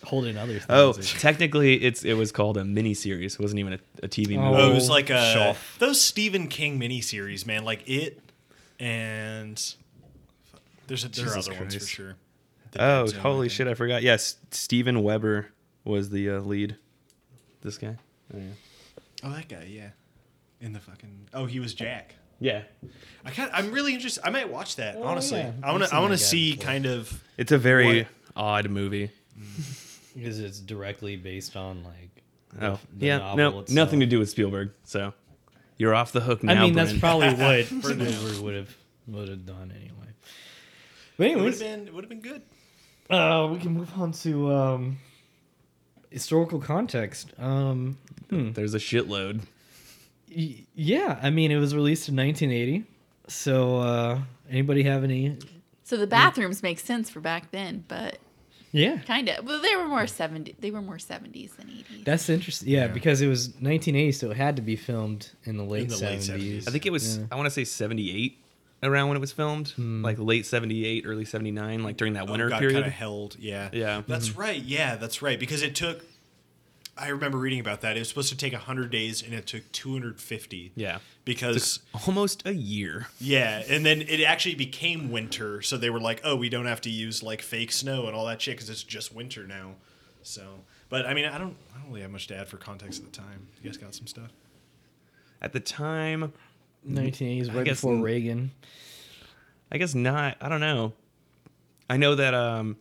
Yep. 0.07 0.09
holding 0.09 0.37
other 0.37 0.53
things. 0.53 0.65
Oh, 0.69 0.93
technically, 0.93 1.75
it's 1.83 2.03
it 2.05 2.13
was 2.13 2.31
called 2.31 2.57
a 2.57 2.63
mini 2.65 2.93
series. 2.93 3.33
It 3.35 3.39
wasn't 3.41 3.59
even 3.59 3.73
a, 3.73 3.79
a 4.03 4.07
TV 4.07 4.37
Oh. 4.37 4.41
movie. 4.51 4.61
Oh, 4.63 4.71
it 4.71 4.73
was 4.73 4.89
like 4.89 5.09
a 5.09 5.33
Shelf. 5.33 5.75
those 5.79 5.99
Stephen 6.01 6.47
King 6.47 6.79
miniseries, 6.79 7.45
man. 7.45 7.65
Like 7.65 7.87
it, 7.87 8.21
and 8.79 9.61
there's 10.87 11.03
a, 11.03 11.09
there 11.09 11.25
are 11.25 11.27
Jesus 11.35 11.47
other 11.47 11.59
ones 11.59 11.75
for 11.75 11.85
sure. 11.85 12.15
Oh, 12.79 13.01
Dad's 13.01 13.11
Home, 13.13 13.19
I 13.19 13.23
holy 13.23 13.49
shit! 13.49 13.67
I 13.67 13.73
forgot. 13.73 14.01
Yes, 14.03 14.37
Steven 14.51 15.03
Weber 15.03 15.47
was 15.83 16.09
the 16.09 16.29
uh, 16.29 16.39
lead. 16.41 16.75
This 17.61 17.77
guy. 17.77 17.95
Oh, 18.33 18.37
yeah. 18.37 18.43
Oh, 19.23 19.31
that 19.31 19.47
guy, 19.47 19.65
yeah. 19.69 19.89
In 20.61 20.73
the 20.73 20.79
fucking. 20.79 21.27
Oh, 21.33 21.45
he 21.45 21.59
was 21.59 21.73
Jack. 21.73 22.15
Yeah, 22.39 22.63
I 23.25 23.31
kind. 23.31 23.49
I'm 23.53 23.71
really 23.71 23.93
interested. 23.93 24.21
I 24.25 24.29
might 24.29 24.49
watch 24.49 24.75
that. 24.75 24.95
Oh, 24.97 25.03
honestly, 25.03 25.39
yeah. 25.39 25.51
I 25.63 25.71
want 25.71 25.85
to. 25.85 25.95
I 25.95 25.99
want 25.99 26.11
to 26.11 26.17
see 26.17 26.51
before. 26.51 26.65
kind 26.65 26.85
of. 26.85 27.23
it's 27.37 27.51
a 27.51 27.57
very 27.57 27.99
What? 28.03 28.07
odd 28.35 28.69
movie. 28.69 29.09
Because 30.17 30.39
it's 30.39 30.59
directly 30.59 31.15
based 31.15 31.55
on 31.55 31.83
like. 31.83 32.23
Oh, 32.61 32.79
the 32.97 33.05
yeah. 33.07 33.17
novel 33.19 33.37
No, 33.37 33.47
itself. 33.59 33.69
nothing 33.75 33.99
to 33.99 34.05
do 34.05 34.19
with 34.19 34.29
Spielberg. 34.29 34.71
So 34.83 35.13
you're 35.77 35.93
off 35.93 36.11
the 36.11 36.21
hook 36.21 36.43
now. 36.43 36.53
I 36.53 36.65
mean, 36.65 36.73
that's 36.73 36.97
probably 36.97 37.33
what 37.33 37.65
Spielberg 37.83 38.39
would 38.41 38.55
have 38.55 38.75
would 39.07 39.27
have 39.29 39.45
done 39.45 39.71
anyway. 39.75 40.07
But 41.17 41.27
It 41.27 41.35
would 41.35 41.45
have 41.53 41.53
anyways, 41.53 41.59
been. 41.59 41.87
It 41.87 41.93
would 41.93 42.03
have 42.03 42.09
been 42.09 42.21
good. 42.21 42.41
uh, 43.09 43.49
we 43.51 43.59
can 43.59 43.73
move 43.73 43.91
on 43.97 44.11
to 44.13 44.51
um, 44.53 44.97
historical 46.09 46.59
context. 46.59 47.33
Um, 47.37 47.97
hmm. 48.29 48.51
There's 48.53 48.73
a 48.73 48.79
shitload. 48.79 49.41
Y- 50.35 50.65
yeah, 50.75 51.19
I 51.21 51.29
mean, 51.29 51.51
it 51.51 51.57
was 51.57 51.73
released 51.75 52.09
in 52.09 52.15
1980. 52.15 52.85
So, 53.29 53.77
uh, 53.77 54.19
anybody 54.49 54.83
have 54.83 55.03
any? 55.03 55.37
So 55.83 55.97
the 55.97 56.07
bathrooms 56.07 56.63
make 56.63 56.79
sense 56.79 57.09
for 57.09 57.19
back 57.19 57.51
then, 57.51 57.83
but 57.87 58.17
Yeah, 58.71 58.97
kind 58.99 59.29
of. 59.29 59.45
Well, 59.45 59.61
they 59.61 59.75
were 59.75 59.87
more 59.87 60.07
70. 60.07 60.55
They 60.59 60.71
were 60.71 60.81
more 60.81 60.97
70s 60.97 61.55
than 61.55 61.67
80s. 61.67 62.03
that's 62.05 62.29
interesting. 62.29 62.69
Yeah, 62.69 62.81
Yeah. 62.85 62.87
because 62.89 63.21
it 63.21 63.27
was 63.27 63.47
1980, 63.61 64.11
so 64.11 64.31
it 64.31 64.37
had 64.37 64.55
to 64.57 64.61
be 64.61 64.75
filmed 64.75 65.29
in 65.45 65.57
the 65.57 65.63
late 65.63 65.89
the 65.89 65.97
late 65.97 66.19
70s. 66.19 66.57
70s. 66.63 66.67
I 66.67 66.71
think 66.71 66.85
it 66.85 66.91
was. 66.91 67.17
Yeah. 67.17 67.25
I 67.31 67.35
want 67.35 67.45
to 67.47 67.51
say 67.51 67.63
78 67.63 68.37
around 68.83 69.07
when 69.07 69.17
it 69.17 69.21
was 69.21 69.31
filmed, 69.31 69.69
hmm. 69.69 70.03
like 70.03 70.19
late 70.19 70.45
78, 70.45 71.03
early 71.07 71.25
79, 71.25 71.83
like 71.83 71.97
during 71.97 72.13
that 72.13 72.27
oh, 72.27 72.31
winter 72.31 72.47
Oh, 72.47 72.49
got 72.49 72.59
period. 72.59 72.75
kind 72.75 72.85
of 72.85 72.93
held. 72.93 73.35
Yeah. 73.39 73.69
Yeah. 73.71 74.03
That's 74.07 74.35
right. 74.35 74.61
Yeah, 74.61 74.95
that's 74.97 75.21
right. 75.21 75.39
Because 75.39 75.63
it 75.63 75.73
took. 75.75 76.05
I 76.99 77.09
remember 77.09 77.37
reading 77.37 77.59
about 77.59 77.81
that. 77.81 77.95
It 77.95 77.99
was 77.99 78.09
supposed 78.09 78.29
to 78.29 78.37
take 78.37 78.53
100 78.53 78.89
days, 78.89 79.21
and 79.21 79.33
it 79.33 79.45
took 79.47 79.71
250. 79.71 80.71
Yeah. 80.75 80.99
Because 81.25 81.79
Almost 82.07 82.45
a 82.47 82.53
year. 82.53 83.07
yeah, 83.19 83.63
and 83.69 83.85
then 83.85 84.01
it 84.01 84.21
actually 84.23 84.55
became 84.55 85.11
winter, 85.11 85.61
so 85.61 85.77
they 85.77 85.89
were 85.89 85.99
like, 85.99 86.21
"Oh, 86.23 86.35
we 86.35 86.47
don't 86.49 86.65
have 86.67 86.79
to 86.81 86.89
use 86.89 87.21
like 87.21 87.41
fake 87.41 87.71
snow 87.71 88.07
and 88.07 88.15
all 88.15 88.25
that 88.27 88.41
shit 88.41 88.55
because 88.55 88.69
it's 88.69 88.83
just 88.83 89.13
winter 89.13 89.45
now." 89.45 89.73
So, 90.23 90.41
but 90.89 91.05
I 91.05 91.13
mean, 91.13 91.25
I 91.25 91.37
don't, 91.37 91.55
I 91.75 91.79
don't 91.79 91.89
really 91.89 92.01
have 92.01 92.11
much 92.11 92.27
to 92.27 92.37
add 92.37 92.47
for 92.47 92.55
context 92.57 93.01
at 93.03 93.11
the 93.11 93.17
time. 93.17 93.47
You 93.61 93.69
guys 93.69 93.77
got 93.77 93.93
some 93.93 94.07
stuff? 94.07 94.31
At 95.41 95.51
the 95.53 95.59
time, 95.59 96.31
1980s, 96.89 97.53
right 97.53 97.65
guess 97.65 97.77
before 97.81 97.93
n- 97.95 98.01
Reagan. 98.01 98.51
I 99.71 99.77
guess 99.77 99.93
not. 99.93 100.37
I 100.39 100.47
don't 100.49 100.61
know. 100.61 100.93
I 101.89 101.97
know 101.97 102.15
that 102.15 102.33
um 102.33 102.77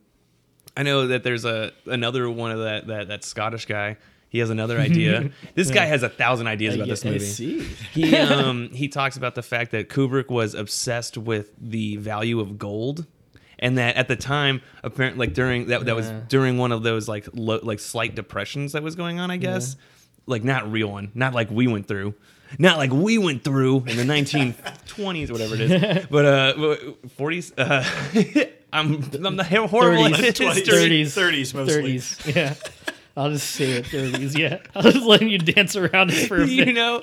I 0.76 0.82
know 0.82 1.06
that 1.08 1.22
there's 1.24 1.44
a 1.44 1.72
another 1.86 2.28
one 2.30 2.50
of 2.50 2.58
that 2.60 2.86
that 2.88 3.08
that 3.08 3.24
Scottish 3.24 3.66
guy. 3.66 3.96
He 4.28 4.40
has 4.40 4.50
another 4.50 4.78
idea. 4.90 5.30
this 5.54 5.70
guy 5.70 5.84
has 5.86 6.02
a 6.02 6.08
thousand 6.08 6.46
ideas 6.48 6.74
about 6.74 6.88
this 6.88 7.06
I 7.06 7.10
movie. 7.10 7.24
see. 7.24 7.60
He 7.92 8.14
um 8.16 8.70
he 8.72 8.88
talks 8.88 9.16
about 9.16 9.34
the 9.34 9.42
fact 9.42 9.70
that 9.70 9.88
Kubrick 9.88 10.28
was 10.28 10.54
obsessed 10.54 11.16
with 11.16 11.52
the 11.60 11.96
value 11.96 12.40
of 12.40 12.58
gold. 12.58 13.06
And 13.58 13.78
that 13.78 13.96
at 13.96 14.06
the 14.08 14.16
time, 14.16 14.60
apparently, 14.82 15.26
like 15.28 15.34
during 15.34 15.68
that, 15.68 15.86
that 15.86 15.96
was 15.96 16.08
Yeah. 16.08 16.20
during 16.28 16.58
one 16.58 16.72
of 16.72 16.82
those 16.82 17.08
like 17.08 17.26
lo- 17.32 17.60
like 17.62 17.78
slight 17.80 18.14
depressions 18.14 18.72
that 18.72 18.82
was 18.82 18.96
going 18.96 19.18
on, 19.18 19.30
I 19.30 19.38
guess. 19.38 19.76
Like 20.26 20.44
not 20.44 20.70
real 20.70 20.88
one, 20.90 21.10
not 21.14 21.32
like 21.32 21.50
we 21.50 21.66
went 21.66 21.86
through, 21.88 22.14
not 22.58 22.76
like 22.76 22.92
we 22.92 23.16
went 23.16 23.44
through 23.44 23.84
in 23.86 23.96
the 23.96 24.02
1920s 24.04 25.30
whatever 25.30 25.54
it 25.54 25.60
is, 25.62 26.06
but 26.10 26.24
uh, 26.26 26.54
40s. 27.16 27.52
Uh, 27.56 28.50
I'm 28.78 29.02
I'm 29.24 29.36
the 29.36 29.44
horrible 29.44 30.06
at 30.06 30.12
30s, 30.12 30.54
history. 30.54 31.04
30s, 31.04 31.06
30s 31.06 31.54
mostly. 31.54 31.96
30s. 31.96 32.34
Yeah. 32.36 32.54
I'll 33.18 33.30
just 33.30 33.50
say 33.50 33.70
it 33.72 33.86
30s. 33.86 34.36
Yeah. 34.36 34.58
I 34.74 34.84
was 34.84 34.96
letting 35.02 35.28
you 35.30 35.38
dance 35.38 35.74
around 35.74 36.10
it 36.12 36.28
for 36.28 36.42
a 36.42 36.46
You 36.46 36.66
bit. 36.66 36.74
know, 36.74 37.00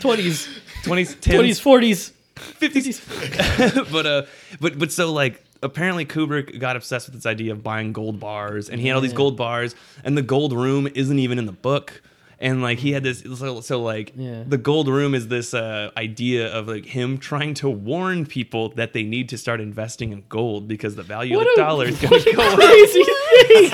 20s, 0.00 0.48
20s, 0.82 1.14
10s, 1.16 1.60
20s, 1.60 1.60
40s. 1.62 2.12
50s. 2.36 3.92
but 3.92 4.06
uh, 4.06 4.22
but 4.60 4.78
but 4.78 4.92
so 4.92 5.12
like 5.12 5.42
apparently 5.62 6.04
Kubrick 6.06 6.58
got 6.58 6.76
obsessed 6.76 7.06
with 7.08 7.14
this 7.16 7.26
idea 7.26 7.52
of 7.52 7.62
buying 7.62 7.92
gold 7.92 8.18
bars, 8.20 8.68
and 8.70 8.80
he 8.80 8.86
had 8.88 8.94
all 8.94 9.00
these 9.00 9.12
gold 9.12 9.36
bars, 9.36 9.74
and 10.04 10.16
the 10.16 10.22
gold 10.22 10.52
room 10.52 10.88
isn't 10.94 11.18
even 11.18 11.38
in 11.38 11.46
the 11.46 11.52
book. 11.52 12.00
And 12.40 12.62
like 12.62 12.78
he 12.78 12.92
had 12.92 13.02
this, 13.02 13.20
so, 13.36 13.60
so 13.60 13.82
like 13.82 14.12
Yeah. 14.16 14.44
the 14.46 14.58
gold 14.58 14.86
room 14.88 15.12
is 15.14 15.26
this 15.26 15.54
uh, 15.54 15.90
idea 15.96 16.46
of 16.52 16.68
like 16.68 16.86
him 16.86 17.18
trying 17.18 17.54
to 17.54 17.68
warn 17.68 18.26
people 18.26 18.68
that 18.76 18.92
they 18.92 19.02
need 19.02 19.28
to 19.30 19.38
start 19.38 19.60
investing 19.60 20.12
in 20.12 20.22
gold 20.28 20.68
because 20.68 20.94
the 20.94 21.02
value 21.02 21.36
What 21.36 21.48
of 21.48 21.54
the 21.56 21.62
a- 21.62 21.64
dollar 21.64 21.86
is 21.86 22.00
going 22.00 22.22
to 22.22 22.32
go. 22.32 22.54
Crazy 22.54 23.02
thing. 23.04 23.70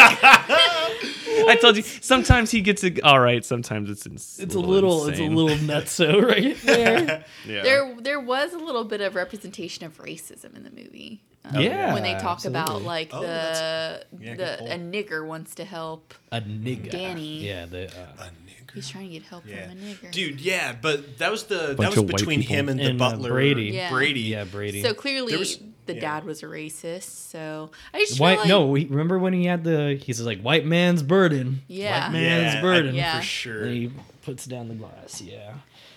I 1.47 1.59
told 1.61 1.77
you. 1.77 1.83
Sometimes 1.83 2.51
he 2.51 2.61
gets 2.61 2.85
it. 2.85 3.03
All 3.03 3.21
right. 3.21 3.45
Sometimes 3.45 3.91
it's 3.91 4.07
ins- 4.07 4.39
It's 4.41 4.55
a 4.55 4.61
little, 4.61 5.09
it's 5.09 5.19
a 5.19 5.23
insane. 5.25 5.37
little 5.37 5.59
nutso 5.59 6.23
right 6.27 6.57
there. 6.63 7.25
Yeah. 7.47 7.63
There, 7.63 7.97
there 8.01 8.21
was 8.21 8.53
a 8.55 8.59
little 8.59 8.85
bit 8.85 9.01
of 9.01 9.15
representation 9.15 9.85
of 9.85 9.99
racism 9.99 10.57
in 10.57 10.63
the 10.63 10.71
movie. 10.71 11.23
Um, 11.47 11.61
Yeah, 11.61 11.93
when 11.93 12.03
they 12.03 12.15
talk 12.15 12.47
about 12.47 12.81
like 12.83 13.11
Oh, 13.13 13.21
the 13.21 14.07
yeah, 14.19 14.35
the 14.35 14.65
a 14.73 14.79
nigger 14.79 15.27
wants 15.27 15.55
to 15.57 15.65
help. 15.67 16.15
A 16.33 16.41
nigger 16.41 16.91
Danny. 16.91 17.45
Yeah, 17.47 17.67
the 17.67 17.89
uh, 17.89 18.07
A 18.19 18.23
nigger. 18.25 18.31
He's 18.75 18.89
trying 18.89 19.07
to 19.09 19.13
get 19.15 19.23
help 19.25 19.45
Yeah, 19.47 19.69
from 19.69 19.79
a 19.79 19.81
nigger. 19.81 20.11
dude. 20.11 20.41
Yeah, 20.41 20.75
but 20.81 21.19
that 21.19 21.31
was 21.31 21.45
the 21.45 21.75
that 21.79 21.95
was 21.97 22.03
between 22.05 22.41
him 22.41 22.69
and 22.69 22.79
the 22.81 22.85
And, 22.91 23.01
uh, 23.01 23.11
butler 23.11 23.31
Brady. 23.31 23.67
Yeah. 23.67 23.91
Brady. 23.91 24.21
yeah, 24.21 24.45
Brady. 24.45 24.83
So 24.83 24.93
clearly, 24.95 25.37
was- 25.37 25.59
the 25.87 25.95
yeah. 25.95 26.01
dad 26.01 26.25
was 26.25 26.43
a 26.43 26.47
racist. 26.47 27.03
So 27.31 27.71
I 27.93 27.99
just 28.01 28.19
White, 28.19 28.39
like, 28.39 28.49
no, 28.49 28.73
he, 28.73 28.87
remember 28.87 29.19
when 29.19 29.35
he 29.35 29.45
had 29.45 29.65
the, 29.65 30.01
he's 30.03 30.19
like, 30.23 30.41
white 30.41 30.65
man's 30.65 31.03
burden. 31.03 31.61
Yeah. 31.69 32.05
White 32.07 32.13
man's 32.13 32.55
Yeah, 32.55 32.61
burden. 32.63 32.95
I- 32.95 32.99
Yeah. 32.99 33.19
for 33.19 33.25
sure. 33.27 33.65
And 33.65 33.75
he 33.75 33.91
puts 34.23 34.47
down 34.47 34.69
the 34.69 34.75
glass, 34.77 35.21
yeah. 35.21 35.53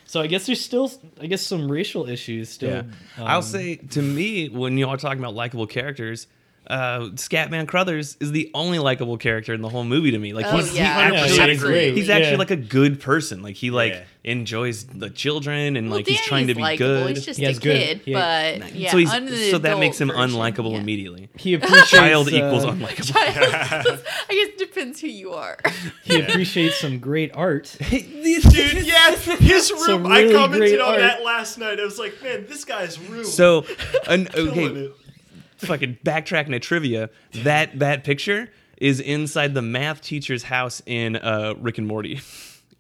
So 0.06 0.22
I 0.22 0.28
guess 0.28 0.46
there's 0.46 0.60
still, 0.62 0.92
I 1.22 1.28
guess, 1.28 1.42
some 1.42 1.72
racial 1.72 2.08
issues 2.10 2.50
still. 2.50 2.70
Yeah. 2.70 2.80
um, 3.18 3.28
I'll 3.28 3.42
say 3.42 3.76
to 3.78 4.02
me, 4.02 4.50
when 4.50 4.78
y'all 4.78 4.90
are 4.90 4.98
talking 4.98 5.20
about 5.20 5.36
likable 5.36 5.68
characters, 5.68 6.28
uh, 6.70 7.00
Scatman 7.16 7.68
Crothers 7.68 8.18
is 8.20 8.32
the 8.32 8.52
only 8.54 8.78
likable 8.80 9.18
character 9.18 9.54
in 9.54 9.62
the 9.62 9.70
whole 9.70 9.84
movie 9.86 10.12
to 10.12 10.20
me. 10.20 10.34
Like 10.34 10.46
Oh, 10.48 10.58
he's, 10.58 10.76
yeah. 10.76 11.12
he's 11.24 11.38
Yeah, 11.38 11.44
actually, 11.46 11.86
he's 11.88 11.96
he's 11.98 12.10
actually 12.10 12.32
Yeah. 12.32 12.38
like 12.38 12.52
a 12.52 12.56
good 12.58 13.00
person. 13.00 13.42
Like 13.42 13.56
he 13.56 13.72
like 13.72 13.94
Yeah. 13.94 14.04
enjoys 14.26 14.84
the 14.86 15.10
children 15.10 15.78
and 15.78 15.90
Well, 15.90 16.00
like 16.00 16.08
he's 16.08 16.20
trying 16.22 16.48
to 16.48 16.56
be 16.56 16.62
likable. 16.62 17.06
good. 17.06 17.16
He's 17.16 17.26
just 17.26 17.40
He 17.40 17.46
a 17.46 17.50
has 17.50 17.60
good- 17.60 17.78
kid, 17.82 18.02
he- 18.04 18.14
but 18.14 18.74
yeah. 18.76 18.92
so 18.92 18.98
he's 18.98 19.12
so 19.52 19.58
that 19.60 19.80
makes 19.80 20.00
him 20.02 20.10
version, 20.10 20.32
unlikable 20.32 20.74
yeah. 20.74 20.80
immediately. 20.80 21.30
he 21.38 21.54
appreciates 21.54 21.90
Child 21.90 22.28
uh, 22.28 22.32
equals 22.36 22.66
unlikable. 22.66 23.16
I 23.16 23.84
guess 24.30 24.48
it 24.50 24.58
depends 24.58 25.00
who 25.00 25.08
you 25.08 25.32
are. 25.34 25.58
He 26.04 26.20
appreciates 26.20 26.80
some 26.80 27.00
great 27.00 27.32
art. 27.34 27.76
Dude, 27.90 28.86
yeah, 28.86 29.16
his 29.16 29.72
room. 29.72 29.80
Some 29.86 30.06
I 30.08 30.22
really 30.22 30.34
commented 30.34 30.70
great 30.70 30.82
on 30.82 30.90
art. 30.92 31.00
that 31.00 31.24
last 31.24 31.58
night. 31.58 31.80
I 31.80 31.84
was 31.86 31.98
like, 32.00 32.22
man, 32.22 32.46
this 32.48 32.66
guy's 32.66 33.00
room. 33.00 33.24
So, 33.24 33.66
an, 34.08 34.28
okay, 34.36 34.66
it. 34.66 34.96
Fucking 35.58 36.00
backtracking 36.04 36.52
to 36.52 36.60
trivia. 36.60 37.10
That 37.44 37.80
that 37.80 38.04
picture 38.04 38.50
is 38.78 39.00
inside 39.00 39.54
the 39.54 39.62
math 39.62 40.02
teacher's 40.02 40.44
house 40.44 40.82
in 40.86 41.16
uh, 41.16 41.56
Rick 41.58 41.78
and 41.78 41.88
Morty. 41.88 42.22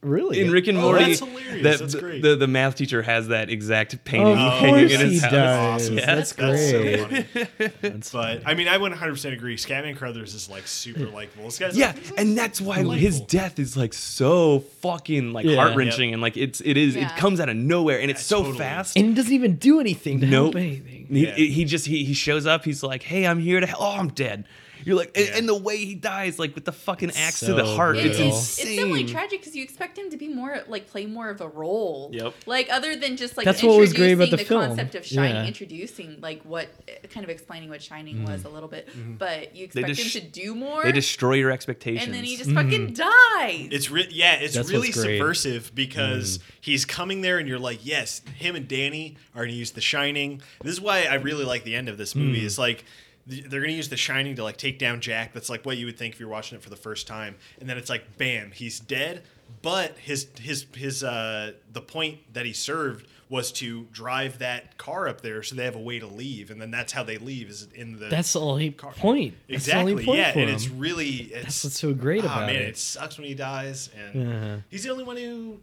Really? 0.01 0.39
in 0.39 0.51
Rick 0.51 0.67
and 0.67 0.77
Oh, 0.77 0.81
Morty, 0.81 1.05
that's 1.05 1.19
hilarious. 1.19 1.53
the- 1.53 1.61
That's 1.83 1.93
the- 1.93 1.99
great. 1.99 2.21
The, 2.21 2.35
the 2.35 2.47
math 2.47 2.75
teacher 2.75 3.01
has 3.01 3.29
that 3.29 3.49
exact 3.49 4.03
painting 4.05 4.37
Of 4.37 4.53
hanging 4.53 4.75
course 4.89 4.93
in 4.93 4.99
his 5.01 5.11
he 5.13 5.19
house. 5.19 5.31
does. 5.31 5.57
Awesome. 5.83 5.97
Yeah. 5.97 6.05
That's 6.15 6.31
That's 6.33 6.69
so 6.69 6.81
great. 6.81 7.25
funny. 7.57 7.71
That's 7.81 8.11
But 8.11 8.41
I 8.45 8.53
mean, 8.53 8.67
I 8.67 8.77
would 8.77 8.91
100 8.91 9.11
percent 9.11 9.33
agree. 9.33 9.57
Scatman 9.57 9.97
Crothers 9.97 10.35
is 10.35 10.49
like 10.49 10.67
super 10.67 11.07
likable. 11.07 11.45
This 11.45 11.57
guy's 11.57 11.75
Yeah, 11.75 11.87
like, 11.87 11.97
he's, 11.97 12.11
like, 12.11 12.19
and 12.19 12.37
that's 12.37 12.61
why 12.61 12.77
delightful. 12.83 13.01
his 13.05 13.21
death 13.21 13.57
is 13.59 13.75
like 13.75 13.93
so 13.93 14.59
fucking 14.81 15.33
like 15.33 15.45
Yeah. 15.47 15.55
heart 15.55 15.75
wrenching 15.75 16.13
and 16.13 16.21
like 16.21 16.37
it's 16.37 16.61
it 16.61 16.77
is 16.77 16.95
Yeah. 16.95 17.09
it 17.11 17.17
comes 17.17 17.39
out 17.39 17.49
of 17.49 17.55
nowhere 17.57 17.99
and 17.99 18.11
it's 18.11 18.23
so 18.23 18.37
totally. 18.43 18.59
fast. 18.59 18.95
and 18.97 19.07
he 19.07 19.13
doesn't 19.15 19.33
even 19.33 19.55
do 19.55 19.79
anything 19.79 20.19
to 20.21 20.27
Nope. 20.27 20.53
help 20.53 20.55
anything. 20.63 21.07
He, 21.09 21.25
Yeah. 21.25 21.33
he 21.33 21.65
just 21.65 21.87
he, 21.87 22.03
he 22.05 22.13
shows 22.13 22.45
up. 22.45 22.65
He's 22.65 22.83
like, 22.83 23.01
"Hey, 23.01 23.25
I'm 23.25 23.39
here 23.39 23.59
to 23.59 23.65
help." 23.65 23.81
Oh, 23.81 23.97
I'm 23.97 24.09
dead. 24.09 24.45
You're 24.87 24.95
like, 24.95 25.11
and, 25.17 25.27
Yeah. 25.27 25.37
and 25.37 25.49
the 25.49 25.53
way 25.57 25.83
he 25.83 25.95
dies, 25.95 26.39
like 26.39 26.55
with 26.55 26.63
the 26.63 26.71
fucking 26.71 27.11
axe 27.17 27.41
to 27.41 27.53
the 27.53 27.65
heart, 27.65 27.95
brutal. 27.95 28.09
it's 28.09 28.19
It's, 28.19 28.29
it's 28.29 28.59
insane. 28.59 28.75
definitely 28.77 29.03
tragic 29.03 29.41
because 29.41 29.53
you 29.53 29.61
expect 29.61 29.97
him 29.97 30.09
to 30.11 30.15
be 30.15 30.29
more 30.29 30.63
like 30.69 30.87
play 30.87 31.05
more 31.05 31.29
of 31.29 31.41
a 31.41 31.47
role. 31.49 32.09
Yep. 32.13 32.33
Like 32.45 32.69
other 32.71 32.95
than 32.95 33.17
just 33.17 33.35
like 33.35 33.43
That's 33.43 33.61
what 33.61 33.77
was 33.77 33.91
great 33.91 34.13
about 34.13 34.29
introducing 34.29 34.45
the 34.45 34.61
film. 34.61 34.67
concept 34.67 34.95
of 34.95 35.05
shining, 35.05 35.35
Yeah. 35.35 35.45
introducing 35.45 36.21
like 36.21 36.41
what 36.43 36.69
kind 37.09 37.25
of 37.25 37.29
explaining 37.29 37.67
what 37.69 37.81
shining 37.83 38.23
was 38.23 38.39
mm-hmm. 38.39 38.47
a 38.47 38.51
little 38.51 38.69
bit, 38.69 38.87
Mm-hmm. 38.87 39.15
but 39.15 39.53
you 39.53 39.65
expect 39.65 39.87
just- 39.89 40.15
him 40.15 40.21
to 40.21 40.27
do 40.29 40.55
more. 40.55 40.83
They 40.83 40.93
destroy 40.93 41.33
your 41.33 41.51
expectations. 41.51 42.05
and 42.05 42.13
then 42.13 42.23
he 42.23 42.37
just 42.37 42.49
mm-hmm. 42.49 42.69
fucking 42.69 42.93
dies. 42.93 43.67
It's 43.71 43.91
re- 43.91 44.07
yeah, 44.09 44.35
it's 44.35 44.55
That's 44.55 44.69
really 44.69 44.93
subversive 44.93 45.75
because 45.75 46.37
mm-hmm. 46.37 46.49
he's 46.61 46.85
coming 46.85 47.19
there 47.19 47.39
and 47.39 47.47
you're 47.49 47.59
like, 47.59 47.85
yes, 47.85 48.21
him 48.37 48.55
and 48.55 48.69
Danny 48.69 49.17
are 49.35 49.41
going 49.41 49.49
to 49.49 49.55
use 49.55 49.71
The 49.71 49.81
Shining. 49.81 50.41
This 50.63 50.71
is 50.71 50.79
why 50.79 51.03
I 51.03 51.15
really 51.15 51.43
like 51.43 51.65
the 51.65 51.75
end 51.75 51.89
of 51.89 51.97
this 51.97 52.15
movie. 52.15 52.41
Mm. 52.41 52.45
It's 52.45 52.57
like 52.57 52.77
th- 52.77 52.85
they're 53.27 53.59
going 53.59 53.71
to 53.71 53.77
use 53.77 53.89
The 53.89 53.97
Shining 53.97 54.35
to 54.37 54.43
like 54.43 54.57
take 54.57 54.79
down 54.79 55.01
Jack. 55.01 55.33
That's 55.33 55.49
like 55.49 55.65
what 55.65 55.77
you 55.77 55.85
would 55.85 55.97
think 55.97 56.13
if 56.13 56.19
you're 56.19 56.29
watching 56.29 56.57
it 56.57 56.63
for 56.63 56.69
the 56.69 56.75
first 56.77 57.07
time. 57.07 57.35
And 57.59 57.69
then 57.69 57.77
it's 57.77 57.89
like, 57.89 58.17
bam, 58.17 58.51
he's 58.51 58.79
dead. 58.79 59.23
But 59.61 59.97
his 59.97 60.27
his 60.39 60.65
his 60.75 61.03
uh 61.03 61.53
the 61.71 61.81
point 61.81 62.19
that 62.33 62.45
he 62.45 62.51
served 62.53 63.07
was 63.29 63.51
to 63.53 63.83
drive 63.91 64.39
that 64.39 64.77
car 64.77 65.07
up 65.07 65.21
there 65.21 65.41
so 65.43 65.55
they 65.55 65.63
have 65.65 65.75
a 65.75 65.79
way 65.81 65.99
to 65.99 66.07
leave, 66.07 66.49
and 66.51 66.61
then 66.61 66.71
that's 66.71 66.93
how 66.93 67.03
they 67.03 67.17
leave 67.17 67.49
is 67.49 67.67
in 67.75 67.97
the 67.99 68.05
That's 68.07 68.31
the 68.33 68.39
only 68.41 68.71
car. 68.71 68.91
point. 68.93 69.35
That's 69.49 69.65
the 69.65 69.75
only 69.77 69.93
exactly 69.93 70.05
point 70.05 70.17
yeah, 70.19 70.29
and 70.31 70.49
him. 70.49 70.55
it's 70.55 70.69
really 70.69 71.07
it's 71.07 71.43
That's 71.43 71.63
what's 71.65 71.79
so 71.79 71.93
great 71.93 72.23
Ah, 72.23 72.27
about 72.27 72.47
man, 72.47 72.55
it. 72.55 72.61
it 72.69 72.77
sucks 72.77 73.17
when 73.17 73.27
he 73.27 73.33
dies, 73.35 73.89
and 73.97 74.33
Uh-huh. 74.33 74.57
he's 74.69 74.83
the 74.83 74.91
only 74.91 75.03
one 75.05 75.17
who. 75.17 75.59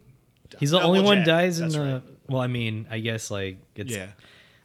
He's 0.59 0.71
the 0.71 0.81
only 0.81 1.01
one 1.01 1.17
Jack, 1.17 1.25
dies 1.25 1.59
in 1.59 1.69
the. 1.69 1.79
right. 1.81 2.01
Well, 2.27 2.41
I 2.41 2.47
mean, 2.47 2.87
I 2.89 2.99
guess 2.99 3.29
like 3.31 3.57
it's. 3.75 3.91
Yeah, 3.93 4.07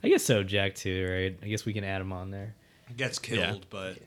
I 0.03 0.09
guess 0.09 0.23
so. 0.23 0.43
Jack 0.43 0.75
too, 0.75 1.07
right? 1.11 1.39
I 1.43 1.47
guess 1.49 1.65
we 1.67 1.73
can 1.73 1.85
add 1.85 2.01
him 2.01 2.13
on 2.13 2.31
there. 2.31 2.55
Gets 2.97 3.19
killed, 3.19 3.39
Yeah. 3.41 3.55
but 3.71 3.99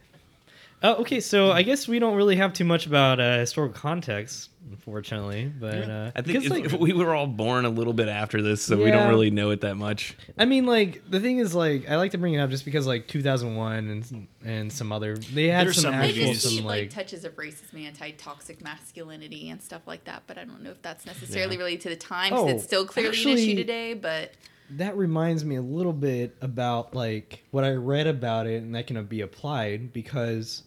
Oh, 0.86 0.96
okay. 0.96 1.22
So 1.22 1.50
I 1.50 1.64
guess 1.64 1.88
we 1.88 1.98
don't 1.98 2.16
really 2.16 2.36
have 2.36 2.52
too 2.52 2.66
much 2.66 2.86
about 2.88 3.18
uh, 3.22 3.38
historical 3.38 3.80
context, 3.80 4.50
unfortunately. 4.70 5.46
But 5.58 5.90
uh, 5.90 6.12
I 6.14 6.22
think 6.22 6.44
it's- 6.44 6.50
like, 6.74 6.78
we 6.78 6.92
were 6.92 7.16
all 7.16 7.26
born 7.26 7.64
a 7.64 7.70
little 7.70 7.94
bit 7.94 8.10
after 8.10 8.42
this, 8.42 8.62
so 8.62 8.76
we 8.76 8.92
don't 8.92 9.08
really 9.08 9.32
know 9.32 9.52
it 9.52 9.62
that 9.62 9.76
much. 9.76 10.18
I 10.38 10.44
mean, 10.44 10.66
like 10.66 11.02
the 11.10 11.22
thing 11.22 11.38
is, 11.38 11.56
like 11.56 11.90
I 11.90 11.96
like 11.96 12.12
to 12.12 12.18
bring 12.18 12.34
it 12.34 12.40
up 12.40 12.50
just 12.50 12.66
because, 12.66 12.86
like 12.86 13.08
2001 13.08 13.74
and 13.88 14.28
and 14.44 14.74
some 14.74 14.92
other 14.92 15.16
they 15.16 15.48
had 15.48 15.68
There's 15.68 15.76
some 15.78 15.84
some 15.84 15.94
actual 15.94 16.26
movies- 16.26 16.44
some 16.58 16.66
like, 16.66 16.82
like 16.82 16.90
touches 16.90 17.24
of 17.24 17.34
racism, 17.38 17.86
anti-toxic 17.86 18.62
masculinity, 18.62 19.50
and 19.52 19.62
stuff 19.64 19.84
like 19.88 20.04
that. 20.04 20.24
But 20.28 20.38
I 20.38 20.44
don't 20.44 20.62
know 20.64 20.72
if 20.72 20.82
that's 20.82 21.06
necessarily 21.06 21.56
Yeah. 21.56 21.60
related 21.60 21.82
to 21.84 21.90
the 21.92 21.96
times. 21.96 22.34
Oh, 22.38 22.50
it's 22.50 22.66
still 22.66 22.86
clearly 22.86 23.22
an 23.24 23.30
issue 23.38 23.56
today, 23.56 23.94
but 23.94 24.34
that 24.78 24.98
reminds 24.98 25.44
me 25.46 25.56
a 25.56 25.62
little 25.62 25.94
bit 25.94 26.36
about 26.42 26.96
like 26.96 27.44
what 27.52 27.64
I 27.64 27.72
read 27.72 28.08
about 28.08 28.48
it, 28.48 28.64
and 28.64 28.76
that 28.76 28.88
can 28.88 29.04
be 29.06 29.22
applied 29.22 29.94
because 29.94 30.64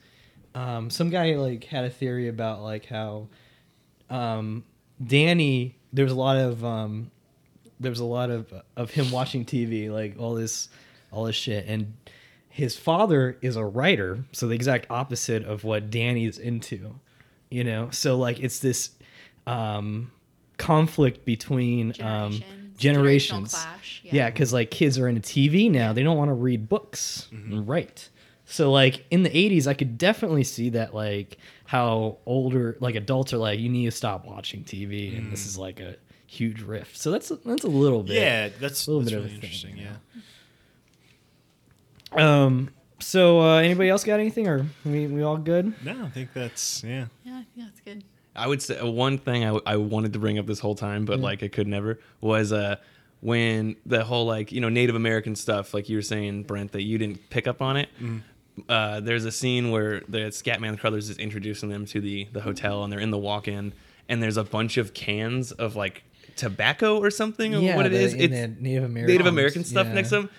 um, 0.54 0.90
some 0.90 1.10
guy 1.10 1.34
like 1.36 1.64
had 1.64 1.84
a 1.84 1.90
theory 1.90 2.28
about 2.28 2.62
like 2.62 2.86
how 2.86 3.28
um, 4.10 4.64
Danny. 5.04 5.76
There's 5.92 6.12
a 6.12 6.16
lot 6.16 6.36
of 6.36 6.64
um, 6.64 7.10
there's 7.80 8.00
a 8.00 8.04
lot 8.04 8.30
of 8.30 8.52
of 8.76 8.90
him 8.90 9.10
watching 9.10 9.44
TV, 9.44 9.90
like 9.90 10.16
all 10.18 10.34
this 10.34 10.68
all 11.10 11.24
this 11.24 11.36
shit, 11.36 11.66
and 11.66 11.94
his 12.48 12.76
father 12.76 13.36
is 13.42 13.56
a 13.56 13.64
writer, 13.64 14.24
so 14.32 14.48
the 14.48 14.54
exact 14.54 14.86
opposite 14.90 15.44
of 15.44 15.64
what 15.64 15.90
Danny's 15.90 16.38
into, 16.38 16.98
you 17.50 17.64
know. 17.64 17.90
So 17.90 18.16
like 18.16 18.40
it's 18.40 18.58
this 18.60 18.90
um, 19.46 20.10
conflict 20.58 21.24
between 21.24 21.94
um, 22.02 22.42
Generations, 22.78 23.52
clash, 23.52 24.00
yeah. 24.04 24.14
Yeah, 24.14 24.30
because 24.30 24.52
like 24.52 24.70
kids 24.70 24.98
are 24.98 25.08
into 25.08 25.20
TV 25.20 25.70
now, 25.70 25.92
they 25.92 26.02
don't 26.02 26.16
want 26.16 26.28
to 26.30 26.34
read 26.34 26.68
books, 26.68 27.28
right? 27.32 28.08
So 28.44 28.70
like 28.70 29.04
in 29.10 29.22
the 29.22 29.30
'80s, 29.30 29.66
I 29.66 29.74
could 29.74 29.98
definitely 29.98 30.44
see 30.44 30.70
that 30.70 30.94
like 30.94 31.38
how 31.64 32.18
older 32.26 32.76
like 32.80 32.94
adults 32.94 33.32
are 33.32 33.38
like, 33.38 33.58
you 33.58 33.68
need 33.68 33.86
to 33.86 33.90
stop 33.90 34.24
watching 34.24 34.62
TV, 34.64 35.16
and 35.18 35.32
this 35.32 35.46
is 35.46 35.58
like 35.58 35.80
a 35.80 35.96
huge 36.26 36.62
rift. 36.62 36.96
So 36.96 37.10
that's 37.10 37.28
that's 37.44 37.64
a 37.64 37.68
little 37.68 38.02
bit. 38.02 38.16
yeah, 38.16 38.48
that's, 38.60 38.86
a 38.86 38.90
little 38.90 39.02
that's 39.02 39.12
bit 39.12 39.18
of 39.18 39.24
really 39.24 39.36
a 39.36 39.40
thing, 39.40 39.50
interesting. 39.50 39.76
yeah. 39.78 39.96
Yeah, 42.16 42.44
Um. 42.44 42.70
So 42.98 43.40
uh, 43.40 43.56
anybody 43.58 43.90
else 43.90 44.04
got 44.04 44.20
anything, 44.20 44.48
or 44.48 44.66
we 44.84 45.06
we 45.06 45.22
all 45.22 45.36
good? 45.36 45.74
no, 45.84 46.04
I 46.04 46.08
think 46.10 46.32
that's 46.32 46.82
yeah. 46.84 47.06
yeah, 47.24 47.38
I 47.40 47.44
think 47.54 47.66
that's 47.66 47.80
good. 47.80 48.04
I 48.36 48.46
would 48.46 48.62
say 48.62 48.78
uh, 48.78 48.86
one 48.86 49.18
thing 49.18 49.44
I, 49.44 49.58
I 49.66 49.76
wanted 49.76 50.12
to 50.12 50.18
bring 50.18 50.38
up 50.38 50.46
this 50.46 50.60
whole 50.60 50.74
time, 50.74 51.04
but 51.04 51.20
like 51.20 51.42
I 51.42 51.48
could 51.48 51.66
never 51.66 51.98
was 52.20 52.52
uh 52.52 52.76
when 53.20 53.76
the 53.86 54.04
whole 54.04 54.26
like 54.26 54.52
you 54.52 54.60
know 54.60 54.68
Native 54.68 54.94
American 54.94 55.34
stuff, 55.34 55.74
like 55.74 55.88
you 55.88 55.96
were 55.96 56.02
saying, 56.02 56.44
Brent, 56.44 56.72
that 56.72 56.82
you 56.82 56.98
didn't 56.98 57.30
pick 57.30 57.46
up 57.46 57.62
on 57.62 57.76
it. 57.76 57.88
Uh, 58.68 59.00
there's 59.00 59.24
a 59.24 59.32
scene 59.32 59.70
where 59.70 60.00
the 60.08 60.30
Scatman 60.30 60.78
Crothers 60.78 61.10
is 61.10 61.18
introducing 61.18 61.68
them 61.68 61.86
to 61.86 62.00
the 62.00 62.28
the 62.32 62.40
hotel, 62.40 62.84
and 62.84 62.92
they're 62.92 63.00
in 63.00 63.10
the 63.10 63.18
walk-in, 63.18 63.72
and 64.08 64.22
there's 64.22 64.36
a 64.36 64.44
bunch 64.44 64.76
of 64.76 64.94
cans 64.94 65.52
of 65.52 65.76
like 65.76 66.04
tobacco 66.36 66.98
or 66.98 67.10
something, 67.10 67.54
or 67.54 67.74
what 67.74 67.86
it 67.86 67.90
the- 67.90 67.98
is. 67.98 68.14
It's 68.14 68.60
Native 68.60 68.84
American 68.84 69.06
Native 69.06 69.26
American 69.26 69.64
stuff 69.64 69.88
yeah. 69.88 69.94
next 69.94 70.10
to 70.10 70.16
them. 70.16 70.30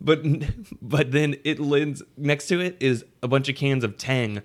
But 0.00 0.22
but 0.82 1.12
then 1.12 1.36
it 1.44 1.58
lends 1.58 2.02
next 2.16 2.48
to 2.48 2.60
it 2.60 2.76
is 2.80 3.04
a 3.22 3.28
bunch 3.28 3.48
of 3.48 3.56
cans 3.56 3.84
of 3.84 3.96
Tang. 3.96 4.42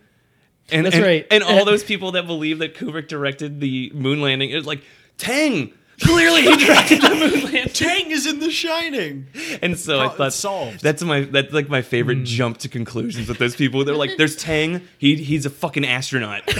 And, 0.71 0.85
That's 0.85 0.95
and, 0.95 1.05
right. 1.05 1.27
And 1.31 1.43
all 1.43 1.65
those 1.71 1.83
people 1.83 2.11
that 2.13 2.25
believe 2.27 2.59
that 2.59 2.75
Kubrick 2.75 3.07
directed 3.07 3.59
the 3.59 3.91
moon 3.93 4.21
landing 4.21 4.49
is 4.51 4.65
like 4.65 4.81
Tang. 5.17 5.73
Clearly, 6.01 6.43
he 6.43 6.55
directed 6.65 7.01
the 7.01 7.09
moon 7.09 7.31
landing. 7.43 7.73
Tang 7.73 8.09
is 8.09 8.25
in 8.25 8.39
The 8.39 8.49
Shining. 8.49 9.27
And 9.61 9.77
so 9.77 9.99
I 9.99 10.07
thought 10.07 10.31
solved. 10.31 10.81
that's 10.81 11.03
my 11.03 11.21
that's 11.21 11.51
like 11.51 11.67
my 11.67 11.81
Hmm. 11.81 11.87
favorite 11.87 12.23
jump 12.23 12.57
to 12.59 12.69
conclusions 12.69 13.27
with 13.27 13.37
those 13.37 13.53
people. 13.55 13.83
They're 13.83 13.95
like, 13.95 14.15
"There's 14.17 14.37
Tang. 14.37 14.81
He 14.97 15.15
he's 15.17 15.45
a 15.45 15.49
fucking 15.49 15.83
astronaut." 15.85 16.43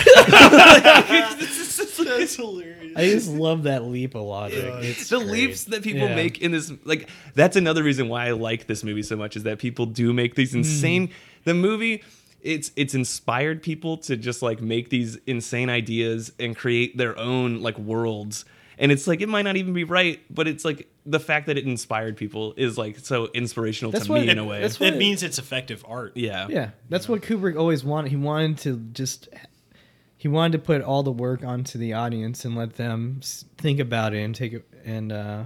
that's 1.97 2.35
hilarious. 2.35 2.93
I 2.95 3.05
just 3.09 3.29
love 3.29 3.63
that 3.63 3.83
leap 3.85 4.15
of 4.15 4.23
logic. 4.23 4.63
It's 4.83 5.09
the 5.09 5.17
great. 5.19 5.27
leaps 5.29 5.63
that 5.65 5.83
people 5.83 6.07
Yeah. 6.09 6.15
make 6.15 6.39
in 6.41 6.51
this 6.51 6.71
like 6.83 7.07
that's 7.35 7.55
another 7.55 7.83
reason 7.83 8.09
why 8.09 8.27
I 8.27 8.31
like 8.31 8.67
this 8.67 8.83
movie 8.83 9.03
so 9.03 9.15
much 9.15 9.35
is 9.35 9.43
that 9.43 9.59
people 9.59 9.85
do 9.85 10.11
make 10.13 10.35
these 10.35 10.51
Hmm. 10.51 10.59
insane 10.59 11.09
the 11.45 11.53
movie 11.53 12.03
it's 12.41 12.71
it's 12.75 12.93
inspired 12.93 13.61
people 13.61 13.97
to 13.97 14.15
just 14.15 14.41
like 14.41 14.61
make 14.61 14.89
these 14.89 15.17
insane 15.27 15.69
ideas 15.69 16.31
and 16.39 16.55
create 16.55 16.97
their 16.97 17.17
own 17.19 17.61
like 17.61 17.77
worlds 17.77 18.45
and 18.77 18.91
it's 18.93 19.07
like 19.07 19.19
it 19.21 19.27
might 19.27 19.41
not 19.41 19.57
even 19.57 19.73
be 19.73 19.83
right 19.83 20.21
but 20.29 20.47
it's 20.47 20.63
like 20.63 20.87
the 21.05 21.19
fact 21.19 21.47
that 21.47 21.57
it 21.57 21.65
inspired 21.65 22.15
people 22.15 22.53
is 22.55 22.77
like 22.77 22.97
so 22.99 23.27
inspirational 23.33 23.91
That's 23.91 24.05
to 24.05 24.11
what- 24.13 24.21
me 24.21 24.29
in 24.29 24.37
a 24.39 24.45
way 24.45 24.61
that's 24.61 24.77
That 24.77 24.93
what- 24.93 24.97
means 24.99 25.23
it's 25.23 25.37
effective 25.39 25.83
art. 25.87 26.13
yeah 26.15 26.47
Yeah, 26.49 26.69
that's 26.87 27.09
what 27.09 27.21
Kubrick 27.21 27.57
always 27.57 27.83
wanted. 27.83 28.09
He 28.11 28.15
wanted 28.17 28.57
to 28.59 28.77
just 28.93 29.27
he 30.17 30.27
wanted 30.27 30.53
to 30.53 30.59
put 30.59 30.81
all 30.81 31.01
the 31.03 31.11
work 31.11 31.43
onto 31.43 31.77
the 31.79 31.93
audience 31.93 32.43
and 32.45 32.55
let 32.55 32.75
them 32.75 33.21
think 33.57 33.79
about 33.79 34.13
it 34.13 34.19
and 34.23 34.35
take 34.35 34.53
it 34.53 34.65
and 34.85 35.11
uh, 35.11 35.43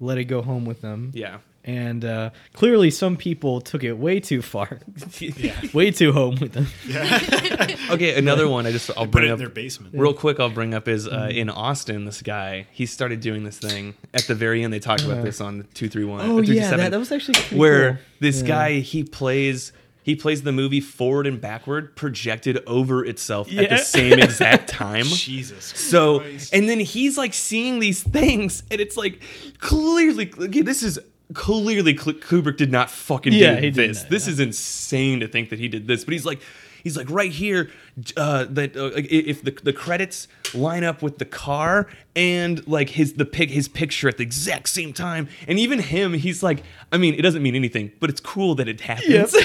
let 0.00 0.18
it 0.18 0.24
go 0.24 0.42
home 0.42 0.64
with 0.64 0.80
them. 0.80 1.10
yeah 1.14 1.38
And 1.64 2.04
uh, 2.04 2.30
clearly, 2.54 2.90
some 2.90 3.16
people 3.16 3.60
took 3.60 3.84
it 3.84 3.92
way 3.92 4.18
too 4.18 4.42
far, 4.42 4.80
way 5.72 5.92
too 5.92 6.12
home 6.12 6.36
with 6.40 6.52
them. 6.54 6.66
okay 7.90 8.16
another 8.18 8.48
one 8.48 8.66
i 8.66 8.72
just 8.72 8.90
i'll 8.96 9.04
Put 9.04 9.10
bring 9.12 9.24
it 9.24 9.26
in 9.28 9.32
up 9.34 9.38
their 9.38 9.48
basement. 9.48 9.94
Real 9.96 10.14
quick, 10.14 10.40
I'll 10.40 10.50
bring 10.50 10.74
up 10.74 10.88
is 10.88 11.06
uh, 11.06 11.28
in 11.32 11.48
Austin. 11.50 12.04
This 12.04 12.20
guy 12.22 12.66
he 12.72 12.86
started 12.86 13.20
doing 13.20 13.44
this 13.44 13.58
thing 13.58 13.94
at 14.12 14.22
the 14.26 14.34
very 14.34 14.64
end. 14.64 14.72
They 14.72 14.78
talked 14.80 15.04
about 15.04 15.18
Uh. 15.18 15.22
this 15.22 15.40
on 15.40 15.66
two 15.74 15.88
three 15.88 16.04
one. 16.04 16.28
Oh 16.28 16.40
yeah, 16.40 16.74
that, 16.76 16.90
that 16.90 16.98
was 16.98 17.12
actually 17.12 17.34
pretty 17.34 17.56
where 17.56 17.90
cool. 17.92 17.98
this 18.20 18.40
Yeah. 18.40 18.48
guy 18.48 18.72
he 18.80 19.04
plays 19.04 19.72
he 20.04 20.16
plays 20.16 20.42
the 20.42 20.50
movie 20.50 20.80
forward 20.80 21.28
and 21.28 21.40
backward, 21.40 21.94
projected 21.94 22.60
over 22.66 23.04
itself 23.04 23.48
at 23.56 23.70
the 23.70 23.76
same 23.78 24.18
exact 24.18 24.68
time. 24.68 25.04
Jesus. 25.04 25.64
So, 25.66 26.18
Christ. 26.18 26.52
and 26.52 26.68
then 26.68 26.80
he's 26.80 27.16
like 27.16 27.32
seeing 27.32 27.78
these 27.78 28.02
things, 28.02 28.64
and 28.72 28.80
it's 28.80 28.96
like 28.96 29.22
clearly, 29.60 30.32
okay, 30.36 30.62
this 30.62 30.82
is 30.82 30.98
clearly 31.34 31.94
Kubrick 31.94 32.56
did 32.56 32.70
not 32.70 32.90
fucking 32.90 33.32
Yeah, 33.32 33.60
do 33.60 33.70
this. 33.70 34.02
this 34.04 34.26
is 34.28 34.40
insane 34.40 35.20
to 35.20 35.28
think 35.28 35.50
that 35.50 35.58
he 35.58 35.68
did 35.68 35.86
this, 35.86 36.04
but 36.04 36.12
he's 36.12 36.24
like, 36.26 36.40
he's 36.82 36.96
like 36.96 37.10
right 37.10 37.30
here, 37.32 37.70
uh, 38.16 38.44
that 38.50 38.76
uh, 38.76 38.90
if 38.94 39.42
the 39.42 39.50
the 39.62 39.72
credits 39.72 40.28
line 40.54 40.84
up 40.84 41.02
with 41.02 41.18
the 41.18 41.24
car 41.24 41.88
and 42.14 42.66
like 42.68 42.90
his 42.90 43.14
the 43.14 43.24
pic 43.24 43.50
his 43.50 43.68
picture 43.68 44.08
at 44.08 44.16
the 44.18 44.22
exact 44.22 44.68
same 44.68 44.92
time, 44.92 45.28
and 45.48 45.58
even 45.58 45.78
him, 45.78 46.12
he's 46.14 46.42
like, 46.42 46.62
I 46.90 46.98
mean, 46.98 47.14
it 47.14 47.22
doesn't 47.22 47.42
mean 47.42 47.54
anything, 47.54 47.92
but 48.00 48.10
it's 48.10 48.20
cool 48.20 48.54
that 48.56 48.68
it 48.68 48.80
happens. 48.82 49.34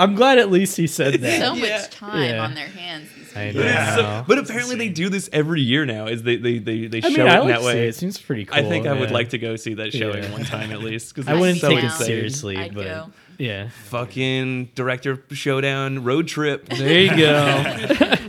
I'm 0.00 0.14
glad 0.14 0.38
at 0.38 0.50
least 0.50 0.76
he 0.76 0.86
said 0.86 1.14
that. 1.20 1.40
So 1.40 1.54
Yeah. 1.54 1.78
much 1.78 1.90
time 1.90 2.30
Yeah. 2.30 2.44
on 2.44 2.54
their 2.54 2.68
hands. 2.68 3.08
I 3.34 3.50
know. 3.52 3.60
Yeah. 3.62 3.96
So- 3.96 4.24
but 4.26 4.38
apparently 4.38 4.76
they 4.76 4.88
do 4.88 5.08
this 5.08 5.28
every 5.32 5.60
year 5.60 5.84
now. 5.84 6.06
Is 6.06 6.22
they 6.22 6.36
they 6.36 6.58
they, 6.58 6.86
they 6.86 6.98
I 6.98 7.00
show 7.02 7.08
mean, 7.08 7.20
it 7.20 7.28
I 7.30 7.34
in 7.34 7.40
like 7.40 7.48
that 7.48 7.62
way. 7.62 7.84
it. 7.84 7.88
It 7.90 7.94
seems 7.94 8.18
pretty 8.18 8.44
cool. 8.44 8.58
I 8.58 8.68
think 8.68 8.86
I 8.86 8.92
would 8.92 9.10
like 9.10 9.30
to 9.30 9.38
go 9.38 9.56
see 9.56 9.74
that 9.74 9.92
showing 9.92 10.22
Yeah. 10.22 10.32
one 10.32 10.44
time 10.44 10.72
at 10.72 10.80
least 10.80 11.14
because 11.14 11.28
I 11.28 11.34
wouldn't 11.34 11.60
so 11.60 11.68
take 11.70 11.84
it 11.84 11.90
seriously, 11.92 12.56
I'd 12.56 12.74
but 12.74 12.84
go. 12.84 13.10
Yeah. 13.38 13.68
Fucking 13.86 14.66
director 14.74 15.22
showdown 15.30 16.04
road 16.04 16.28
trip. 16.28 16.68
There 16.76 17.00
you 17.02 17.16
go. 17.16 18.14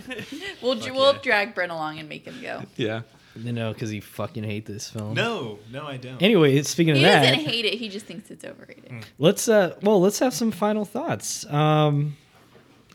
We'll 0.61 0.77
we'll 0.93 1.13
drag 1.13 1.55
Brent 1.55 1.71
along 1.71 1.99
and 1.99 2.09
make 2.09 2.25
him 2.25 2.35
go. 2.41 2.63
yeah. 2.75 3.01
You 3.35 3.53
know, 3.53 3.71
because 3.71 3.89
he 3.89 4.01
fucking 4.01 4.43
hate 4.43 4.65
this 4.65 4.89
film. 4.89 5.13
No, 5.13 5.59
no, 5.71 5.85
I 5.87 5.95
don't. 5.95 6.21
Anyway, 6.21 6.61
speaking 6.63 6.91
of 6.91 6.97
He 6.97 7.03
that, 7.03 7.21
doesn't 7.21 7.45
hate 7.45 7.63
it. 7.63 7.75
He 7.75 7.87
just 7.87 8.05
thinks 8.05 8.29
it's 8.29 8.43
overrated. 8.43 9.05
let's 9.17 9.47
uh, 9.47 9.75
well, 9.81 10.01
let's 10.01 10.19
have 10.19 10.33
some 10.33 10.51
final 10.51 10.83
thoughts. 10.83 11.45
Um, 11.45 12.17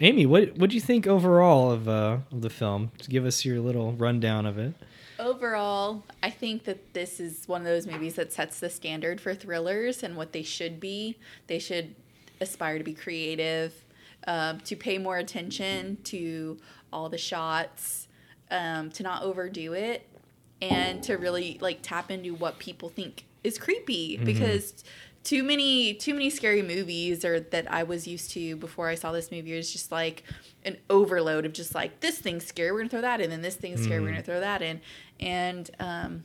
Amy, 0.02 0.26
what 0.26 0.54
what 0.58 0.68
do 0.68 0.76
you 0.76 0.82
think 0.82 1.06
overall 1.06 1.70
of 1.70 1.88
uh 1.88 2.18
of 2.30 2.42
the 2.42 2.50
film? 2.50 2.90
Just 2.98 3.08
give 3.08 3.24
us 3.24 3.44
your 3.46 3.60
little 3.60 3.92
rundown 3.92 4.44
of 4.44 4.58
it. 4.58 4.74
Overall, 5.18 6.02
I 6.22 6.28
think 6.28 6.64
that 6.64 6.92
this 6.92 7.18
is 7.20 7.44
one 7.48 7.62
of 7.62 7.66
those 7.66 7.86
movies 7.86 8.14
that 8.16 8.30
sets 8.32 8.60
the 8.60 8.68
standard 8.68 9.20
for 9.22 9.34
thrillers 9.34 10.02
and 10.02 10.16
what 10.16 10.32
they 10.32 10.42
should 10.42 10.80
be. 10.80 11.16
They 11.46 11.58
should 11.60 11.94
aspire 12.44 12.78
to 12.78 12.84
be 12.84 12.94
creative, 12.94 13.72
um, 14.26 14.60
to 14.60 14.76
pay 14.76 14.98
more 14.98 15.18
attention 15.18 15.98
to 16.04 16.58
all 16.92 17.08
the 17.08 17.18
shots, 17.18 18.08
um, 18.50 18.90
to 18.92 19.02
not 19.02 19.22
overdo 19.22 19.72
it, 19.72 20.08
and 20.62 21.02
to 21.02 21.16
really 21.16 21.58
like 21.60 21.80
tap 21.82 22.10
into 22.10 22.34
what 22.34 22.58
people 22.58 22.88
think 22.88 23.24
is 23.42 23.58
creepy. 23.58 24.16
Because 24.16 24.84
too 25.24 25.42
many 25.42 25.94
too 25.94 26.12
many 26.12 26.28
scary 26.30 26.62
movies 26.62 27.24
or 27.24 27.40
that 27.40 27.70
I 27.72 27.82
was 27.82 28.06
used 28.06 28.30
to 28.32 28.56
before 28.56 28.88
I 28.88 28.94
saw 28.94 29.10
this 29.10 29.30
movie 29.32 29.52
is 29.52 29.72
just 29.72 29.90
like 29.90 30.22
an 30.64 30.76
overload 30.90 31.46
of 31.46 31.54
just 31.54 31.74
like 31.74 32.00
this 32.00 32.18
thing's 32.18 32.44
scary 32.44 32.72
we're 32.72 32.80
gonna 32.80 32.90
throw 32.90 33.00
that 33.00 33.22
in 33.22 33.32
and 33.32 33.42
this 33.42 33.54
thing's 33.56 33.82
scary 33.82 34.00
we're 34.00 34.10
gonna 34.10 34.22
throw 34.22 34.40
that 34.40 34.62
in. 34.62 34.80
And 35.18 35.70
um, 35.80 36.24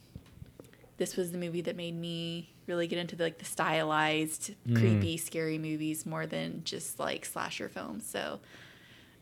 this 0.99 1.15
was 1.15 1.31
the 1.31 1.37
movie 1.37 1.61
that 1.61 1.75
made 1.75 1.95
me 1.95 2.53
really 2.67 2.85
get 2.85 2.99
into 2.99 3.15
the, 3.15 3.23
like 3.23 3.39
the 3.39 3.45
stylized 3.45 4.53
creepy 4.75 5.17
scary 5.17 5.57
movies 5.57 6.05
more 6.05 6.27
than 6.27 6.61
just 6.63 6.99
like 6.99 7.25
slasher 7.25 7.67
films 7.67 8.05
so 8.05 8.39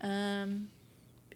um, 0.01 0.67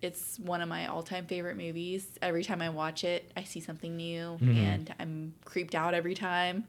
it's 0.02 0.38
one 0.40 0.62
of 0.62 0.68
my 0.68 0.88
all-time 0.88 1.26
favorite 1.26 1.56
movies 1.56 2.06
every 2.22 2.44
time 2.44 2.62
I 2.62 2.70
watch 2.70 3.04
it 3.06 3.32
I 3.38 3.44
see 3.44 3.62
something 3.62 3.96
new 3.96 4.38
and 4.42 4.94
I'm 5.00 5.34
creeped 5.46 5.74
out 5.76 5.94
every 5.94 6.16
time 6.16 6.66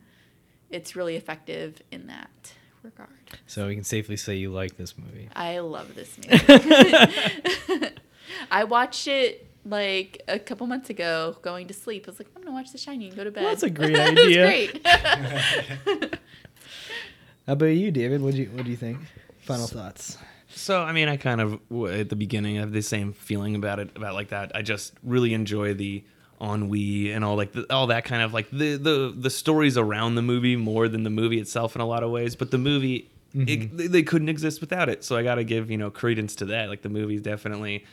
it's 0.70 0.94
really 0.94 1.16
effective 1.16 1.82
in 1.90 2.06
that 2.06 2.52
regard. 2.82 3.10
So 3.46 3.66
we 3.66 3.74
can 3.74 3.84
safely 3.84 4.16
say 4.16 4.36
you 4.36 4.50
like 4.50 4.76
this 4.76 4.96
movie. 4.98 5.28
I 5.36 5.58
love 5.60 5.94
this 5.94 6.16
movie. 6.18 7.88
I 8.50 8.64
watched 8.64 9.06
it 9.06 9.46
like 9.64 10.22
a 10.28 10.38
couple 10.38 10.66
months 10.66 10.90
ago 10.90 11.36
going 11.42 11.68
to 11.68 11.74
sleep. 11.74 12.04
I 12.06 12.10
was 12.10 12.18
like, 12.18 12.28
I'm 12.34 12.42
gonna 12.42 12.54
watch 12.54 12.72
The 12.72 12.78
Shining 12.78 13.08
and 13.08 13.16
go 13.16 13.24
to 13.24 13.30
bed. 13.30 13.42
Well, 13.42 13.50
that's 13.50 13.62
a 13.62 13.70
great 13.78 13.94
It 13.94 14.14
was 14.14 14.24
idea. 14.24 14.46
great. 14.46 14.86
How 17.46 17.54
about 17.54 17.66
you, 17.66 17.90
David? 17.90 18.22
What 18.22 18.34
do 18.34 18.42
you 18.42 18.50
what 18.52 18.64
do 18.64 18.70
you 18.70 18.76
think? 18.76 18.98
Final 19.40 19.66
thoughts. 19.66 20.18
So 20.48 20.82
I 20.82 20.92
mean, 20.92 21.08
I 21.08 21.16
kind 21.16 21.40
of 21.40 21.60
at 21.90 22.08
the 22.08 22.16
beginning 22.16 22.56
have 22.56 22.72
the 22.72 22.82
same 22.82 23.12
feeling 23.12 23.54
about 23.54 23.78
it 23.78 23.90
about 23.96 24.14
like 24.14 24.28
that. 24.28 24.52
I 24.54 24.62
just 24.62 24.94
really 25.02 25.34
enjoy 25.34 25.74
the 25.74 26.04
ennui 26.40 27.12
and 27.12 27.24
all 27.24 27.36
like 27.36 27.52
the, 27.52 27.72
all 27.72 27.86
that 27.86 28.04
kind 28.04 28.22
of 28.22 28.34
like 28.34 28.50
the 28.50 28.76
the 28.76 29.14
the 29.16 29.30
stories 29.30 29.76
around 29.76 30.16
the 30.16 30.22
movie 30.22 30.56
more 30.56 30.88
than 30.88 31.04
the 31.04 31.10
movie 31.10 31.38
itself 31.40 31.74
in 31.74 31.80
a 31.80 31.86
lot 31.86 32.02
of 32.02 32.10
ways. 32.10 32.36
But 32.36 32.50
the 32.50 32.58
movie, 32.58 33.10
it, 33.32 33.38
mm-hmm. 33.38 33.76
they, 33.76 33.86
they 33.86 34.02
couldn't 34.02 34.28
exist 34.28 34.60
without 34.60 34.88
it. 34.88 35.04
So 35.04 35.16
I 35.16 35.22
got 35.22 35.36
to 35.36 35.44
give 35.44 35.70
you 35.70 35.78
know 35.78 35.90
credence 35.90 36.34
to 36.36 36.44
that. 36.46 36.68
Like 36.68 36.82
the 36.82 36.88
movie 36.88 37.18
definitely 37.18 37.84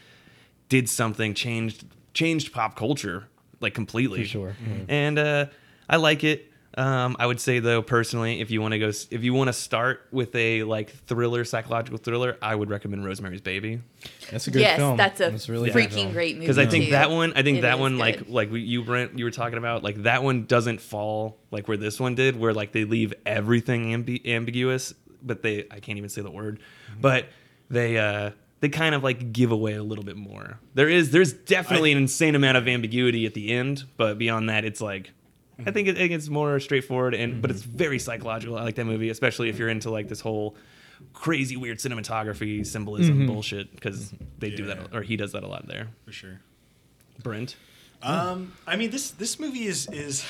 did 0.69 0.89
something, 0.89 1.33
changed 1.33 1.85
changed 2.13 2.53
pop 2.53 2.75
culture 2.75 3.27
like 3.59 3.73
completely. 3.73 4.23
For 4.23 4.29
sure. 4.29 4.55
And 4.87 5.19
uh, 5.19 5.45
I 5.89 5.97
like 5.97 6.23
it. 6.23 6.45
Um, 6.77 7.17
I 7.19 7.25
would 7.25 7.41
say 7.41 7.59
though, 7.59 7.81
personally, 7.81 8.39
if 8.41 8.51
you 8.51 8.61
want 8.61 8.73
to 8.73 8.79
go, 8.79 8.87
if 8.89 9.23
you 9.23 9.33
want 9.33 9.47
to 9.47 9.53
start 9.53 10.05
with 10.11 10.33
a 10.35 10.63
like 10.63 10.91
thriller, 10.91 11.43
psychological 11.43 11.97
thriller, 11.97 12.37
I 12.41 12.53
would 12.55 12.69
recommend 12.69 13.03
Rosemary's 13.03 13.41
Baby 13.41 13.81
That's 14.31 14.47
a 14.47 14.51
good 14.51 14.61
yes, 14.61 14.77
film. 14.77 14.95
that's 14.95 15.19
a 15.19 15.51
really 15.51 15.71
good 15.71 15.77
freaking 15.77 15.91
film. 15.93 16.11
great 16.13 16.35
movie. 16.35 16.45
because 16.45 16.59
I 16.59 16.67
think 16.67 16.85
too. 16.85 16.91
that 16.91 17.09
one, 17.09 17.33
I 17.35 17.41
think 17.41 17.57
It 17.57 17.61
that 17.61 17.73
is 17.75 17.79
one, 17.79 17.93
good. 17.93 17.99
like 17.99 18.29
like 18.29 18.49
you 18.51 18.83
Brent, 18.83 19.17
you 19.17 19.25
were 19.25 19.31
talking 19.31 19.57
about, 19.57 19.83
like 19.83 20.03
that 20.03 20.23
one 20.23 20.45
doesn't 20.45 20.79
fall 20.79 21.37
like 21.51 21.67
where 21.67 21.75
this 21.77 21.99
one 21.99 22.13
did, 22.15 22.39
where 22.39 22.53
like 22.53 22.71
they 22.71 22.85
leave 22.85 23.13
everything 23.25 23.87
ambi- 23.87 24.25
ambiguous, 24.27 24.93
but 25.23 25.41
they 25.41 25.65
I 25.71 25.79
can't 25.79 25.97
even 25.97 26.09
say 26.09 26.21
the 26.21 26.31
word, 26.31 26.59
but 27.01 27.25
they 27.69 27.97
uh 27.97 28.31
they 28.61 28.69
kind 28.69 28.93
of 28.93 29.03
like 29.03 29.31
give 29.31 29.51
away 29.51 29.73
a 29.73 29.83
little 29.83 30.03
bit 30.03 30.17
more. 30.17 30.59
There 30.73 30.89
is 30.89 31.11
there's 31.11 31.33
definitely 31.33 31.91
I- 31.91 31.93
an 31.93 32.03
insane 32.03 32.35
amount 32.35 32.57
of 32.57 32.67
ambiguity 32.67 33.25
at 33.25 33.33
the 33.33 33.51
end, 33.51 33.85
but 33.97 34.17
beyond 34.17 34.49
that, 34.49 34.65
it's 34.65 34.81
like. 34.81 35.11
Mm-hmm. 35.57 35.69
I 35.69 35.71
think 35.73 35.87
it, 35.89 35.97
it 35.99 36.07
gets 36.07 36.29
more 36.29 36.57
straightforward, 36.61 37.13
and 37.13 37.41
but 37.41 37.51
it's 37.51 37.63
mm-hmm. 37.63 37.77
very 37.77 37.99
psychological. 37.99 38.57
I 38.57 38.63
like 38.63 38.75
that 38.75 38.85
movie, 38.85 39.09
especially 39.09 39.49
if 39.49 39.59
you're 39.59 39.67
into 39.67 39.89
like 39.89 40.07
this 40.07 40.21
whole 40.21 40.55
crazy 41.13 41.57
weird 41.57 41.79
cinematography 41.79 42.65
symbolism 42.65 43.17
mm-hmm. 43.17 43.27
bullshit 43.27 43.73
because 43.73 44.13
they 44.37 44.49
do 44.49 44.65
that 44.65 44.93
or 44.93 45.01
he 45.01 45.15
does 45.15 45.31
that 45.31 45.43
a 45.43 45.47
lot 45.47 45.67
there. 45.67 45.87
for 46.05 46.11
sure. 46.11 46.39
Brent. 47.23 47.55
Um, 48.01 48.53
I 48.65 48.75
mean 48.75 48.91
this 48.91 49.11
this 49.11 49.39
movie 49.39 49.65
is 49.65 49.87
is 49.91 50.25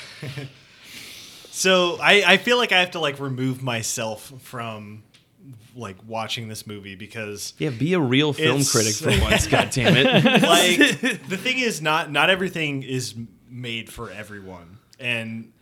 so 1.50 1.98
I 2.00 2.24
I 2.26 2.36
feel 2.36 2.56
like 2.56 2.72
I 2.72 2.80
have 2.80 2.92
to 2.92 3.00
like 3.00 3.20
remove 3.20 3.62
myself 3.62 4.32
from 4.42 5.02
like 5.76 5.96
watching 6.06 6.48
this 6.48 6.66
movie 6.66 6.94
because 6.94 7.54
Yeah, 7.58 7.70
be 7.70 7.92
a 7.94 8.00
real 8.00 8.32
film 8.32 8.60
It's- 8.60 8.70
critic 8.72 8.94
for 8.94 9.10
once. 9.24 9.46
God 9.46 9.70
damn 9.70 9.96
it! 9.96 10.06
like 10.42 11.00
the 11.28 11.36
thing 11.36 11.58
is 11.58 11.80
not 11.82 12.10
not 12.10 12.30
everything 12.30 12.82
is 12.82 13.14
made 13.48 13.90
for 13.90 14.10
everyone. 14.10 14.78
And 14.98 15.52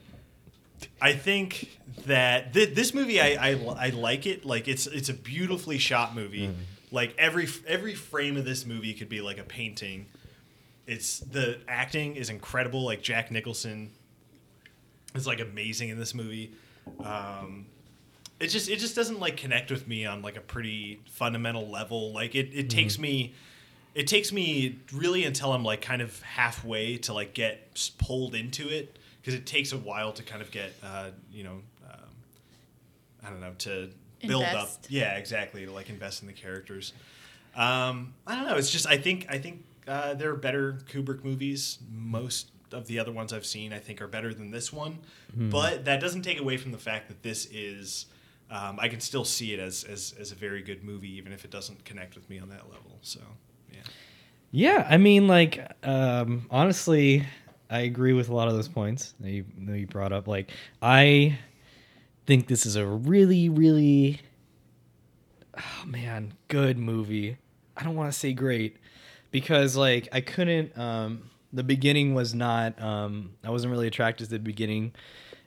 i 1.00 1.12
think 1.12 1.76
that 2.06 2.54
th- 2.54 2.72
this 2.74 2.94
movie 2.94 3.20
I, 3.20 3.50
I 3.50 3.50
i 3.86 3.88
like 3.90 4.26
it. 4.26 4.44
Like 4.44 4.68
it's 4.68 4.86
it's 4.86 5.08
a 5.08 5.14
beautifully 5.14 5.78
shot 5.78 6.14
movie. 6.14 6.54
Like 6.90 7.14
every 7.18 7.48
every 7.66 7.94
frame 7.94 8.36
of 8.36 8.44
this 8.44 8.64
movie 8.64 8.94
could 8.94 9.08
be 9.08 9.20
like 9.20 9.38
a 9.38 9.42
painting. 9.44 10.06
It's 10.86 11.18
the 11.18 11.58
acting 11.68 12.16
is 12.16 12.30
incredible. 12.30 12.84
Like 12.84 13.02
jack 13.02 13.30
nicholson 13.30 13.90
is 15.14 15.26
like 15.26 15.40
amazing 15.40 15.88
in 15.90 15.98
this 15.98 16.14
movie. 16.14 16.52
Um 17.04 17.66
it 18.40 18.48
just 18.48 18.68
it 18.68 18.78
just 18.78 18.94
doesn't 18.94 19.18
like 19.20 19.36
connect 19.36 19.70
with 19.70 19.88
me 19.88 20.06
on 20.06 20.22
like 20.22 20.36
a 20.36 20.40
pretty 20.40 21.00
fundamental 21.10 21.68
level. 21.68 22.12
Like 22.12 22.34
it, 22.34 22.50
it 22.52 22.70
takes 22.70 22.98
me 22.98 23.34
it 23.94 24.06
takes 24.06 24.32
me 24.32 24.78
really 24.92 25.24
until 25.24 25.52
i'm 25.52 25.64
like 25.64 25.80
kind 25.80 26.00
of 26.02 26.22
halfway 26.22 26.98
to 26.98 27.12
like 27.12 27.34
get 27.34 27.92
pulled 27.98 28.34
into 28.34 28.68
it. 28.68 28.96
Because 29.20 29.34
it 29.34 29.44
takes 29.44 29.72
a 29.72 29.76
while 29.78 30.12
to 30.12 30.22
kind 30.22 30.40
of 30.40 30.50
get 30.50 30.72
uh, 30.82 31.10
you 31.32 31.44
know 31.44 31.60
um, 31.90 32.08
i 33.24 33.28
don't 33.28 33.40
know 33.40 33.52
to 33.58 33.90
build 34.26 34.44
up. 34.44 34.68
Yeah 34.88 35.16
exactly 35.16 35.66
to 35.66 35.72
like 35.72 35.88
invest 35.90 36.22
in 36.22 36.28
the 36.28 36.34
characters. 36.34 36.92
Um, 37.56 38.14
i 38.26 38.36
don't 38.36 38.46
know 38.46 38.56
it's 38.56 38.70
just 38.70 38.86
i 38.86 38.96
think 38.96 39.26
i 39.28 39.38
think 39.38 39.64
uh, 39.88 40.14
there 40.14 40.30
are 40.30 40.36
better 40.36 40.78
kubrick 40.90 41.24
movies. 41.24 41.78
Most 41.90 42.50
of 42.72 42.86
the 42.86 42.98
other 42.98 43.10
ones 43.10 43.32
i've 43.32 43.46
seen 43.46 43.72
i 43.72 43.78
think 43.78 44.02
are 44.02 44.06
better 44.06 44.32
than 44.32 44.50
this 44.52 44.72
one. 44.72 44.98
But 45.34 45.86
that 45.86 46.00
doesn't 46.00 46.22
take 46.22 46.38
away 46.38 46.56
from 46.56 46.70
the 46.70 46.78
fact 46.78 47.08
that 47.08 47.22
this 47.22 47.46
is 47.46 48.06
um, 48.50 48.78
I 48.80 48.88
can 48.88 49.00
still 49.00 49.24
see 49.24 49.52
it 49.52 49.60
as, 49.60 49.84
as 49.84 50.14
as 50.18 50.32
a 50.32 50.34
very 50.34 50.62
good 50.62 50.82
movie, 50.82 51.16
even 51.16 51.32
if 51.32 51.44
it 51.44 51.50
doesn't 51.50 51.84
connect 51.84 52.14
with 52.14 52.28
me 52.30 52.38
on 52.38 52.48
that 52.48 52.70
level. 52.70 52.98
So, 53.02 53.20
yeah. 53.72 53.80
Yeah, 54.50 54.86
I 54.88 54.96
mean, 54.96 55.28
like, 55.28 55.70
um, 55.82 56.46
honestly, 56.50 57.26
I 57.68 57.80
agree 57.80 58.14
with 58.14 58.30
a 58.30 58.34
lot 58.34 58.48
of 58.48 58.54
those 58.54 58.68
points 58.68 59.14
that 59.20 59.30
you, 59.30 59.44
that 59.66 59.78
you 59.78 59.86
brought 59.86 60.12
up. 60.12 60.26
Like, 60.26 60.50
I 60.80 61.38
think 62.26 62.48
this 62.48 62.64
is 62.64 62.76
a 62.76 62.86
really, 62.86 63.50
really, 63.50 64.20
oh 65.56 65.84
man, 65.86 66.32
good 66.48 66.78
movie. 66.78 67.36
I 67.76 67.84
don't 67.84 67.94
want 67.94 68.10
to 68.10 68.18
say 68.18 68.32
great 68.32 68.78
because, 69.30 69.76
like, 69.76 70.08
I 70.12 70.22
couldn't. 70.22 70.76
Um, 70.78 71.30
the 71.52 71.62
beginning 71.62 72.14
was 72.14 72.34
not. 72.34 72.80
Um, 72.80 73.32
I 73.44 73.50
wasn't 73.50 73.70
really 73.70 73.86
attracted 73.86 74.24
to 74.24 74.30
the 74.30 74.38
beginning, 74.38 74.92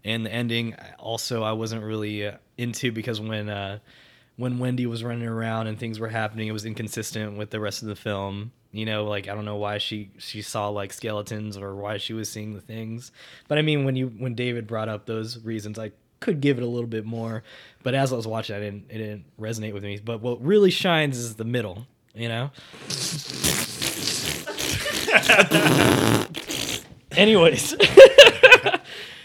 and 0.03 0.25
the 0.25 0.31
ending 0.31 0.75
also 0.97 1.43
I 1.43 1.53
wasn't 1.53 1.83
really 1.83 2.27
uh, 2.27 2.37
into 2.57 2.91
because 2.91 3.19
when. 3.21 3.49
Uh, 3.49 3.79
when 4.37 4.57
Wendy 4.57 4.85
was 4.87 5.03
running 5.03 5.27
around 5.27 5.67
and 5.67 5.77
things 5.77 5.99
were 5.99 6.07
happening, 6.07 6.47
it 6.47 6.51
was 6.51 6.65
inconsistent 6.65 7.37
with 7.37 7.51
the 7.51 7.59
rest 7.59 7.83
of 7.83 7.87
the 7.87 7.95
film. 7.95 8.51
You 8.71 8.85
know, 8.85 9.03
like 9.03 9.27
I 9.27 9.35
don't 9.35 9.45
know 9.45 9.57
why 9.57 9.77
she 9.77 10.09
she 10.17 10.41
saw 10.41 10.69
like 10.69 10.93
skeletons 10.93 11.57
or 11.57 11.75
why 11.75 11.97
she 11.97 12.13
was 12.13 12.29
seeing 12.29 12.53
the 12.53 12.61
things. 12.61 13.11
But 13.47 13.59
I 13.59 13.61
mean, 13.61 13.83
when 13.83 13.95
you 13.95 14.07
when 14.07 14.33
David 14.33 14.65
brought 14.65 14.89
up 14.89 15.05
those 15.05 15.37
reasons, 15.43 15.77
I 15.77 15.91
could 16.21 16.41
give 16.41 16.57
it 16.57 16.63
a 16.63 16.67
little 16.67 16.87
bit 16.87 17.05
more. 17.05 17.43
But 17.83 17.93
as 17.93 18.13
I 18.13 18.15
was 18.15 18.25
watching, 18.25 18.55
I 18.55 18.59
didn't 18.59 18.85
it 18.89 18.97
didn't 18.97 19.25
resonate 19.39 19.73
with 19.73 19.83
me. 19.83 19.99
But 20.03 20.21
what 20.21 20.43
really 20.43 20.71
shines 20.71 21.17
is 21.17 21.35
the 21.35 21.43
middle. 21.43 21.85
You 22.15 22.29
know. 22.29 22.51
Anyways. 27.11 27.75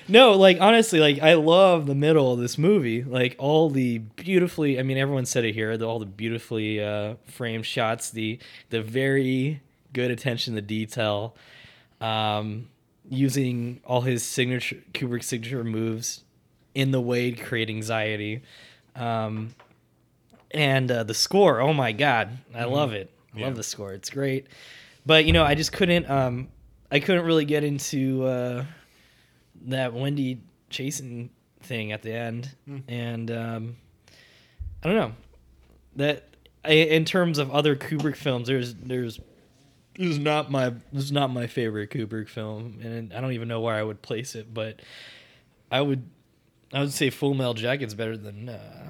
No, 0.08 0.32
like 0.32 0.60
honestly, 0.60 1.00
like 1.00 1.20
I 1.20 1.34
love 1.34 1.86
the 1.86 1.94
middle 1.94 2.32
of 2.32 2.38
this 2.38 2.58
movie. 2.58 3.02
Like 3.02 3.34
all 3.38 3.70
the 3.70 3.98
beautifully, 3.98 4.78
I 4.78 4.82
mean, 4.82 4.98
everyone 4.98 5.26
said 5.26 5.44
it 5.44 5.54
here. 5.54 5.76
The, 5.76 5.86
all 5.86 5.98
the 5.98 6.06
beautifully 6.06 6.82
uh, 6.82 7.14
framed 7.26 7.66
shots, 7.66 8.10
the 8.10 8.38
the 8.70 8.82
very 8.82 9.60
good 9.92 10.10
attention 10.10 10.54
to 10.54 10.62
detail, 10.62 11.34
um, 12.00 12.68
using 13.08 13.80
all 13.84 14.02
his 14.02 14.22
signature 14.22 14.78
Kubrick 14.94 15.24
signature 15.24 15.64
moves 15.64 16.22
in 16.74 16.90
the 16.90 17.00
way 17.00 17.30
to 17.30 17.42
create 17.42 17.68
anxiety, 17.68 18.42
um, 18.94 19.54
and 20.52 20.90
uh, 20.90 21.02
the 21.02 21.14
score. 21.14 21.60
Oh 21.60 21.72
my 21.72 21.92
god, 21.92 22.38
I 22.54 22.64
love 22.64 22.92
it. 22.92 23.10
I 23.36 23.40
love 23.40 23.56
the 23.56 23.62
score. 23.62 23.92
It's 23.92 24.10
great. 24.10 24.46
But 25.04 25.24
you 25.24 25.32
know, 25.32 25.44
I 25.44 25.54
just 25.54 25.72
couldn't. 25.72 26.08
Um, 26.08 26.48
I 26.90 27.00
couldn't 27.00 27.24
really 27.24 27.44
get 27.44 27.64
into 27.64 28.24
uh, 28.24 28.64
that 29.66 29.92
Wendy 29.94 30.40
chasing 30.70 31.30
thing 31.62 31.92
at 31.92 32.02
the 32.02 32.12
end, 32.12 32.50
and 32.88 33.30
um, 33.30 33.76
I 34.82 34.88
don't 34.88 34.96
know 34.96 35.12
that 35.96 36.24
I, 36.64 36.70
in 36.72 37.04
terms 37.04 37.38
of 37.38 37.50
other 37.50 37.76
Kubrick 37.76 38.16
films, 38.16 38.48
there's 38.48 38.74
there's 38.74 39.18
this 39.98 40.08
is 40.10 40.18
not 40.18 40.50
my 40.50 40.70
this 40.92 41.04
is 41.04 41.12
not 41.12 41.30
my 41.30 41.46
favorite 41.46 41.90
Kubrick 41.90 42.28
film, 42.28 42.78
and 42.82 43.12
I 43.12 43.20
don't 43.20 43.32
even 43.32 43.48
know 43.48 43.60
where 43.60 43.74
I 43.74 43.82
would 43.82 44.02
place 44.02 44.34
it, 44.34 44.52
but 44.52 44.80
I 45.70 45.80
would 45.80 46.08
I 46.72 46.80
would 46.80 46.92
say 46.92 47.10
Full 47.10 47.34
Metal 47.34 47.54
Jacket's 47.54 47.94
better 47.94 48.16
than 48.16 48.48
uh, 48.48 48.88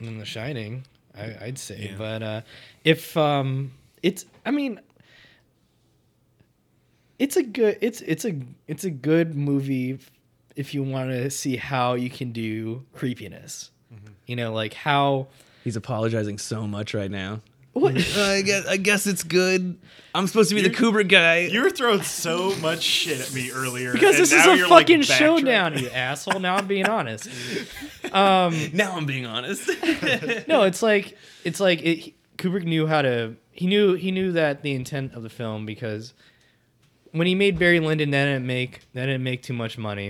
than 0.00 0.18
The 0.18 0.24
Shining. 0.24 0.84
I, 1.16 1.36
I'd 1.42 1.58
say, 1.58 1.90
Yeah. 1.90 1.96
but 1.96 2.22
uh, 2.22 2.40
if 2.82 3.16
um, 3.16 3.72
it's 4.02 4.26
I 4.44 4.50
mean 4.50 4.80
it's 7.18 7.36
a 7.36 7.42
good 7.42 7.78
it's 7.80 8.00
it's 8.02 8.24
a 8.24 8.34
it's 8.66 8.84
a 8.84 8.90
good 8.90 9.34
movie 9.34 9.98
if 10.56 10.74
you 10.74 10.82
want 10.82 11.10
to 11.10 11.30
see 11.30 11.56
how 11.56 11.94
you 11.94 12.10
can 12.10 12.32
do 12.32 12.84
creepiness. 12.94 13.70
You 14.26 14.36
know, 14.36 14.52
like 14.52 14.72
how 14.74 15.28
He's 15.64 15.76
apologizing 15.76 16.38
so 16.38 16.66
much 16.66 16.94
right 16.94 17.10
now. 17.10 17.40
what 17.72 17.94
I 18.16 18.42
guess 18.42 18.66
I 18.66 18.76
guess 18.78 19.06
it's 19.06 19.22
good. 19.22 19.78
I'm 20.14 20.26
supposed 20.26 20.48
to 20.50 20.54
be 20.54 20.62
the 20.62 20.70
Kubrick 20.70 21.08
guy. 21.08 21.40
You 21.40 21.62
were 21.62 21.70
throwing 21.70 22.02
so 22.02 22.54
much 22.56 22.82
shit 22.82 23.20
at 23.20 23.34
me 23.34 23.50
earlier. 23.50 23.92
because 23.92 24.16
this 24.16 24.32
is 24.32 24.46
a 24.46 24.56
you're, 24.56 24.68
like, 24.68 24.86
fucking 24.86 25.02
showdown, 25.02 25.76
you 25.76 25.88
asshole. 25.92 26.40
Now 26.40 26.56
I'm 26.56 26.66
being 26.66 26.86
honest. 26.86 27.28
Um, 28.12 28.54
now 28.74 28.94
I'm 28.96 29.06
being 29.06 29.26
honest. 29.26 29.66
no, 30.46 30.62
it's 30.62 30.82
like 30.82 31.16
it's 31.42 31.58
like 31.58 31.82
it, 31.82 32.14
Kubrick 32.38 32.64
knew 32.64 32.86
how 32.86 33.02
to. 33.02 33.34
He 33.50 33.66
knew 33.66 33.94
he 33.94 34.12
knew 34.12 34.30
that 34.32 34.62
the 34.62 34.72
intent 34.72 35.14
of 35.14 35.24
the 35.24 35.28
film 35.30 35.66
because 35.66 36.12
when 37.14 37.26
he 37.28 37.34
made 37.34 37.58
Barry 37.58 37.78
Lyndon, 37.78 38.10
that 38.10 38.24
didn't 38.24 38.46
make 38.46 38.80
that 38.92 39.06
didn't 39.06 39.22
make 39.22 39.42
too 39.42 39.52
much 39.52 39.78
money, 39.78 40.08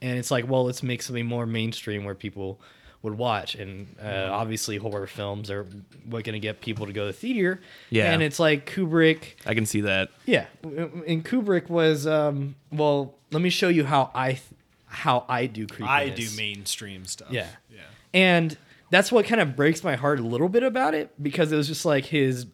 and 0.00 0.18
it's 0.18 0.30
like, 0.30 0.48
well, 0.48 0.64
let's 0.64 0.82
make 0.82 1.00
something 1.02 1.24
more 1.24 1.46
mainstream 1.46 2.04
where 2.04 2.16
people 2.16 2.60
would 3.02 3.16
watch, 3.16 3.54
and 3.54 3.86
uh, 4.02 4.28
obviously 4.30 4.76
horror 4.76 5.06
films 5.06 5.50
are 5.50 5.66
what 6.04 6.24
going 6.24 6.34
to 6.34 6.40
get 6.40 6.60
people 6.60 6.86
to 6.86 6.92
go 6.92 7.02
to 7.02 7.06
the 7.06 7.12
theater. 7.12 7.60
Yeah. 7.90 8.12
and 8.12 8.22
it's 8.22 8.38
like 8.40 8.70
Kubrick. 8.70 9.34
I 9.46 9.54
can 9.54 9.66
see 9.66 9.82
that. 9.82 10.10
Yeah, 10.26 10.46
and 10.62 11.24
Kubrick 11.24 11.68
was 11.68 12.06
um, 12.06 12.56
well. 12.72 13.14
Let 13.30 13.40
me 13.40 13.50
show 13.50 13.68
you 13.68 13.84
how 13.84 14.10
I 14.14 14.32
th- 14.32 14.42
how 14.86 15.24
I 15.28 15.46
do 15.46 15.66
creepiness. 15.66 15.90
I 15.90 16.08
do 16.10 16.28
mainstream 16.36 17.06
stuff. 17.06 17.28
Yeah. 17.30 17.46
Yeah. 17.70 17.80
and 18.12 18.56
that's 18.90 19.10
what 19.10 19.24
kind 19.24 19.40
of 19.40 19.56
breaks 19.56 19.82
my 19.82 19.96
heart 19.96 20.20
a 20.20 20.22
little 20.22 20.50
bit 20.50 20.62
about 20.62 20.92
it 20.92 21.10
because 21.22 21.50
it 21.50 21.56
was 21.56 21.66
just 21.66 21.86
like 21.86 22.04
his 22.04 22.46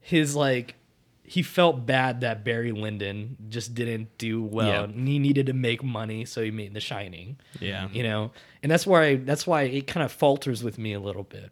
his 0.00 0.36
like 0.36 0.76
he 1.28 1.42
felt 1.42 1.86
bad 1.86 2.20
that 2.20 2.44
Barry 2.44 2.72
Lyndon 2.72 3.36
just 3.48 3.74
didn't 3.74 4.16
do 4.18 4.42
well 4.42 4.66
Yeah. 4.68 4.82
and 4.84 5.08
he 5.08 5.18
needed 5.18 5.46
to 5.46 5.52
make 5.52 5.82
money 5.82 6.24
so 6.24 6.42
he 6.42 6.50
made 6.50 6.72
The 6.74 6.80
Shining. 6.80 7.36
Yeah. 7.60 7.88
You 7.92 8.02
know. 8.02 8.32
And 8.62 8.70
that's 8.70 8.86
why 8.86 9.16
that's 9.16 9.46
why 9.46 9.62
it 9.62 9.86
kind 9.86 10.04
of 10.04 10.12
falters 10.12 10.62
with 10.64 10.78
me 10.78 10.92
a 10.92 11.00
little 11.00 11.24
bit. 11.24 11.50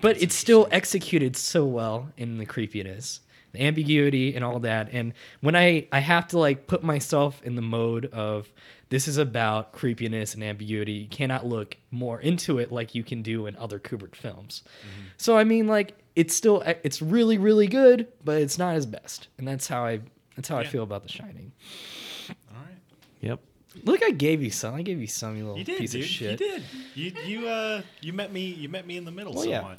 But 0.00 0.20
it's 0.20 0.34
still 0.34 0.68
executed 0.70 1.36
so 1.36 1.64
well 1.64 2.10
in 2.16 2.36
the 2.38 2.44
creepiness, 2.46 3.20
the 3.52 3.62
ambiguity 3.62 4.34
and 4.34 4.44
all 4.44 4.58
that. 4.60 4.88
And 4.92 5.14
when 5.40 5.56
I 5.56 5.86
I 5.92 6.00
have 6.00 6.28
to 6.28 6.38
like 6.38 6.66
put 6.66 6.82
myself 6.82 7.40
in 7.42 7.54
the 7.54 7.62
mode 7.62 8.06
of 8.06 8.52
this 8.94 9.08
is 9.08 9.18
about 9.18 9.72
creepiness 9.72 10.34
and 10.34 10.44
ambiguity. 10.44 10.92
You 10.92 11.08
cannot 11.08 11.44
look 11.44 11.76
more 11.90 12.20
into 12.20 12.60
it 12.60 12.70
like 12.70 12.94
you 12.94 13.02
can 13.02 13.22
do 13.22 13.46
in 13.46 13.56
other 13.56 13.80
Kubrick 13.80 14.14
films. 14.14 14.62
So 15.16 15.36
I 15.36 15.42
mean 15.42 15.66
like 15.66 15.98
it's 16.14 16.32
still 16.32 16.62
it's 16.84 17.02
really 17.02 17.36
really 17.36 17.66
good, 17.66 18.06
but 18.24 18.40
it's 18.40 18.56
not 18.56 18.76
his 18.76 18.86
best. 18.86 19.26
And 19.36 19.48
that's 19.48 19.66
how 19.66 19.84
I 19.84 19.98
that's 20.36 20.48
how 20.48 20.58
I 20.58 20.64
feel 20.64 20.84
about 20.84 21.02
The 21.02 21.08
Shining. 21.08 21.50
All 22.30 22.62
right. 22.64 22.76
Yep. 23.20 23.40
Look, 23.82 24.04
I 24.04 24.12
gave 24.12 24.40
you 24.44 24.50
some. 24.50 24.76
I 24.76 24.82
gave 24.82 25.00
you 25.00 25.08
some, 25.08 25.36
you 25.36 25.42
little 25.42 25.58
You 25.58 25.64
did, 25.64 25.78
piece 25.80 25.90
dude. 25.90 26.02
of 26.02 26.06
shit. 26.06 26.40
You 26.40 26.46
did. 26.46 26.62
You 26.94 27.12
you 27.26 27.48
uh 27.48 27.82
you 28.00 28.12
met 28.12 28.32
me 28.32 28.46
you 28.46 28.68
met 28.68 28.86
me 28.86 28.96
in 28.96 29.04
the 29.04 29.10
middle 29.10 29.34
Well, 29.34 29.44
yeah. 29.44 29.58
somewhat. 29.58 29.78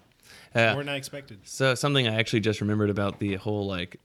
Uh, 0.53 0.73
More 0.73 0.83
than 0.83 0.89
I 0.93 0.97
expected. 0.97 1.39
So 1.45 1.73
something 1.73 2.05
I 2.05 2.15
actually 2.19 2.41
just 2.41 2.59
remembered 2.59 2.89
about 2.89 3.19
the 3.19 3.35
whole 3.35 3.65
like 3.65 3.95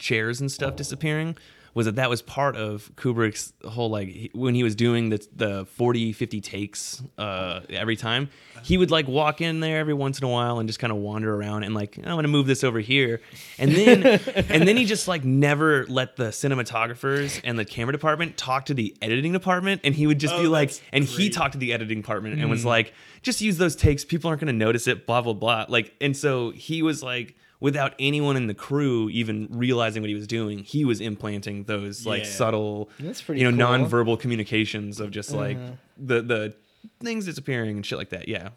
chairs 0.00 0.40
and 0.40 0.50
stuff 0.50 0.74
disappearing 0.74 1.36
was 1.76 1.84
that 1.86 1.96
that 1.96 2.08
was 2.08 2.22
part 2.22 2.56
of 2.56 2.90
Kubrick's 2.96 3.52
whole 3.68 3.90
like 3.90 4.08
he- 4.08 4.30
when 4.32 4.54
he 4.54 4.62
was 4.62 4.74
doing 4.74 5.10
the 5.10 5.24
the 5.36 5.66
40 5.66 6.12
50 6.14 6.40
takes 6.40 7.02
uh 7.18 7.60
every 7.68 7.96
time 7.96 8.30
he 8.62 8.78
would 8.78 8.90
like 8.90 9.06
walk 9.06 9.40
in 9.42 9.60
there 9.60 9.78
every 9.78 9.92
once 9.94 10.18
in 10.18 10.24
a 10.24 10.28
while 10.28 10.58
and 10.58 10.66
just 10.68 10.78
kind 10.78 10.90
of 10.90 10.96
wander 10.96 11.32
around 11.32 11.64
and 11.64 11.74
like 11.74 11.98
I'm 11.98 12.04
going 12.04 12.22
to 12.22 12.28
move 12.28 12.46
this 12.46 12.64
over 12.64 12.80
here. 12.80 13.20
And 13.58 13.70
then 13.72 14.04
and 14.48 14.66
then 14.66 14.76
he 14.78 14.86
just 14.86 15.06
like 15.06 15.22
never 15.24 15.84
let 15.86 16.16
the 16.16 16.32
cinematographers 16.32 17.40
and 17.44 17.58
the 17.58 17.64
camera 17.64 17.92
department 17.92 18.36
talk 18.36 18.66
to 18.66 18.74
the 18.74 18.96
editing 19.02 19.32
department 19.32 19.82
and 19.84 19.94
he 19.94 20.06
would 20.06 20.18
just 20.18 20.34
Oh, 20.34 20.42
be 20.42 20.48
like 20.48 20.72
and 20.92 21.04
he 21.04 21.30
talked 21.30 21.52
to 21.52 21.58
the 21.58 21.72
editing 21.72 22.00
department 22.00 22.40
and 22.40 22.50
was 22.50 22.64
like 22.64 22.92
just 23.22 23.40
use 23.40 23.58
those 23.58 23.76
takes. 23.76 24.04
People 24.04 24.28
aren't 24.28 24.40
going 24.40 24.52
to 24.52 24.58
notice 24.58 24.86
it. 24.86 25.06
Blah 25.06 25.20
blah 25.22 25.32
blah. 25.34 25.66
Like 25.68 25.94
and 26.00 26.16
so 26.16 26.50
he 26.50 26.82
was 26.82 27.02
like 27.02 27.36
without 27.60 27.94
anyone 27.98 28.36
in 28.36 28.46
the 28.46 28.54
crew 28.54 29.08
even 29.10 29.48
realizing 29.50 30.02
what 30.02 30.08
he 30.08 30.14
was 30.14 30.26
doing 30.26 30.58
he 30.60 30.84
was 30.84 31.00
implanting 31.00 31.64
those 31.64 32.04
like 32.06 32.22
Yeah. 32.24 32.28
subtle 32.30 32.90
That's 33.00 33.22
pretty 33.22 33.40
you 33.40 33.50
know 33.50 33.56
cool. 33.66 33.86
nonverbal 33.86 34.20
communications 34.20 35.00
of 35.00 35.10
just 35.10 35.30
like 35.32 35.56
Uh-huh. 35.56 35.72
the 35.98 36.22
the 36.22 36.54
things 37.02 37.24
disappearing 37.24 37.76
and 37.76 37.84
shit 37.86 37.98
like 37.98 38.10
that 38.10 38.28
yeah 38.28 38.50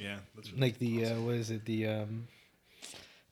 Yeah. 0.00 0.16
That's 0.36 0.50
really 0.52 0.60
like 0.60 0.78
the 0.78 1.06
uh, 1.06 1.20
what 1.20 1.34
is 1.36 1.50
it 1.50 1.64
the 1.64 1.86
um 1.86 2.28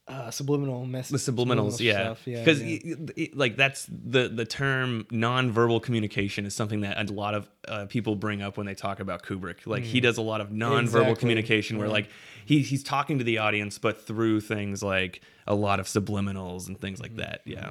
uh 0.09 0.29
subliminal 0.31 0.85
mess 0.87 1.09
the 1.09 1.19
subliminals 1.19 1.79
yeah 1.79 2.03
stuff. 2.03 2.27
yeah 2.27 2.39
because 2.43 2.61
yeah. 2.63 3.29
like 3.35 3.57
that's 3.57 3.87
the 3.89 4.29
the 4.29 4.45
term 4.45 5.07
nonverbal 5.13 5.81
communication 5.81 6.47
is 6.47 6.55
something 6.55 6.81
that 6.81 6.99
a 7.09 7.13
lot 7.13 7.35
of 7.35 7.49
uh, 7.69 7.87
people 7.87 8.17
bring 8.17 8.43
up 8.43 8.57
when 8.57 8.67
they 8.67 8.75
talk 8.75 8.99
about 8.99 9.23
kubrick 9.23 9.67
like 9.67 9.85
he 9.85 10.01
does 10.01 10.17
a 10.19 10.23
lot 10.23 10.41
of 10.41 10.49
nonverbal 10.49 10.79
Mm. 10.81 10.83
Exactly. 10.83 11.15
communication 11.17 11.79
where 11.79 11.87
Yeah. 11.87 11.93
like 11.93 12.09
he, 12.45 12.61
he's 12.63 12.83
talking 12.83 13.19
to 13.19 13.25
the 13.25 13.39
audience 13.39 13.79
but 13.79 14.07
through 14.07 14.41
things 14.41 14.83
like 14.83 15.21
a 15.47 15.55
lot 15.55 15.81
of 15.81 15.87
subliminals 15.87 16.69
and 16.69 16.81
things 16.81 17.01
Mm-hmm. 17.01 17.19
like 17.19 17.27
that 17.29 17.41
yeah. 17.45 17.71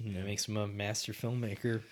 That 0.00 0.24
makes 0.24 0.46
him 0.48 0.56
a 0.56 0.66
master 0.66 1.12
filmmaker. 1.12 1.82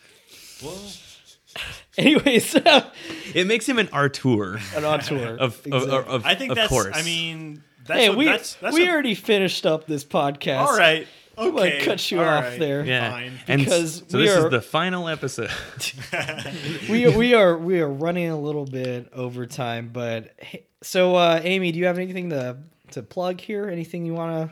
Well 0.62 0.78
anyways 1.98 2.54
it 3.34 3.46
makes 3.46 3.68
him 3.68 3.78
an 3.78 3.88
auteur. 3.88 4.58
An 4.76 4.84
auteur. 4.84 5.36
Of 5.40 5.66
of, 5.70 5.82
of, 5.88 6.08
of 6.08 6.26
I 6.26 6.34
think 6.34 6.50
of 6.52 6.56
that's 6.56 6.68
course. 6.68 6.94
I 6.94 7.02
mean 7.02 7.62
that's 7.86 8.00
hey 8.00 8.08
what, 8.10 8.18
we 8.18 8.24
that's, 8.26 8.54
that's 8.56 8.74
we 8.74 8.82
what- 8.82 8.90
already 8.90 9.14
finished 9.14 9.64
up 9.66 9.86
this 9.86 10.04
podcast. 10.04 10.58
All 10.66 10.76
right. 10.76 11.06
I'm 11.38 11.54
gonna 11.54 11.80
cut 11.84 12.10
you 12.10 12.20
all 12.20 12.26
off 12.28 12.44
right, 12.44 12.58
there. 12.58 12.84
yeah 12.84 13.10
Fine. 13.10 13.32
and 13.48 13.64
Because 13.64 14.02
so 14.08 14.18
we 14.18 14.24
this 14.26 14.36
are- 14.36 14.46
is 14.46 14.50
the 14.50 14.60
final 14.60 15.08
episode 15.08 15.50
we 16.90 17.06
we 17.16 17.34
are 17.34 17.56
we 17.56 17.80
are 17.80 17.88
running 17.88 18.30
a 18.30 18.38
little 18.40 18.64
bit 18.64 19.08
over 19.12 19.46
time 19.46 19.90
but 19.92 20.34
hey, 20.38 20.64
so 20.82 21.14
uh 21.16 21.40
amy 21.42 21.72
do 21.72 21.78
you 21.78 21.86
have 21.86 21.98
anything 21.98 22.30
to 22.30 22.56
to 22.92 23.02
plug 23.02 23.40
here 23.40 23.68
anything 23.68 24.04
you 24.06 24.14
want 24.14 24.50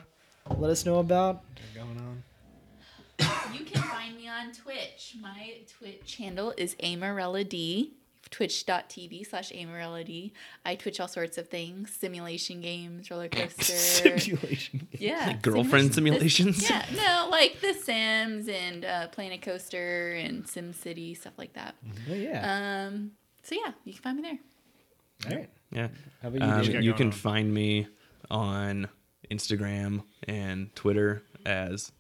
to 0.48 0.54
let 0.56 0.70
us 0.70 0.84
know 0.86 0.98
about 0.98 1.42
going 1.74 1.96
on. 1.98 2.22
You 3.52 3.64
can 3.64 3.82
find 3.82 4.14
me 4.16 4.28
on 4.28 4.52
Twitch. 4.52 5.16
My 5.20 5.54
Twitch 5.78 6.16
handle 6.16 6.52
is 6.56 6.74
Amarella 6.76 7.48
D. 7.48 7.94
Twitch.tv 8.31 9.27
slash 9.27 9.51
Amarella 9.53 10.05
D. 10.05 10.32
I 10.65 10.74
twitch 10.74 11.01
all 11.01 11.09
sorts 11.09 11.39
of 11.39 11.48
things 11.48 11.93
simulation 11.93 12.61
games, 12.61 13.11
roller 13.11 13.28
coaster. 13.31 14.19
simulation 14.19 14.89
yeah. 14.93 15.32
girlfriend 15.43 15.94
simulation- 15.94 16.53
simulations? 16.53 16.70
Yeah, 16.70 16.85
no, 17.24 17.28
like 17.31 17.61
The 17.61 17.73
Sims 17.74 18.48
and 18.48 18.85
uh, 18.85 19.09
Planet 19.09 19.43
Coaster 19.43 20.12
and 20.12 20.47
Sim 20.47 20.73
City, 20.73 21.15
stuff 21.15 21.35
like 21.39 21.53
that. 21.55 21.74
oh 22.11 22.15
yeah 22.15 22.86
Um, 22.89 23.12
so 23.43 23.55
yeah, 23.55 23.73
you 23.85 23.93
can 23.93 24.03
find 24.03 24.16
me 24.16 24.23
there. 24.23 25.31
all 25.32 25.39
right 25.39 25.51
yeah 25.73 25.89
how 26.23 26.28
about 26.28 26.40
you 26.40 26.47
Um, 26.47 26.62
Dave? 26.62 26.82
you 26.82 26.93
can 26.94 27.07
on? 27.09 27.12
find 27.12 27.53
me 27.55 27.86
on 28.31 28.89
Instagram 29.31 30.03
and 30.28 30.74
Twitter 30.74 31.23
as 31.44 31.90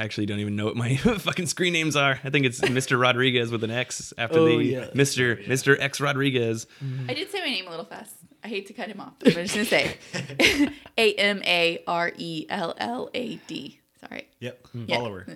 I 0.00 0.04
actually 0.04 0.24
don't 0.26 0.38
even 0.40 0.56
know 0.56 0.64
what 0.64 0.76
my 0.76 0.96
fucking 0.96 1.46
screen 1.46 1.74
names 1.74 1.94
are. 1.94 2.18
I 2.24 2.30
think 2.30 2.46
it's 2.46 2.60
Mr. 2.60 2.98
Rodriguez 2.98 3.50
with 3.50 3.62
an 3.64 3.70
X 3.70 4.14
after 4.16 4.38
Oh, 4.38 4.46
the 4.58 4.64
yeah. 4.64 4.86
Mr. 4.94 5.46
Mr. 5.46 5.76
X 5.78 6.00
Rodriguez. 6.00 6.66
I 7.06 7.12
did 7.12 7.30
say 7.30 7.40
my 7.40 7.46
name 7.50 7.66
a 7.66 7.70
little 7.70 7.84
fast. 7.84 8.14
I 8.42 8.48
hate 8.48 8.66
to 8.68 8.72
cut 8.72 8.88
him 8.88 8.98
off, 9.00 9.12
but 9.18 9.36
I'm 9.36 9.44
just 9.46 9.54
gonna 9.54 9.66
say 9.66 9.96
A 10.96 11.14
M 11.16 11.42
A 11.44 11.82
R 11.86 12.12
E 12.16 12.46
L 12.48 12.74
L 12.78 13.10
A 13.12 13.36
D. 13.46 13.78
Sorry. 14.00 14.26
Yep. 14.38 14.66
Yeah. 14.72 14.96
Follow 14.96 15.12
her. 15.18 15.26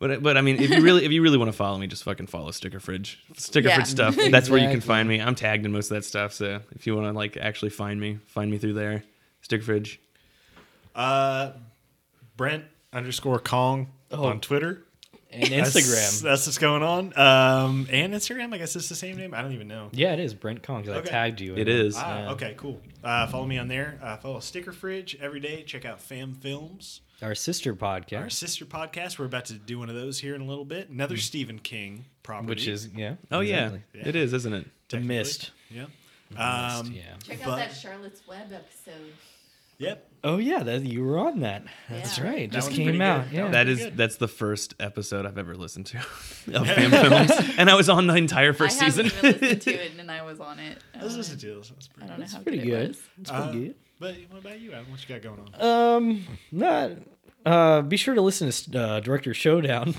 But 0.00 0.20
but 0.22 0.36
I 0.36 0.40
mean, 0.40 0.56
if 0.60 0.70
you 0.70 0.82
really 0.82 1.04
if 1.04 1.12
you 1.12 1.22
really 1.22 1.38
want 1.38 1.48
to 1.52 1.56
follow 1.56 1.78
me, 1.78 1.86
just 1.86 2.02
fucking 2.02 2.26
follow 2.26 2.50
Sticker 2.50 2.80
Fridge. 2.80 3.22
Sticker 3.36 3.68
Yeah. 3.68 3.76
Fridge 3.76 3.86
stuff. 3.86 4.16
That's 4.16 4.50
where 4.50 4.58
you 4.58 4.68
can 4.70 4.80
find 4.80 5.08
me. 5.08 5.20
I'm 5.20 5.36
tagged 5.36 5.64
in 5.64 5.70
most 5.70 5.92
of 5.92 5.94
that 5.96 6.04
stuff. 6.04 6.32
So 6.32 6.60
if 6.72 6.84
you 6.88 6.96
want 6.96 7.06
to 7.06 7.12
like 7.12 7.36
actually 7.36 7.70
find 7.70 8.00
me, 8.00 8.18
find 8.26 8.50
me 8.50 8.58
through 8.58 8.72
there. 8.72 9.04
Sticker 9.42 9.62
Fridge. 9.62 10.00
Uh, 10.96 11.52
Brent 12.36 12.64
underscore 12.92 13.38
Kong 13.38 13.86
Oh. 14.10 14.24
on 14.26 14.40
Twitter. 14.40 14.82
and 15.32 15.44
Instagram. 15.44 16.22
That's, 16.22 16.46
what's 16.46 16.58
going 16.58 16.82
on. 16.82 17.16
Um, 17.16 17.86
and 17.90 18.12
Instagram, 18.12 18.52
I 18.52 18.58
guess 18.58 18.74
it's 18.74 18.88
the 18.88 18.96
same 18.96 19.16
name. 19.16 19.32
I 19.32 19.42
don't 19.42 19.52
even 19.52 19.68
know. 19.68 19.88
Yeah, 19.92 20.12
it 20.12 20.18
is 20.18 20.34
Brent 20.34 20.62
Kong 20.64 20.82
because 20.82 20.96
Okay. 20.98 21.08
I 21.08 21.12
tagged 21.12 21.40
you. 21.40 21.54
It 21.56 21.68
is. 21.68 21.94
Ah, 21.96 22.22
Yeah. 22.22 22.30
okay, 22.32 22.54
cool. 22.56 22.80
Uh, 23.04 23.28
follow 23.28 23.46
me 23.46 23.56
on 23.56 23.68
there. 23.68 24.00
Uh, 24.02 24.16
follow 24.16 24.40
Sticker 24.40 24.72
Fridge 24.72 25.16
every 25.20 25.38
day. 25.38 25.62
Check 25.62 25.84
out 25.84 26.00
Fam 26.00 26.34
Films, 26.34 27.02
Our 27.22 27.36
sister 27.36 27.74
podcast. 27.76 28.20
our 28.22 28.30
sister 28.30 28.64
podcast. 28.64 29.20
We're 29.20 29.26
about 29.26 29.44
to 29.46 29.54
do 29.54 29.78
one 29.78 29.88
of 29.88 29.94
those 29.94 30.18
here 30.18 30.34
in 30.34 30.40
a 30.40 30.46
little 30.46 30.64
bit. 30.64 30.88
Another 30.90 31.16
Stephen 31.16 31.60
King 31.60 32.06
property. 32.24 32.48
which 32.48 32.66
is 32.66 32.88
yeah. 32.88 33.14
Oh 33.30 33.38
exactly. 33.38 33.82
yeah, 33.94 34.08
it 34.08 34.16
is, 34.16 34.32
isn't 34.32 34.52
it? 34.52 34.66
The. 34.88 34.98
Mist. 34.98 35.52
Yeah. 35.70 35.84
Mist, 36.30 36.40
Um, 36.40 36.92
yeah. 36.92 37.02
Check 37.22 37.38
But- 37.44 37.50
out 37.50 37.56
that 37.58 37.72
Charlotte's 37.76 38.26
Web 38.26 38.52
episode. 38.52 39.12
Yep. 39.80 40.06
Oh 40.22 40.36
yeah, 40.36 40.62
that 40.62 40.82
you 40.84 41.02
were 41.02 41.18
on 41.18 41.40
that. 41.40 41.64
That's 41.88 42.18
Yeah. 42.18 42.24
right. 42.24 42.50
That 42.50 42.54
Just 42.54 42.70
came 42.72 43.00
out. 43.00 43.24
good. 43.30 43.32
Yeah. 43.36 43.42
That 43.44 43.52
That 43.52 43.64
Pretty 43.64 43.72
is 43.80 43.86
good. 43.88 43.96
that's 43.96 44.16
the 44.16 44.28
first 44.28 44.74
episode 44.78 45.24
I've 45.26 45.38
ever 45.38 45.54
listened 45.56 45.86
to 45.86 45.96
of 46.52 46.66
Fam 46.68 46.90
Films, 46.90 47.30
and 47.58 47.70
I 47.70 47.74
was 47.74 47.88
on 47.88 48.06
the 48.06 48.14
entire 48.16 48.52
first 48.52 48.80
I 48.82 48.86
season. 48.90 49.06
haven't 49.06 49.24
even 49.36 49.40
listened 49.40 49.62
to 49.62 49.70
it, 49.72 49.92
and 49.98 50.10
I 50.10 50.22
was 50.22 50.38
on 50.38 50.58
it. 50.58 50.78
I 50.94 50.98
Let's 51.00 51.08
don't 51.08 51.16
listen 51.18 51.38
to 51.38 51.54
this. 51.56 51.70
That's 51.70 51.88
I 51.88 51.92
pretty 51.94 52.08
don't 52.08 52.18
good. 52.18 52.20
know 52.20 52.36
how 52.36 52.42
pretty 52.42 52.58
good, 52.58 52.66
good. 52.66 52.90
it. 52.90 52.96
It's 53.20 53.30
pretty 53.30 53.42
Uh, 53.44 53.52
good. 53.52 53.74
But 53.98 54.14
what 54.30 54.38
about 54.40 54.60
you, 54.60 54.72
Adam? 54.72 54.90
What 54.90 55.08
you 55.08 55.14
got 55.14 55.22
going 55.22 55.54
on? 55.58 55.96
Um, 55.96 56.26
not. 56.52 56.90
Uh, 57.46 57.80
be 57.82 57.96
sure 57.96 58.14
to 58.14 58.20
listen 58.20 58.50
to 58.72 58.78
uh, 58.78 59.00
Director 59.00 59.32
Showdown. 59.34 59.94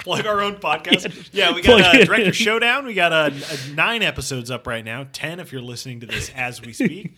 Plug 0.00 0.26
our 0.26 0.40
own 0.42 0.56
podcast. 0.56 1.30
Yeah, 1.32 1.54
we 1.54 1.62
got 1.62 1.80
uh, 1.94 1.98
it. 1.98 2.06
Director 2.06 2.32
Showdown. 2.32 2.84
We 2.86 2.92
got 2.94 3.12
uh, 3.12 3.30
uh, 3.32 3.56
nine 3.74 4.02
episodes 4.02 4.50
up 4.50 4.66
right 4.66 4.84
now. 4.84 5.06
Ten 5.12 5.38
if 5.40 5.50
you're 5.52 5.62
listening 5.62 6.00
to 6.00 6.06
this 6.06 6.30
as 6.36 6.60
we 6.60 6.72
speak. 6.72 7.12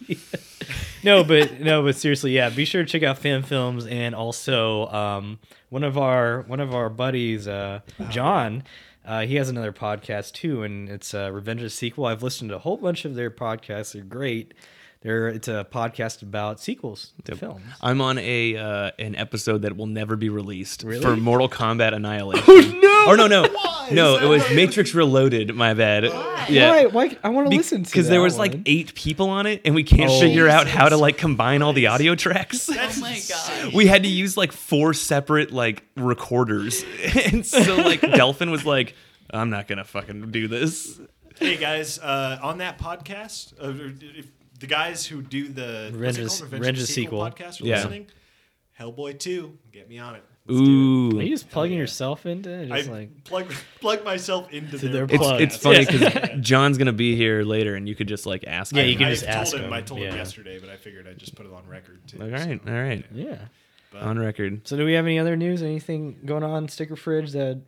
No, 1.06 1.22
but 1.22 1.60
no, 1.60 1.82
but 1.84 1.94
seriously, 1.94 2.32
yeah. 2.32 2.50
Be 2.50 2.64
sure 2.64 2.82
to 2.82 2.88
check 2.88 3.04
out 3.04 3.16
Fam 3.18 3.42
Films 3.44 3.86
and 3.86 4.12
also 4.14 4.88
um, 4.88 5.38
one 5.68 5.84
of 5.84 5.96
our 5.96 6.42
one 6.42 6.58
of 6.60 6.74
our 6.74 6.90
buddies, 6.90 7.46
uh, 7.46 7.80
John. 8.10 8.64
Uh, 9.04 9.20
he 9.20 9.36
has 9.36 9.48
another 9.48 9.72
podcast 9.72 10.32
too, 10.32 10.64
and 10.64 10.88
it's 10.88 11.14
uh, 11.14 11.30
Revenge 11.32 11.60
of 11.60 11.66
the 11.66 11.70
Sequel. 11.70 12.06
I've 12.06 12.24
listened 12.24 12.50
to 12.50 12.56
a 12.56 12.58
whole 12.58 12.76
bunch 12.76 13.04
of 13.04 13.14
their 13.14 13.30
podcasts. 13.30 13.92
They're 13.92 14.02
great. 14.02 14.52
They're 15.02 15.28
it's 15.28 15.46
a 15.46 15.64
podcast 15.70 16.22
about 16.22 16.58
sequels 16.58 17.12
to 17.24 17.36
films. 17.36 17.62
I'm 17.80 18.00
on 18.00 18.18
a 18.18 18.56
uh, 18.56 18.90
an 18.98 19.14
episode 19.14 19.62
that 19.62 19.76
will 19.76 19.86
never 19.86 20.16
be 20.16 20.28
released 20.28 20.82
Really? 20.82 21.02
for 21.02 21.14
Mortal 21.16 21.48
Kombat 21.48 21.94
Annihilation. 21.94 22.44
Oh 23.06 23.06
no! 23.06 23.12
Or 23.12 23.16
no, 23.16 23.28
no, 23.28 23.42
no. 23.90 24.18
It 24.18 24.26
was 24.26 24.42
Matrix 24.54 24.94
Reloaded. 24.94 25.54
My 25.54 25.74
bad. 25.74 26.04
Why? 26.04 26.46
Yeah. 26.48 26.70
Why? 26.70 26.86
Why? 26.86 27.18
I 27.24 27.28
want 27.30 27.50
to 27.50 27.56
listen 27.56 27.82
to 27.82 27.88
it. 27.88 27.92
Because 27.92 28.08
there 28.08 28.18
that 28.18 28.24
was 28.24 28.38
like 28.38 28.60
eight 28.66 28.94
people 28.94 29.28
on 29.30 29.46
it, 29.46 29.62
and 29.64 29.74
we 29.74 29.82
can't 29.84 30.10
Oh. 30.10 30.20
figure 30.20 30.48
out 30.48 30.66
how 30.66 30.88
to 30.88 30.96
like 30.96 31.18
combine 31.18 31.62
all 31.62 31.72
the 31.72 31.86
audio 31.88 32.14
tracks. 32.14 32.68
Oh 32.78 33.00
my 33.00 33.20
god. 33.28 33.74
we 33.74 33.86
had 33.86 34.02
to 34.04 34.08
use 34.08 34.36
like 34.36 34.52
four 34.52 34.94
separate 34.94 35.50
like 35.52 35.84
recorders, 35.96 36.84
and 37.32 37.44
so 37.44 37.76
like 37.76 38.00
Delphin 38.14 38.50
was 38.50 38.64
like, 38.64 38.94
"I'm 39.30 39.50
not 39.50 39.66
gonna 39.68 39.84
fucking 39.84 40.30
do 40.30 40.48
this." 40.48 41.00
hey 41.38 41.56
guys, 41.56 41.98
uh, 41.98 42.38
on 42.42 42.58
that 42.58 42.78
podcast, 42.78 43.52
uh, 43.60 43.92
if 44.16 44.26
the 44.58 44.66
guys 44.66 45.04
who 45.04 45.20
do 45.20 45.48
the 45.48 45.90
what's 45.92 46.16
Revenge 46.16 46.18
it 46.18 46.22
of- 46.22 46.28
called? 46.28 46.40
Revenge, 46.42 46.52
Revenge 46.60 46.78
of 46.78 46.82
of 46.82 46.86
the 46.86 46.92
Sequel 46.92 47.24
Sequel. 47.26 47.46
podcast 47.46 47.60
are 47.62 47.66
Yeah. 47.66 47.76
listening, 47.76 48.06
Hellboy 48.80 49.18
Two, 49.18 49.58
get 49.72 49.88
me 49.88 49.98
on 49.98 50.14
it. 50.14 50.24
Let's 50.48 50.60
Ooh, 50.60 51.18
Are 51.18 51.22
you 51.22 51.30
just 51.30 51.50
plugging 51.50 51.74
yeah. 51.74 51.80
yourself 51.80 52.24
into 52.24 52.50
it? 52.50 52.62
it. 52.62 52.68
Just 52.68 52.88
I 52.88 52.92
like 52.92 53.24
plug 53.24 53.52
plug 53.80 54.04
myself 54.04 54.52
into 54.52 54.78
their. 54.78 54.92
their 54.92 55.04
it's 55.06 55.16
plug. 55.16 55.40
it's 55.40 55.56
funny 55.56 55.80
Yeah. 55.82 56.08
because 56.20 56.40
John's 56.40 56.78
gonna 56.78 56.92
be 56.92 57.16
here 57.16 57.42
later, 57.42 57.74
and 57.74 57.88
you 57.88 57.94
could 57.96 58.06
just 58.08 58.26
like 58.26 58.44
ask. 58.46 58.74
Yeah, 58.74 58.82
him. 58.82 58.88
you 58.90 58.96
can 58.96 59.06
I 59.06 59.10
just 59.10 59.24
ask 59.26 59.54
him. 59.56 59.64
him, 59.64 59.72
I 59.72 59.80
told 59.82 60.00
him 60.00 60.14
yesterday, 60.14 60.58
but 60.60 60.68
I 60.68 60.76
figured 60.76 61.08
I'd 61.08 61.18
just 61.18 61.34
put 61.34 61.46
it 61.46 61.52
on 61.52 61.66
record 61.66 62.00
too. 62.06 62.20
All 62.22 62.28
right, 62.28 62.60
so. 62.64 62.70
all 62.72 62.78
right, 62.78 63.04
yeah. 63.12 63.38
But- 63.92 64.02
on 64.02 64.18
record. 64.18 64.66
So 64.68 64.76
do 64.76 64.84
we 64.84 64.92
have 64.92 65.04
any 65.06 65.18
other 65.18 65.36
news? 65.36 65.62
Anything 65.62 66.18
going 66.24 66.42
on 66.44 66.68
Sticker 66.68 66.96
Fridge 66.96 67.32
that 67.32 67.60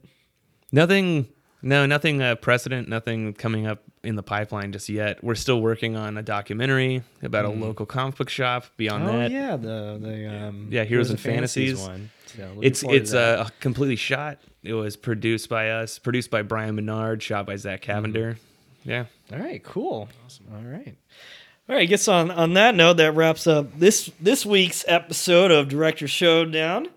Nothing. 0.72 1.28
No, 1.60 1.86
nothing 1.86 2.22
uh, 2.22 2.36
precedent. 2.36 2.88
Nothing 2.88 3.34
coming 3.34 3.66
up 3.66 3.82
in 4.04 4.14
the 4.14 4.22
pipeline 4.22 4.70
just 4.72 4.88
yet. 4.88 5.24
We're 5.24 5.34
still 5.34 5.60
working 5.60 5.96
on 5.96 6.16
a 6.16 6.22
documentary 6.22 7.02
about 7.22 7.46
a 7.46 7.48
local 7.48 7.84
comic 7.84 8.16
book 8.16 8.28
shop. 8.28 8.66
Beyond 8.76 9.04
Oh 9.04 9.12
that, 9.18 9.30
yeah, 9.32 9.56
the 9.56 9.98
the 10.00 10.26
um 10.46 10.68
Yeah, 10.70 10.84
Heroes 10.84 11.10
and 11.10 11.18
Fantasies. 11.18 11.80
one. 11.80 12.10
So 12.36 12.58
it's 12.60 12.82
forward 12.82 12.96
it's 13.02 13.10
that. 13.12 13.38
uh, 13.38 13.48
completely 13.60 13.96
shot. 13.96 14.38
It 14.62 14.74
was 14.74 14.96
produced 14.96 15.48
by 15.48 15.70
us, 15.70 15.98
produced 15.98 16.30
by 16.30 16.42
Brian 16.42 16.74
Menard, 16.74 17.22
shot 17.22 17.46
by 17.46 17.56
Zach 17.56 17.80
Cavender. 17.82 18.36
Yeah. 18.84 19.06
all 19.32 19.38
right, 19.38 19.62
cool. 19.62 20.08
Awesome. 20.24 20.46
All 20.52 20.62
right. 20.62 20.96
All 21.68 21.74
right, 21.76 21.82
I 21.82 21.84
guess 21.84 22.08
on, 22.08 22.30
on 22.30 22.54
that 22.54 22.74
note, 22.74 22.94
that 22.98 23.14
wraps 23.14 23.46
up 23.46 23.78
this 23.78 24.10
this 24.20 24.46
week's 24.46 24.84
episode 24.88 25.50
of 25.50 25.68
Director 25.68 26.08
Showdown. 26.08 26.88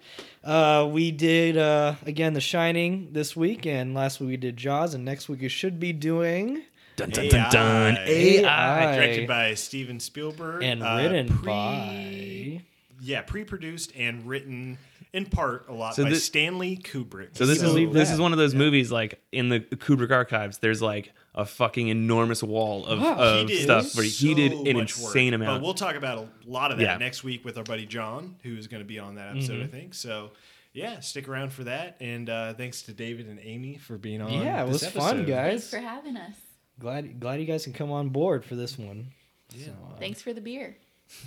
Uh, 0.44 0.88
we 0.90 1.12
did 1.12 1.58
uh, 1.58 1.96
again 2.06 2.34
The 2.34 2.42
Shining 2.42 3.10
this 3.12 3.36
week, 3.36 3.66
and 3.66 3.94
last 3.94 4.20
week 4.20 4.30
we 4.30 4.38
did 4.38 4.56
Jaws, 4.58 4.94
and 4.94 5.04
next 5.04 5.28
week 5.30 5.42
we 5.42 5.50
should 5.50 5.80
be 5.80 5.92
doing 5.94 6.64
Dun 6.96 7.10
dun 7.10 7.28
dun 7.30 7.52
dun. 7.52 7.98
AI. 7.98 8.44
AI. 8.86 8.96
Directed 8.96 9.28
by 9.28 9.54
Steven 9.56 10.00
Spielberg 10.00 10.64
and 10.64 10.82
uh, 10.84 10.98
written 11.02 11.28
pre- 11.28 11.46
by 11.46 12.62
yeah, 13.02 13.22
pre-produced 13.22 13.92
and 13.98 14.26
written 14.26 14.78
in 15.14 15.26
part 15.26 15.66
a 15.68 15.74
lot 15.74 15.96
So 15.96 16.04
by 16.04 16.10
this- 16.12 16.24
Stanley 16.24 16.78
Kubrick. 16.78 17.38
So 17.38 17.46
this 17.46 17.62
you 17.62 17.68
is 17.90 17.94
this 17.94 18.08
that? 18.10 18.14
is 18.16 18.20
one 18.22 18.32
of 18.32 18.38
those 18.38 18.56
movies 18.56 18.92
like 18.92 19.22
in 19.32 19.50
the 19.50 19.60
Kubrick 19.60 20.12
archives. 20.12 20.60
There's 20.60 20.82
like 20.82 21.12
a 21.36 21.46
fucking 21.46 21.88
enormous 21.90 22.42
wall 22.44 22.86
of, 22.86 23.00
Wow. 23.02 23.16
of 23.18 23.50
he 23.50 23.56
did 23.58 23.64
stuff 23.64 23.96
where 23.96 24.06
he 24.06 24.34
did 24.34 24.52
so 24.54 24.66
an 24.66 24.78
much 24.78 24.98
insane 24.98 25.32
work. 25.34 25.36
amount. 25.42 25.62
But 25.62 25.66
we'll 25.66 25.74
talk 25.74 25.96
about 25.96 26.18
a 26.20 26.50
lot 26.50 26.72
of 26.72 26.78
that 26.78 26.84
Yeah. 26.84 26.98
next 26.98 27.24
week 27.24 27.44
with 27.46 27.58
our 27.58 27.64
buddy 27.64 27.86
John, 27.86 28.36
who 28.44 28.56
is 28.56 28.68
going 28.68 28.82
to 28.84 28.88
be 28.88 29.00
on 29.00 29.16
that 29.16 29.30
episode, 29.36 29.54
Mm-hmm. 29.56 29.64
I 29.64 29.68
think. 29.68 29.94
So 29.94 30.32
yeah, 30.74 31.00
stick 31.02 31.28
around 31.28 31.52
for 31.52 31.66
that. 31.66 31.98
And 32.00 32.30
uh, 32.30 32.54
thanks 32.54 32.82
to 32.84 32.94
David 32.94 33.28
and 33.28 33.40
Amy 33.44 33.78
for 33.78 33.98
being 33.98 34.22
on. 34.22 34.32
yeah, 34.32 34.64
it 34.64 34.72
this 34.72 34.82
was 34.84 34.92
fun, 34.94 35.26
guys. 35.26 35.70
Thanks 35.70 35.70
for 35.70 35.80
having 35.80 36.16
us. 36.18 36.36
Glad 36.80 37.20
glad 37.20 37.40
you 37.42 37.46
guys 37.46 37.66
can 37.66 37.74
come 37.74 37.92
on 37.92 38.10
board 38.10 38.44
for 38.46 38.56
this 38.56 38.78
one. 38.78 39.08
Yeah. 39.54 39.66
So, 39.66 39.72
uh, 39.72 40.00
Thanks 40.00 40.22
for 40.22 40.32
the 40.34 40.40
beer. 40.42 40.78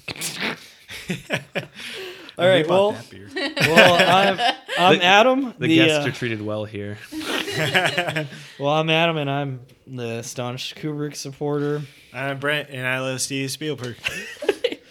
all 2.39 2.47
right, 2.49 2.67
well, 2.69 2.93
well, 3.35 3.95
I'm, 4.39 4.55
I'm 4.79 4.99
The- 4.99 5.05
Adam. 5.05 5.55
the, 5.59 5.69
The, 5.69 5.77
guests 5.77 6.05
uh, 6.05 6.09
are 6.09 6.13
treated 6.13 6.43
well 6.43 6.65
here. 6.65 6.99
well, 8.59 8.73
I'm 8.73 8.91
Adam, 8.91 9.17
and 9.17 9.31
I'm 9.31 9.61
the 9.87 10.23
staunch 10.23 10.75
Kubrick 10.75 11.15
supporter. 11.17 11.83
I'm 12.13 12.39
Brent, 12.39 12.71
and 12.71 12.87
I 12.87 13.01
love 13.01 13.21
Steve 13.21 13.51
Spielberg. 13.51 13.97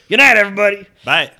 Good 0.10 0.18
night, 0.18 0.38
everybody. 0.38 0.86
Bye. 1.03 1.32